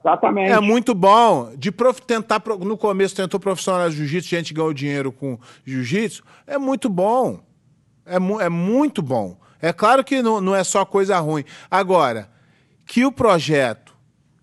Exatamente. 0.01 0.51
É 0.51 0.59
muito 0.59 0.95
bom. 0.95 1.51
De 1.57 1.71
prof... 1.71 2.01
tentar, 2.01 2.41
no 2.61 2.77
começo 2.77 3.15
tentou 3.15 3.39
profissional 3.39 3.91
jiu-jitsu, 3.91 4.29
gente 4.29 4.53
ganhou 4.53 4.73
dinheiro 4.73 5.11
com 5.11 5.37
jiu-jitsu. 5.65 6.23
É 6.47 6.57
muito 6.57 6.89
bom. 6.89 7.41
É, 8.05 8.17
mu 8.17 8.39
é 8.39 8.49
muito 8.49 9.01
bom. 9.01 9.37
É 9.61 9.73
claro 9.73 10.03
que 10.03 10.21
não, 10.21 10.39
não 10.39 10.55
é 10.55 10.63
só 10.63 10.85
coisa 10.85 11.19
ruim. 11.19 11.43
Agora, 11.69 12.29
que 12.85 13.05
o 13.05 13.11
projeto 13.11 13.95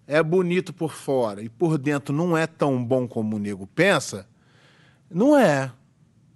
é 0.06 0.22
bonito 0.22 0.72
por 0.72 0.92
fora 0.92 1.42
e 1.42 1.48
por 1.48 1.78
dentro 1.78 2.14
não 2.14 2.36
é 2.36 2.46
tão 2.46 2.82
bom 2.82 3.08
como 3.08 3.36
o 3.36 3.38
nego 3.38 3.66
pensa, 3.66 4.26
não 5.10 5.36
é. 5.36 5.70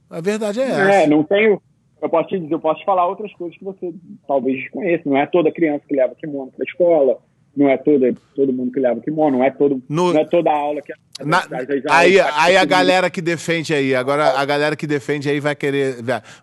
A 0.09 0.21
verdade 0.21 0.61
é 0.61 0.65
essa. 0.65 0.93
É, 0.93 1.07
não 1.07 1.23
tenho. 1.23 1.61
Eu 2.03 2.09
posso 2.09 2.29
te 2.29 2.39
dizer, 2.39 2.55
eu 2.55 2.61
posso 2.61 2.81
te 2.81 2.87
falar 2.87 3.07
outras 3.07 3.33
coisas 3.35 3.57
que 3.57 3.65
você 3.65 3.95
talvez 4.27 4.59
desconheça. 4.59 5.09
Não 5.09 5.17
é 5.17 5.27
toda 5.27 5.53
criança 5.53 5.85
que 5.87 5.95
leva 5.95 6.15
kimono 6.15 6.51
para 6.51 6.65
a 6.65 6.69
escola 6.69 7.19
não 7.57 7.69
é 7.69 7.77
todo, 7.77 8.17
todo 8.35 8.53
mundo 8.53 8.73
que 8.73 8.81
leva 8.81 9.01
kimono, 9.01 9.39
não 9.39 9.45
é, 9.45 9.51
todo, 9.51 9.83
no, 9.89 10.13
não 10.13 10.21
é 10.21 10.25
toda 10.25 10.51
a 10.51 10.55
aula 10.55 10.81
que... 10.81 10.93
Na, 11.25 11.43
aí 11.91 12.19
aí 12.19 12.57
a 12.57 12.65
galera 12.65 13.11
que 13.11 13.21
defende 13.21 13.75
aí, 13.75 13.95
agora 13.95 14.39
a 14.39 14.45
galera 14.45 14.75
que 14.75 14.87
defende 14.87 15.29
aí 15.29 15.41
vai 15.41 15.55
querer... 15.55 15.97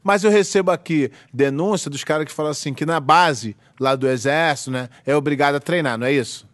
Mas 0.04 0.24
eu 0.24 0.30
recebo 0.30 0.70
aqui 0.70 1.10
denúncia 1.34 1.90
dos 1.90 2.04
caras 2.04 2.26
que 2.26 2.32
falam 2.32 2.52
assim, 2.52 2.74
que 2.74 2.86
na 2.86 3.00
base 3.00 3.56
lá 3.80 3.96
do 3.96 4.08
exército, 4.08 4.72
né, 4.72 4.90
é 5.06 5.16
obrigado 5.16 5.56
a 5.56 5.60
treinar, 5.60 5.98
não 5.98 6.06
é 6.06 6.12
isso? 6.12 6.48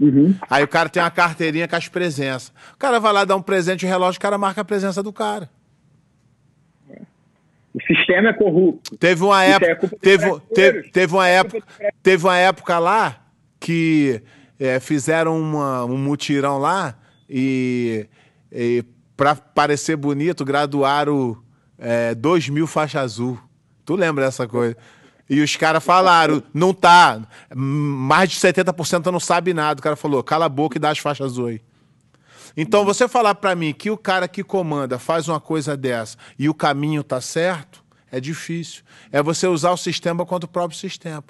Uhum. 0.00 0.34
Aí 0.50 0.64
o 0.64 0.68
cara 0.68 0.88
tem 0.88 1.02
uma 1.02 1.10
carteirinha 1.10 1.68
com 1.68 1.76
as 1.76 1.86
presenças. 1.86 2.52
O 2.74 2.78
cara 2.78 2.98
vai 2.98 3.12
lá 3.12 3.24
dar 3.24 3.36
um 3.36 3.42
presente, 3.42 3.84
o 3.84 3.88
relógio, 3.88 4.18
o 4.18 4.22
cara 4.22 4.36
marca 4.36 4.62
a 4.62 4.64
presença 4.64 5.02
do 5.02 5.12
cara. 5.12 5.48
O 7.74 7.80
sistema 7.82 8.30
é 8.30 8.32
corrupto. 8.32 8.96
Teve 8.98 9.22
uma 9.22 9.42
época, 9.44 9.86
é 9.86 9.98
teve, 9.98 10.40
teve, 10.54 10.90
teve 10.90 11.14
uma 11.14 11.26
época, 11.26 11.66
teve 12.02 12.24
uma 12.24 12.36
época 12.36 12.78
lá 12.78 13.21
que 13.62 14.20
é, 14.58 14.80
fizeram 14.80 15.40
uma, 15.40 15.84
um 15.84 15.96
mutirão 15.96 16.58
lá 16.58 16.98
e, 17.30 18.08
e 18.50 18.84
para 19.16 19.36
parecer 19.36 19.96
bonito, 19.96 20.44
graduaram 20.44 21.40
é, 21.78 22.12
2 22.12 22.48
mil 22.48 22.66
faixa 22.66 23.00
azul. 23.00 23.38
Tu 23.84 23.94
lembra 23.94 24.24
dessa 24.24 24.48
coisa? 24.48 24.76
E 25.30 25.40
os 25.40 25.56
caras 25.56 25.82
falaram, 25.82 26.42
não 26.52 26.74
tá. 26.74 27.22
Mais 27.54 28.30
de 28.30 28.36
70% 28.36 29.06
não 29.12 29.20
sabe 29.20 29.54
nada. 29.54 29.78
O 29.78 29.82
cara 29.82 29.94
falou, 29.94 30.22
cala 30.24 30.46
a 30.46 30.48
boca 30.48 30.76
e 30.76 30.80
dá 30.80 30.90
as 30.90 30.98
faixas 30.98 31.32
azul 31.32 31.46
aí. 31.46 31.60
Então, 32.56 32.84
você 32.84 33.06
falar 33.06 33.36
para 33.36 33.54
mim 33.54 33.72
que 33.72 33.90
o 33.90 33.96
cara 33.96 34.26
que 34.26 34.42
comanda 34.42 34.98
faz 34.98 35.28
uma 35.28 35.40
coisa 35.40 35.76
dessa 35.76 36.18
e 36.36 36.48
o 36.48 36.54
caminho 36.54 37.04
tá 37.04 37.20
certo, 37.20 37.82
é 38.10 38.20
difícil. 38.20 38.82
É 39.12 39.22
você 39.22 39.46
usar 39.46 39.70
o 39.70 39.76
sistema 39.76 40.26
contra 40.26 40.46
o 40.46 40.52
próprio 40.52 40.78
sistema. 40.78 41.24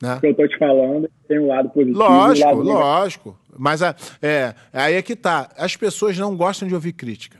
Né? 0.00 0.18
que 0.18 0.28
eu 0.28 0.34
tô 0.34 0.48
te 0.48 0.58
falando 0.58 1.10
tem 1.28 1.38
um 1.38 1.48
lado 1.48 1.68
positivo. 1.68 1.98
Lógico, 1.98 2.48
lado 2.48 2.62
lógico. 2.62 3.38
Mas 3.58 3.82
é, 3.82 3.94
é, 4.22 4.54
aí 4.72 4.94
é 4.94 5.02
que 5.02 5.14
tá. 5.14 5.50
As 5.56 5.76
pessoas 5.76 6.16
não 6.16 6.34
gostam 6.34 6.66
de 6.66 6.74
ouvir 6.74 6.92
crítica. 6.92 7.38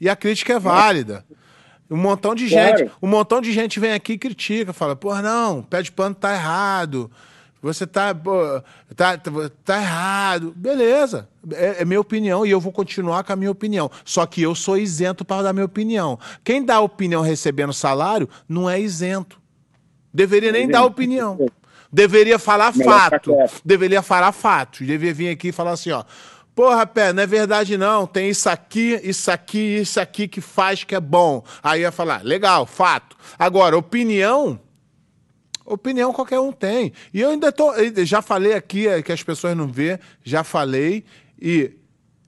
E 0.00 0.08
a 0.08 0.16
crítica 0.16 0.54
é 0.54 0.58
válida. 0.58 1.24
Um 1.90 1.96
montão 1.96 2.34
de 2.34 2.48
claro. 2.48 2.78
gente, 2.78 2.90
um 3.02 3.06
montão 3.06 3.40
de 3.40 3.52
gente 3.52 3.78
vem 3.78 3.92
aqui 3.92 4.14
e 4.14 4.18
critica, 4.18 4.72
fala, 4.72 4.96
pô, 4.96 5.14
não, 5.16 5.62
pé 5.62 5.82
de 5.82 5.92
pano 5.92 6.14
tá 6.14 6.32
errado. 6.32 7.10
Você 7.60 7.86
tá, 7.86 8.14
pô, 8.14 8.62
tá, 8.94 9.16
tá 9.64 9.80
errado. 9.80 10.52
Beleza. 10.56 11.28
É, 11.52 11.82
é 11.82 11.84
minha 11.84 12.00
opinião 12.00 12.44
e 12.44 12.50
eu 12.50 12.60
vou 12.60 12.72
continuar 12.72 13.24
com 13.24 13.32
a 13.32 13.36
minha 13.36 13.50
opinião. 13.50 13.90
Só 14.04 14.26
que 14.26 14.42
eu 14.42 14.54
sou 14.54 14.76
isento 14.76 15.24
para 15.24 15.44
dar 15.44 15.52
minha 15.52 15.64
opinião. 15.64 16.18
Quem 16.42 16.64
dá 16.64 16.80
opinião 16.80 17.22
recebendo 17.22 17.72
salário 17.72 18.28
não 18.48 18.68
é 18.68 18.80
isento. 18.80 19.40
Deveria 20.12 20.52
nem 20.52 20.68
dar 20.68 20.84
opinião. 20.84 21.38
Deveria 21.94 22.40
falar 22.40 22.72
fato. 22.72 23.36
Deveria 23.64 24.02
falar 24.02 24.32
fato. 24.32 24.84
Deveria 24.84 25.14
vir 25.14 25.28
aqui 25.28 25.48
e 25.48 25.52
falar 25.52 25.70
assim, 25.70 25.92
ó. 25.92 26.02
Porra, 26.52 26.84
pé, 26.84 27.12
não 27.12 27.22
é 27.22 27.26
verdade 27.26 27.78
não. 27.78 28.04
Tem 28.04 28.28
isso 28.28 28.48
aqui, 28.48 29.00
isso 29.04 29.30
aqui, 29.30 29.78
isso 29.78 30.00
aqui 30.00 30.26
que 30.26 30.40
faz 30.40 30.82
que 30.82 30.96
é 30.96 31.00
bom. 31.00 31.44
Aí 31.62 31.82
ia 31.82 31.92
falar, 31.92 32.24
legal, 32.24 32.66
fato. 32.66 33.16
Agora, 33.38 33.78
opinião, 33.78 34.58
opinião 35.64 36.12
qualquer 36.12 36.40
um 36.40 36.50
tem. 36.50 36.92
E 37.12 37.20
eu 37.20 37.30
ainda 37.30 37.52
tô, 37.52 37.72
já 38.04 38.20
falei 38.20 38.54
aqui 38.54 38.88
é, 38.88 39.00
que 39.00 39.12
as 39.12 39.22
pessoas 39.22 39.56
não 39.56 39.68
vê, 39.68 40.00
já 40.24 40.42
falei 40.42 41.04
e 41.40 41.78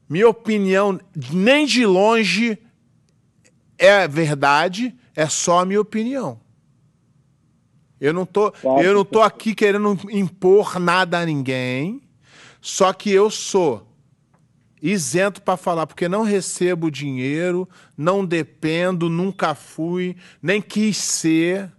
minha 0.08 0.28
opinião 0.28 1.00
nem 1.32 1.66
de 1.66 1.84
longe 1.84 2.56
é 3.76 4.06
verdade, 4.06 4.94
é 5.16 5.28
só 5.28 5.64
minha 5.64 5.80
opinião. 5.80 6.45
Eu 8.00 8.12
não 8.12 8.26
tô, 8.26 8.52
eu 8.82 8.94
não 8.94 9.04
tô 9.04 9.22
aqui 9.22 9.54
querendo 9.54 9.98
impor 10.10 10.78
nada 10.78 11.20
a 11.20 11.26
ninguém. 11.26 12.02
Só 12.60 12.92
que 12.92 13.10
eu 13.10 13.30
sou 13.30 13.86
isento 14.82 15.40
para 15.40 15.56
falar, 15.56 15.86
porque 15.86 16.08
não 16.08 16.22
recebo 16.22 16.90
dinheiro, 16.90 17.68
não 17.96 18.24
dependo, 18.24 19.08
nunca 19.08 19.54
fui, 19.54 20.16
nem 20.42 20.60
quis 20.60 20.96
ser, 20.96 21.70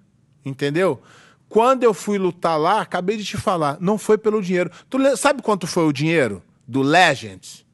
entendeu? 0.46 1.02
Quando 1.48 1.84
eu 1.84 1.94
fui 1.94 2.18
lutar 2.18 2.60
lá, 2.60 2.82
acabei 2.82 3.18
de 3.18 3.24
te 3.24 3.38
falar, 3.38 3.78
não 3.80 3.98
foi 3.98 4.18
pelo 4.18 4.42
dinheiro. 4.42 4.70
Tu 4.90 4.98
sabe 5.16 5.42
quanto 5.42 5.66
foi 5.66 5.86
o 5.86 5.94
dinheiro 5.94 6.42
do 6.68 6.82
Legends? 6.82 7.66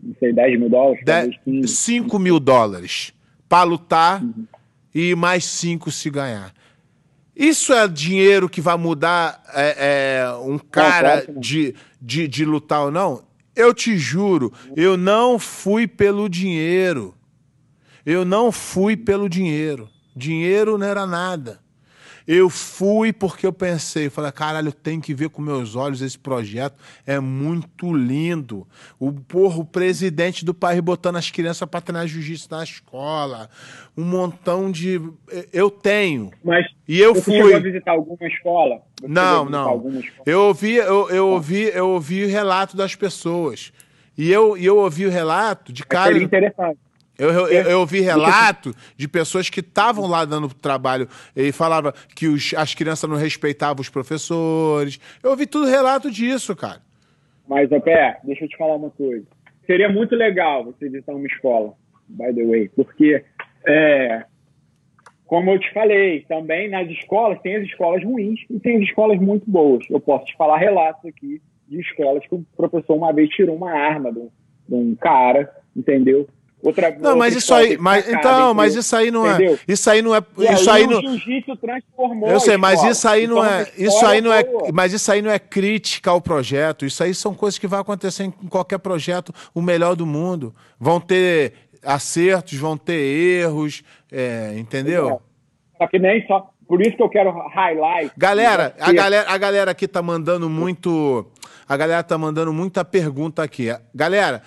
Não 0.00 0.14
sei, 0.20 0.32
10 0.32 0.60
mil 0.60 0.68
dólares? 0.68 1.04
10, 1.04 1.70
5 1.70 2.18
mil 2.18 2.38
dólares 2.38 3.12
para 3.48 3.64
lutar 3.64 4.22
uhum. 4.22 4.46
e 4.94 5.14
mais 5.14 5.44
5 5.44 5.90
se 5.90 6.10
ganhar. 6.10 6.52
Isso 7.36 7.72
é 7.72 7.88
dinheiro 7.88 8.48
que 8.48 8.60
vai 8.60 8.76
mudar 8.76 9.42
é, 9.52 10.20
é, 10.20 10.32
um 10.36 10.58
cara 10.58 11.26
de, 11.36 11.74
de, 12.00 12.28
de 12.28 12.44
lutar 12.44 12.82
ou 12.84 12.90
não? 12.90 13.24
Eu 13.56 13.72
te 13.72 13.96
juro, 13.96 14.52
eu 14.76 14.96
não 14.96 15.38
fui 15.38 15.86
pelo 15.86 16.28
dinheiro. 16.28 17.14
Eu 18.04 18.24
não 18.24 18.52
fui 18.52 18.96
pelo 18.96 19.28
dinheiro. 19.28 19.88
Dinheiro 20.14 20.76
não 20.76 20.86
era 20.86 21.06
nada. 21.06 21.63
Eu 22.26 22.48
fui 22.48 23.12
porque 23.12 23.46
eu 23.46 23.52
pensei, 23.52 24.08
falei, 24.08 24.32
caralho, 24.32 24.68
eu 24.68 24.72
tenho 24.72 25.00
que 25.00 25.12
ver 25.12 25.28
com 25.28 25.42
meus 25.42 25.76
olhos 25.76 26.00
esse 26.00 26.18
projeto, 26.18 26.74
é 27.06 27.20
muito 27.20 27.94
lindo. 27.94 28.66
O 28.98 29.12
porra, 29.12 29.60
o 29.60 29.64
presidente 29.64 30.44
do 30.44 30.54
país 30.54 30.80
botando 30.80 31.16
as 31.16 31.30
crianças 31.30 31.68
para 31.68 31.82
treinar 31.82 32.06
jiu-jitsu 32.06 32.48
na 32.50 32.64
escola, 32.64 33.50
um 33.96 34.04
montão 34.04 34.70
de 34.70 35.00
eu 35.52 35.70
tenho. 35.70 36.30
Mas 36.42 36.66
e 36.88 36.98
eu 36.98 37.14
você 37.14 37.22
fui 37.22 37.34
chegou 37.34 37.56
a 37.56 37.58
visitar 37.58 37.92
alguma 37.92 38.28
escola? 38.28 38.80
Você 39.00 39.08
não, 39.08 39.44
não. 39.44 40.02
Eu 40.24 40.40
ouvi, 40.42 40.76
eu, 40.76 41.10
eu 41.10 41.28
ouvi, 41.28 41.70
eu 41.74 41.90
ouvi 41.90 42.24
o 42.24 42.28
relato 42.28 42.76
das 42.76 42.94
pessoas. 42.94 43.70
E 44.16 44.30
eu, 44.30 44.56
e 44.56 44.64
eu 44.64 44.78
ouvi 44.78 45.06
o 45.06 45.10
relato 45.10 45.72
de 45.72 45.84
cara. 45.84 46.12
Seria 46.12 46.24
interessante. 46.24 46.78
Eu, 47.18 47.30
eu, 47.30 47.46
eu, 47.46 47.62
eu 47.70 47.80
ouvi 47.80 48.00
relato 48.00 48.74
de 48.96 49.06
pessoas 49.06 49.48
que 49.48 49.60
estavam 49.60 50.06
lá 50.06 50.24
dando 50.24 50.52
trabalho 50.52 51.08
e 51.36 51.52
falava 51.52 51.92
que 52.14 52.26
os, 52.26 52.52
as 52.54 52.74
crianças 52.74 53.08
não 53.08 53.16
respeitavam 53.16 53.80
os 53.80 53.88
professores. 53.88 54.98
Eu 55.22 55.30
ouvi 55.30 55.46
tudo 55.46 55.66
relato 55.66 56.10
disso, 56.10 56.56
cara. 56.56 56.80
Mas, 57.48 57.68
Pé, 57.68 58.18
deixa 58.24 58.44
eu 58.44 58.48
te 58.48 58.56
falar 58.56 58.76
uma 58.76 58.90
coisa. 58.90 59.24
Seria 59.66 59.88
muito 59.88 60.14
legal 60.14 60.64
você 60.64 60.88
visitar 60.88 61.12
uma 61.12 61.26
escola, 61.26 61.74
by 62.08 62.34
the 62.34 62.44
way, 62.44 62.68
porque, 62.74 63.24
é, 63.66 64.24
como 65.26 65.50
eu 65.50 65.58
te 65.58 65.72
falei, 65.72 66.22
também 66.28 66.68
nas 66.68 66.88
escolas 66.90 67.40
tem 67.40 67.56
as 67.56 67.64
escolas 67.64 68.02
ruins 68.02 68.40
e 68.50 68.58
tem 68.58 68.76
as 68.76 68.82
escolas 68.82 69.18
muito 69.20 69.48
boas. 69.48 69.84
Eu 69.88 70.00
posso 70.00 70.26
te 70.26 70.36
falar 70.36 70.58
relatos 70.58 71.04
aqui 71.06 71.40
de 71.68 71.80
escolas 71.80 72.26
que 72.26 72.34
o 72.34 72.44
professor 72.56 72.94
uma 72.94 73.12
vez 73.12 73.30
tirou 73.30 73.56
uma 73.56 73.72
arma 73.72 74.12
de 74.12 74.18
um, 74.18 74.30
de 74.68 74.74
um 74.74 74.94
cara, 74.94 75.50
entendeu? 75.74 76.28
Outra, 76.64 76.88
não, 76.92 76.96
outra 76.96 77.16
mas 77.16 77.36
isso 77.36 77.52
aí, 77.52 77.76
mas 77.76 78.08
então, 78.08 78.54
mas 78.54 78.74
isso 78.74 78.96
aí 78.96 79.10
não 79.10 79.26
é, 79.26 79.58
isso 79.68 79.90
aí 79.90 80.00
não 80.00 80.14
é, 80.14 80.24
isso 80.54 80.70
aí, 80.70 80.86
não. 80.86 80.98
jiu-jitsu 80.98 81.56
transformou. 81.56 82.30
Eu 82.30 82.40
sei, 82.40 82.56
mas 82.56 82.82
isso 82.82 83.06
aí 83.06 83.26
não 83.26 83.44
é, 83.44 83.70
isso 83.76 84.06
aí 84.06 84.22
não 84.22 84.32
é, 84.32 84.42
mas 84.72 84.94
isso 84.94 85.12
aí 85.12 85.20
não 85.20 85.30
é 85.30 85.38
crítica 85.38 86.10
ao 86.10 86.22
projeto. 86.22 86.86
Isso 86.86 87.04
aí 87.04 87.14
são 87.14 87.34
coisas 87.34 87.58
que 87.58 87.66
vai 87.66 87.80
acontecer 87.80 88.24
em 88.24 88.30
qualquer 88.30 88.78
projeto, 88.78 89.30
o 89.54 89.60
melhor 89.60 89.94
do 89.94 90.06
mundo. 90.06 90.54
Vão 90.80 90.98
ter 90.98 91.52
acertos, 91.84 92.58
vão 92.58 92.78
ter 92.78 92.94
erros, 92.94 93.82
é, 94.10 94.54
entendeu? 94.56 95.20
Só 95.76 95.86
que 95.86 95.98
nem 95.98 96.26
só. 96.26 96.48
Por 96.66 96.80
isso 96.80 96.96
que 96.96 97.02
eu 97.02 97.10
quero 97.10 97.30
highlight. 97.30 98.10
Galera, 98.16 98.74
a 98.80 98.90
galera, 98.90 99.30
a 99.30 99.36
galera 99.36 99.70
aqui 99.72 99.86
tá 99.86 100.00
mandando 100.00 100.48
muito, 100.48 101.30
a 101.68 101.76
galera 101.76 102.02
tá 102.02 102.16
mandando 102.16 102.54
muita 102.54 102.82
pergunta 102.82 103.42
aqui. 103.42 103.68
Galera, 103.94 104.40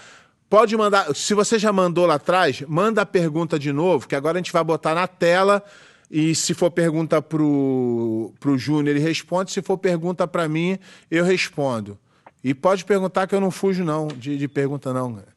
Pode 0.49 0.77
mandar, 0.77 1.13
se 1.13 1.33
você 1.33 1.59
já 1.59 1.73
mandou 1.73 2.05
lá 2.05 2.15
atrás, 2.15 2.61
manda 2.67 3.01
a 3.01 3.05
pergunta 3.05 3.59
de 3.59 3.73
novo, 3.73 4.07
que 4.07 4.15
agora 4.15 4.37
a 4.37 4.41
gente 4.41 4.53
vai 4.53 4.63
botar 4.63 4.95
na 4.95 5.05
tela. 5.05 5.61
E 6.09 6.33
se 6.33 6.53
for 6.53 6.71
pergunta 6.71 7.21
pro, 7.21 8.33
pro 8.39 8.57
Júnior, 8.57 8.95
ele 8.95 9.05
responde. 9.05 9.51
Se 9.51 9.61
for 9.61 9.77
pergunta 9.77 10.25
para 10.25 10.47
mim, 10.47 10.79
eu 11.11 11.25
respondo. 11.25 11.99
E 12.41 12.53
pode 12.53 12.85
perguntar 12.85 13.27
que 13.27 13.35
eu 13.35 13.41
não 13.41 13.51
fujo, 13.51 13.83
não, 13.83 14.07
de, 14.07 14.37
de 14.37 14.47
pergunta, 14.47 14.93
não. 14.93 15.19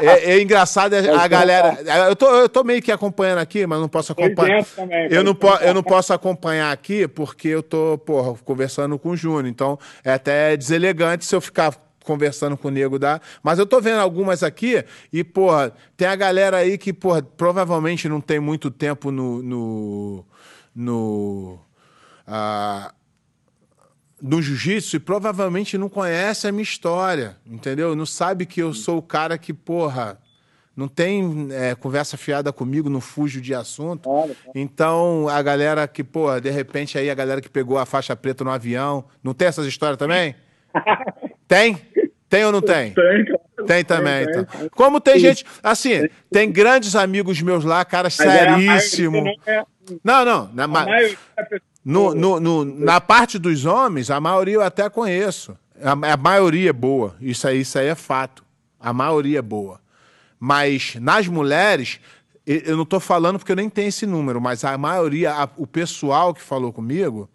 É, 0.00 0.32
é 0.32 0.40
engraçado 0.40 0.94
a, 0.94 1.22
a 1.22 1.28
galera. 1.28 1.76
Eu 2.08 2.14
tô, 2.14 2.26
eu 2.30 2.48
tô 2.48 2.62
meio 2.62 2.80
que 2.80 2.92
acompanhando 2.92 3.38
aqui, 3.38 3.66
mas 3.66 3.80
não 3.80 3.88
posso 3.88 4.12
acompanhar. 4.12 4.64
Eu 5.10 5.24
não, 5.24 5.34
po, 5.34 5.48
eu 5.56 5.74
não 5.74 5.82
posso 5.82 6.12
acompanhar 6.12 6.72
aqui 6.72 7.08
porque 7.08 7.48
eu 7.48 7.62
tô, 7.62 7.98
porra, 7.98 8.34
conversando 8.44 8.98
com 8.98 9.10
o 9.10 9.16
Júnior. 9.16 9.46
Então 9.46 9.76
é 10.04 10.12
até 10.12 10.56
deselegante 10.56 11.26
se 11.26 11.34
eu 11.34 11.40
ficar 11.40 11.74
conversando 12.08 12.56
com 12.56 12.68
o 12.68 12.70
nego 12.70 12.98
da. 12.98 13.20
Mas 13.42 13.58
eu 13.58 13.66
tô 13.66 13.82
vendo 13.82 14.00
algumas 14.00 14.42
aqui 14.42 14.82
e, 15.12 15.22
porra, 15.22 15.74
tem 15.94 16.08
a 16.08 16.16
galera 16.16 16.56
aí 16.56 16.78
que, 16.78 16.90
porra, 16.90 17.20
provavelmente 17.20 18.08
não 18.08 18.18
tem 18.18 18.40
muito 18.40 18.70
tempo 18.70 19.10
no. 19.10 19.42
no, 19.42 20.24
no 20.74 21.58
ah, 22.26 22.94
no 24.20 24.42
jiu-jitsu 24.42 24.96
e 24.96 24.98
provavelmente 24.98 25.78
não 25.78 25.88
conhece 25.88 26.48
a 26.48 26.50
minha 26.50 26.64
história, 26.64 27.36
entendeu? 27.46 27.94
Não 27.94 28.04
sabe 28.04 28.46
que 28.46 28.60
eu 28.60 28.74
sou 28.74 28.98
o 28.98 29.02
cara 29.02 29.38
que, 29.38 29.54
porra, 29.54 30.18
não 30.76 30.88
tem 30.88 31.48
é, 31.52 31.76
conversa 31.76 32.16
fiada 32.16 32.52
comigo, 32.52 32.90
não 32.90 33.00
fujo 33.00 33.40
de 33.40 33.54
assunto. 33.54 34.10
Então, 34.52 35.28
a 35.28 35.40
galera 35.40 35.86
que, 35.86 36.02
porra, 36.02 36.40
de 36.40 36.50
repente 36.50 36.98
aí 36.98 37.08
a 37.08 37.14
galera 37.14 37.40
que 37.40 37.48
pegou 37.48 37.78
a 37.78 37.86
faixa 37.86 38.16
preta 38.16 38.42
no 38.42 38.50
avião, 38.50 39.04
não 39.22 39.34
tem 39.34 39.46
essas 39.46 39.66
histórias 39.66 39.98
também? 39.98 40.34
tem? 41.48 41.80
Tem 42.28 42.44
ou 42.44 42.52
não 42.52 42.60
tem? 42.60 42.92
Tem, 42.94 43.24
claro. 43.24 43.66
Tem 43.66 43.84
também, 43.84 44.24
tem, 44.24 44.34
então. 44.34 44.44
Tem. 44.44 44.68
Como 44.68 45.00
tem 45.00 45.18
gente. 45.18 45.44
Assim, 45.62 46.08
tem 46.30 46.50
grandes 46.50 46.94
amigos 46.94 47.42
meus 47.42 47.64
lá, 47.64 47.84
cara 47.84 48.08
seríssimo. 48.08 49.26
É. 49.44 49.64
Não, 50.04 50.24
não. 50.24 50.50
Na, 50.52 50.68
no, 51.84 52.14
no, 52.14 52.38
no, 52.38 52.64
na 52.64 53.00
parte 53.00 53.38
dos 53.38 53.64
homens, 53.64 54.10
a 54.10 54.20
maioria 54.20 54.54
eu 54.54 54.62
até 54.62 54.88
conheço. 54.88 55.58
A, 55.82 56.12
a 56.12 56.16
maioria 56.16 56.70
é 56.70 56.72
boa. 56.72 57.16
Isso 57.20 57.48
aí, 57.48 57.62
isso 57.62 57.78
aí 57.78 57.88
é 57.88 57.94
fato. 57.94 58.44
A 58.78 58.92
maioria 58.92 59.40
é 59.40 59.42
boa. 59.42 59.80
Mas 60.38 60.94
nas 61.00 61.26
mulheres, 61.26 61.98
eu 62.46 62.76
não 62.76 62.84
estou 62.84 63.00
falando 63.00 63.38
porque 63.38 63.52
eu 63.52 63.56
nem 63.56 63.68
tenho 63.68 63.88
esse 63.88 64.06
número, 64.06 64.40
mas 64.40 64.64
a 64.64 64.78
maioria, 64.78 65.32
a, 65.32 65.48
o 65.56 65.66
pessoal 65.66 66.32
que 66.32 66.40
falou 66.40 66.72
comigo, 66.72 67.28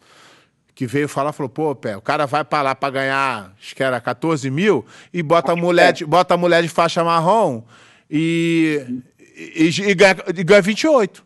que 0.76 0.88
veio 0.88 1.08
falar, 1.08 1.32
falou, 1.34 1.50
pô, 1.50 1.76
pé, 1.76 1.96
o 1.96 2.02
cara 2.02 2.26
vai 2.26 2.44
para 2.44 2.62
lá 2.62 2.76
para 2.76 2.90
ganhar, 2.90 3.54
acho 3.60 3.76
que 3.76 3.84
era 3.84 4.00
14 4.02 4.50
mil, 4.50 4.86
e 5.14 5.22
bota 5.22 5.52
a 5.52 5.56
mulher, 5.56 5.94
de, 5.94 6.06
bota 6.06 6.34
a 6.34 6.38
mulher 6.38 6.64
de 6.64 6.70
faixa 6.70 7.04
marrom 7.04 7.64
e, 8.10 9.04
e, 9.36 9.68
e, 9.68 9.96
ganha, 9.96 10.16
e 10.36 10.44
ganha 10.44 10.62
28. 10.62 11.24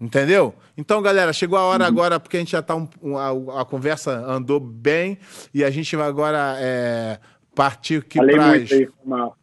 Entendeu? 0.00 0.54
Então, 0.76 1.02
galera, 1.02 1.32
chegou 1.32 1.58
a 1.58 1.62
hora 1.62 1.84
uhum. 1.84 1.88
agora, 1.88 2.20
porque 2.20 2.36
a 2.36 2.40
gente 2.40 2.52
já 2.52 2.62
tá. 2.62 2.76
Um, 2.76 3.16
a, 3.16 3.62
a, 3.62 3.64
conversa 3.64 4.12
andou 4.12 4.60
bem 4.60 5.18
e 5.52 5.64
a 5.64 5.70
gente 5.70 5.96
vai 5.96 6.06
agora 6.06 6.56
é, 6.60 7.18
partir. 7.52 8.06
Muito 8.14 8.40
aí, 8.40 8.88
mal. 9.04 9.36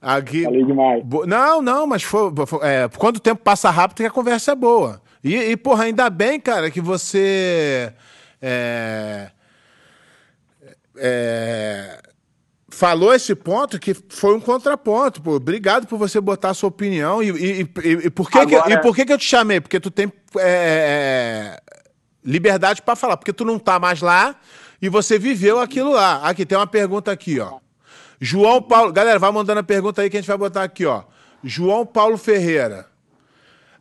Aqui... 0.00 0.44
Falei 0.44 0.64
demais. 0.64 1.04
Não, 1.26 1.60
não, 1.60 1.86
mas 1.86 2.02
foi, 2.02 2.32
foi 2.46 2.66
é, 2.66 2.88
quando 2.96 3.16
o 3.16 3.20
tempo 3.20 3.42
passa 3.42 3.68
rápido, 3.68 4.06
a 4.06 4.10
conversa 4.10 4.52
é 4.52 4.54
boa. 4.54 5.02
E, 5.22 5.36
e, 5.36 5.56
porra, 5.56 5.84
ainda 5.84 6.10
bem, 6.10 6.40
cara, 6.40 6.70
que 6.70 6.80
você. 6.80 7.92
É, 8.40 9.30
é, 10.96 12.02
falou 12.68 13.14
esse 13.14 13.34
ponto 13.34 13.78
que 13.78 13.94
foi 13.94 14.34
um 14.34 14.40
contraponto. 14.40 15.22
Pô. 15.22 15.36
Obrigado 15.36 15.86
por 15.86 15.98
você 15.98 16.20
botar 16.20 16.50
a 16.50 16.54
sua 16.54 16.68
opinião. 16.68 17.22
E, 17.22 17.30
e, 17.30 17.68
e 18.04 18.10
por, 18.10 18.30
que, 18.30 18.38
Agora... 18.38 18.64
que, 18.64 18.72
e 18.72 18.78
por 18.78 18.96
que, 18.96 19.04
que 19.04 19.12
eu 19.12 19.18
te 19.18 19.24
chamei? 19.24 19.60
Porque 19.60 19.78
tu 19.78 19.90
tem 19.90 20.12
é, 20.36 21.60
é 21.60 21.60
liberdade 22.24 22.82
para 22.82 22.96
falar. 22.96 23.16
Porque 23.16 23.32
tu 23.32 23.44
não 23.44 23.58
tá 23.58 23.78
mais 23.78 24.00
lá 24.00 24.34
e 24.80 24.88
você 24.88 25.18
viveu 25.18 25.60
aquilo 25.60 25.92
lá. 25.92 26.28
Aqui, 26.28 26.44
tem 26.44 26.58
uma 26.58 26.66
pergunta 26.66 27.12
aqui, 27.12 27.38
ó. 27.38 27.58
João 28.20 28.60
Paulo. 28.60 28.92
Galera, 28.92 29.18
vai 29.18 29.30
mandando 29.30 29.60
a 29.60 29.64
pergunta 29.64 30.02
aí 30.02 30.10
que 30.10 30.16
a 30.16 30.20
gente 30.20 30.28
vai 30.28 30.38
botar 30.38 30.64
aqui, 30.64 30.84
ó. 30.84 31.04
João 31.44 31.86
Paulo 31.86 32.16
Ferreira. 32.16 32.91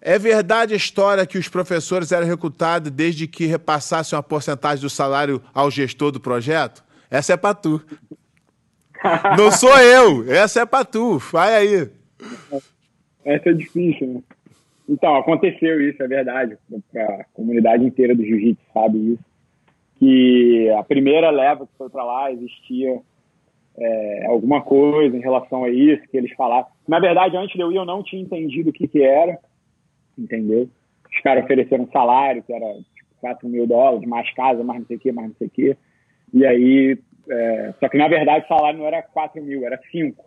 É 0.01 0.17
verdade 0.17 0.73
a 0.73 0.77
história 0.77 1.27
que 1.27 1.37
os 1.37 1.47
professores 1.47 2.11
eram 2.11 2.25
recrutados 2.25 2.89
desde 2.89 3.27
que 3.27 3.45
repassassem 3.45 4.17
uma 4.17 4.23
porcentagem 4.23 4.81
do 4.81 4.89
salário 4.89 5.39
ao 5.53 5.69
gestor 5.69 6.11
do 6.11 6.19
projeto? 6.19 6.83
Essa 7.09 7.33
é 7.33 7.37
para 7.37 7.53
tu. 7.53 7.79
Não 9.37 9.51
sou 9.51 9.77
eu, 9.77 10.31
essa 10.31 10.61
é 10.61 10.65
para 10.65 10.83
tu. 10.83 11.19
Vai 11.19 11.55
aí. 11.55 11.89
Essa 13.23 13.49
é 13.49 13.53
difícil, 13.53 14.07
né? 14.07 14.21
Então, 14.89 15.15
aconteceu 15.15 15.79
isso, 15.79 16.01
é 16.01 16.07
verdade. 16.07 16.57
A 16.95 17.25
comunidade 17.33 17.85
inteira 17.85 18.15
do 18.15 18.25
jiu-jitsu 18.25 18.61
sabe 18.73 19.13
isso. 19.13 19.23
Que 19.99 20.69
a 20.71 20.83
primeira 20.83 21.29
leva 21.29 21.67
que 21.67 21.73
foi 21.77 21.89
para 21.89 22.03
lá 22.03 22.31
existia 22.31 22.99
é, 23.77 24.25
alguma 24.25 24.61
coisa 24.61 25.15
em 25.15 25.21
relação 25.21 25.63
a 25.63 25.69
isso, 25.69 26.01
que 26.09 26.17
eles 26.17 26.33
falaram. 26.33 26.65
Na 26.87 26.99
verdade, 26.99 27.37
antes 27.37 27.55
de 27.55 27.61
eu 27.61 27.71
ir, 27.71 27.75
eu 27.75 27.85
não 27.85 28.03
tinha 28.03 28.21
entendido 28.21 28.71
o 28.71 28.73
que, 28.73 28.87
que 28.87 29.03
era 29.03 29.37
entendeu? 30.21 30.69
Os 31.11 31.21
caras 31.21 31.43
ofereceram 31.43 31.83
um 31.83 31.91
salário 31.91 32.43
que 32.43 32.53
era 32.53 32.73
tipo, 32.95 33.09
4 33.19 33.47
mil 33.49 33.67
dólares, 33.67 34.07
mais 34.07 34.31
casa, 34.33 34.63
mais 34.63 34.79
não 34.79 34.87
sei 34.87 34.97
o 34.97 34.99
que, 34.99 35.11
mais 35.11 35.27
não 35.29 35.35
sei 35.35 35.47
o 35.47 35.49
que. 35.49 35.77
E 36.33 36.45
aí, 36.45 36.97
é... 37.29 37.73
só 37.79 37.89
que 37.89 37.97
na 37.97 38.07
verdade 38.07 38.45
o 38.45 38.47
salário 38.47 38.79
não 38.79 38.85
era 38.85 39.01
4 39.01 39.41
mil, 39.41 39.65
era 39.65 39.79
5. 39.91 40.23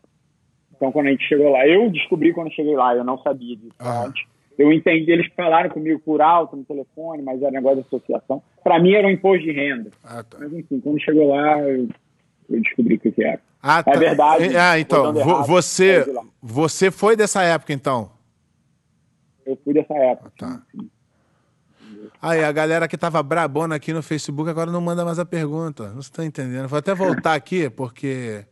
Então 0.77 0.93
quando 0.93 1.07
a 1.07 1.11
gente 1.11 1.27
chegou 1.27 1.51
lá, 1.51 1.67
eu 1.67 1.91
descobri 1.91 2.33
quando 2.33 2.53
cheguei 2.53 2.75
lá, 2.77 2.95
eu 2.95 3.05
não 3.05 3.19
sabia 3.19 3.57
disso 3.57 3.75
ah. 3.79 4.05
antes. 4.07 4.25
Eu 4.57 4.73
entendi, 4.73 5.11
eles 5.11 5.27
falaram 5.35 5.69
comigo 5.69 5.99
por 6.01 6.23
alto 6.23 6.57
no 6.57 6.65
telefone, 6.65 7.23
mas 7.23 7.43
era 7.43 7.51
negócio 7.51 7.81
de 7.81 7.87
associação. 7.89 8.41
Para 8.63 8.79
mim 8.79 8.93
era 8.93 9.07
um 9.07 9.11
imposto 9.11 9.45
de 9.45 9.51
renda. 9.51 9.91
Ah, 10.05 10.23
tá. 10.23 10.39
Mas 10.41 10.53
enfim, 10.53 10.81
quando 10.81 11.01
chegou 11.01 11.29
lá, 11.29 11.61
eu, 11.61 11.89
eu 12.49 12.61
descobri 12.61 12.95
o 12.95 13.01
que 13.01 13.25
era. 13.25 13.41
Ah, 13.61 13.83
tá. 13.83 13.93
É 13.93 13.99
verdade. 13.99 14.57
Ah, 14.57 14.79
então, 14.79 15.13
você, 15.47 16.05
você 16.41 16.91
foi 16.91 17.17
dessa 17.17 17.43
época, 17.43 17.73
então? 17.73 18.11
Eu 19.47 19.59
fui 19.63 19.75
dessa 19.75 19.95
época. 19.95 20.33
tá. 20.37 20.63
Aí, 22.21 22.43
a 22.43 22.51
galera 22.53 22.89
que 22.89 22.97
tava 22.97 23.23
brabona 23.23 23.77
aqui 23.77 23.93
no 23.93 24.03
Facebook 24.03 24.49
agora 24.49 24.71
não 24.71 24.81
manda 24.81 25.05
mais 25.05 25.19
a 25.19 25.25
pergunta. 25.25 25.91
Não 25.91 26.01
está 26.01 26.25
entendendo. 26.25 26.69
Vou 26.69 26.79
até 26.79 26.95
voltar 26.95 27.35
aqui, 27.35 27.69
porque. 27.71 28.45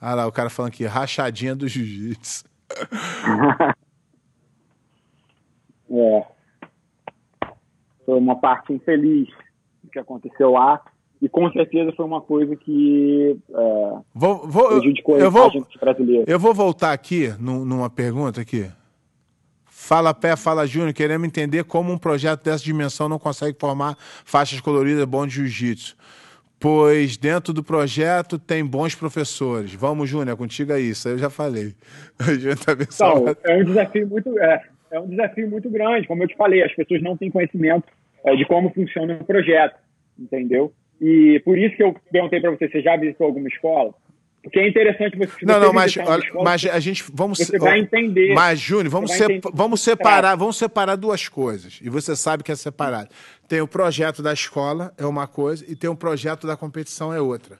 Ah 0.00 0.14
lá, 0.14 0.26
o 0.26 0.32
cara 0.32 0.48
falando 0.48 0.72
aqui, 0.72 0.84
rachadinha 0.84 1.54
do 1.54 1.68
jiu-jitsu. 1.68 2.44
É, 5.90 6.26
foi 8.04 8.18
uma 8.18 8.38
parte 8.38 8.74
infeliz 8.74 9.26
do 9.82 9.88
que 9.90 9.98
aconteceu 9.98 10.50
lá 10.50 10.84
e 11.20 11.28
com 11.28 11.50
certeza 11.50 11.92
foi 11.92 12.04
uma 12.04 12.20
coisa 12.20 12.54
que 12.54 13.36
é, 13.50 13.98
vou, 14.14 14.46
vou, 14.46 14.68
prejudicou 14.68 15.18
eu, 15.18 15.30
vou, 15.30 15.50
Eu 16.26 16.38
vou 16.38 16.54
voltar 16.54 16.92
aqui 16.92 17.28
numa 17.38 17.90
pergunta 17.90 18.40
aqui. 18.40 18.70
Fala 19.66 20.12
Pé, 20.12 20.36
fala 20.36 20.66
Júnior, 20.66 20.92
queremos 20.92 21.26
entender 21.26 21.64
como 21.64 21.92
um 21.92 21.98
projeto 21.98 22.44
dessa 22.44 22.62
dimensão 22.62 23.08
não 23.08 23.18
consegue 23.18 23.56
formar 23.58 23.96
faixas 23.98 24.60
coloridas 24.60 25.04
bom 25.04 25.26
de 25.26 25.34
jiu-jitsu. 25.34 25.96
Pois 26.60 27.16
dentro 27.16 27.52
do 27.52 27.62
projeto 27.62 28.38
tem 28.38 28.64
bons 28.64 28.94
professores. 28.94 29.72
Vamos, 29.74 30.10
Júnior, 30.10 30.34
é 30.34 30.36
contigo 30.36 30.72
aí, 30.72 30.90
isso 30.90 31.08
eu 31.08 31.18
já 31.18 31.30
falei. 31.30 31.74
Tá 32.64 32.72
então, 32.72 33.34
é 33.44 33.56
um 33.56 33.64
desafio 33.64 34.06
muito 34.08 34.38
é, 34.38 34.62
é, 34.90 35.00
um 35.00 35.08
desafio 35.08 35.48
muito 35.48 35.70
grande, 35.70 36.06
como 36.06 36.22
eu 36.22 36.28
te 36.28 36.36
falei, 36.36 36.62
as 36.62 36.74
pessoas 36.74 37.00
não 37.00 37.16
têm 37.16 37.30
conhecimento 37.30 37.86
é, 38.24 38.34
de 38.34 38.44
como 38.44 38.70
funciona 38.70 39.14
o 39.14 39.24
projeto, 39.24 39.76
entendeu? 40.18 40.72
E 41.00 41.40
por 41.44 41.56
isso 41.58 41.76
que 41.76 41.82
eu 41.82 41.94
perguntei 42.10 42.40
para 42.40 42.50
você, 42.50 42.68
você 42.68 42.82
já 42.82 42.96
visitou 42.96 43.26
alguma 43.26 43.48
escola? 43.48 43.94
Porque 44.42 44.58
é 44.58 44.68
interessante 44.68 45.16
você. 45.16 45.44
Não, 45.44 45.60
não, 45.60 45.72
mas, 45.72 45.96
escola, 45.96 46.20
mas 46.42 46.64
a 46.66 46.80
gente 46.80 47.04
vamos. 47.12 47.38
Você 47.38 47.58
vai 47.58 47.80
entender. 47.80 48.34
Mas 48.34 48.58
Júnior, 48.58 48.88
vamos, 48.88 49.12
se, 49.12 49.40
vamos 49.52 49.80
separar, 49.82 50.36
vamos 50.36 50.56
separar 50.56 50.96
duas 50.96 51.28
coisas. 51.28 51.80
E 51.82 51.90
você 51.90 52.16
sabe 52.16 52.42
que 52.42 52.52
é 52.52 52.56
separado. 52.56 53.10
Tem 53.48 53.60
o 53.60 53.68
projeto 53.68 54.22
da 54.22 54.32
escola 54.32 54.92
é 54.96 55.04
uma 55.04 55.26
coisa 55.26 55.64
e 55.68 55.74
tem 55.74 55.90
o 55.90 55.96
projeto 55.96 56.46
da 56.46 56.56
competição 56.56 57.12
é 57.12 57.20
outra. 57.20 57.58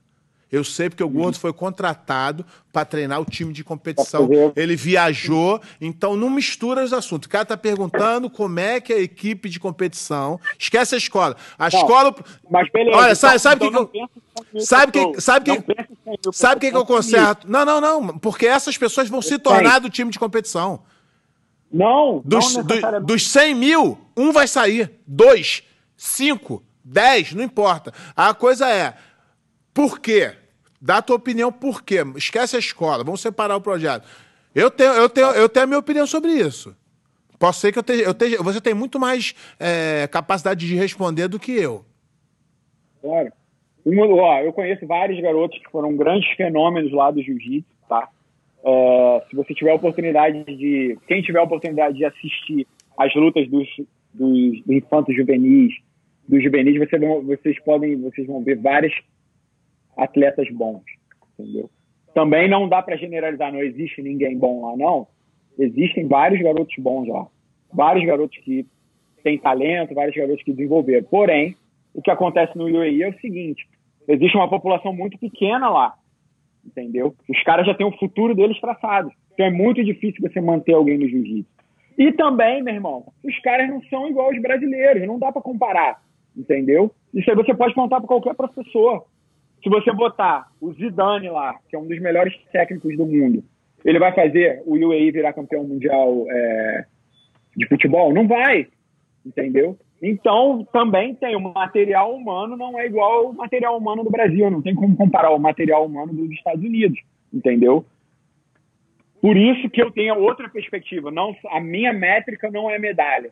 Eu 0.50 0.64
sei 0.64 0.88
porque 0.88 1.04
o 1.04 1.08
Gordo 1.08 1.38
foi 1.38 1.52
contratado 1.52 2.44
para 2.72 2.84
treinar 2.84 3.20
o 3.20 3.24
time 3.24 3.52
de 3.52 3.62
competição. 3.62 4.28
Ele 4.56 4.76
viajou, 4.76 5.60
então 5.80 6.16
não 6.16 6.30
mistura 6.30 6.82
os 6.82 6.92
assuntos. 6.92 7.26
O 7.26 7.30
cara 7.30 7.44
tá 7.44 7.56
perguntando 7.56 8.30
como 8.30 8.58
é 8.58 8.80
que 8.80 8.92
é 8.92 8.96
a 8.96 9.00
equipe 9.00 9.48
de 9.48 9.60
competição. 9.60 10.40
Esquece 10.58 10.94
a 10.94 10.98
escola. 10.98 11.36
A 11.58 11.68
não, 11.70 11.78
escola. 11.78 12.14
Mas 12.50 12.70
beleza. 12.70 12.96
Olha, 12.96 13.14
sabe, 13.14 13.38
sabe 13.38 13.66
então 13.66 13.86
que, 13.86 13.98
que 13.98 14.28
Sabe 14.60 14.92
que 14.92 15.20
sabe 15.20 15.44
que 15.44 16.32
sabe 16.32 16.60
que, 16.60 16.70
que 16.70 16.76
eu 16.76 16.86
conserto? 16.86 17.50
Não, 17.50 17.64
não, 17.64 17.80
não, 17.80 18.18
porque 18.18 18.46
essas 18.46 18.78
pessoas 18.78 19.08
vão 19.08 19.20
se 19.20 19.38
tornar 19.38 19.80
do 19.80 19.90
time 19.90 20.10
de 20.10 20.18
competição. 20.18 20.80
Não, 21.70 22.22
dos, 22.24 22.54
não 22.54 22.62
do, 22.64 23.00
dos 23.00 23.28
100 23.28 23.54
mil, 23.54 23.98
um 24.16 24.32
vai 24.32 24.48
sair, 24.48 24.90
dois, 25.06 25.62
cinco, 25.96 26.62
dez, 26.82 27.32
não 27.34 27.44
importa. 27.44 27.92
A 28.16 28.32
coisa 28.32 28.66
é, 28.70 28.94
por 29.78 30.00
quê? 30.00 30.32
Dá 30.82 30.96
a 30.96 31.02
tua 31.02 31.14
opinião 31.14 31.52
por 31.52 31.84
quê? 31.84 31.98
Esquece 32.16 32.56
a 32.56 32.58
escola, 32.58 33.04
vamos 33.04 33.20
separar 33.20 33.54
o 33.54 33.60
projeto. 33.60 34.08
Eu 34.52 34.72
tenho, 34.72 34.90
eu 34.90 35.08
tenho, 35.08 35.28
eu 35.28 35.48
tenho 35.48 35.62
a 35.62 35.66
minha 35.68 35.78
opinião 35.78 36.04
sobre 36.04 36.32
isso. 36.32 36.76
Posso 37.38 37.60
ser 37.60 37.72
que 37.72 37.78
eu 37.78 37.84
tenha, 37.84 38.02
eu 38.02 38.42
você 38.42 38.60
tem 38.60 38.74
muito 38.74 38.98
mais 38.98 39.36
é, 39.60 40.08
capacidade 40.08 40.66
de 40.66 40.74
responder 40.74 41.28
do 41.28 41.38
que 41.38 41.52
eu. 41.52 41.84
Claro. 43.00 43.32
Ó, 43.86 44.38
eu 44.40 44.52
conheço 44.52 44.84
vários 44.84 45.20
garotos 45.20 45.56
que 45.60 45.70
foram 45.70 45.96
grandes 45.96 46.28
fenômenos 46.36 46.90
lá 46.90 47.12
do 47.12 47.22
jiu-jitsu, 47.22 47.70
tá? 47.88 48.08
É, 48.64 49.22
se 49.30 49.36
você 49.36 49.54
tiver 49.54 49.70
a 49.70 49.76
oportunidade 49.76 50.42
de, 50.56 50.98
quem 51.06 51.22
tiver 51.22 51.38
a 51.38 51.44
oportunidade 51.44 51.96
de 51.96 52.04
assistir 52.04 52.66
as 52.98 53.14
lutas 53.14 53.48
dos, 53.48 53.68
dos, 54.12 54.60
dos 54.64 54.76
infantos 54.76 55.14
juvenis, 55.14 55.72
dos 56.26 56.42
juvenis, 56.42 56.76
você, 56.76 56.98
vocês 56.98 57.60
podem, 57.60 57.94
vocês 58.00 58.26
vão 58.26 58.42
ver 58.42 58.58
várias 58.58 58.92
atletas 59.98 60.48
bons, 60.50 60.82
entendeu? 61.38 61.68
Também 62.14 62.48
não 62.48 62.68
dá 62.68 62.80
para 62.82 62.96
generalizar, 62.96 63.52
não 63.52 63.62
existe 63.62 64.00
ninguém 64.00 64.36
bom 64.38 64.66
lá, 64.66 64.76
não. 64.76 65.06
Existem 65.58 66.06
vários 66.06 66.40
garotos 66.40 66.74
bons 66.78 67.08
lá. 67.08 67.26
Vários 67.72 68.06
garotos 68.06 68.38
que 68.38 68.64
têm 69.22 69.38
talento, 69.38 69.94
vários 69.94 70.16
garotos 70.16 70.42
que 70.42 70.52
desenvolveram. 70.52 71.06
Porém, 71.08 71.56
o 71.92 72.00
que 72.00 72.10
acontece 72.10 72.56
no 72.56 72.64
UAE 72.64 73.02
é 73.02 73.08
o 73.08 73.20
seguinte: 73.20 73.68
existe 74.06 74.36
uma 74.36 74.48
população 74.48 74.92
muito 74.92 75.18
pequena 75.18 75.68
lá, 75.68 75.94
entendeu? 76.64 77.14
Os 77.28 77.42
caras 77.42 77.66
já 77.66 77.74
têm 77.74 77.86
o 77.86 77.98
futuro 77.98 78.34
deles 78.34 78.60
traçado. 78.60 79.10
Então 79.34 79.46
é 79.46 79.50
muito 79.50 79.84
difícil 79.84 80.20
você 80.20 80.40
manter 80.40 80.74
alguém 80.74 80.96
no 80.96 81.08
jiu-jitsu. 81.08 81.50
E 81.98 82.12
também, 82.12 82.62
meu 82.62 82.74
irmão, 82.74 83.12
os 83.24 83.38
caras 83.40 83.68
não 83.68 83.82
são 83.84 84.08
igual 84.08 84.30
os 84.30 84.40
brasileiros, 84.40 85.06
não 85.06 85.18
dá 85.18 85.32
para 85.32 85.42
comparar, 85.42 86.00
entendeu? 86.36 86.92
Isso 87.12 87.28
aí 87.28 87.36
você 87.36 87.52
pode 87.52 87.74
contar 87.74 87.98
para 87.98 88.06
qualquer 88.06 88.34
professor. 88.34 89.04
Se 89.62 89.68
você 89.68 89.92
botar 89.92 90.48
o 90.60 90.72
Zidane 90.72 91.28
lá, 91.28 91.58
que 91.68 91.76
é 91.76 91.78
um 91.78 91.86
dos 91.86 92.00
melhores 92.00 92.34
técnicos 92.52 92.96
do 92.96 93.06
mundo, 93.06 93.42
ele 93.84 93.98
vai 93.98 94.12
fazer 94.12 94.62
o 94.64 94.74
UAE 94.76 95.10
virar 95.10 95.32
campeão 95.32 95.64
mundial 95.64 96.24
é, 96.28 96.84
de 97.56 97.66
futebol? 97.66 98.12
Não 98.12 98.26
vai, 98.26 98.68
entendeu? 99.24 99.76
Então, 100.00 100.66
também 100.72 101.14
tem 101.14 101.34
o 101.34 101.40
material 101.40 102.14
humano, 102.14 102.56
não 102.56 102.78
é 102.78 102.86
igual 102.86 103.26
ao 103.26 103.32
material 103.32 103.76
humano 103.76 104.04
do 104.04 104.10
Brasil, 104.10 104.48
não 104.50 104.62
tem 104.62 104.74
como 104.74 104.96
comparar 104.96 105.30
o 105.30 105.38
material 105.38 105.86
humano 105.86 106.12
dos 106.12 106.30
Estados 106.30 106.64
Unidos, 106.64 107.00
entendeu? 107.32 107.84
Por 109.20 109.36
isso 109.36 109.68
que 109.68 109.82
eu 109.82 109.90
tenho 109.90 110.16
outra 110.20 110.48
perspectiva. 110.48 111.10
Não, 111.10 111.34
a 111.50 111.60
minha 111.60 111.92
métrica 111.92 112.48
não 112.50 112.70
é 112.70 112.78
medalha, 112.78 113.30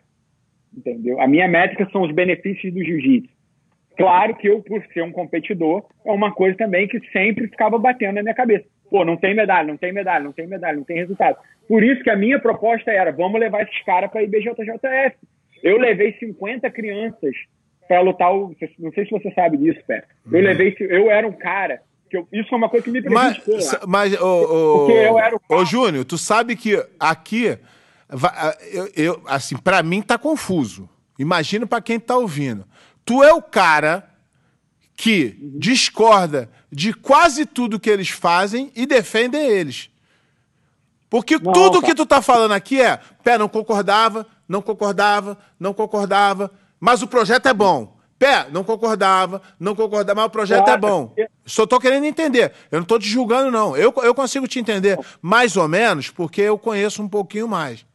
entendeu? 0.77 1.21
A 1.21 1.29
minha 1.29 1.47
métrica 1.47 1.89
são 1.93 2.03
os 2.03 2.13
benefícios 2.13 2.75
do 2.75 2.83
jiu-jitsu. 2.83 3.36
Claro 3.97 4.35
que 4.37 4.47
eu, 4.47 4.61
por 4.61 4.85
ser 4.93 5.03
um 5.03 5.11
competidor, 5.11 5.85
é 6.05 6.13
uma 6.13 6.33
coisa 6.33 6.57
também 6.57 6.87
que 6.87 7.01
sempre 7.11 7.49
ficava 7.49 7.79
batendo 7.79 8.17
na 8.17 8.23
minha 8.23 8.35
cabeça. 8.35 8.67
Pô, 8.91 9.05
não 9.05 9.17
tem 9.17 9.35
medalha, 9.35 9.67
não 9.67 9.77
tem 9.77 9.93
medalha, 9.93 10.23
não 10.23 10.33
tem 10.33 10.47
medalha, 10.47 10.77
não 10.77 10.85
tem 10.85 10.99
resultado. 10.99 11.39
Por 11.67 11.83
isso 11.83 12.03
que 12.03 12.11
a 12.11 12.17
minha 12.17 12.39
proposta 12.39 12.91
era, 12.91 13.11
vamos 13.11 13.41
levar 13.41 13.63
esses 13.63 13.83
caras 13.85 14.11
para 14.11 14.21
a 14.21 14.25
IBJJF. 14.25 15.17
Eu 15.63 15.79
levei 15.79 16.13
50 16.19 16.71
crianças 16.71 17.35
para 17.89 18.01
lutar 18.01 18.33
o... 18.33 18.55
Não 18.79 18.93
sei 18.93 19.05
se 19.05 19.11
você 19.11 19.31
sabe 19.33 19.57
disso, 19.57 19.81
Pé. 19.87 20.05
Eu 20.31 20.39
uhum. 20.39 20.45
levei... 20.45 20.77
Eu 20.79 21.11
era 21.11 21.27
um 21.27 21.33
cara... 21.33 21.81
Que 22.09 22.17
eu, 22.17 22.29
isso 22.33 22.55
é 22.55 22.57
uma 22.57 22.69
coisa 22.69 22.85
que 22.85 22.91
me 22.91 23.03
prejudicou 23.03 23.55
Mas, 23.55 23.73
lá. 23.73 23.81
mas 23.85 24.21
o, 24.21 24.79
Porque 24.79 24.93
eu 24.93 25.19
era 25.19 25.35
o 25.35 25.41
cara... 25.41 25.61
Ô, 25.61 25.65
Júnior, 25.65 26.05
tu 26.05 26.17
sabe 26.17 26.55
que 26.55 26.81
aqui... 27.01 27.59
Eu, 28.73 28.89
eu 28.95 29.23
assim, 29.27 29.57
para 29.57 29.83
mim 29.83 30.03
tá 30.03 30.17
confuso. 30.17 30.89
Imagina 31.19 31.67
para 31.67 31.83
quem 31.83 31.99
tá 31.99 32.17
ouvindo. 32.17 32.65
Tu 33.07 33.23
é 33.23 33.33
o 33.33 33.41
cara 33.41 34.07
que 34.97 35.37
discorda 35.59 36.51
de 36.71 36.93
quase 36.93 37.47
tudo 37.47 37.79
que 37.79 37.89
eles 37.89 38.09
fazem 38.09 38.73
e 38.75 38.85
defende 38.85 39.37
eles. 39.37 39.89
Porque 41.09 41.39
não, 41.39 41.53
tudo 41.53 41.81
que 41.81 41.95
tu 41.95 42.05
tá 42.05 42.21
falando 42.21 42.53
aqui 42.53 42.81
é, 42.83 42.99
pé, 43.23 43.39
não 43.39 43.49
concordava, 43.49 44.27
não 44.49 44.61
concordava, 44.61 45.39
não 45.59 45.73
concordava, 45.73 46.51
mas 46.81 47.01
o 47.01 47.07
projeto 47.07 47.47
é 47.47 47.55
bom. 47.55 47.95
Pé, 48.19 48.47
não 48.51 48.65
concordava, 48.65 49.41
não 49.61 49.77
concordava, 49.77 50.21
mas 50.21 50.27
o 50.27 50.31
projeto 50.31 50.63
é 50.63 50.77
claro. 50.79 50.79
é 50.87 50.91
bom. 50.91 51.15
Só 51.45 51.65
tô 51.65 51.79
querendo 51.79 52.07
entender. 52.07 52.53
Eu 52.73 52.81
não 52.81 52.87
tô 52.87 52.99
te 52.99 53.07
julgando, 53.07 53.51
não. 53.51 53.77
Eu, 53.77 53.95
eu 54.03 54.15
consigo 54.15 54.49
te 54.49 54.59
entender 54.59 54.99
mais 55.23 55.57
ou 55.57 55.69
menos 55.69 56.11
porque 56.11 56.41
eu 56.41 56.59
conheço 56.59 57.03
um 57.03 57.09
pouquinho 57.09 57.47
mais. 57.47 57.87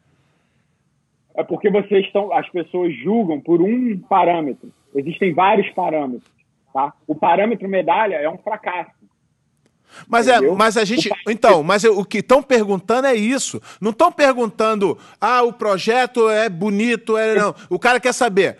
É 1.34 1.42
porque 1.42 1.70
vocês 1.70 2.06
estão. 2.06 2.32
As 2.32 2.48
pessoas 2.50 2.94
julgam 3.02 3.40
por 3.40 3.60
um 3.60 3.98
parâmetro. 4.08 4.72
Existem 4.94 5.32
vários 5.32 5.68
parâmetros. 5.70 6.30
Tá? 6.72 6.92
O 7.06 7.14
parâmetro 7.14 7.68
medalha 7.68 8.16
é 8.16 8.28
um 8.28 8.38
fracasso. 8.38 8.90
Mas, 10.08 10.26
é, 10.26 10.40
mas 10.40 10.76
a 10.76 10.84
gente. 10.84 11.10
Então, 11.28 11.62
mas 11.62 11.84
o 11.84 12.04
que 12.04 12.18
estão 12.18 12.42
perguntando 12.42 13.06
é 13.06 13.14
isso. 13.14 13.60
Não 13.80 13.90
estão 13.90 14.10
perguntando, 14.10 14.98
ah, 15.20 15.42
o 15.42 15.52
projeto 15.52 16.30
é 16.30 16.48
bonito, 16.48 17.18
é. 17.18 17.34
Não. 17.34 17.54
O 17.68 17.78
cara 17.78 18.00
quer 18.00 18.12
saber. 18.14 18.56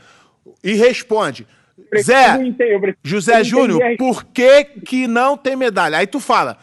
E 0.63 0.75
responde. 0.75 1.47
Zé, 2.01 2.39
José 3.03 3.45
Júnior, 3.45 3.81
por 3.99 4.25
que, 4.25 4.65
que 4.65 5.07
não 5.07 5.37
tem 5.37 5.57
medalha? 5.57 5.99
Aí 5.99 6.07
tu 6.07 6.21
fala, 6.21 6.59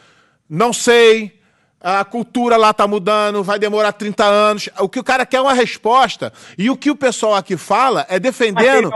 não 0.50 0.72
sei, 0.72 1.39
a 1.82 2.04
cultura 2.04 2.58
lá 2.58 2.74
tá 2.74 2.86
mudando, 2.86 3.44
vai 3.44 3.58
demorar 3.58 3.94
30 3.94 4.26
anos. 4.26 4.70
O 4.80 4.90
que 4.90 5.00
o 5.00 5.04
cara 5.04 5.26
quer 5.26 5.38
é 5.38 5.42
uma 5.42 5.54
resposta. 5.54 6.34
E 6.58 6.70
o 6.70 6.76
que 6.76 6.92
o 6.92 6.96
pessoal 6.96 7.36
aqui 7.36 7.56
fala 7.56 8.06
é 8.10 8.20
defendendo. 8.20 8.92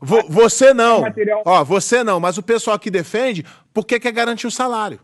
Vo, 0.00 0.22
você 0.28 0.72
não. 0.72 1.02
Ó, 1.44 1.64
você 1.64 2.04
não, 2.04 2.20
mas 2.20 2.38
o 2.38 2.42
pessoal 2.42 2.76
aqui 2.76 2.90
defende 2.90 3.44
porque 3.74 3.98
quer 3.98 4.12
garantir 4.12 4.46
o 4.46 4.52
salário. 4.52 5.00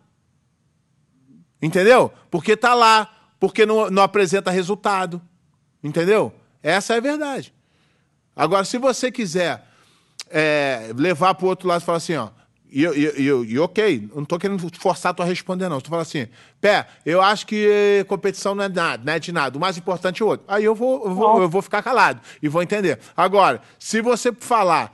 Entendeu? 1.61 2.12
Porque 2.31 2.56
tá 2.56 2.74
lá, 2.74 3.11
porque 3.40 3.66
não, 3.66 3.90
não 3.90 4.02
apresenta 4.02 4.51
resultado. 4.51 5.20
Entendeu? 5.82 6.32
Essa 6.62 6.94
é 6.94 6.97
a 6.98 7.01
verdade. 7.01 7.52
Agora, 8.36 8.65
se 8.65 8.78
você 8.78 9.11
quiser 9.11 9.65
é, 10.31 10.93
levar 10.97 11.35
para 11.35 11.47
o 11.47 11.48
outro 11.48 11.69
lado 11.69 11.82
e 11.82 11.85
falar 11.85 11.98
assim, 11.98 12.16
ó, 12.16 12.28
e, 12.75 12.85
e, 12.85 13.23
e, 13.23 13.27
e 13.27 13.59
ok, 13.61 14.09
não 14.13 14.25
estou 14.25 14.37
querendo 14.37 14.69
forçar 14.79 15.15
tu 15.15 15.23
a 15.23 15.25
responder, 15.25 15.69
não. 15.69 15.79
Estou 15.79 15.91
falando 15.91 16.07
assim, 16.07 16.27
pé, 16.61 16.89
eu 17.07 17.23
acho 17.23 17.47
que 17.47 18.05
competição 18.09 18.53
não 18.55 18.65
é 18.65 18.69
nada, 18.69 19.03
não 19.05 19.13
é 19.13 19.19
de 19.21 19.31
nada. 19.31 19.57
O 19.57 19.61
mais 19.61 19.79
importante 19.79 20.23
é 20.23 20.25
o 20.25 20.29
outro. 20.29 20.45
Aí 20.49 20.65
eu 20.65 20.75
vou, 20.75 21.05
eu 21.05 21.15
vou, 21.15 21.43
eu 21.43 21.49
vou 21.49 21.63
ficar 21.63 21.83
calado 21.83 22.21
e 22.43 22.49
vou 22.49 22.63
entender. 22.63 22.99
Agora, 23.17 23.61
se 23.79 24.01
você 24.01 24.33
falar 24.33 24.93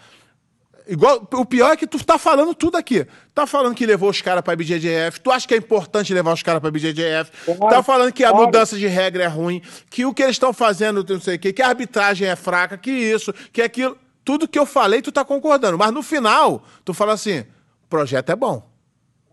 Igual, 0.90 1.24
o 1.34 1.46
pior 1.46 1.70
é 1.70 1.76
que 1.76 1.86
tu 1.86 2.04
tá 2.04 2.18
falando 2.18 2.52
tudo 2.52 2.76
aqui. 2.76 3.06
Tá 3.32 3.46
falando 3.46 3.76
que 3.76 3.86
levou 3.86 4.10
os 4.10 4.20
caras 4.20 4.42
pra 4.42 4.56
BJJF. 4.56 5.20
Tu 5.22 5.30
acha 5.30 5.46
que 5.46 5.54
é 5.54 5.56
importante 5.56 6.12
levar 6.12 6.32
os 6.32 6.42
caras 6.42 6.60
pra 6.60 6.68
BJJF. 6.68 7.30
Claro, 7.44 7.68
tá 7.68 7.80
falando 7.80 8.12
que 8.12 8.24
a 8.24 8.30
claro. 8.30 8.46
mudança 8.46 8.76
de 8.76 8.88
regra 8.88 9.22
é 9.22 9.28
ruim. 9.28 9.62
Que 9.88 10.04
o 10.04 10.12
que 10.12 10.20
eles 10.20 10.34
estão 10.34 10.52
fazendo, 10.52 11.06
não 11.08 11.20
sei 11.20 11.36
o 11.36 11.38
quê. 11.38 11.52
Que 11.52 11.62
a 11.62 11.68
arbitragem 11.68 12.26
é 12.26 12.34
fraca. 12.34 12.76
Que 12.76 12.90
isso, 12.90 13.32
que 13.52 13.62
aquilo. 13.62 13.96
Tudo 14.24 14.48
que 14.48 14.58
eu 14.58 14.66
falei, 14.66 15.00
tu 15.00 15.12
tá 15.12 15.24
concordando. 15.24 15.78
Mas 15.78 15.92
no 15.92 16.02
final, 16.02 16.64
tu 16.84 16.92
fala 16.92 17.12
assim: 17.12 17.44
projeto 17.90 18.30
é 18.30 18.36
bom. 18.36 18.62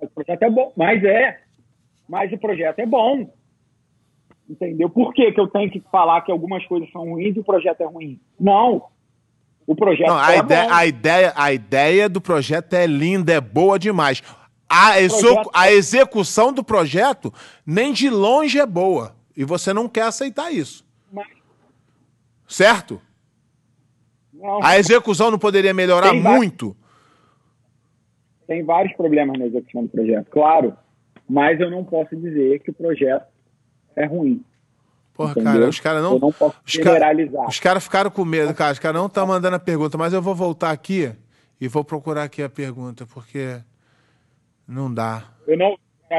O 0.01 0.07
projeto 0.07 0.43
é 0.43 0.49
bom, 0.49 0.73
mas 0.75 1.03
é. 1.03 1.39
Mas 2.09 2.31
o 2.33 2.37
projeto 2.37 2.79
é 2.79 2.85
bom. 2.85 3.29
Entendeu? 4.49 4.89
Por 4.89 5.13
que, 5.13 5.31
que 5.31 5.39
eu 5.39 5.47
tenho 5.47 5.69
que 5.69 5.81
falar 5.91 6.21
que 6.21 6.31
algumas 6.31 6.65
coisas 6.65 6.89
são 6.91 7.09
ruins 7.09 7.35
e 7.35 7.39
o 7.39 7.43
projeto 7.43 7.81
é 7.81 7.85
ruim? 7.85 8.19
Não. 8.39 8.83
O 9.65 9.75
projeto 9.75 10.07
Não, 10.07 10.17
a, 10.17 10.33
é 10.33 10.37
ideia, 10.37 10.63
bom. 10.67 10.73
a, 10.73 10.85
ideia, 10.85 11.33
a 11.35 11.53
ideia 11.53 12.09
do 12.09 12.21
projeto 12.21 12.73
é 12.73 12.87
linda, 12.87 13.33
é 13.33 13.41
boa 13.41 13.77
demais. 13.77 14.23
A, 14.69 14.99
execu 15.01 15.49
a 15.53 15.71
execução 15.71 16.53
do 16.53 16.63
projeto 16.63 17.33
nem 17.65 17.91
de 17.91 18.09
longe 18.09 18.59
é 18.59 18.65
boa. 18.65 19.15
E 19.35 19.43
você 19.43 19.73
não 19.73 19.89
quer 19.89 20.03
aceitar 20.03 20.51
isso. 20.51 20.85
Mas... 21.11 21.27
Certo? 22.47 23.01
Não. 24.33 24.63
A 24.63 24.79
execução 24.79 25.29
não 25.29 25.37
poderia 25.37 25.73
melhorar 25.73 26.11
tem 26.11 26.21
muito? 26.21 26.75
Tem 28.47 28.63
vários 28.63 28.95
problemas 28.95 29.37
na 29.37 29.45
execução 29.45 29.83
do 29.83 29.89
projeto, 29.89 30.29
claro. 30.29 30.73
Mas 31.29 31.59
eu 31.59 31.69
não 31.69 31.83
posso 31.83 32.15
dizer 32.15 32.59
que 32.59 32.71
o 32.71 32.73
projeto 32.73 33.27
é 33.95 34.05
ruim. 34.05 34.43
Porra, 35.13 35.31
Entendeu? 35.31 35.51
cara, 35.51 35.69
os 35.69 35.79
caras 35.79 36.03
não. 36.03 36.13
Eu 36.13 36.19
não 36.19 36.31
posso 36.31 36.55
os 36.65 36.71
generalizar. 36.71 37.41
Ca... 37.41 37.49
Os 37.49 37.59
caras 37.59 37.83
ficaram 37.83 38.09
com 38.09 38.23
medo, 38.23 38.53
cara. 38.53 38.71
Os 38.71 38.79
caras 38.79 38.97
não 38.97 39.07
estão 39.07 39.27
mandando 39.27 39.55
a 39.55 39.59
pergunta, 39.59 39.97
mas 39.97 40.13
eu 40.13 40.21
vou 40.21 40.35
voltar 40.35 40.71
aqui 40.71 41.11
e 41.59 41.67
vou 41.67 41.83
procurar 41.83 42.23
aqui 42.23 42.41
a 42.41 42.49
pergunta, 42.49 43.05
porque 43.05 43.57
não 44.67 44.93
dá. 44.93 45.23
Eu 45.45 45.57
não. 45.57 45.77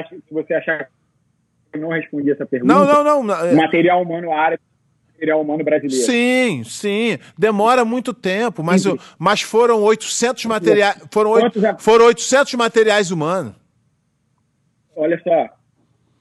Se 0.08 0.22
você 0.30 0.52
achar 0.52 0.84
que 0.84 1.78
eu 1.78 1.80
não 1.80 1.88
respondi 1.90 2.30
essa 2.30 2.44
pergunta. 2.44 2.74
Não, 2.74 3.04
não, 3.04 3.22
não. 3.22 3.34
É- 3.36 3.54
material 3.54 4.02
humano 4.02 4.32
árabe 4.32 4.62
material 5.18 5.40
humano 5.42 5.64
brasileiro. 5.64 6.04
Sim, 6.04 6.62
sim. 6.64 7.18
Demora 7.36 7.84
muito 7.84 8.14
tempo, 8.14 8.62
mas, 8.62 8.84
mas 9.18 9.42
foram 9.42 9.82
800 9.82 10.44
materiais. 10.46 11.02
Foram, 11.10 11.32
foram 11.78 12.06
800 12.06 12.54
materiais 12.54 13.10
humanos. 13.10 13.52
Olha 14.96 15.20
só, 15.22 15.58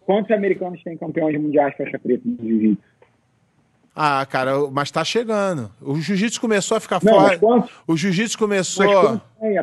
Quantos 0.08 0.32
americanos 0.32 0.82
têm 0.84 0.96
campeões 0.96 1.38
mundiais 1.38 1.76
faixa 1.76 2.00
preta 2.00 2.22
no 2.26 2.38
jiu-jitsu? 2.38 2.82
Ah, 3.94 4.26
cara, 4.26 4.54
mas 4.72 4.90
tá 4.90 5.04
chegando. 5.04 5.70
O 5.82 5.96
jiu-jitsu 5.98 6.40
começou 6.40 6.78
a 6.78 6.80
ficar 6.80 7.02
Não, 7.04 7.14
fora. 7.14 7.38
O 7.86 7.98
jiu-jitsu 7.98 8.38
começou. 8.38 8.86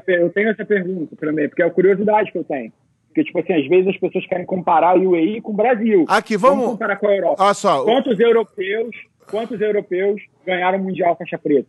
Eu 0.07 0.31
tenho 0.31 0.51
essa 0.51 0.65
pergunta 0.67 1.17
também, 1.17 1.49
porque 1.49 1.63
é 1.63 1.67
a 1.67 1.71
curiosidade 1.71 2.31
que 2.31 2.37
eu 2.37 2.45
tenho. 2.45 2.71
Porque, 3.07 3.25
tipo 3.25 3.39
assim, 3.39 3.55
às 3.55 3.67
vezes 3.69 3.89
as 3.89 3.97
pessoas 3.97 4.27
querem 4.27 4.45
comparar 4.45 4.99
o 4.99 5.13
UAE 5.13 5.41
com 5.41 5.53
o 5.53 5.57
Brasil. 5.57 6.05
Aqui, 6.09 6.37
vamos. 6.37 6.59
vamos 6.59 6.73
comparar 6.73 6.97
com 6.97 7.09
a 7.09 7.17
Europa. 7.17 7.43
Olha 7.43 7.55
só. 7.55 7.85
Quantos 7.85 8.21
europeus, 8.21 8.95
quantos 9.31 9.61
europeus 9.61 10.21
ganharam 10.47 10.79
o 10.79 10.83
Mundial 10.83 11.17
faixa 11.17 11.39
preta? 11.39 11.69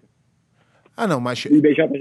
Ah, 0.96 1.08
não, 1.08 1.20
mas. 1.20 1.46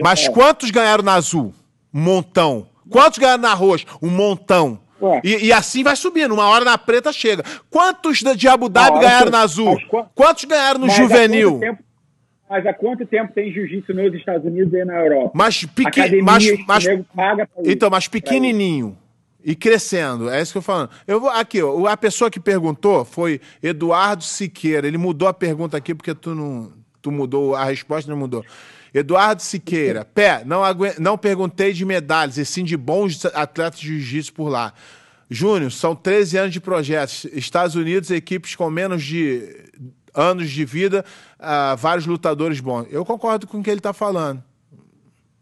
Mas 0.02 0.28
quantos 0.28 0.70
ganharam 0.70 1.02
na 1.02 1.14
azul? 1.14 1.52
Um 1.93 2.01
montão. 2.01 2.66
Quantos 2.89 3.18
ganharam 3.18 3.43
na 3.43 3.55
roxa? 3.55 3.86
Um 4.02 4.10
montão. 4.10 4.78
E, 5.22 5.47
e, 5.47 5.52
assim 5.52 5.82
vai 5.82 5.97
subindo. 5.97 6.32
Uma 6.32 6.48
hora 6.48 6.64
na 6.64 6.78
preta 6.78 7.12
chega. 7.12 7.43
Quantos 7.68 8.18
de 8.18 8.48
Abu 8.48 8.68
Dhabi 8.68 9.01
ganharam 9.01 9.31
na 9.31 9.40
azul? 9.40 9.76
Quantos 10.14 10.44
ganharam 10.44 10.81
no 10.81 10.89
juvenil? 10.89 11.60
mas 12.48 12.64
há 12.66 12.72
quanto 12.72 13.05
tempo 13.05 13.32
tem 13.32 13.52
jiu-jitsu 13.52 13.93
nos 13.93 14.14
Estados 14.14 14.47
Unidos 14.47 14.72
e 14.72 14.85
na 14.85 14.94
Europa? 14.94 15.32
Mas, 15.35 15.64
pequ... 15.64 16.22
mas, 16.22 16.44
mas 16.66 16.85
Então, 17.64 17.90
mas 17.90 18.06
pequenininho. 18.06 18.97
E 19.45 19.55
crescendo, 19.55 20.31
é 20.31 20.41
isso 20.41 20.53
que 20.53 20.59
eu 20.59 20.62
falo. 20.62 20.89
Eu 21.07 21.21
vou 21.21 21.29
aqui, 21.29 21.62
ó, 21.62 21.87
a 21.87 21.97
pessoa 21.99 22.31
que 22.31 22.41
perguntou 22.41 23.05
foi 23.05 23.43
Eduardo 23.62 24.25
Siqueira. 24.25 24.87
Ele 24.87 24.97
mudou 24.97 25.29
a 25.29 25.35
pergunta 25.35 25.77
aqui 25.77 25.95
porque 25.95 26.15
tu 26.15 26.35
não, 26.35 26.73
tu 27.03 27.12
mudou 27.12 27.55
a 27.55 27.65
resposta 27.65 28.11
não 28.11 28.16
mudou. 28.16 28.43
Eduardo 28.95 29.43
Siqueira, 29.43 30.03
pé, 30.15 30.43
não, 30.47 30.62
não 30.99 31.19
perguntei 31.19 31.75
de 31.75 31.85
medalhas, 31.85 32.39
e 32.39 32.45
sim 32.47 32.65
de 32.65 32.75
bons 32.75 33.23
atletas 33.27 33.81
de 33.81 33.89
jiu-jitsu 33.89 34.33
por 34.33 34.49
lá. 34.49 34.73
Júnior, 35.29 35.71
são 35.71 35.95
13 35.95 36.39
anos 36.39 36.53
de 36.53 36.61
projetos. 36.61 37.27
Estados 37.27 37.75
Unidos, 37.77 38.11
equipes 38.11 38.57
com 38.57 38.71
menos 38.71 39.03
de 39.03 39.69
anos 40.15 40.49
de 40.49 40.65
vida, 40.65 41.05
uh, 41.39 41.77
vários 41.77 42.07
lutadores 42.07 42.61
bons. 42.61 42.87
Eu 42.91 43.05
concordo 43.05 43.47
com 43.47 43.59
o 43.59 43.62
que 43.62 43.69
ele 43.69 43.81
está 43.81 43.93
falando. 43.93 44.43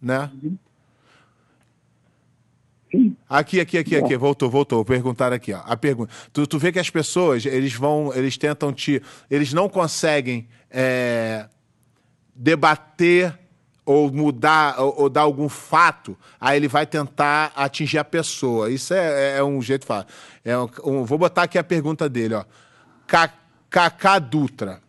Né? 0.01 0.31
Aqui, 3.29 3.61
aqui, 3.61 3.79
aqui, 3.79 3.97
aqui, 3.97 4.17
voltou, 4.17 4.51
voltou. 4.51 4.85
Perguntar 4.85 5.33
aqui, 5.33 5.53
ó. 5.53 5.61
A 5.65 5.77
pergunta. 5.77 6.13
Tu, 6.33 6.47
tu 6.47 6.59
vê 6.59 6.71
que 6.71 6.79
as 6.79 6.91
pessoas, 6.91 7.47
eles 7.47 7.73
vão, 7.73 8.13
eles 8.15 8.37
tentam 8.37 8.73
te. 8.73 9.03
Eles 9.31 9.53
não 9.53 9.69
conseguem 9.69 10.47
é, 10.71 11.47
debater 12.35 13.39
ou 13.85 14.13
mudar 14.13 14.81
ou, 14.81 15.03
ou, 15.03 15.09
dar 15.09 15.23
algum 15.23 15.49
fato, 15.49 16.17
aí 16.41 16.57
ele 16.57 16.69
vai 16.69 16.87
tentar 16.87 17.53
atingir 17.57 17.99
a 17.99 18.05
pessoa. 18.05 18.71
Isso 18.71 18.95
é, 18.95 19.35
é, 19.35 19.39
é 19.39 19.45
um 19.45 19.61
jeito 19.61 19.83
de 19.83 19.87
falar. 19.87 20.07
É 20.45 20.57
um, 20.57 20.69
um, 20.85 21.05
vou 21.05 21.19
botar 21.19 21.45
aqui 21.45 21.59
a 21.59 21.65
pergunta 21.65 22.09
dele, 22.09 22.35
ó. 22.35 22.45
Cacá 23.69 24.19
Dutra. 24.19 24.81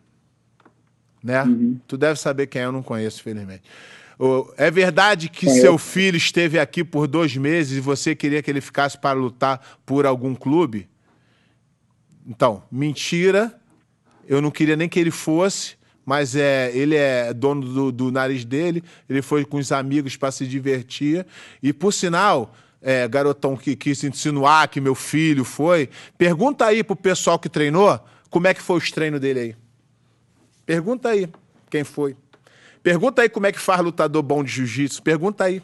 Né? 1.22 1.42
Uhum. 1.42 1.80
Tu 1.88 1.96
deve 1.96 2.20
saber 2.20 2.46
quem 2.46 2.62
é, 2.62 2.66
eu 2.66 2.72
não 2.72 2.82
conheço, 2.82 3.22
felizmente. 3.22 3.62
É 4.56 4.70
verdade 4.70 5.28
que 5.28 5.48
seu 5.48 5.76
filho 5.76 6.16
esteve 6.16 6.58
aqui 6.58 6.84
por 6.84 7.06
dois 7.06 7.36
meses 7.36 7.78
e 7.78 7.80
você 7.80 8.14
queria 8.14 8.42
que 8.42 8.50
ele 8.50 8.60
ficasse 8.60 8.96
para 8.98 9.18
lutar 9.18 9.60
por 9.84 10.06
algum 10.06 10.34
clube? 10.34 10.88
Então, 12.26 12.62
mentira. 12.70 13.58
Eu 14.26 14.40
não 14.40 14.50
queria 14.50 14.76
nem 14.76 14.88
que 14.88 14.98
ele 14.98 15.10
fosse 15.10 15.76
mas 16.04 16.36
é, 16.36 16.70
ele 16.74 16.94
é 16.94 17.32
dono 17.32 17.62
do, 17.62 17.92
do 17.92 18.12
nariz 18.12 18.44
dele, 18.44 18.84
ele 19.08 19.22
foi 19.22 19.44
com 19.44 19.56
os 19.56 19.72
amigos 19.72 20.16
para 20.16 20.30
se 20.30 20.46
divertir. 20.46 21.26
E, 21.62 21.72
por 21.72 21.92
sinal, 21.92 22.54
é, 22.82 23.08
garotão 23.08 23.56
que 23.56 23.74
quis 23.74 24.04
insinuar 24.04 24.68
que 24.68 24.80
meu 24.80 24.94
filho 24.94 25.44
foi, 25.44 25.88
pergunta 26.18 26.66
aí 26.66 26.84
pro 26.84 26.94
pessoal 26.94 27.38
que 27.38 27.48
treinou 27.48 27.98
como 28.28 28.46
é 28.46 28.54
que 28.54 28.60
foi 28.60 28.76
os 28.76 28.90
treinos 28.90 29.20
dele 29.20 29.40
aí. 29.40 29.56
Pergunta 30.66 31.08
aí 31.08 31.28
quem 31.70 31.84
foi. 31.84 32.16
Pergunta 32.84 33.22
aí 33.22 33.30
como 33.30 33.46
é 33.46 33.52
que 33.52 33.58
faz 33.58 33.80
lutador 33.80 34.22
bom 34.22 34.44
de 34.44 34.52
jiu-jitsu. 34.52 35.02
Pergunta 35.02 35.42
aí. 35.42 35.62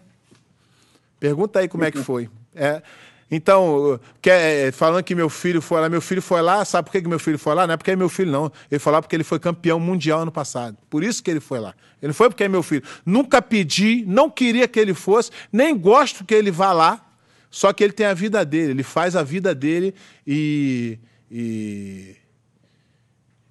Pergunta 1.20 1.58
aí 1.58 1.68
como 1.68 1.84
é 1.84 1.90
que 1.90 1.98
foi. 2.02 2.30
É, 2.54 2.82
então, 3.30 4.00
quer, 4.22 4.72
falando 4.72 5.04
que 5.04 5.14
meu 5.14 5.28
filho 5.28 5.60
foi 5.60 5.82
lá, 5.82 5.88
meu 5.90 6.00
filho 6.00 6.22
foi 6.22 6.40
lá, 6.40 6.64
sabe 6.64 6.86
por 6.86 6.92
que, 6.92 7.02
que 7.02 7.08
meu 7.08 7.18
filho 7.18 7.38
foi 7.38 7.54
lá? 7.54 7.66
Não 7.66 7.74
é 7.74 7.76
porque 7.76 7.90
é 7.90 7.96
meu 7.96 8.08
filho, 8.08 8.32
não. 8.32 8.50
Ele 8.70 8.78
foi 8.78 8.90
lá 8.90 9.02
porque 9.02 9.14
ele 9.14 9.22
foi 9.22 9.38
campeão 9.38 9.78
mundial 9.78 10.20
ano 10.20 10.32
passado. 10.32 10.78
Por 10.88 11.04
isso 11.04 11.22
que 11.22 11.30
ele 11.30 11.40
foi 11.40 11.60
lá. 11.60 11.74
Ele 12.00 12.14
foi 12.14 12.30
porque 12.30 12.42
é 12.42 12.48
meu 12.48 12.62
filho. 12.62 12.82
Nunca 13.04 13.42
pedi, 13.42 14.02
não 14.06 14.30
queria 14.30 14.66
que 14.66 14.80
ele 14.80 14.94
fosse, 14.94 15.30
nem 15.52 15.76
gosto 15.76 16.24
que 16.24 16.34
ele 16.34 16.50
vá 16.50 16.72
lá. 16.72 17.06
Só 17.50 17.70
que 17.74 17.84
ele 17.84 17.92
tem 17.92 18.06
a 18.06 18.14
vida 18.14 18.42
dele, 18.46 18.70
ele 18.70 18.82
faz 18.82 19.14
a 19.14 19.22
vida 19.22 19.54
dele 19.54 19.94
e. 20.26 20.98
e... 21.30 22.16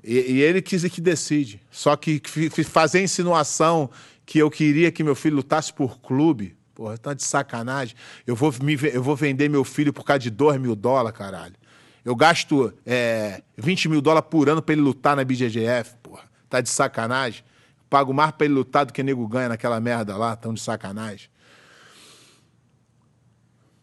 E, 0.04 0.34
e 0.34 0.42
ele 0.42 0.62
quis 0.62 0.84
que 0.84 1.02
decide. 1.02 1.62
Só 1.70 1.96
que 1.96 2.22
fazer 2.64 3.02
insinuação 3.02 3.90
que 4.26 4.40
eu 4.40 4.50
queria 4.50 4.92
que 4.92 5.04
meu 5.04 5.16
filho 5.16 5.38
lutasse 5.38 5.74
por 5.74 6.00
clube, 6.00 6.58
Porra, 6.80 6.98
tá 6.98 7.14
de 7.14 7.22
sacanagem. 7.26 7.94
Eu 8.26 8.38
vou, 8.38 8.54
me, 8.62 8.80
eu 8.94 9.04
vou 9.04 9.14
vender 9.14 9.50
meu 9.50 9.66
filho 9.66 9.92
por 9.92 10.06
causa 10.06 10.20
de 10.20 10.30
2 10.30 10.62
mil 10.62 10.78
dólares, 10.78 11.18
caralho. 11.18 11.56
Eu 12.06 12.16
gasto 12.16 12.74
é, 12.86 13.44
20 13.58 13.90
mil 13.90 14.02
dólares 14.02 14.30
por 14.32 14.48
ano 14.48 14.62
pra 14.62 14.72
ele 14.72 14.82
lutar 14.82 15.14
na 15.14 15.26
BJJF, 15.26 15.98
porra. 16.02 16.24
Tá 16.50 16.62
de 16.62 16.70
sacanagem. 16.70 17.44
Pago 17.90 18.14
mais 18.14 18.32
pra 18.32 18.46
ele 18.46 18.54
lutar 18.54 18.86
do 18.86 18.94
que 18.94 19.04
nego 19.04 19.28
ganha 19.28 19.50
naquela 19.50 19.78
merda 19.82 20.16
lá. 20.16 20.38
Tão 20.38 20.54
de 20.54 20.62
sacanagem. 20.62 21.28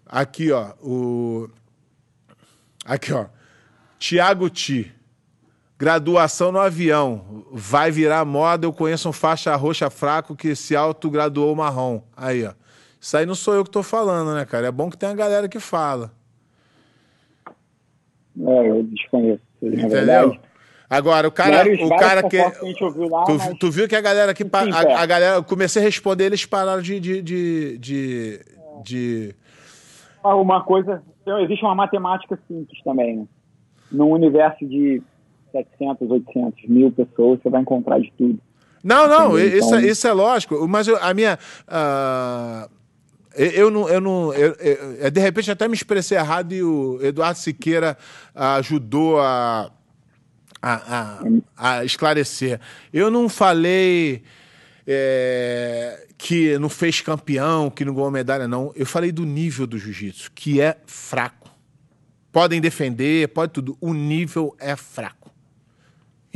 Aqui, 0.06 0.50
ó. 0.50 0.72
O... 0.80 1.50
Aqui, 2.82 3.12
ó. 3.12 3.26
Tiago 3.98 4.48
Ti. 4.48 4.95
Graduação 5.78 6.50
no 6.50 6.58
avião. 6.58 7.44
Vai 7.52 7.90
virar 7.90 8.24
moda. 8.24 8.66
Eu 8.66 8.72
conheço 8.72 9.08
um 9.08 9.12
faixa 9.12 9.54
roxa 9.56 9.90
fraco 9.90 10.34
que 10.34 10.54
se 10.54 10.74
autograduou 10.74 11.54
marrom. 11.54 12.00
Aí, 12.16 12.44
ó. 12.46 12.52
Isso 12.98 13.16
aí 13.16 13.26
não 13.26 13.34
sou 13.34 13.54
eu 13.54 13.62
que 13.62 13.68
estou 13.68 13.82
falando, 13.82 14.34
né, 14.34 14.44
cara? 14.44 14.66
É 14.66 14.72
bom 14.72 14.90
que 14.90 14.96
tem 14.96 15.08
a 15.08 15.14
galera 15.14 15.48
que 15.48 15.60
fala. 15.60 16.10
É, 18.38 18.70
eu 18.70 18.82
desconheço. 18.84 19.42
Entendeu? 19.62 20.36
Agora, 20.88 21.26
o 21.26 21.32
cara, 21.32 21.56
vários, 21.56 21.80
o 21.80 21.88
cara 21.96 22.22
que. 22.22 22.38
que 22.38 22.84
lá, 23.08 23.24
tu, 23.24 23.34
mas... 23.36 23.58
tu, 23.58 23.70
viu 23.70 23.88
que 23.88 23.96
a 23.96 24.00
galera 24.00 24.32
que. 24.32 24.44
Sim, 24.44 24.72
a, 24.72 25.00
a, 25.02 25.06
galera. 25.06 25.36
Eu 25.36 25.44
comecei 25.44 25.82
a 25.82 25.84
responder, 25.84 26.26
eles 26.26 26.46
pararam 26.46 26.80
de. 26.80 27.00
de, 27.00 27.22
de, 27.22 27.78
de, 27.78 28.40
de... 28.82 29.34
Uma 30.22 30.62
coisa. 30.62 31.02
Então, 31.22 31.40
existe 31.40 31.64
uma 31.64 31.74
matemática 31.74 32.38
simples 32.46 32.80
também, 32.84 33.16
né? 33.16 33.26
Num 33.90 34.10
universo 34.10 34.64
de 34.64 35.02
700, 35.56 36.10
800 36.10 36.68
mil 36.68 36.92
pessoas, 36.92 37.40
você 37.42 37.48
vai 37.48 37.62
encontrar 37.62 37.98
de 38.00 38.12
tudo. 38.16 38.38
Não, 38.82 39.08
não, 39.08 39.38
então... 39.38 39.58
isso, 39.58 39.76
isso 39.78 40.06
é 40.06 40.12
lógico. 40.12 40.68
Mas 40.68 40.86
eu, 40.86 40.96
a 41.02 41.12
minha. 41.12 41.38
Uh, 41.66 42.70
eu 43.34 43.70
não. 43.70 43.88
Eu 43.88 44.00
não 44.00 44.32
eu, 44.32 44.52
eu, 44.54 45.10
de 45.10 45.20
repente 45.20 45.50
até 45.50 45.66
me 45.66 45.74
expressei 45.74 46.16
errado 46.16 46.52
e 46.52 46.62
o 46.62 46.98
Eduardo 47.02 47.38
Siqueira 47.38 47.96
ajudou 48.34 49.18
a, 49.18 49.70
a, 50.62 51.20
a, 51.56 51.78
a 51.78 51.84
esclarecer. 51.84 52.60
Eu 52.92 53.10
não 53.10 53.28
falei. 53.28 54.22
É, 54.88 56.06
que 56.16 56.56
não 56.58 56.68
fez 56.68 57.00
campeão, 57.00 57.68
que 57.68 57.84
não 57.84 57.92
ganhou 57.92 58.10
medalha, 58.10 58.46
não. 58.46 58.72
Eu 58.76 58.86
falei 58.86 59.10
do 59.10 59.24
nível 59.24 59.66
do 59.66 59.76
jiu-jitsu, 59.78 60.30
que 60.32 60.60
é 60.60 60.78
fraco. 60.86 61.50
Podem 62.30 62.60
defender, 62.60 63.28
pode 63.28 63.52
tudo. 63.52 63.76
O 63.80 63.92
nível 63.92 64.54
é 64.58 64.76
fraco. 64.76 65.25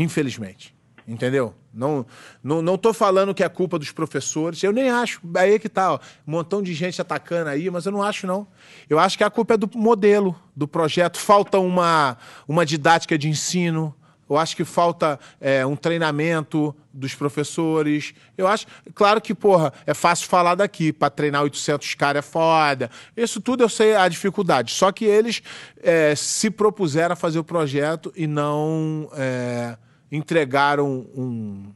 Infelizmente. 0.02 0.74
Entendeu? 1.06 1.54
Não, 1.74 2.06
não, 2.42 2.62
não 2.62 2.78
tô 2.78 2.92
falando 2.92 3.34
que 3.34 3.42
é 3.42 3.48
culpa 3.48 3.78
dos 3.78 3.90
professores. 3.90 4.62
Eu 4.62 4.72
nem 4.72 4.90
acho. 4.90 5.20
Aí 5.34 5.54
é 5.54 5.58
que 5.58 5.68
tá, 5.68 5.94
ó, 5.94 5.98
um 6.26 6.32
montão 6.32 6.62
de 6.62 6.72
gente 6.72 7.00
atacando 7.00 7.50
aí, 7.50 7.68
mas 7.68 7.84
eu 7.84 7.92
não 7.92 8.02
acho, 8.02 8.26
não. 8.26 8.46
Eu 8.88 8.98
acho 8.98 9.18
que 9.18 9.24
a 9.24 9.30
culpa 9.30 9.54
é 9.54 9.56
do 9.56 9.68
modelo, 9.74 10.36
do 10.54 10.68
projeto. 10.68 11.18
Falta 11.18 11.58
uma, 11.58 12.16
uma 12.46 12.64
didática 12.64 13.18
de 13.18 13.28
ensino, 13.28 13.94
eu 14.30 14.36
acho 14.36 14.54
que 14.54 14.64
falta 14.64 15.18
é, 15.40 15.66
um 15.66 15.74
treinamento 15.74 16.72
dos 16.92 17.16
professores. 17.16 18.14
Eu 18.38 18.46
acho, 18.46 18.64
claro 18.94 19.20
que, 19.20 19.34
porra, 19.34 19.72
é 19.84 19.92
fácil 19.92 20.28
falar 20.28 20.54
daqui, 20.54 20.92
para 20.92 21.10
treinar 21.10 21.42
800 21.42 21.96
caras 21.96 22.24
é 22.24 22.28
foda. 22.30 22.88
Isso 23.16 23.40
tudo 23.40 23.64
eu 23.64 23.68
sei 23.68 23.96
a 23.96 24.06
dificuldade. 24.06 24.72
Só 24.72 24.92
que 24.92 25.04
eles 25.04 25.42
é, 25.82 26.14
se 26.14 26.48
propuseram 26.48 27.14
a 27.14 27.16
fazer 27.16 27.40
o 27.40 27.44
projeto 27.44 28.12
e 28.14 28.28
não 28.28 29.10
é, 29.14 29.76
entregaram 30.10 31.06
um, 31.14 31.72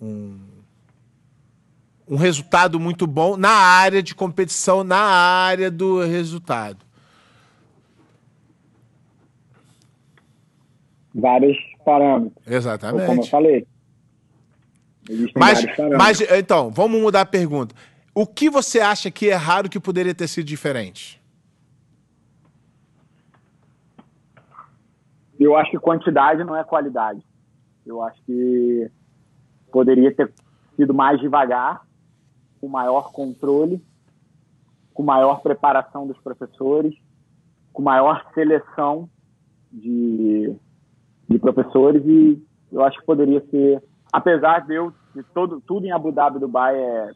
um, 0.00 0.38
um 2.08 2.16
resultado 2.16 2.78
muito 2.78 3.06
bom 3.06 3.36
na 3.36 3.50
área 3.50 4.02
de 4.02 4.14
competição, 4.14 4.84
na 4.84 5.00
área 5.00 5.70
do 5.70 6.00
resultado. 6.04 6.88
vários 11.18 11.56
parâmetros. 11.84 12.46
Exatamente. 12.46 13.06
Como 13.06 13.22
eu 13.22 13.26
falei. 13.26 13.66
Mas, 15.34 15.64
mas, 15.96 16.20
então, 16.20 16.70
vamos 16.70 17.00
mudar 17.00 17.22
a 17.22 17.26
pergunta. 17.26 17.74
O 18.14 18.26
que 18.26 18.50
você 18.50 18.80
acha 18.80 19.10
que 19.10 19.30
é 19.30 19.34
raro 19.34 19.68
que 19.68 19.80
poderia 19.80 20.14
ter 20.14 20.28
sido 20.28 20.46
diferente? 20.46 21.20
Eu 25.40 25.56
acho 25.56 25.70
que 25.70 25.78
quantidade 25.78 26.44
não 26.44 26.56
é 26.56 26.64
qualidade. 26.64 27.22
Eu 27.88 28.02
acho 28.02 28.22
que 28.24 28.90
poderia 29.72 30.14
ter 30.14 30.32
sido 30.76 30.94
mais 30.94 31.20
devagar, 31.20 31.86
com 32.60 32.68
maior 32.68 33.12
controle, 33.12 33.82
com 34.94 35.02
maior 35.02 35.40
preparação 35.40 36.06
dos 36.06 36.18
professores, 36.18 36.94
com 37.72 37.82
maior 37.82 38.24
seleção 38.34 39.08
de 39.72 40.56
de 41.28 41.38
professores 41.38 42.02
e 42.06 42.42
eu 42.72 42.82
acho 42.82 42.98
que 42.98 43.06
poderia 43.06 43.42
ser, 43.50 43.82
apesar 44.12 44.66
de 44.66 44.74
eu, 44.74 44.92
de 45.14 45.22
todo, 45.34 45.60
tudo 45.60 45.86
em 45.86 45.92
Abu 45.92 46.10
Dhabi, 46.10 46.38
Dubai 46.38 46.74
é 46.76 47.10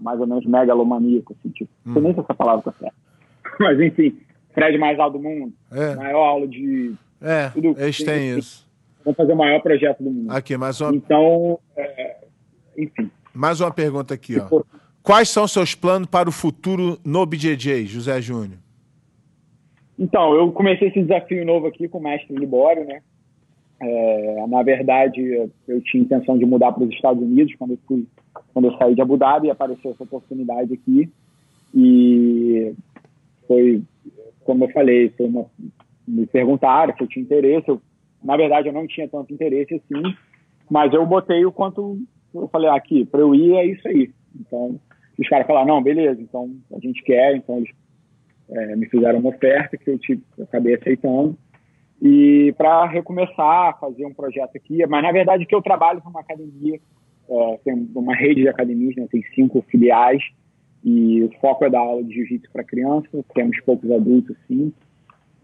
mais 0.00 0.20
ou 0.20 0.26
menos 0.26 0.44
megalomaníaco, 0.46 1.34
assim, 1.38 1.50
tipo, 1.50 1.70
hum. 1.86 2.00
nem 2.00 2.14
se 2.14 2.20
essa 2.20 2.34
palavra 2.34 2.62
tá 2.62 2.72
certa. 2.78 2.96
Mas 3.58 3.80
enfim, 3.80 4.18
prédio 4.52 4.80
mais 4.80 4.98
alto 4.98 5.18
do 5.18 5.22
mundo, 5.22 5.52
é. 5.72 5.94
maior 5.96 6.24
aula 6.24 6.48
de... 6.48 6.94
É, 7.20 7.48
tudo, 7.50 7.74
eles 7.78 7.98
têm 7.98 8.38
isso. 8.38 8.63
Vamos 9.04 9.16
fazer 9.16 9.32
o 9.32 9.36
maior 9.36 9.60
projeto 9.60 10.02
do 10.02 10.10
mundo. 10.10 10.30
Aqui, 10.30 10.56
mais 10.56 10.80
uma... 10.80 10.94
Então, 10.94 11.58
é, 11.76 12.16
enfim. 12.76 13.10
Mais 13.34 13.60
uma 13.60 13.70
pergunta 13.70 14.14
aqui, 14.14 14.36
ó. 14.38 14.62
Quais 15.02 15.28
são 15.28 15.46
seus 15.46 15.74
planos 15.74 16.08
para 16.08 16.28
o 16.28 16.32
futuro 16.32 16.98
no 17.04 17.26
BJJ, 17.26 17.84
José 17.86 18.20
Júnior? 18.22 18.58
Então, 19.98 20.34
eu 20.34 20.50
comecei 20.52 20.88
esse 20.88 21.02
desafio 21.02 21.44
novo 21.44 21.66
aqui 21.66 21.86
com 21.86 21.98
o 21.98 22.02
mestre 22.02 22.34
Libório, 22.34 22.84
né? 22.86 23.02
É, 23.80 24.46
na 24.48 24.62
verdade, 24.62 25.20
eu 25.68 25.80
tinha 25.82 26.02
intenção 26.02 26.38
de 26.38 26.46
mudar 26.46 26.72
para 26.72 26.84
os 26.84 26.90
Estados 26.90 27.22
Unidos 27.22 27.54
quando 27.58 27.72
eu 27.72 27.78
fui, 27.86 28.06
quando 28.52 28.66
eu 28.66 28.78
saí 28.78 28.94
de 28.94 29.02
Abu 29.02 29.16
Dhabi, 29.16 29.50
apareceu 29.50 29.90
essa 29.90 30.04
oportunidade 30.04 30.72
aqui 30.72 31.10
e 31.74 32.72
foi, 33.46 33.82
como 34.44 34.64
eu 34.64 34.68
falei, 34.70 35.10
foi 35.16 35.26
uma, 35.26 35.46
me 36.06 36.24
perguntaram 36.26 36.94
se 36.96 37.02
eu 37.02 37.08
tinha 37.08 37.22
interesse. 37.22 37.68
Eu, 37.68 37.80
na 38.24 38.36
verdade, 38.36 38.68
eu 38.68 38.72
não 38.72 38.86
tinha 38.86 39.08
tanto 39.08 39.32
interesse 39.32 39.74
assim, 39.74 40.16
mas 40.70 40.92
eu 40.92 41.04
botei 41.06 41.44
o 41.44 41.52
quanto 41.52 41.98
eu 42.34 42.48
falei 42.48 42.68
ah, 42.68 42.74
aqui 42.74 43.04
para 43.04 43.20
eu 43.20 43.34
ir 43.34 43.54
é 43.54 43.66
isso 43.66 43.86
aí. 43.86 44.10
Então, 44.40 44.80
os 45.18 45.28
caras 45.28 45.46
falaram 45.46 45.68
não, 45.68 45.82
beleza, 45.82 46.20
então 46.20 46.50
a 46.74 46.80
gente 46.80 47.02
quer, 47.02 47.36
então 47.36 47.58
eles 47.58 47.70
é, 48.50 48.76
me 48.76 48.86
fizeram 48.86 49.20
uma 49.20 49.30
oferta 49.30 49.76
que 49.76 49.88
eu, 49.88 49.98
tive, 49.98 50.22
eu 50.36 50.44
acabei 50.44 50.74
aceitando 50.74 51.36
e 52.02 52.52
para 52.58 52.86
recomeçar, 52.86 53.78
fazer 53.78 54.04
um 54.04 54.12
projeto 54.12 54.56
aqui. 54.56 54.84
Mas, 54.86 55.02
na 55.02 55.12
verdade, 55.12 55.46
que 55.46 55.54
eu 55.54 55.62
trabalho 55.62 56.02
numa 56.04 56.20
academia, 56.20 56.78
é, 57.28 57.58
tem 57.64 57.88
uma 57.94 58.14
rede 58.14 58.42
de 58.42 58.48
academias, 58.48 58.94
né, 58.96 59.06
tem 59.10 59.22
cinco 59.34 59.64
filiais, 59.70 60.22
e 60.84 61.22
o 61.22 61.30
foco 61.40 61.64
é 61.64 61.70
dar 61.70 61.78
aula 61.78 62.04
de 62.04 62.14
jiu-jitsu 62.14 62.50
para 62.52 62.62
crianças, 62.62 63.24
temos 63.34 63.58
poucos 63.62 63.90
adultos, 63.90 64.36
sim. 64.46 64.72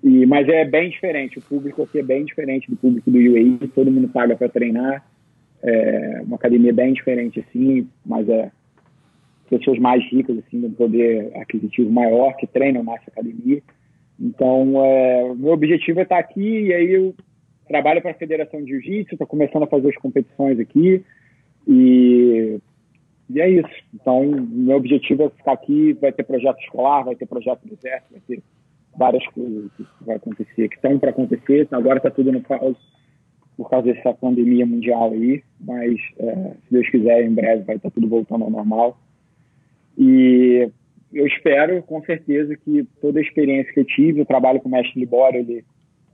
E, 0.02 0.24
mas 0.27 0.48
é 0.48 0.64
bem 0.64 0.90
diferente, 0.90 1.39
o 1.39 1.43
público 1.43 1.82
aqui 1.82 1.98
é 1.98 2.02
bem 2.02 2.24
diferente 2.24 2.70
do 2.70 2.77
público 2.77 3.10
do 3.10 3.18
UAE, 3.18 3.59
todo 3.74 3.90
mundo 3.90 4.09
paga 4.09 4.35
para 4.35 4.48
treinar, 4.48 5.05
é 5.62 6.22
uma 6.22 6.36
academia 6.36 6.72
bem 6.72 6.94
diferente, 6.94 7.40
assim, 7.40 7.86
mas 8.05 8.28
é 8.28 8.51
pessoas 9.51 9.78
mais 9.78 10.02
ricas, 10.10 10.39
assim, 10.39 10.60
de 10.60 10.66
um 10.66 10.72
poder 10.72 11.32
aquisitivo 11.36 11.90
maior, 11.90 12.35
que 12.36 12.47
treinam 12.47 12.85
nessa 12.85 13.10
academia. 13.10 13.60
Então, 14.18 14.85
é, 14.85 15.35
meu 15.35 15.52
objetivo 15.52 15.98
é 15.98 16.02
estar 16.05 16.18
aqui 16.18 16.66
e 16.66 16.72
aí 16.72 16.93
eu 16.93 17.14
trabalho 17.66 18.01
para 18.01 18.12
a 18.12 18.14
Federação 18.14 18.62
de 18.62 18.70
Jiu-Jitsu, 18.70 19.14
estou 19.14 19.27
começando 19.27 19.64
a 19.64 19.66
fazer 19.66 19.89
as 19.89 19.97
competições 19.97 20.59
aqui 20.59 21.05
e, 21.66 22.59
e 23.28 23.40
é 23.40 23.48
isso. 23.48 23.85
Então, 23.94 24.24
meu 24.24 24.77
objetivo 24.77 25.24
é 25.24 25.31
ficar 25.31 25.52
aqui, 25.52 25.93
vai 25.94 26.12
ter 26.12 26.22
projeto 26.22 26.60
escolar, 26.60 27.05
vai 27.05 27.16
ter 27.16 27.27
projeto 27.27 27.60
do 27.64 27.74
exército, 27.74 28.12
vai 28.12 28.20
ter 28.27 28.43
várias 28.97 29.27
coisas 29.29 29.71
que 29.77 29.87
vai 30.05 30.17
acontecer, 30.17 30.69
que 30.69 30.77
estão 30.77 30.99
para 30.99 31.11
acontecer, 31.11 31.69
agora 31.71 31.99
está 31.99 32.11
tudo 32.11 32.33
no 32.33 32.41
caos 32.43 32.77
por 33.57 33.69
causa 33.69 33.93
dessa 33.93 34.15
pandemia 34.15 34.65
mundial 34.65 35.12
aí, 35.12 35.43
mas 35.61 36.01
é, 36.19 36.33
se 36.65 36.73
Deus 36.73 36.89
quiser, 36.89 37.25
em 37.25 37.35
breve 37.35 37.62
vai 37.65 37.77
estar 37.77 37.91
tá 37.91 37.95
tudo 37.95 38.09
voltando 38.09 38.45
ao 38.45 38.51
normal. 38.51 38.99
E 39.99 40.71
eu 41.12 41.27
espero, 41.27 41.83
com 41.83 42.03
certeza, 42.03 42.57
que 42.57 42.85
toda 43.03 43.19
a 43.19 43.23
experiência 43.23 43.71
que 43.73 43.81
eu 43.81 43.85
tive, 43.85 44.23
o 44.23 44.27
trabalho 44.27 44.61
com 44.61 44.69
o 44.69 44.73
mestre 44.73 44.99
Libório, 44.99 45.41
ele 45.41 45.65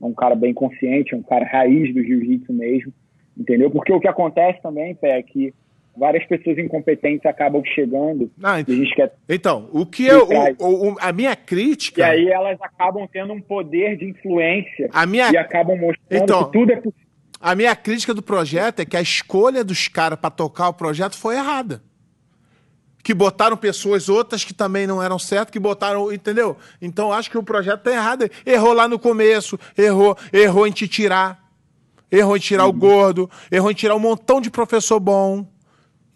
é 0.03 0.05
um 0.05 0.13
cara 0.13 0.35
bem 0.35 0.53
consciente, 0.53 1.15
é 1.15 1.17
um 1.17 1.23
cara 1.23 1.45
raiz 1.47 1.95
do 1.95 2.03
jiu-jitsu 2.03 2.53
mesmo, 2.53 2.93
entendeu? 3.39 3.71
Porque 3.71 3.93
o 3.93 4.01
que 4.01 4.09
acontece 4.09 4.61
também, 4.61 4.95
Pé, 4.95 5.19
é 5.19 5.23
que 5.23 5.55
várias 5.97 6.27
pessoas 6.27 6.59
incompetentes 6.59 7.25
acabam 7.27 7.63
chegando 7.65 8.31
ah, 8.43 8.61
então, 8.61 8.75
quer... 8.95 9.13
Então, 9.29 9.69
o 9.73 9.87
que 9.87 10.07
eu... 10.07 10.29
O, 10.59 10.93
o, 10.93 10.97
a 11.01 11.13
minha 11.13 11.35
crítica... 11.35 12.01
E 12.01 12.05
aí 12.05 12.29
elas 12.29 12.61
acabam 12.61 13.09
tendo 13.11 13.33
um 13.33 13.41
poder 13.41 13.97
de 13.97 14.07
influência 14.07 14.89
a 14.93 15.07
minha... 15.07 15.31
e 15.31 15.37
acabam 15.37 15.77
mostrando 15.79 16.23
então, 16.23 16.45
que 16.45 16.53
tudo 16.53 16.73
é 16.73 16.77
possível. 16.77 17.07
A 17.41 17.55
minha 17.55 17.77
crítica 17.77 18.15
do 18.15 18.23
projeto 18.23 18.81
é 18.81 18.85
que 18.85 18.97
a 18.97 19.01
escolha 19.01 19.63
dos 19.63 19.89
caras 19.89 20.19
para 20.19 20.31
tocar 20.31 20.69
o 20.69 20.75
projeto 20.75 21.17
foi 21.17 21.37
errada 21.37 21.83
que 23.07 23.15
botaram 23.15 23.57
pessoas 23.57 24.09
outras 24.09 24.43
que 24.43 24.53
também 24.53 24.85
não 24.85 25.01
eram 25.01 25.17
certas, 25.17 25.53
que 25.53 25.61
botaram, 25.61 26.13
entendeu? 26.13 26.57
Então 26.83 27.13
acho 27.13 27.31
que 27.31 27.39
o 27.39 27.43
projeto 27.43 27.83
tá 27.83 27.93
errado. 27.93 28.29
Errou 28.45 28.73
lá 28.73 28.89
no 28.89 28.99
começo, 28.99 29.57
errou, 29.79 30.19
errou 30.33 30.67
em 30.67 30.73
te 30.73 30.89
tirar. 30.89 31.41
Errou 32.11 32.37
em 32.37 32.41
tirar 32.41 32.65
uhum. 32.65 32.71
o 32.71 32.73
gordo, 32.73 33.31
errou 33.49 33.71
em 33.71 33.75
tirar 33.75 33.95
um 33.95 34.01
montão 34.01 34.41
de 34.41 34.51
professor 34.51 34.99
bom 34.99 35.47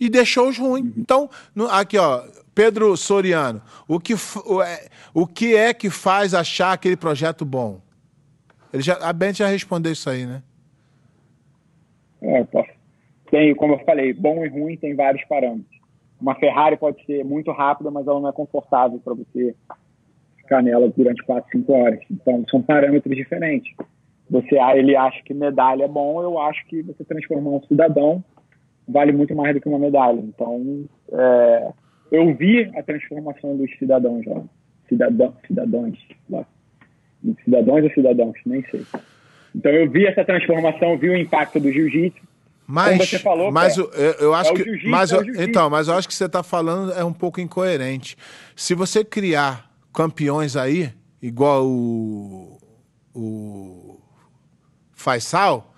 e 0.01 0.09
deixou 0.09 0.49
os 0.49 0.59
ruins. 0.59 0.87
Uhum. 0.87 0.93
Então, 0.97 1.31
no, 1.55 1.67
aqui, 1.67 1.99
ó, 1.99 2.23
Pedro 2.55 2.97
Soriano, 2.97 3.63
o 3.87 4.01
que, 4.01 4.15
o, 4.47 4.63
é, 4.63 4.89
o 5.13 5.27
que 5.27 5.55
é 5.55 5.75
que 5.75 5.91
faz 5.91 6.33
achar 6.33 6.73
aquele 6.73 6.97
projeto 6.97 7.45
bom? 7.45 7.81
Ele 8.73 8.83
já, 8.83 8.95
a 8.95 9.13
Bente 9.13 9.41
já 9.41 9.49
respondeu 9.49 9.93
isso 9.93 10.09
aí, 10.09 10.25
né? 10.25 10.43
É, 12.23 12.47
tem, 13.31 13.55
como 13.55 13.75
eu 13.75 13.79
falei, 13.81 14.13
bom 14.13 14.45
e 14.45 14.49
ruim 14.49 14.77
tem 14.77 14.95
vários 14.95 15.25
parâmetros. 15.25 15.79
Uma 16.21 16.35
Ferrari 16.35 16.77
pode 16.77 17.05
ser 17.07 17.25
muito 17.25 17.51
rápida, 17.51 17.91
mas 17.91 18.07
ela 18.07 18.21
não 18.21 18.29
é 18.29 18.33
confortável 18.33 19.01
para 19.03 19.15
você 19.15 19.55
ficar 20.37 20.63
nela 20.63 20.93
durante 20.95 21.23
4, 21.25 21.51
5 21.51 21.73
horas. 21.73 22.01
Então, 22.11 22.45
são 22.51 22.61
parâmetros 22.61 23.17
diferentes. 23.17 23.75
Você, 24.29 24.57
ele 24.77 24.95
acha 24.97 25.23
que 25.23 25.33
medalha 25.33 25.85
é 25.85 25.89
bom, 25.89 26.23
eu 26.23 26.39
acho 26.39 26.65
que 26.67 26.83
você 26.83 27.05
transformar 27.05 27.51
um 27.51 27.63
cidadão 27.63 28.23
vale 28.91 29.13
muito 29.13 29.35
mais 29.35 29.55
do 29.55 29.61
que 29.61 29.69
uma 29.69 29.79
medalha. 29.79 30.21
Então, 30.21 30.85
é, 31.13 31.73
eu 32.11 32.35
vi 32.35 32.71
a 32.77 32.83
transformação 32.83 33.57
dos 33.57 33.71
cidadãos 33.79 34.25
lá. 34.27 34.43
Cidadão, 34.89 35.35
cidadãos, 35.47 35.99
lá. 36.29 36.45
Cidadãos 37.45 37.85
ou 37.85 37.91
cidadãos, 37.91 38.37
nem 38.47 38.63
sei. 38.71 38.83
Então, 39.55 39.71
eu 39.73 39.91
vi 39.91 40.07
essa 40.07 40.25
transformação, 40.25 40.99
vi 40.99 41.11
o 41.11 41.17
impacto 41.17 41.61
do 41.61 41.71
jiu-jitsu 41.71 42.21
Mas, 42.67 42.97
Como 42.97 43.07
você 43.07 43.19
falou, 43.19 43.53
mas 43.53 43.77
eu, 43.77 43.91
eu 44.21 44.35
acho 44.35 44.53
é 44.53 44.55
que, 44.55 44.89
mas, 44.89 45.13
é 45.13 45.45
então, 45.45 45.69
mas 45.69 45.89
eu 45.89 45.95
acho 45.95 46.07
que 46.07 46.15
você 46.15 46.27
está 46.27 46.43
falando 46.43 46.93
é 46.93 47.05
um 47.05 47.13
pouco 47.13 47.41
incoerente. 47.41 48.17
Se 48.55 48.75
você 48.75 49.05
criar 49.05 49.71
campeões 49.93 50.57
aí, 50.57 50.93
igual 51.21 51.67
o, 51.67 52.59
o 53.15 54.01
Faisal, 54.93 55.70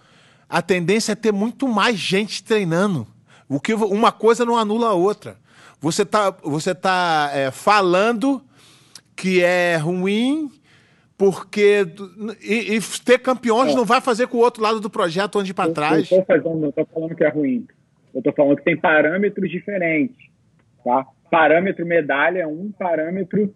a 0.53 0.61
tendência 0.61 1.13
é 1.13 1.15
ter 1.15 1.33
muito 1.33 1.67
mais 1.67 1.97
gente 1.97 2.45
treinando. 2.45 3.07
O 3.49 3.59
que 3.59 3.73
uma 3.73 4.13
coisa 4.13 4.45
não 4.45 4.55
anula 4.55 4.89
a 4.89 4.93
outra. 4.93 5.37
Você 5.81 6.03
está 6.03 6.31
você 6.31 6.75
tá, 6.75 7.31
é, 7.33 7.51
falando 7.51 8.43
que 9.17 9.43
é 9.43 9.77
ruim 9.77 10.51
porque 11.17 11.87
e, 12.43 12.77
e 12.77 12.81
ter 13.03 13.19
campeões 13.21 13.73
é. 13.73 13.75
não 13.75 13.87
vai 13.87 14.03
fazer 14.03 14.27
com 14.27 14.37
o 14.37 14.41
outro 14.41 14.63
lado 14.63 14.79
do 14.79 14.91
projeto 14.91 15.39
onde 15.39 15.55
para 15.55 15.73
trás. 15.73 16.11
Eu 16.11 16.19
não 16.19 16.69
estou 16.69 16.87
falando 16.93 17.15
que 17.15 17.25
é 17.25 17.31
ruim. 17.31 17.67
Eu 18.13 18.19
estou 18.19 18.35
falando 18.35 18.57
que 18.59 18.65
tem 18.65 18.77
parâmetros 18.77 19.51
diferentes, 19.51 20.19
tá? 20.85 21.07
Parâmetro 21.31 21.87
medalha 21.87 22.41
é 22.41 22.47
um, 22.47 22.71
parâmetro 22.79 23.55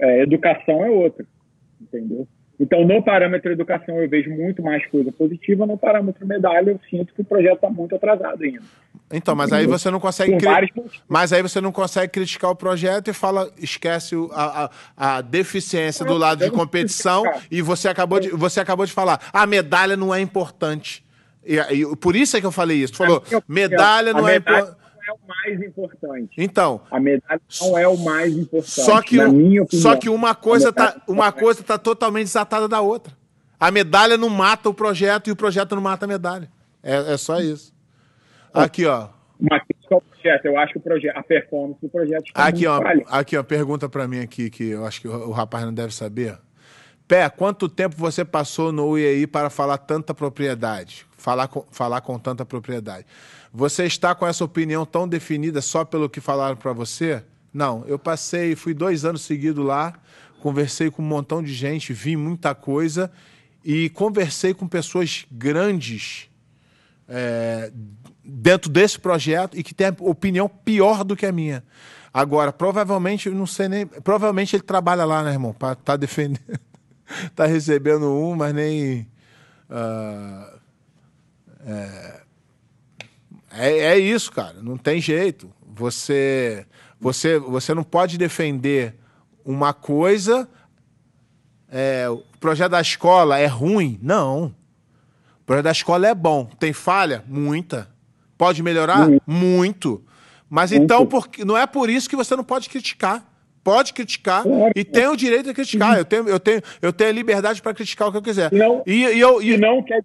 é, 0.00 0.22
educação 0.22 0.84
é 0.84 0.90
outro, 0.90 1.24
entendeu? 1.80 2.26
Então, 2.58 2.84
no 2.84 3.02
parâmetro 3.02 3.50
educação, 3.50 4.00
eu 4.00 4.08
vejo 4.08 4.30
muito 4.30 4.62
mais 4.62 4.86
coisa 4.86 5.10
positiva. 5.10 5.66
No 5.66 5.76
parâmetro 5.76 6.24
medalha, 6.26 6.70
eu 6.70 6.80
sinto 6.88 7.12
que 7.12 7.22
o 7.22 7.24
projeto 7.24 7.56
está 7.56 7.70
muito 7.70 7.96
atrasado 7.96 8.42
ainda. 8.42 8.62
Então, 9.12 9.34
mas 9.34 9.52
aí 9.52 9.66
você 9.66 9.90
não 9.90 9.98
consegue. 9.98 10.36
Cri... 10.36 10.72
Mas 11.08 11.32
aí 11.32 11.42
você 11.42 11.60
não 11.60 11.72
consegue 11.72 12.12
criticar 12.12 12.50
o 12.50 12.56
projeto 12.56 13.08
e 13.08 13.12
fala, 13.12 13.50
esquece 13.58 14.14
a, 14.32 14.70
a, 14.96 15.16
a 15.16 15.20
deficiência 15.20 16.04
do 16.04 16.16
lado 16.16 16.44
de 16.44 16.50
competição 16.50 17.24
e 17.50 17.60
você 17.60 17.88
acabou 17.88 18.20
de, 18.20 18.30
você 18.30 18.60
acabou 18.60 18.86
de 18.86 18.92
falar, 18.92 19.20
a 19.32 19.46
medalha 19.46 19.96
não 19.96 20.14
é 20.14 20.20
importante. 20.20 21.04
E, 21.44 21.56
e 21.56 21.96
por 21.96 22.14
isso 22.14 22.36
é 22.36 22.40
que 22.40 22.46
eu 22.46 22.52
falei 22.52 22.78
isso. 22.78 22.94
Tu 22.94 22.98
falou, 22.98 23.22
medalha 23.48 24.12
não 24.12 24.28
é 24.28 24.36
importante 24.36 24.83
é 25.08 25.12
o 25.12 25.18
mais 25.26 25.62
importante. 25.62 26.34
Então, 26.38 26.80
a 26.90 27.00
medalha 27.00 27.40
não 27.60 27.78
é 27.78 27.88
o 27.88 27.96
mais 27.96 28.36
importante. 28.36 28.70
Só 28.70 29.00
que, 29.02 29.16
na 29.16 29.28
minha 29.28 29.62
opinião, 29.62 29.82
só 29.82 29.96
que 29.96 30.08
uma 30.08 30.34
coisa 30.34 30.72
tá, 30.72 31.02
uma 31.06 31.32
coisa 31.32 31.62
tá 31.62 31.78
totalmente 31.78 32.26
desatada 32.26 32.68
da 32.68 32.80
outra. 32.80 33.12
A 33.58 33.70
medalha 33.70 34.16
não 34.16 34.28
mata 34.28 34.68
o 34.68 34.74
projeto 34.74 35.28
e 35.28 35.32
o 35.32 35.36
projeto 35.36 35.74
não 35.74 35.82
mata 35.82 36.04
a 36.04 36.08
medalha. 36.08 36.50
É, 36.82 37.14
é 37.14 37.16
só 37.16 37.40
isso. 37.40 37.74
Aqui, 38.52 38.84
ó. 38.86 39.08
Uma 39.40 39.58
crítica 39.60 39.94
ao 39.94 40.00
projeto. 40.00 40.44
Eu 40.44 40.58
acho 40.58 40.72
que 40.72 40.78
o 40.78 40.82
projeto, 40.82 41.16
a 41.16 41.22
performance 41.22 41.80
do 41.80 41.88
projeto 41.88 42.26
está 42.26 42.46
aqui, 42.46 42.66
ó, 42.66 42.80
aqui, 43.08 43.36
ó, 43.36 43.42
pergunta 43.42 43.88
para 43.88 44.06
mim 44.06 44.20
aqui 44.20 44.50
que 44.50 44.70
eu 44.70 44.84
acho 44.84 45.00
que 45.00 45.08
o, 45.08 45.28
o 45.28 45.30
rapaz 45.30 45.64
não 45.64 45.74
deve 45.74 45.94
saber. 45.94 46.38
Pé, 47.06 47.28
quanto 47.28 47.68
tempo 47.68 47.96
você 47.96 48.24
passou 48.24 48.72
no 48.72 48.88
UEI 48.90 49.26
para 49.26 49.50
falar 49.50 49.76
tanta 49.78 50.14
propriedade? 50.14 51.06
Falar 51.18 51.48
com, 51.48 51.64
falar 51.70 52.00
com 52.00 52.18
tanta 52.18 52.46
propriedade. 52.46 53.06
Você 53.56 53.84
está 53.84 54.16
com 54.16 54.26
essa 54.26 54.44
opinião 54.44 54.84
tão 54.84 55.06
definida 55.06 55.62
só 55.62 55.84
pelo 55.84 56.10
que 56.10 56.20
falaram 56.20 56.56
para 56.56 56.72
você? 56.72 57.22
Não, 57.52 57.84
eu 57.86 57.96
passei, 57.96 58.56
fui 58.56 58.74
dois 58.74 59.04
anos 59.04 59.22
seguidos 59.22 59.64
lá, 59.64 59.94
conversei 60.40 60.90
com 60.90 61.00
um 61.00 61.06
montão 61.06 61.40
de 61.40 61.54
gente, 61.54 61.92
vi 61.92 62.16
muita 62.16 62.52
coisa 62.52 63.12
e 63.64 63.88
conversei 63.90 64.52
com 64.52 64.66
pessoas 64.66 65.24
grandes 65.30 66.28
é, 67.08 67.70
dentro 68.24 68.68
desse 68.68 68.98
projeto 68.98 69.56
e 69.56 69.62
que 69.62 69.72
têm 69.72 69.94
opinião 70.00 70.48
pior 70.48 71.04
do 71.04 71.14
que 71.14 71.24
a 71.24 71.30
minha. 71.30 71.62
Agora, 72.12 72.52
provavelmente, 72.52 73.30
não 73.30 73.46
sei 73.46 73.68
nem. 73.68 73.86
Provavelmente 73.86 74.56
ele 74.56 74.64
trabalha 74.64 75.04
lá, 75.04 75.22
né, 75.22 75.30
irmão? 75.30 75.52
Para 75.52 75.76
tá 75.76 75.96
defendendo. 75.96 76.58
tá 77.36 77.46
recebendo 77.46 78.12
um, 78.12 78.34
mas 78.34 78.52
nem. 78.52 79.06
Uh, 79.70 80.58
é, 81.66 82.23
é, 83.56 83.78
é 83.78 83.98
isso, 83.98 84.32
cara. 84.32 84.56
Não 84.62 84.76
tem 84.76 85.00
jeito. 85.00 85.50
Você, 85.74 86.66
você, 87.00 87.38
você 87.38 87.74
não 87.74 87.82
pode 87.82 88.18
defender 88.18 88.94
uma 89.44 89.72
coisa. 89.72 90.48
É, 91.70 92.08
o 92.08 92.22
projeto 92.38 92.72
da 92.72 92.80
escola 92.80 93.38
é 93.38 93.46
ruim? 93.46 93.98
Não. 94.02 94.54
O 95.40 95.44
projeto 95.44 95.64
da 95.64 95.72
escola 95.72 96.06
é 96.06 96.14
bom. 96.14 96.46
Tem 96.58 96.72
falha? 96.72 97.24
Muita. 97.26 97.88
Pode 98.36 98.62
melhorar? 98.62 99.08
Muito. 99.08 99.22
Muito. 99.26 100.04
Mas 100.48 100.70
Muito. 100.70 100.84
então, 100.84 101.06
porque, 101.06 101.44
não 101.44 101.56
é 101.56 101.66
por 101.66 101.90
isso 101.90 102.08
que 102.08 102.16
você 102.16 102.36
não 102.36 102.44
pode 102.44 102.68
criticar. 102.68 103.28
Pode 103.62 103.94
criticar 103.94 104.44
e 104.76 104.84
tem 104.84 105.08
o 105.08 105.16
direito 105.16 105.46
de 105.46 105.54
criticar. 105.54 105.96
Eu 105.96 106.04
tenho, 106.04 106.28
eu 106.28 106.38
tenho, 106.38 106.62
eu 106.82 106.92
tenho 106.92 107.10
a 107.10 107.12
liberdade 107.12 107.62
para 107.62 107.72
criticar 107.72 108.08
o 108.08 108.12
que 108.12 108.18
eu 108.18 108.22
quiser. 108.22 108.52
Não, 108.52 108.82
e, 108.86 109.04
e, 109.04 109.18
eu, 109.18 109.42
e, 109.42 109.52
e 109.52 109.56
não 109.56 109.82
quer 109.82 110.04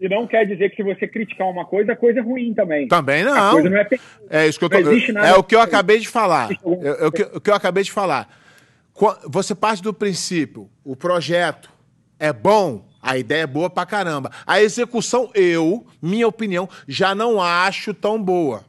e 0.00 0.08
não 0.08 0.26
quer 0.26 0.46
dizer 0.46 0.70
que 0.70 0.76
se 0.76 0.82
você 0.82 1.08
criticar 1.08 1.48
uma 1.48 1.64
coisa, 1.64 1.92
a 1.92 1.96
coisa 1.96 2.20
é 2.20 2.22
ruim 2.22 2.54
também. 2.54 2.86
Também 2.86 3.24
não. 3.24 3.34
A 3.34 3.50
coisa 3.50 3.70
não 3.70 3.76
é, 3.78 3.88
é 4.30 4.46
isso 4.46 4.58
que 4.58 4.64
eu 4.64 4.70
tô... 4.70 4.76
É 4.76 5.34
o 5.34 5.42
que 5.42 5.56
eu 5.56 5.60
acabei 5.60 5.98
de 5.98 6.08
falar. 6.08 6.50
É, 6.52 7.06
o, 7.06 7.12
que, 7.12 7.22
o 7.22 7.40
que 7.40 7.50
eu 7.50 7.54
acabei 7.54 7.82
de 7.82 7.90
falar. 7.90 8.28
Você 9.26 9.54
parte 9.54 9.82
do 9.82 9.92
princípio, 9.92 10.68
o 10.84 10.96
projeto 10.96 11.70
é 12.18 12.32
bom, 12.32 12.86
a 13.00 13.16
ideia 13.16 13.42
é 13.42 13.46
boa 13.46 13.70
pra 13.70 13.86
caramba. 13.86 14.30
A 14.46 14.60
execução, 14.60 15.30
eu, 15.34 15.86
minha 16.02 16.26
opinião, 16.26 16.68
já 16.86 17.14
não 17.14 17.40
acho 17.40 17.94
tão 17.94 18.22
boa. 18.22 18.64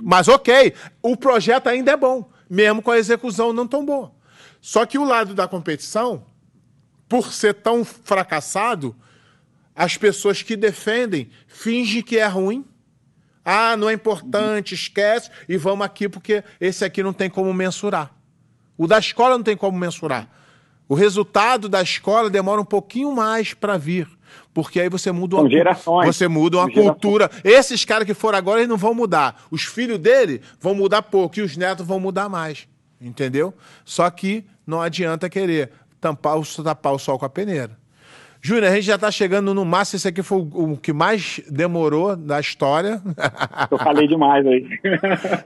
Mas 0.00 0.26
ok, 0.28 0.74
o 1.02 1.16
projeto 1.16 1.68
ainda 1.68 1.92
é 1.92 1.96
bom, 1.96 2.28
mesmo 2.48 2.82
com 2.82 2.90
a 2.90 2.98
execução 2.98 3.52
não 3.52 3.66
tão 3.66 3.84
boa. 3.84 4.12
Só 4.60 4.86
que 4.86 4.98
o 4.98 5.04
lado 5.04 5.34
da 5.34 5.46
competição, 5.46 6.24
por 7.08 7.32
ser 7.32 7.54
tão 7.54 7.84
fracassado, 7.84 8.94
as 9.74 9.96
pessoas 9.96 10.42
que 10.42 10.56
defendem 10.56 11.28
fingem 11.46 12.02
que 12.02 12.18
é 12.18 12.26
ruim. 12.26 12.64
Ah, 13.44 13.76
não 13.76 13.90
é 13.90 13.92
importante, 13.92 14.74
esquece 14.74 15.30
e 15.48 15.56
vamos 15.56 15.84
aqui 15.84 16.08
porque 16.08 16.42
esse 16.60 16.84
aqui 16.84 17.02
não 17.02 17.12
tem 17.12 17.28
como 17.28 17.52
mensurar. 17.52 18.14
O 18.78 18.86
da 18.86 18.98
escola 18.98 19.36
não 19.36 19.44
tem 19.44 19.56
como 19.56 19.78
mensurar. 19.78 20.28
O 20.88 20.94
resultado 20.94 21.68
da 21.68 21.82
escola 21.82 22.30
demora 22.30 22.60
um 22.60 22.64
pouquinho 22.64 23.12
mais 23.12 23.54
para 23.54 23.76
vir, 23.76 24.08
porque 24.52 24.80
aí 24.80 24.88
você 24.88 25.12
muda 25.12 25.36
uma, 25.36 25.48
gerações. 25.48 26.06
você 26.06 26.28
muda 26.28 26.58
uma 26.58 26.70
cultura. 26.70 27.30
Esses 27.42 27.84
caras 27.84 28.06
que 28.06 28.14
foram 28.14 28.38
agora 28.38 28.60
eles 28.60 28.68
não 28.68 28.76
vão 28.76 28.94
mudar. 28.94 29.44
Os 29.50 29.64
filhos 29.64 29.98
dele 29.98 30.40
vão 30.60 30.74
mudar 30.74 31.02
pouco 31.02 31.38
e 31.38 31.42
os 31.42 31.56
netos 31.56 31.86
vão 31.86 32.00
mudar 32.00 32.28
mais, 32.28 32.66
entendeu? 33.00 33.54
Só 33.84 34.08
que 34.10 34.44
não 34.66 34.80
adianta 34.80 35.28
querer 35.28 35.70
tampar, 36.00 36.38
tapar 36.62 36.92
o 36.92 36.98
sol 36.98 37.18
com 37.18 37.24
a 37.24 37.30
peneira. 37.30 37.83
Júnior, 38.46 38.64
a 38.64 38.74
gente 38.74 38.84
já 38.84 38.96
está 38.96 39.10
chegando 39.10 39.54
no 39.54 39.64
máximo. 39.64 39.96
Esse 39.96 40.08
aqui 40.08 40.22
foi 40.22 40.46
o, 40.52 40.76
que 40.76 40.92
mais 40.92 41.40
demorou 41.50 42.14
da 42.14 42.38
história. 42.38 43.00
Eu 43.70 43.78
falei 43.78 44.06
demais 44.06 44.46
aí. 44.46 44.68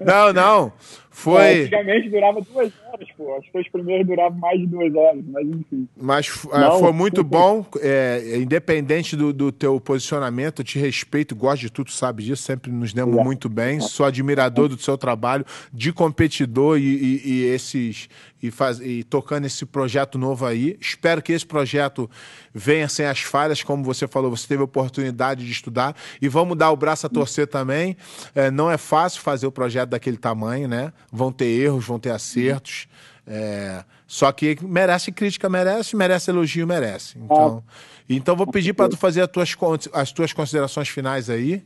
Não, 0.05 0.33
não. 0.33 0.73
Foi. 1.09 1.43
É, 1.43 1.63
antigamente 1.63 2.09
durava 2.11 2.41
duas 2.41 2.73
horas, 2.85 2.88
pô. 3.17 3.35
Acho 3.37 3.51
que 3.51 3.59
os 3.59 3.69
primeiros 3.69 4.07
duravam 4.07 4.39
mais 4.39 4.59
de 4.59 4.67
duas 4.67 4.95
horas, 4.95 5.25
mas 5.27 5.47
enfim. 5.47 5.89
Mas 5.97 6.47
é, 6.53 6.59
não, 6.61 6.79
foi 6.79 6.93
muito 6.93 7.23
bom, 7.23 7.65
é, 7.81 8.37
independente 8.37 9.17
do, 9.17 9.33
do 9.33 9.53
teu 9.53 9.81
posicionamento, 9.81 10.61
eu 10.61 10.65
te 10.65 10.79
respeito, 10.79 11.35
gosto 11.35 11.63
de 11.63 11.71
tudo, 11.71 11.91
sabe 11.91 12.23
disso, 12.23 12.43
sempre 12.43 12.71
nos 12.71 12.93
demos 12.93 13.23
muito 13.23 13.49
bem. 13.49 13.81
Sou 13.81 14.07
admirador 14.07 14.69
do 14.69 14.79
seu 14.79 14.97
trabalho, 14.97 15.45
de 15.73 15.93
competidor 15.93 16.79
e, 16.79 16.83
e, 16.83 17.23
e 17.25 17.45
esses. 17.47 18.09
E, 18.41 18.53
faz, 18.53 18.79
e 18.79 19.03
tocando 19.03 19.47
esse 19.47 19.67
projeto 19.67 20.17
novo 20.17 20.47
aí. 20.47 20.77
Espero 20.81 21.21
que 21.21 21.33
esse 21.33 21.45
projeto 21.45 22.09
venha 22.55 22.89
sem 22.89 23.05
as 23.05 23.19
falhas, 23.19 23.65
como 23.65 23.83
você 23.83 24.07
falou, 24.07 24.31
você 24.31 24.47
teve 24.47 24.61
a 24.61 24.65
oportunidade 24.65 25.45
de 25.45 25.51
estudar. 25.51 25.97
E 26.23 26.29
vamos 26.29 26.57
dar 26.57 26.71
o 26.71 26.77
braço 26.77 27.05
a 27.05 27.11
torcer 27.11 27.49
também. 27.49 27.97
É, 28.37 28.49
não 28.49 28.71
é 28.71 28.79
fácil 28.79 29.23
fazer 29.23 29.45
o 29.49 29.51
projeto 29.51 29.91
daquele 29.91 30.17
tamanho, 30.17 30.69
né? 30.69 30.93
vão 31.11 31.33
ter 31.33 31.47
erros, 31.47 31.85
vão 31.85 31.99
ter 31.99 32.11
acertos. 32.11 32.88
É, 33.31 33.85
só 34.07 34.33
que 34.33 34.57
merece 34.63 35.13
crítica, 35.13 35.51
merece, 35.51 35.95
merece 35.95 36.31
elogio, 36.31 36.67
merece. 36.67 37.19
Então, 37.19 37.63
então 38.09 38.35
vou 38.35 38.47
pedir 38.47 38.73
para 38.73 38.89
tu 38.89 38.97
fazer 38.97 39.21
as 39.21 39.29
tuas, 39.29 39.89
as 39.93 40.13
tuas 40.13 40.33
considerações 40.33 40.89
finais 40.89 41.29
aí 41.29 41.63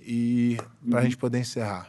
e 0.00 0.56
para 0.90 0.98
a 0.98 1.02
gente 1.02 1.16
poder 1.16 1.38
encerrar. 1.38 1.88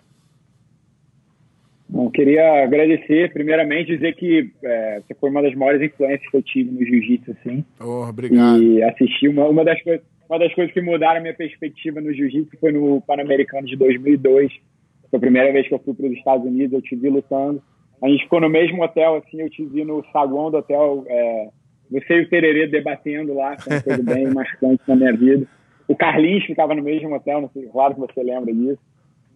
Bom, 1.90 2.10
queria 2.10 2.64
agradecer, 2.64 3.32
primeiramente, 3.34 3.96
dizer 3.96 4.16
que 4.16 4.52
é, 4.64 5.02
você 5.02 5.14
foi 5.16 5.30
uma 5.30 5.42
das 5.42 5.56
maiores 5.56 5.82
influências 5.82 6.30
que 6.30 6.38
eu 6.38 6.42
tive 6.42 6.72
no 6.72 6.86
jiu-jitsu, 6.86 7.32
assim. 7.40 7.66
Oh, 7.80 8.08
obrigado. 8.08 8.62
E 8.62 8.84
assistir 8.84 9.28
uma, 9.28 9.48
uma, 9.48 9.64
das 9.64 9.80
uma 10.28 10.40
das 10.40 10.54
coisas 10.54 10.74
que 10.74 10.82
mudaram 10.82 11.18
a 11.18 11.22
minha 11.22 11.34
perspectiva 11.34 12.02
no 12.02 12.14
jiu-jitsu 12.14 12.58
foi 12.60 12.72
no 12.72 13.02
Pan-Americano 13.02 13.68
de 13.68 13.76
2002, 13.76 14.52
foi 15.10 15.18
a 15.18 15.20
primeira 15.20 15.52
vez 15.52 15.68
que 15.68 15.74
eu 15.74 15.80
fui 15.80 15.94
para 15.94 16.08
os 16.08 16.14
Estados 16.14 16.46
Unidos, 16.46 16.74
eu 16.74 16.82
te 16.82 16.96
vi 16.96 17.10
lutando. 17.10 17.62
A 18.02 18.10
gente 18.10 18.24
ficou 18.24 18.42
no 18.42 18.50
mesmo 18.50 18.84
hotel, 18.84 19.16
assim, 19.16 19.42
eu 19.42 19.50
te 19.50 19.66
vi 19.66 19.84
no 19.84 20.04
saguão 20.12 20.52
do 20.52 20.58
hotel, 20.58 21.04
é, 21.08 21.50
você 21.90 22.16
e 22.16 22.22
o 22.22 22.30
Tererê 22.30 22.68
debatendo 22.68 23.34
lá, 23.34 23.58
foi 23.58 23.82
coisa 23.82 24.04
bem 24.04 24.28
marcante 24.34 24.82
na 24.88 24.96
minha 24.96 25.14
vida. 25.14 25.48
O 25.88 25.96
Carlinhos 25.96 26.46
ficava 26.46 26.74
no 26.74 26.84
mesmo 26.84 27.14
hotel, 27.14 27.42
não 27.42 27.50
sei, 27.50 27.64
claro 27.68 27.94
que 27.94 28.02
você 28.02 28.24
lembra 28.24 28.54
disso. 28.54 28.80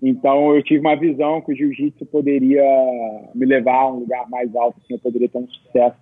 Então 0.01 0.55
eu 0.55 0.63
tive 0.63 0.79
uma 0.79 0.95
visão 0.95 1.41
que 1.41 1.51
o 1.51 1.55
jiu-jitsu 1.55 2.05
poderia 2.05 2.63
me 3.35 3.45
levar 3.45 3.81
a 3.81 3.91
um 3.91 3.99
lugar 3.99 4.29
mais 4.29 4.55
alto, 4.55 4.79
assim, 4.83 4.93
eu 4.93 4.99
poderia 4.99 5.27
ter 5.27 5.37
um 5.37 5.47
sucesso 5.47 5.97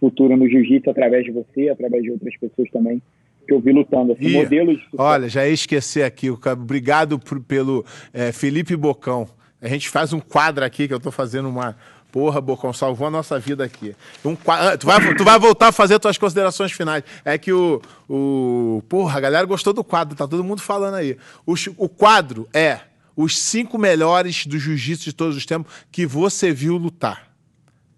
futuro 0.00 0.36
no 0.36 0.48
jiu-jitsu 0.48 0.90
através 0.90 1.24
de 1.24 1.30
você, 1.30 1.68
através 1.68 2.02
de 2.02 2.10
outras 2.10 2.36
pessoas 2.36 2.70
também 2.70 3.00
que 3.46 3.54
eu 3.54 3.60
vi 3.60 3.72
lutando, 3.72 4.12
assim, 4.12 4.26
Ih, 4.26 4.32
modelos. 4.32 4.80
Olha, 4.98 5.28
já 5.28 5.46
ia 5.46 5.54
esquecer 5.54 6.02
aqui. 6.02 6.28
Obrigado 6.30 7.18
por, 7.18 7.40
pelo 7.40 7.84
é, 8.12 8.32
Felipe 8.32 8.74
Bocão. 8.76 9.26
A 9.60 9.68
gente 9.68 9.88
faz 9.88 10.12
um 10.12 10.20
quadro 10.20 10.64
aqui 10.64 10.86
que 10.86 10.92
eu 10.92 11.00
tô 11.00 11.10
fazendo 11.10 11.48
uma. 11.48 11.76
Porra, 12.10 12.40
Bocão, 12.40 12.72
salvou 12.72 13.08
a 13.08 13.10
nossa 13.10 13.38
vida 13.38 13.64
aqui. 13.64 13.94
Um 14.24 14.34
quadro, 14.34 14.78
tu, 14.78 14.86
vai, 14.86 15.14
tu 15.14 15.24
vai 15.24 15.38
voltar 15.38 15.68
a 15.68 15.72
fazer 15.72 15.98
tuas 15.98 16.16
considerações 16.16 16.72
finais. 16.72 17.04
É 17.24 17.36
que 17.36 17.52
o, 17.52 17.82
o. 18.08 18.82
Porra, 18.88 19.18
a 19.18 19.20
galera 19.20 19.44
gostou 19.44 19.72
do 19.72 19.84
quadro, 19.84 20.16
tá 20.16 20.26
todo 20.26 20.42
mundo 20.42 20.62
falando 20.62 20.94
aí. 20.94 21.18
O, 21.44 21.54
o 21.76 21.88
quadro 21.88 22.48
é 22.54 22.80
os 23.16 23.38
cinco 23.38 23.78
melhores 23.78 24.46
do 24.46 24.58
jiu-jitsu 24.58 25.04
de 25.04 25.12
todos 25.12 25.36
os 25.36 25.46
tempos 25.46 25.72
que 25.90 26.06
você 26.06 26.52
viu 26.52 26.76
lutar. 26.76 27.26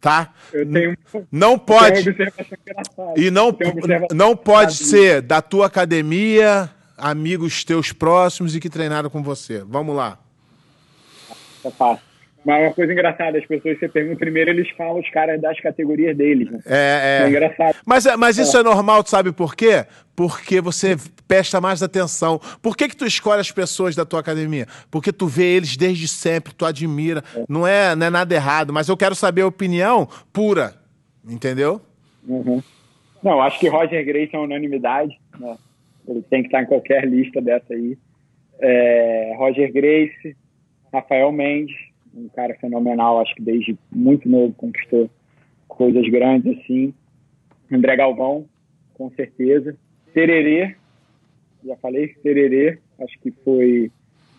Tá? 0.01 0.33
Eu 0.53 0.71
tenho, 0.71 0.97
não 1.31 1.59
pode. 1.59 2.15
E 3.17 3.31
não, 3.31 3.57
não 4.13 4.37
pode 4.37 4.77
ser 4.77 5.21
da 5.21 5.43
tua 5.43 5.67
academia, 5.67 6.71
amigos 6.97 7.65
teus 7.65 7.93
próximos 7.93 8.55
e 8.55 8.61
que 8.61 8.71
treinaram 8.71 9.11
com 9.11 9.23
você. 9.23 9.65
Vamos 9.67 9.97
lá. 9.97 10.19
Tá 11.63 11.71
fácil. 11.73 12.08
Mas 12.49 12.63
uma 12.63 12.73
coisa 12.73 12.91
engraçada, 12.91 13.37
as 13.37 13.45
pessoas 13.45 13.79
você 13.79 13.91
pergunta 13.91 14.19
primeiro, 14.21 14.49
eles 14.49 14.71
falam 14.71 14.99
os 14.99 15.11
caras 15.11 15.39
das 15.39 15.61
categorias 15.61 16.17
deles. 16.17 16.51
Né? 16.51 16.61
É, 16.65 17.21
é. 17.21 17.25
é 17.27 17.29
engraçado. 17.29 17.77
Mas, 17.85 18.07
mas 18.17 18.39
isso 18.39 18.57
é. 18.57 18.61
é 18.61 18.63
normal, 18.63 19.05
tu 19.05 19.11
sabe 19.11 19.33
por 19.33 19.55
quê? 19.55 19.85
Porque 20.17 20.59
você 20.59 20.97
presta 21.27 21.61
mais 21.61 21.83
atenção. 21.83 22.41
Por 22.63 22.75
que, 22.75 22.89
que 22.89 22.97
tu 22.97 23.05
escolhe 23.05 23.43
as 23.43 23.53
pessoas 23.53 23.95
da 23.95 24.07
tua 24.07 24.21
academia? 24.21 24.67
Porque 24.91 25.13
tu 25.13 25.27
vê 25.27 25.57
eles 25.57 25.77
desde 25.77 26.09
sempre, 26.09 26.55
tu 26.55 26.65
admira. 26.65 27.23
É. 27.37 27.45
Não, 27.47 27.67
é, 27.67 27.95
não 27.95 28.07
é 28.07 28.11
nada 28.11 28.35
errado, 28.35 28.73
mas 28.73 28.89
eu 28.89 28.97
quero 28.97 29.15
saber 29.15 29.43
a 29.43 29.47
opinião 29.47 30.09
pura. 30.33 30.73
Entendeu? 31.29 31.83
Uhum. 32.27 32.63
Não, 33.23 33.43
acho 33.43 33.61
que 33.61 33.69
Roger 33.69 34.03
Grace 34.07 34.35
é 34.35 34.39
unanimidade. 34.39 35.21
Né? 35.39 35.55
Ele 36.09 36.23
tem 36.23 36.41
que 36.41 36.49
estar 36.49 36.63
em 36.63 36.67
qualquer 36.67 37.07
lista 37.07 37.43
dessa 37.43 37.75
aí. 37.75 37.99
É, 38.59 39.35
Roger 39.37 39.71
Grace, 39.71 40.35
Rafael 40.91 41.31
Mendes, 41.31 41.88
um 42.19 42.29
cara 42.29 42.55
fenomenal, 42.55 43.21
acho 43.21 43.35
que 43.35 43.43
desde 43.43 43.79
muito 43.91 44.29
novo 44.29 44.53
conquistou 44.55 45.11
coisas 45.67 46.09
grandes 46.09 46.59
assim. 46.59 46.93
André 47.71 47.97
Galvão, 47.97 48.47
com 48.95 49.11
certeza. 49.11 49.77
Tererê, 50.13 50.75
já 51.65 51.77
falei, 51.77 52.09
Tererê, 52.23 52.79
acho 53.01 53.19
que 53.21 53.31
foi 53.45 53.91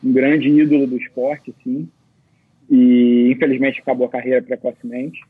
um 0.03 0.11
grande 0.11 0.49
ídolo 0.49 0.87
do 0.87 0.97
esporte, 0.97 1.53
sim. 1.63 1.89
E 2.69 3.31
infelizmente 3.31 3.79
acabou 3.79 4.07
a 4.07 4.11
carreira 4.11 4.41
precocemente. 4.41 5.21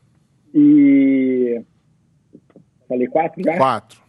E 0.54 1.62
falei 2.88 3.06
quatro 3.06 3.42
já? 3.42 3.56
Quatro. 3.56 4.00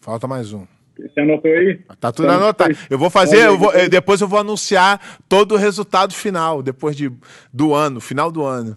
Falta 0.00 0.26
mais 0.26 0.52
um. 0.52 0.66
Você 0.96 1.20
anotou 1.20 1.50
aí? 1.50 1.80
Tá 1.98 2.12
tudo 2.12 2.30
anotado. 2.30 2.76
Eu 2.90 2.98
vou 2.98 3.10
fazer, 3.10 3.46
eu 3.46 3.58
vou, 3.58 3.72
depois 3.88 4.20
eu 4.20 4.28
vou 4.28 4.38
anunciar 4.38 5.18
todo 5.28 5.52
o 5.52 5.58
resultado 5.58 6.14
final, 6.14 6.62
depois 6.62 6.96
de, 6.96 7.10
do 7.52 7.74
ano, 7.74 8.00
final 8.00 8.30
do 8.30 8.44
ano. 8.44 8.76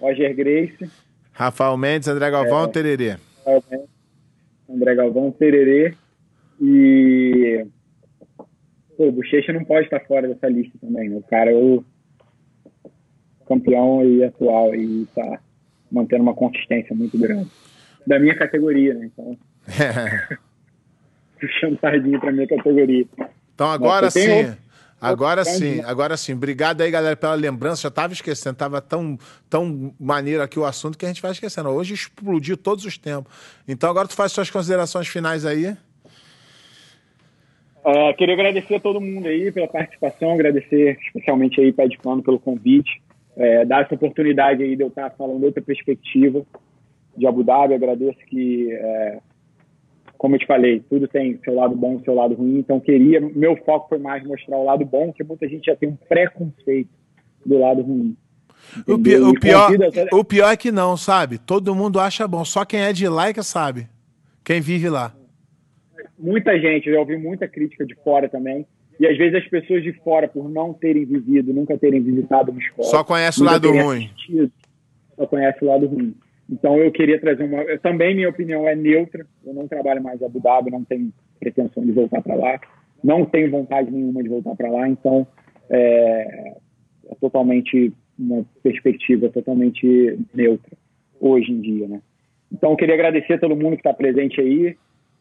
Roger 0.00 0.34
Grace. 0.34 0.90
Rafael 1.32 1.76
Mendes, 1.76 2.08
André 2.08 2.30
Galvão, 2.30 2.64
é, 2.64 2.68
Tererê. 2.68 3.16
Rafael 3.44 3.62
Mendes, 3.70 3.88
André 4.68 4.94
Galvão, 4.94 5.30
Tererê. 5.30 5.94
E. 6.60 7.66
Pô, 8.96 9.08
o 9.08 9.12
Bochecha 9.12 9.52
não 9.52 9.64
pode 9.64 9.84
estar 9.84 10.00
fora 10.00 10.26
dessa 10.26 10.48
lista 10.48 10.76
também, 10.80 11.08
né? 11.08 11.16
O 11.16 11.22
cara 11.22 11.52
é 11.52 11.54
o 11.54 11.84
campeão 13.46 14.04
e 14.04 14.24
atual 14.24 14.74
e 14.74 15.06
tá 15.14 15.40
mantendo 15.90 16.22
uma 16.22 16.34
consistência 16.34 16.94
muito 16.94 17.16
grande. 17.18 17.48
Da 18.06 18.18
minha 18.18 18.36
categoria, 18.36 18.94
né? 18.94 19.06
Então. 19.12 19.36
Puxando 21.40 21.78
sardinha 21.80 22.18
pra 22.18 22.32
minha 22.32 22.48
categoria. 22.48 23.06
Então 23.54 23.70
agora 23.70 24.10
sim. 24.10 24.30
Outro... 24.30 24.68
Agora 25.00 25.44
sim, 25.44 25.80
agora 25.82 26.16
sim. 26.16 26.32
Obrigado 26.32 26.80
aí, 26.80 26.90
galera, 26.90 27.16
pela 27.16 27.34
lembrança. 27.34 27.82
Já 27.82 27.88
estava 27.88 28.12
esquecendo, 28.12 28.54
estava 28.54 28.80
tão, 28.80 29.16
tão 29.48 29.94
maneiro 29.98 30.42
aqui 30.42 30.58
o 30.58 30.64
assunto 30.64 30.98
que 30.98 31.04
a 31.04 31.08
gente 31.08 31.22
vai 31.22 31.30
esquecendo. 31.30 31.68
Hoje 31.68 31.94
explodiu 31.94 32.56
todos 32.56 32.84
os 32.84 32.98
tempos. 32.98 33.32
Então 33.68 33.88
agora 33.88 34.08
tu 34.08 34.14
faz 34.14 34.32
suas 34.32 34.50
considerações 34.50 35.06
finais 35.06 35.46
aí. 35.46 35.76
Uh, 37.84 38.12
queria 38.18 38.34
agradecer 38.34 38.74
a 38.74 38.80
todo 38.80 39.00
mundo 39.00 39.28
aí 39.28 39.52
pela 39.52 39.68
participação, 39.68 40.32
agradecer 40.32 40.98
especialmente 41.06 41.60
aí 41.60 41.72
Pé 41.72 41.86
de 41.86 41.96
Plano 41.96 42.22
pelo 42.22 42.38
convite, 42.38 43.00
é, 43.36 43.64
dar 43.64 43.84
essa 43.84 43.94
oportunidade 43.94 44.64
aí 44.64 44.74
de 44.74 44.82
eu 44.82 44.88
estar 44.88 45.10
falando 45.10 45.44
outra 45.44 45.62
perspectiva 45.62 46.44
de 47.16 47.26
Abu 47.26 47.44
Dhabi. 47.44 47.72
Agradeço 47.72 48.18
que 48.26 48.72
é, 48.72 49.18
como 50.18 50.34
eu 50.34 50.40
te 50.40 50.46
falei, 50.46 50.80
tudo 50.90 51.06
tem 51.06 51.38
seu 51.44 51.54
lado 51.54 51.76
bom 51.76 51.98
e 51.98 52.04
seu 52.04 52.12
lado 52.12 52.34
ruim, 52.34 52.58
então 52.58 52.80
queria, 52.80 53.20
meu 53.20 53.56
foco 53.64 53.88
foi 53.88 53.98
mais 53.98 54.22
mostrar 54.24 54.58
o 54.58 54.64
lado 54.64 54.84
bom, 54.84 55.12
que 55.12 55.22
muita 55.22 55.48
gente 55.48 55.66
já 55.66 55.76
tem 55.76 55.88
um 55.88 55.96
preconceito 55.96 56.90
do 57.46 57.58
lado 57.58 57.82
ruim. 57.82 58.16
O, 58.86 58.98
pi 58.98 59.16
o, 59.16 59.32
pior, 59.32 59.70
o 60.12 60.24
pior 60.24 60.52
é 60.52 60.56
que 60.56 60.72
não, 60.72 60.96
sabe? 60.96 61.38
Todo 61.38 61.74
mundo 61.74 62.00
acha 62.00 62.26
bom, 62.26 62.44
só 62.44 62.64
quem 62.64 62.80
é 62.80 62.92
de 62.92 63.08
lá 63.08 63.28
é 63.28 63.32
que 63.32 63.42
sabe. 63.44 63.88
Quem 64.44 64.60
vive 64.60 64.88
lá. 64.88 65.14
Muita 66.18 66.58
gente, 66.58 66.88
eu 66.88 66.94
já 66.94 67.00
ouvi 67.00 67.16
muita 67.16 67.46
crítica 67.46 67.86
de 67.86 67.94
fora 68.02 68.28
também. 68.28 68.66
E 68.98 69.06
às 69.06 69.16
vezes 69.16 69.36
as 69.36 69.48
pessoas 69.48 69.84
de 69.84 69.92
fora, 70.02 70.26
por 70.26 70.50
não 70.50 70.74
terem 70.74 71.04
vivido, 71.04 71.54
nunca 71.54 71.78
terem 71.78 72.02
visitado 72.02 72.50
uma 72.50 72.60
escola. 72.60 72.88
Só 72.88 73.04
conhece 73.04 73.40
o 73.40 73.44
lado 73.44 73.70
ruim. 73.70 74.10
só 75.16 75.26
conhece 75.26 75.64
o 75.64 75.68
lado 75.68 75.86
ruim. 75.86 76.14
Então 76.50 76.78
eu 76.78 76.90
queria 76.90 77.20
trazer 77.20 77.44
uma. 77.44 77.64
Também 77.78 78.14
minha 78.14 78.28
opinião 78.28 78.66
é 78.66 78.74
neutra. 78.74 79.26
Eu 79.44 79.52
não 79.52 79.68
trabalho 79.68 80.02
mais 80.02 80.20
em 80.20 80.24
Abu 80.24 80.40
Dhabi, 80.40 80.70
não 80.70 80.84
tenho 80.84 81.12
pretensão 81.38 81.84
de 81.84 81.92
voltar 81.92 82.22
para 82.22 82.34
lá, 82.34 82.60
não 83.04 83.24
tenho 83.24 83.50
vontade 83.50 83.90
nenhuma 83.90 84.22
de 84.22 84.28
voltar 84.28 84.54
para 84.56 84.70
lá. 84.70 84.88
Então 84.88 85.26
é, 85.70 86.54
é, 87.10 87.14
totalmente 87.20 87.92
uma 88.18 88.44
perspectiva 88.62 89.28
totalmente 89.28 90.18
neutra 90.34 90.76
hoje 91.20 91.52
em 91.52 91.60
dia, 91.60 91.86
né? 91.86 92.00
Então 92.50 92.70
eu 92.70 92.76
queria 92.76 92.94
agradecer 92.94 93.34
a 93.34 93.38
todo 93.38 93.54
mundo 93.54 93.74
que 93.74 93.80
está 93.80 93.92
presente 93.92 94.40
aí, 94.40 94.74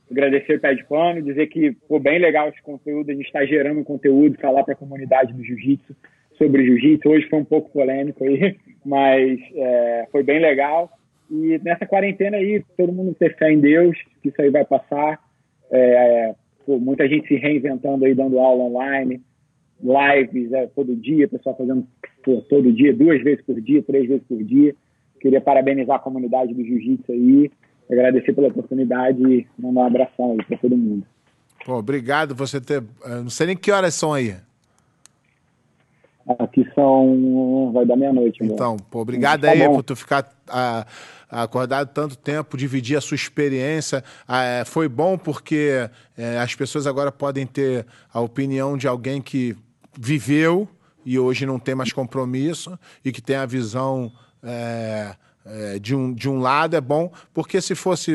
agradecer 0.09 0.55
o 0.55 0.59
Pé 0.61 0.73
de 0.73 0.85
Pano, 0.85 1.21
dizer 1.21 1.47
que 1.47 1.75
foi 1.87 1.99
bem 1.99 2.19
legal 2.19 2.47
esse 2.47 2.61
conteúdo, 2.61 3.11
a 3.11 3.13
gente 3.13 3.25
está 3.25 3.45
gerando 3.45 3.83
conteúdo, 3.83 4.39
falar 4.39 4.63
para 4.63 4.73
a 4.73 4.77
comunidade 4.77 5.33
do 5.33 5.43
Jiu-Jitsu 5.43 5.95
sobre 6.37 6.65
Jiu-Jitsu. 6.65 7.09
Hoje 7.09 7.27
foi 7.29 7.39
um 7.39 7.45
pouco 7.45 7.69
polêmico 7.71 8.23
aí, 8.23 8.55
mas 8.85 9.39
é, 9.55 10.07
foi 10.11 10.23
bem 10.23 10.39
legal. 10.39 10.89
E 11.29 11.59
nessa 11.63 11.85
quarentena 11.85 12.37
aí, 12.37 12.63
todo 12.77 12.93
mundo 12.93 13.15
ter 13.15 13.35
fé 13.37 13.51
em 13.51 13.59
Deus, 13.59 13.97
que 14.21 14.29
isso 14.29 14.41
aí 14.41 14.49
vai 14.49 14.63
passar. 14.65 15.19
É, 15.69 16.33
pô, 16.65 16.79
muita 16.79 17.07
gente 17.07 17.27
se 17.27 17.35
reinventando 17.35 18.05
aí, 18.05 18.13
dando 18.13 18.39
aula 18.39 18.63
online, 18.63 19.21
lives 19.81 20.51
é, 20.53 20.67
todo 20.67 20.95
dia, 20.95 21.27
pessoal 21.27 21.55
fazendo 21.57 21.85
pô, 22.23 22.41
todo 22.49 22.71
dia, 22.71 22.93
duas 22.93 23.21
vezes 23.23 23.43
por 23.45 23.59
dia, 23.59 23.83
três 23.83 24.07
vezes 24.07 24.23
por 24.27 24.41
dia. 24.43 24.75
Queria 25.19 25.41
parabenizar 25.41 25.97
a 25.97 25.99
comunidade 25.99 26.53
do 26.53 26.63
Jiu-Jitsu 26.63 27.11
aí, 27.11 27.51
agradecer 27.89 28.33
pela 28.33 28.47
oportunidade 28.47 29.21
e 29.21 29.47
mandar 29.57 29.81
um 29.81 29.85
abração 29.85 30.31
aí 30.31 30.45
para 30.45 30.57
todo 30.57 30.77
mundo. 30.77 31.05
Pô, 31.65 31.75
obrigado 31.75 32.35
você 32.35 32.61
ter. 32.61 32.83
não 33.23 33.29
sei 33.29 33.47
nem 33.47 33.57
que 33.57 33.71
horas 33.71 33.93
são 33.93 34.13
aí. 34.13 34.35
Aqui 36.39 36.66
são. 36.77 37.71
Vai 37.73 37.85
dar 37.85 37.95
meia-noite. 37.95 38.39
Então, 38.43 38.77
pô, 38.77 38.99
obrigado 38.99 39.41
tá 39.41 39.51
aí 39.51 39.67
bom. 39.67 39.75
por 39.75 39.83
tu 39.83 39.95
ficar. 39.95 40.29
Ah, 40.47 40.85
acordado 41.29 41.89
tanto 41.89 42.17
tempo, 42.17 42.55
dividir 42.55 42.97
a 42.97 43.01
sua 43.01 43.15
experiência. 43.15 44.03
Ah, 44.27 44.63
foi 44.65 44.87
bom 44.87 45.17
porque 45.17 45.89
é, 46.17 46.39
as 46.39 46.55
pessoas 46.55 46.87
agora 46.87 47.11
podem 47.11 47.45
ter 47.45 47.85
a 48.13 48.21
opinião 48.21 48.77
de 48.77 48.87
alguém 48.87 49.21
que 49.21 49.55
viveu 49.99 50.67
e 51.05 51.19
hoje 51.19 51.45
não 51.45 51.59
tem 51.59 51.75
mais 51.75 51.91
compromisso 51.91 52.77
e 53.03 53.11
que 53.11 53.21
tem 53.21 53.35
a 53.35 53.45
visão. 53.45 54.11
É, 54.43 55.15
é, 55.49 55.79
de, 55.79 55.95
um, 55.95 56.13
de 56.13 56.29
um 56.29 56.39
lado 56.39 56.75
é 56.75 56.81
bom, 56.81 57.09
porque 57.33 57.61
se 57.61 57.73
fosse 57.73 58.13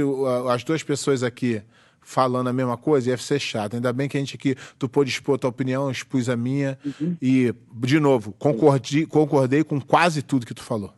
as 0.50 0.62
duas 0.62 0.82
pessoas 0.82 1.22
aqui 1.22 1.62
falando 2.02 2.48
a 2.48 2.52
mesma 2.52 2.76
coisa, 2.76 3.10
ia 3.10 3.16
ser 3.16 3.38
chato. 3.38 3.74
Ainda 3.74 3.92
bem 3.92 4.08
que 4.08 4.16
a 4.16 4.20
gente 4.20 4.36
aqui, 4.36 4.56
tu 4.78 4.88
pôde 4.88 5.10
expor 5.10 5.36
a 5.36 5.38
tua 5.38 5.50
opinião, 5.50 5.90
expus 5.90 6.28
a 6.28 6.36
minha. 6.36 6.78
Uhum. 6.84 7.16
E, 7.22 7.54
de 7.74 8.00
novo, 8.00 8.32
concordei, 8.38 9.06
concordei 9.06 9.64
com 9.64 9.80
quase 9.80 10.22
tudo 10.22 10.44
que 10.44 10.54
tu 10.54 10.62
falou. 10.62 10.92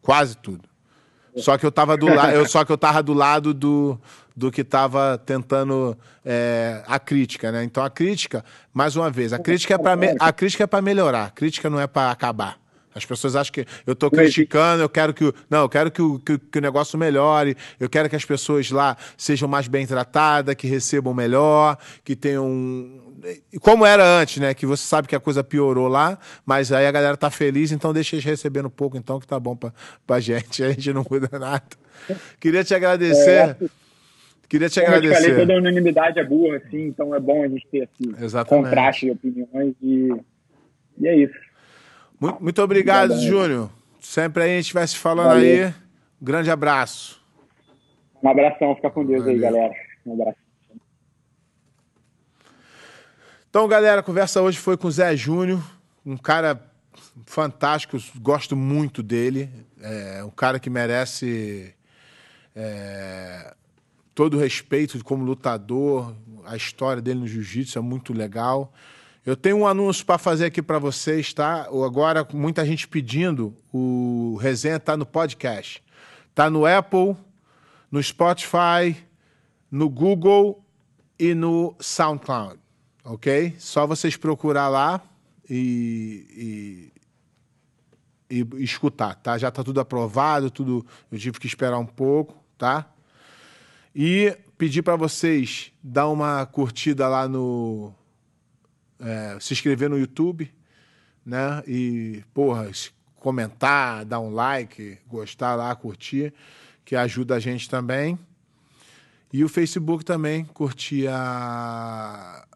Quase 0.00 0.36
tudo. 0.36 0.68
Só 1.36 1.56
que 1.56 1.64
eu 1.64 1.72
tava 1.72 1.96
do 1.96 2.06
lado, 2.06 2.32
eu 2.32 2.48
só 2.48 2.64
que 2.64 2.72
eu 2.72 2.78
tava 2.78 3.02
do 3.02 3.12
lado 3.12 3.54
do, 3.54 4.00
do 4.36 4.50
que 4.50 4.62
estava 4.62 5.18
tentando 5.18 5.96
é, 6.24 6.82
a 6.86 6.98
crítica, 6.98 7.52
né? 7.52 7.62
Então 7.64 7.84
a 7.84 7.90
crítica, 7.90 8.44
mais 8.72 8.96
uma 8.96 9.10
vez, 9.10 9.32
a 9.32 9.38
crítica 9.38 9.74
é 9.74 9.78
para 9.78 9.96
a 10.18 10.32
crítica 10.32 10.64
é 10.64 10.66
para 10.66 10.82
melhorar, 10.82 11.26
a 11.26 11.30
crítica 11.30 11.70
não 11.70 11.80
é 11.80 11.86
para 11.86 12.10
acabar. 12.10 12.58
As 12.98 13.06
pessoas 13.06 13.34
acham 13.36 13.52
que 13.52 13.66
eu 13.86 13.92
estou 13.92 14.10
criticando, 14.10 14.82
eu 14.82 14.88
quero 14.88 15.14
que 15.14 15.24
o. 15.24 15.34
Não, 15.48 15.60
eu 15.60 15.68
quero 15.68 15.90
que 15.90 16.02
o, 16.02 16.18
que, 16.18 16.38
que, 16.38 16.58
o 16.58 16.60
negócio 16.60 16.98
melhore, 16.98 17.56
eu 17.80 17.88
quero 17.88 18.08
que 18.08 18.16
as 18.16 18.24
pessoas 18.24 18.70
lá 18.70 18.96
sejam 19.16 19.48
mais 19.48 19.68
bem 19.68 19.86
tratadas, 19.86 20.54
que 20.54 20.66
recebam 20.66 21.14
melhor, 21.14 21.78
que 22.04 22.14
tenham. 22.14 23.00
Como 23.60 23.86
era 23.86 24.04
antes, 24.04 24.38
né? 24.38 24.54
Que 24.54 24.66
você 24.66 24.86
sabe 24.86 25.08
que 25.08 25.16
a 25.16 25.20
coisa 25.20 25.42
piorou 25.42 25.88
lá, 25.88 26.18
mas 26.44 26.70
aí 26.70 26.86
a 26.86 26.92
galera 26.92 27.16
tá 27.16 27.30
feliz, 27.30 27.72
então 27.72 27.92
deixa 27.92 28.16
eles 28.16 28.24
recebendo 28.24 28.66
um 28.66 28.70
pouco, 28.70 28.96
então, 28.96 29.18
que 29.18 29.26
tá 29.26 29.40
bom 29.40 29.56
pra, 29.56 29.72
pra 30.06 30.20
gente. 30.20 30.62
A 30.68 30.70
gente 30.70 30.92
não 30.92 31.04
muda 31.08 31.38
nada. 31.38 31.62
Queria 32.38 32.62
te 32.62 32.74
agradecer. 32.74 33.30
É, 33.30 33.56
Queria 34.48 34.68
te 34.68 34.80
Como 34.80 34.94
agradecer. 34.94 35.14
eu 35.14 35.18
te 35.18 35.30
falei, 35.30 35.46
toda 35.46 35.58
unanimidade 35.58 36.18
é 36.18 36.24
burra, 36.24 36.56
assim, 36.56 36.86
então 36.86 37.14
é 37.14 37.20
bom 37.20 37.42
a 37.42 37.48
gente 37.48 37.66
ter 37.70 37.88
Exatamente. 38.18 38.64
contraste 38.64 39.06
de 39.06 39.12
opiniões 39.12 39.74
e, 39.82 40.08
e 40.98 41.06
é 41.06 41.16
isso. 41.16 41.47
Muito, 42.20 42.42
muito 42.42 42.62
obrigado, 42.62 43.12
Obrigado. 43.12 43.28
Júnior. 43.28 43.70
Sempre 44.00 44.42
aí 44.44 44.52
a 44.54 44.60
gente 44.60 44.74
vai 44.74 44.86
se 44.86 44.96
falando 44.96 45.28
Valeu. 45.28 45.66
aí. 45.66 45.74
Um 46.20 46.24
grande 46.24 46.50
abraço. 46.50 47.20
Um 48.22 48.28
abração, 48.28 48.74
fica 48.74 48.90
com 48.90 49.04
Deus 49.04 49.26
aí, 49.26 49.38
Valeu. 49.38 49.52
galera. 49.52 49.74
Um 50.04 50.12
abraço. 50.14 50.38
Então, 53.50 53.66
galera, 53.66 54.00
a 54.00 54.04
conversa 54.04 54.42
hoje 54.42 54.58
foi 54.58 54.76
com 54.76 54.88
o 54.88 54.90
Zé 54.90 55.16
Júnior, 55.16 55.62
um 56.04 56.16
cara 56.16 56.60
fantástico, 57.26 57.96
gosto 58.20 58.54
muito 58.56 59.02
dele. 59.02 59.48
É 59.80 60.22
um 60.24 60.30
cara 60.30 60.58
que 60.58 60.68
merece 60.68 61.74
é, 62.54 63.54
todo 64.14 64.34
o 64.36 64.40
respeito 64.40 65.02
como 65.04 65.24
lutador. 65.24 66.14
A 66.44 66.56
história 66.56 67.00
dele 67.00 67.20
no 67.20 67.26
jiu-jitsu 67.26 67.78
é 67.78 67.82
muito 67.82 68.12
legal. 68.12 68.72
Eu 69.28 69.36
tenho 69.36 69.58
um 69.58 69.66
anúncio 69.66 70.06
para 70.06 70.16
fazer 70.16 70.46
aqui 70.46 70.62
para 70.62 70.78
vocês, 70.78 71.34
tá? 71.34 71.64
Agora, 71.64 72.26
muita 72.32 72.64
gente 72.64 72.88
pedindo, 72.88 73.54
o 73.70 74.38
resenha 74.40 74.80
tá 74.80 74.96
no 74.96 75.04
podcast. 75.04 75.84
Tá 76.34 76.48
no 76.48 76.64
Apple, 76.64 77.14
no 77.90 78.02
Spotify, 78.02 78.96
no 79.70 79.90
Google 79.90 80.64
e 81.18 81.34
no 81.34 81.76
SoundCloud, 81.78 82.58
ok? 83.04 83.54
Só 83.58 83.86
vocês 83.86 84.16
procurar 84.16 84.68
lá 84.68 85.02
e, 85.46 86.90
e, 88.30 88.46
e 88.56 88.64
escutar, 88.64 89.14
tá? 89.16 89.36
Já 89.36 89.50
tá 89.50 89.62
tudo 89.62 89.78
aprovado, 89.78 90.50
tudo. 90.50 90.86
Eu 91.12 91.18
tive 91.18 91.38
que 91.38 91.46
esperar 91.46 91.76
um 91.76 91.84
pouco, 91.84 92.34
tá? 92.56 92.90
E 93.94 94.34
pedir 94.56 94.80
para 94.80 94.96
vocês 94.96 95.70
dar 95.82 96.08
uma 96.08 96.46
curtida 96.46 97.06
lá 97.06 97.28
no 97.28 97.92
é, 99.00 99.38
se 99.40 99.52
inscrever 99.52 99.88
no 99.88 99.98
YouTube, 99.98 100.52
né? 101.24 101.62
E 101.66 102.24
porra, 102.32 102.70
comentar, 103.16 104.04
dar 104.04 104.20
um 104.20 104.30
like, 104.30 104.98
gostar 105.06 105.54
lá, 105.54 105.74
curtir, 105.74 106.32
que 106.84 106.96
ajuda 106.96 107.36
a 107.36 107.40
gente 107.40 107.68
também. 107.68 108.18
E 109.32 109.44
o 109.44 109.48
Facebook 109.48 110.04
também, 110.04 110.44
curtir 110.44 111.06
a, 111.08 112.46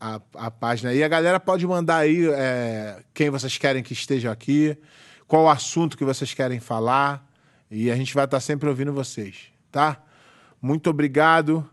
a, 0.00 0.20
a 0.34 0.50
página. 0.50 0.94
E 0.94 1.04
a 1.04 1.08
galera 1.08 1.38
pode 1.38 1.66
mandar 1.66 1.98
aí 1.98 2.26
é, 2.26 3.02
quem 3.12 3.28
vocês 3.28 3.58
querem 3.58 3.82
que 3.82 3.92
esteja 3.92 4.32
aqui, 4.32 4.76
qual 5.28 5.48
assunto 5.48 5.98
que 5.98 6.04
vocês 6.04 6.32
querem 6.32 6.58
falar. 6.58 7.28
E 7.70 7.90
a 7.90 7.96
gente 7.96 8.14
vai 8.14 8.24
estar 8.24 8.40
sempre 8.40 8.68
ouvindo 8.68 8.92
vocês, 8.92 9.52
tá? 9.70 10.02
Muito 10.60 10.88
obrigado. 10.90 11.68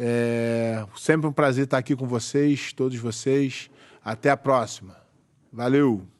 É 0.00 0.86
sempre 0.96 1.26
um 1.26 1.32
prazer 1.32 1.64
estar 1.64 1.78
aqui 1.78 1.96
com 1.96 2.06
vocês, 2.06 2.72
todos 2.72 2.96
vocês. 2.96 3.68
Até 4.04 4.30
a 4.30 4.36
próxima. 4.36 4.96
Valeu! 5.52 6.17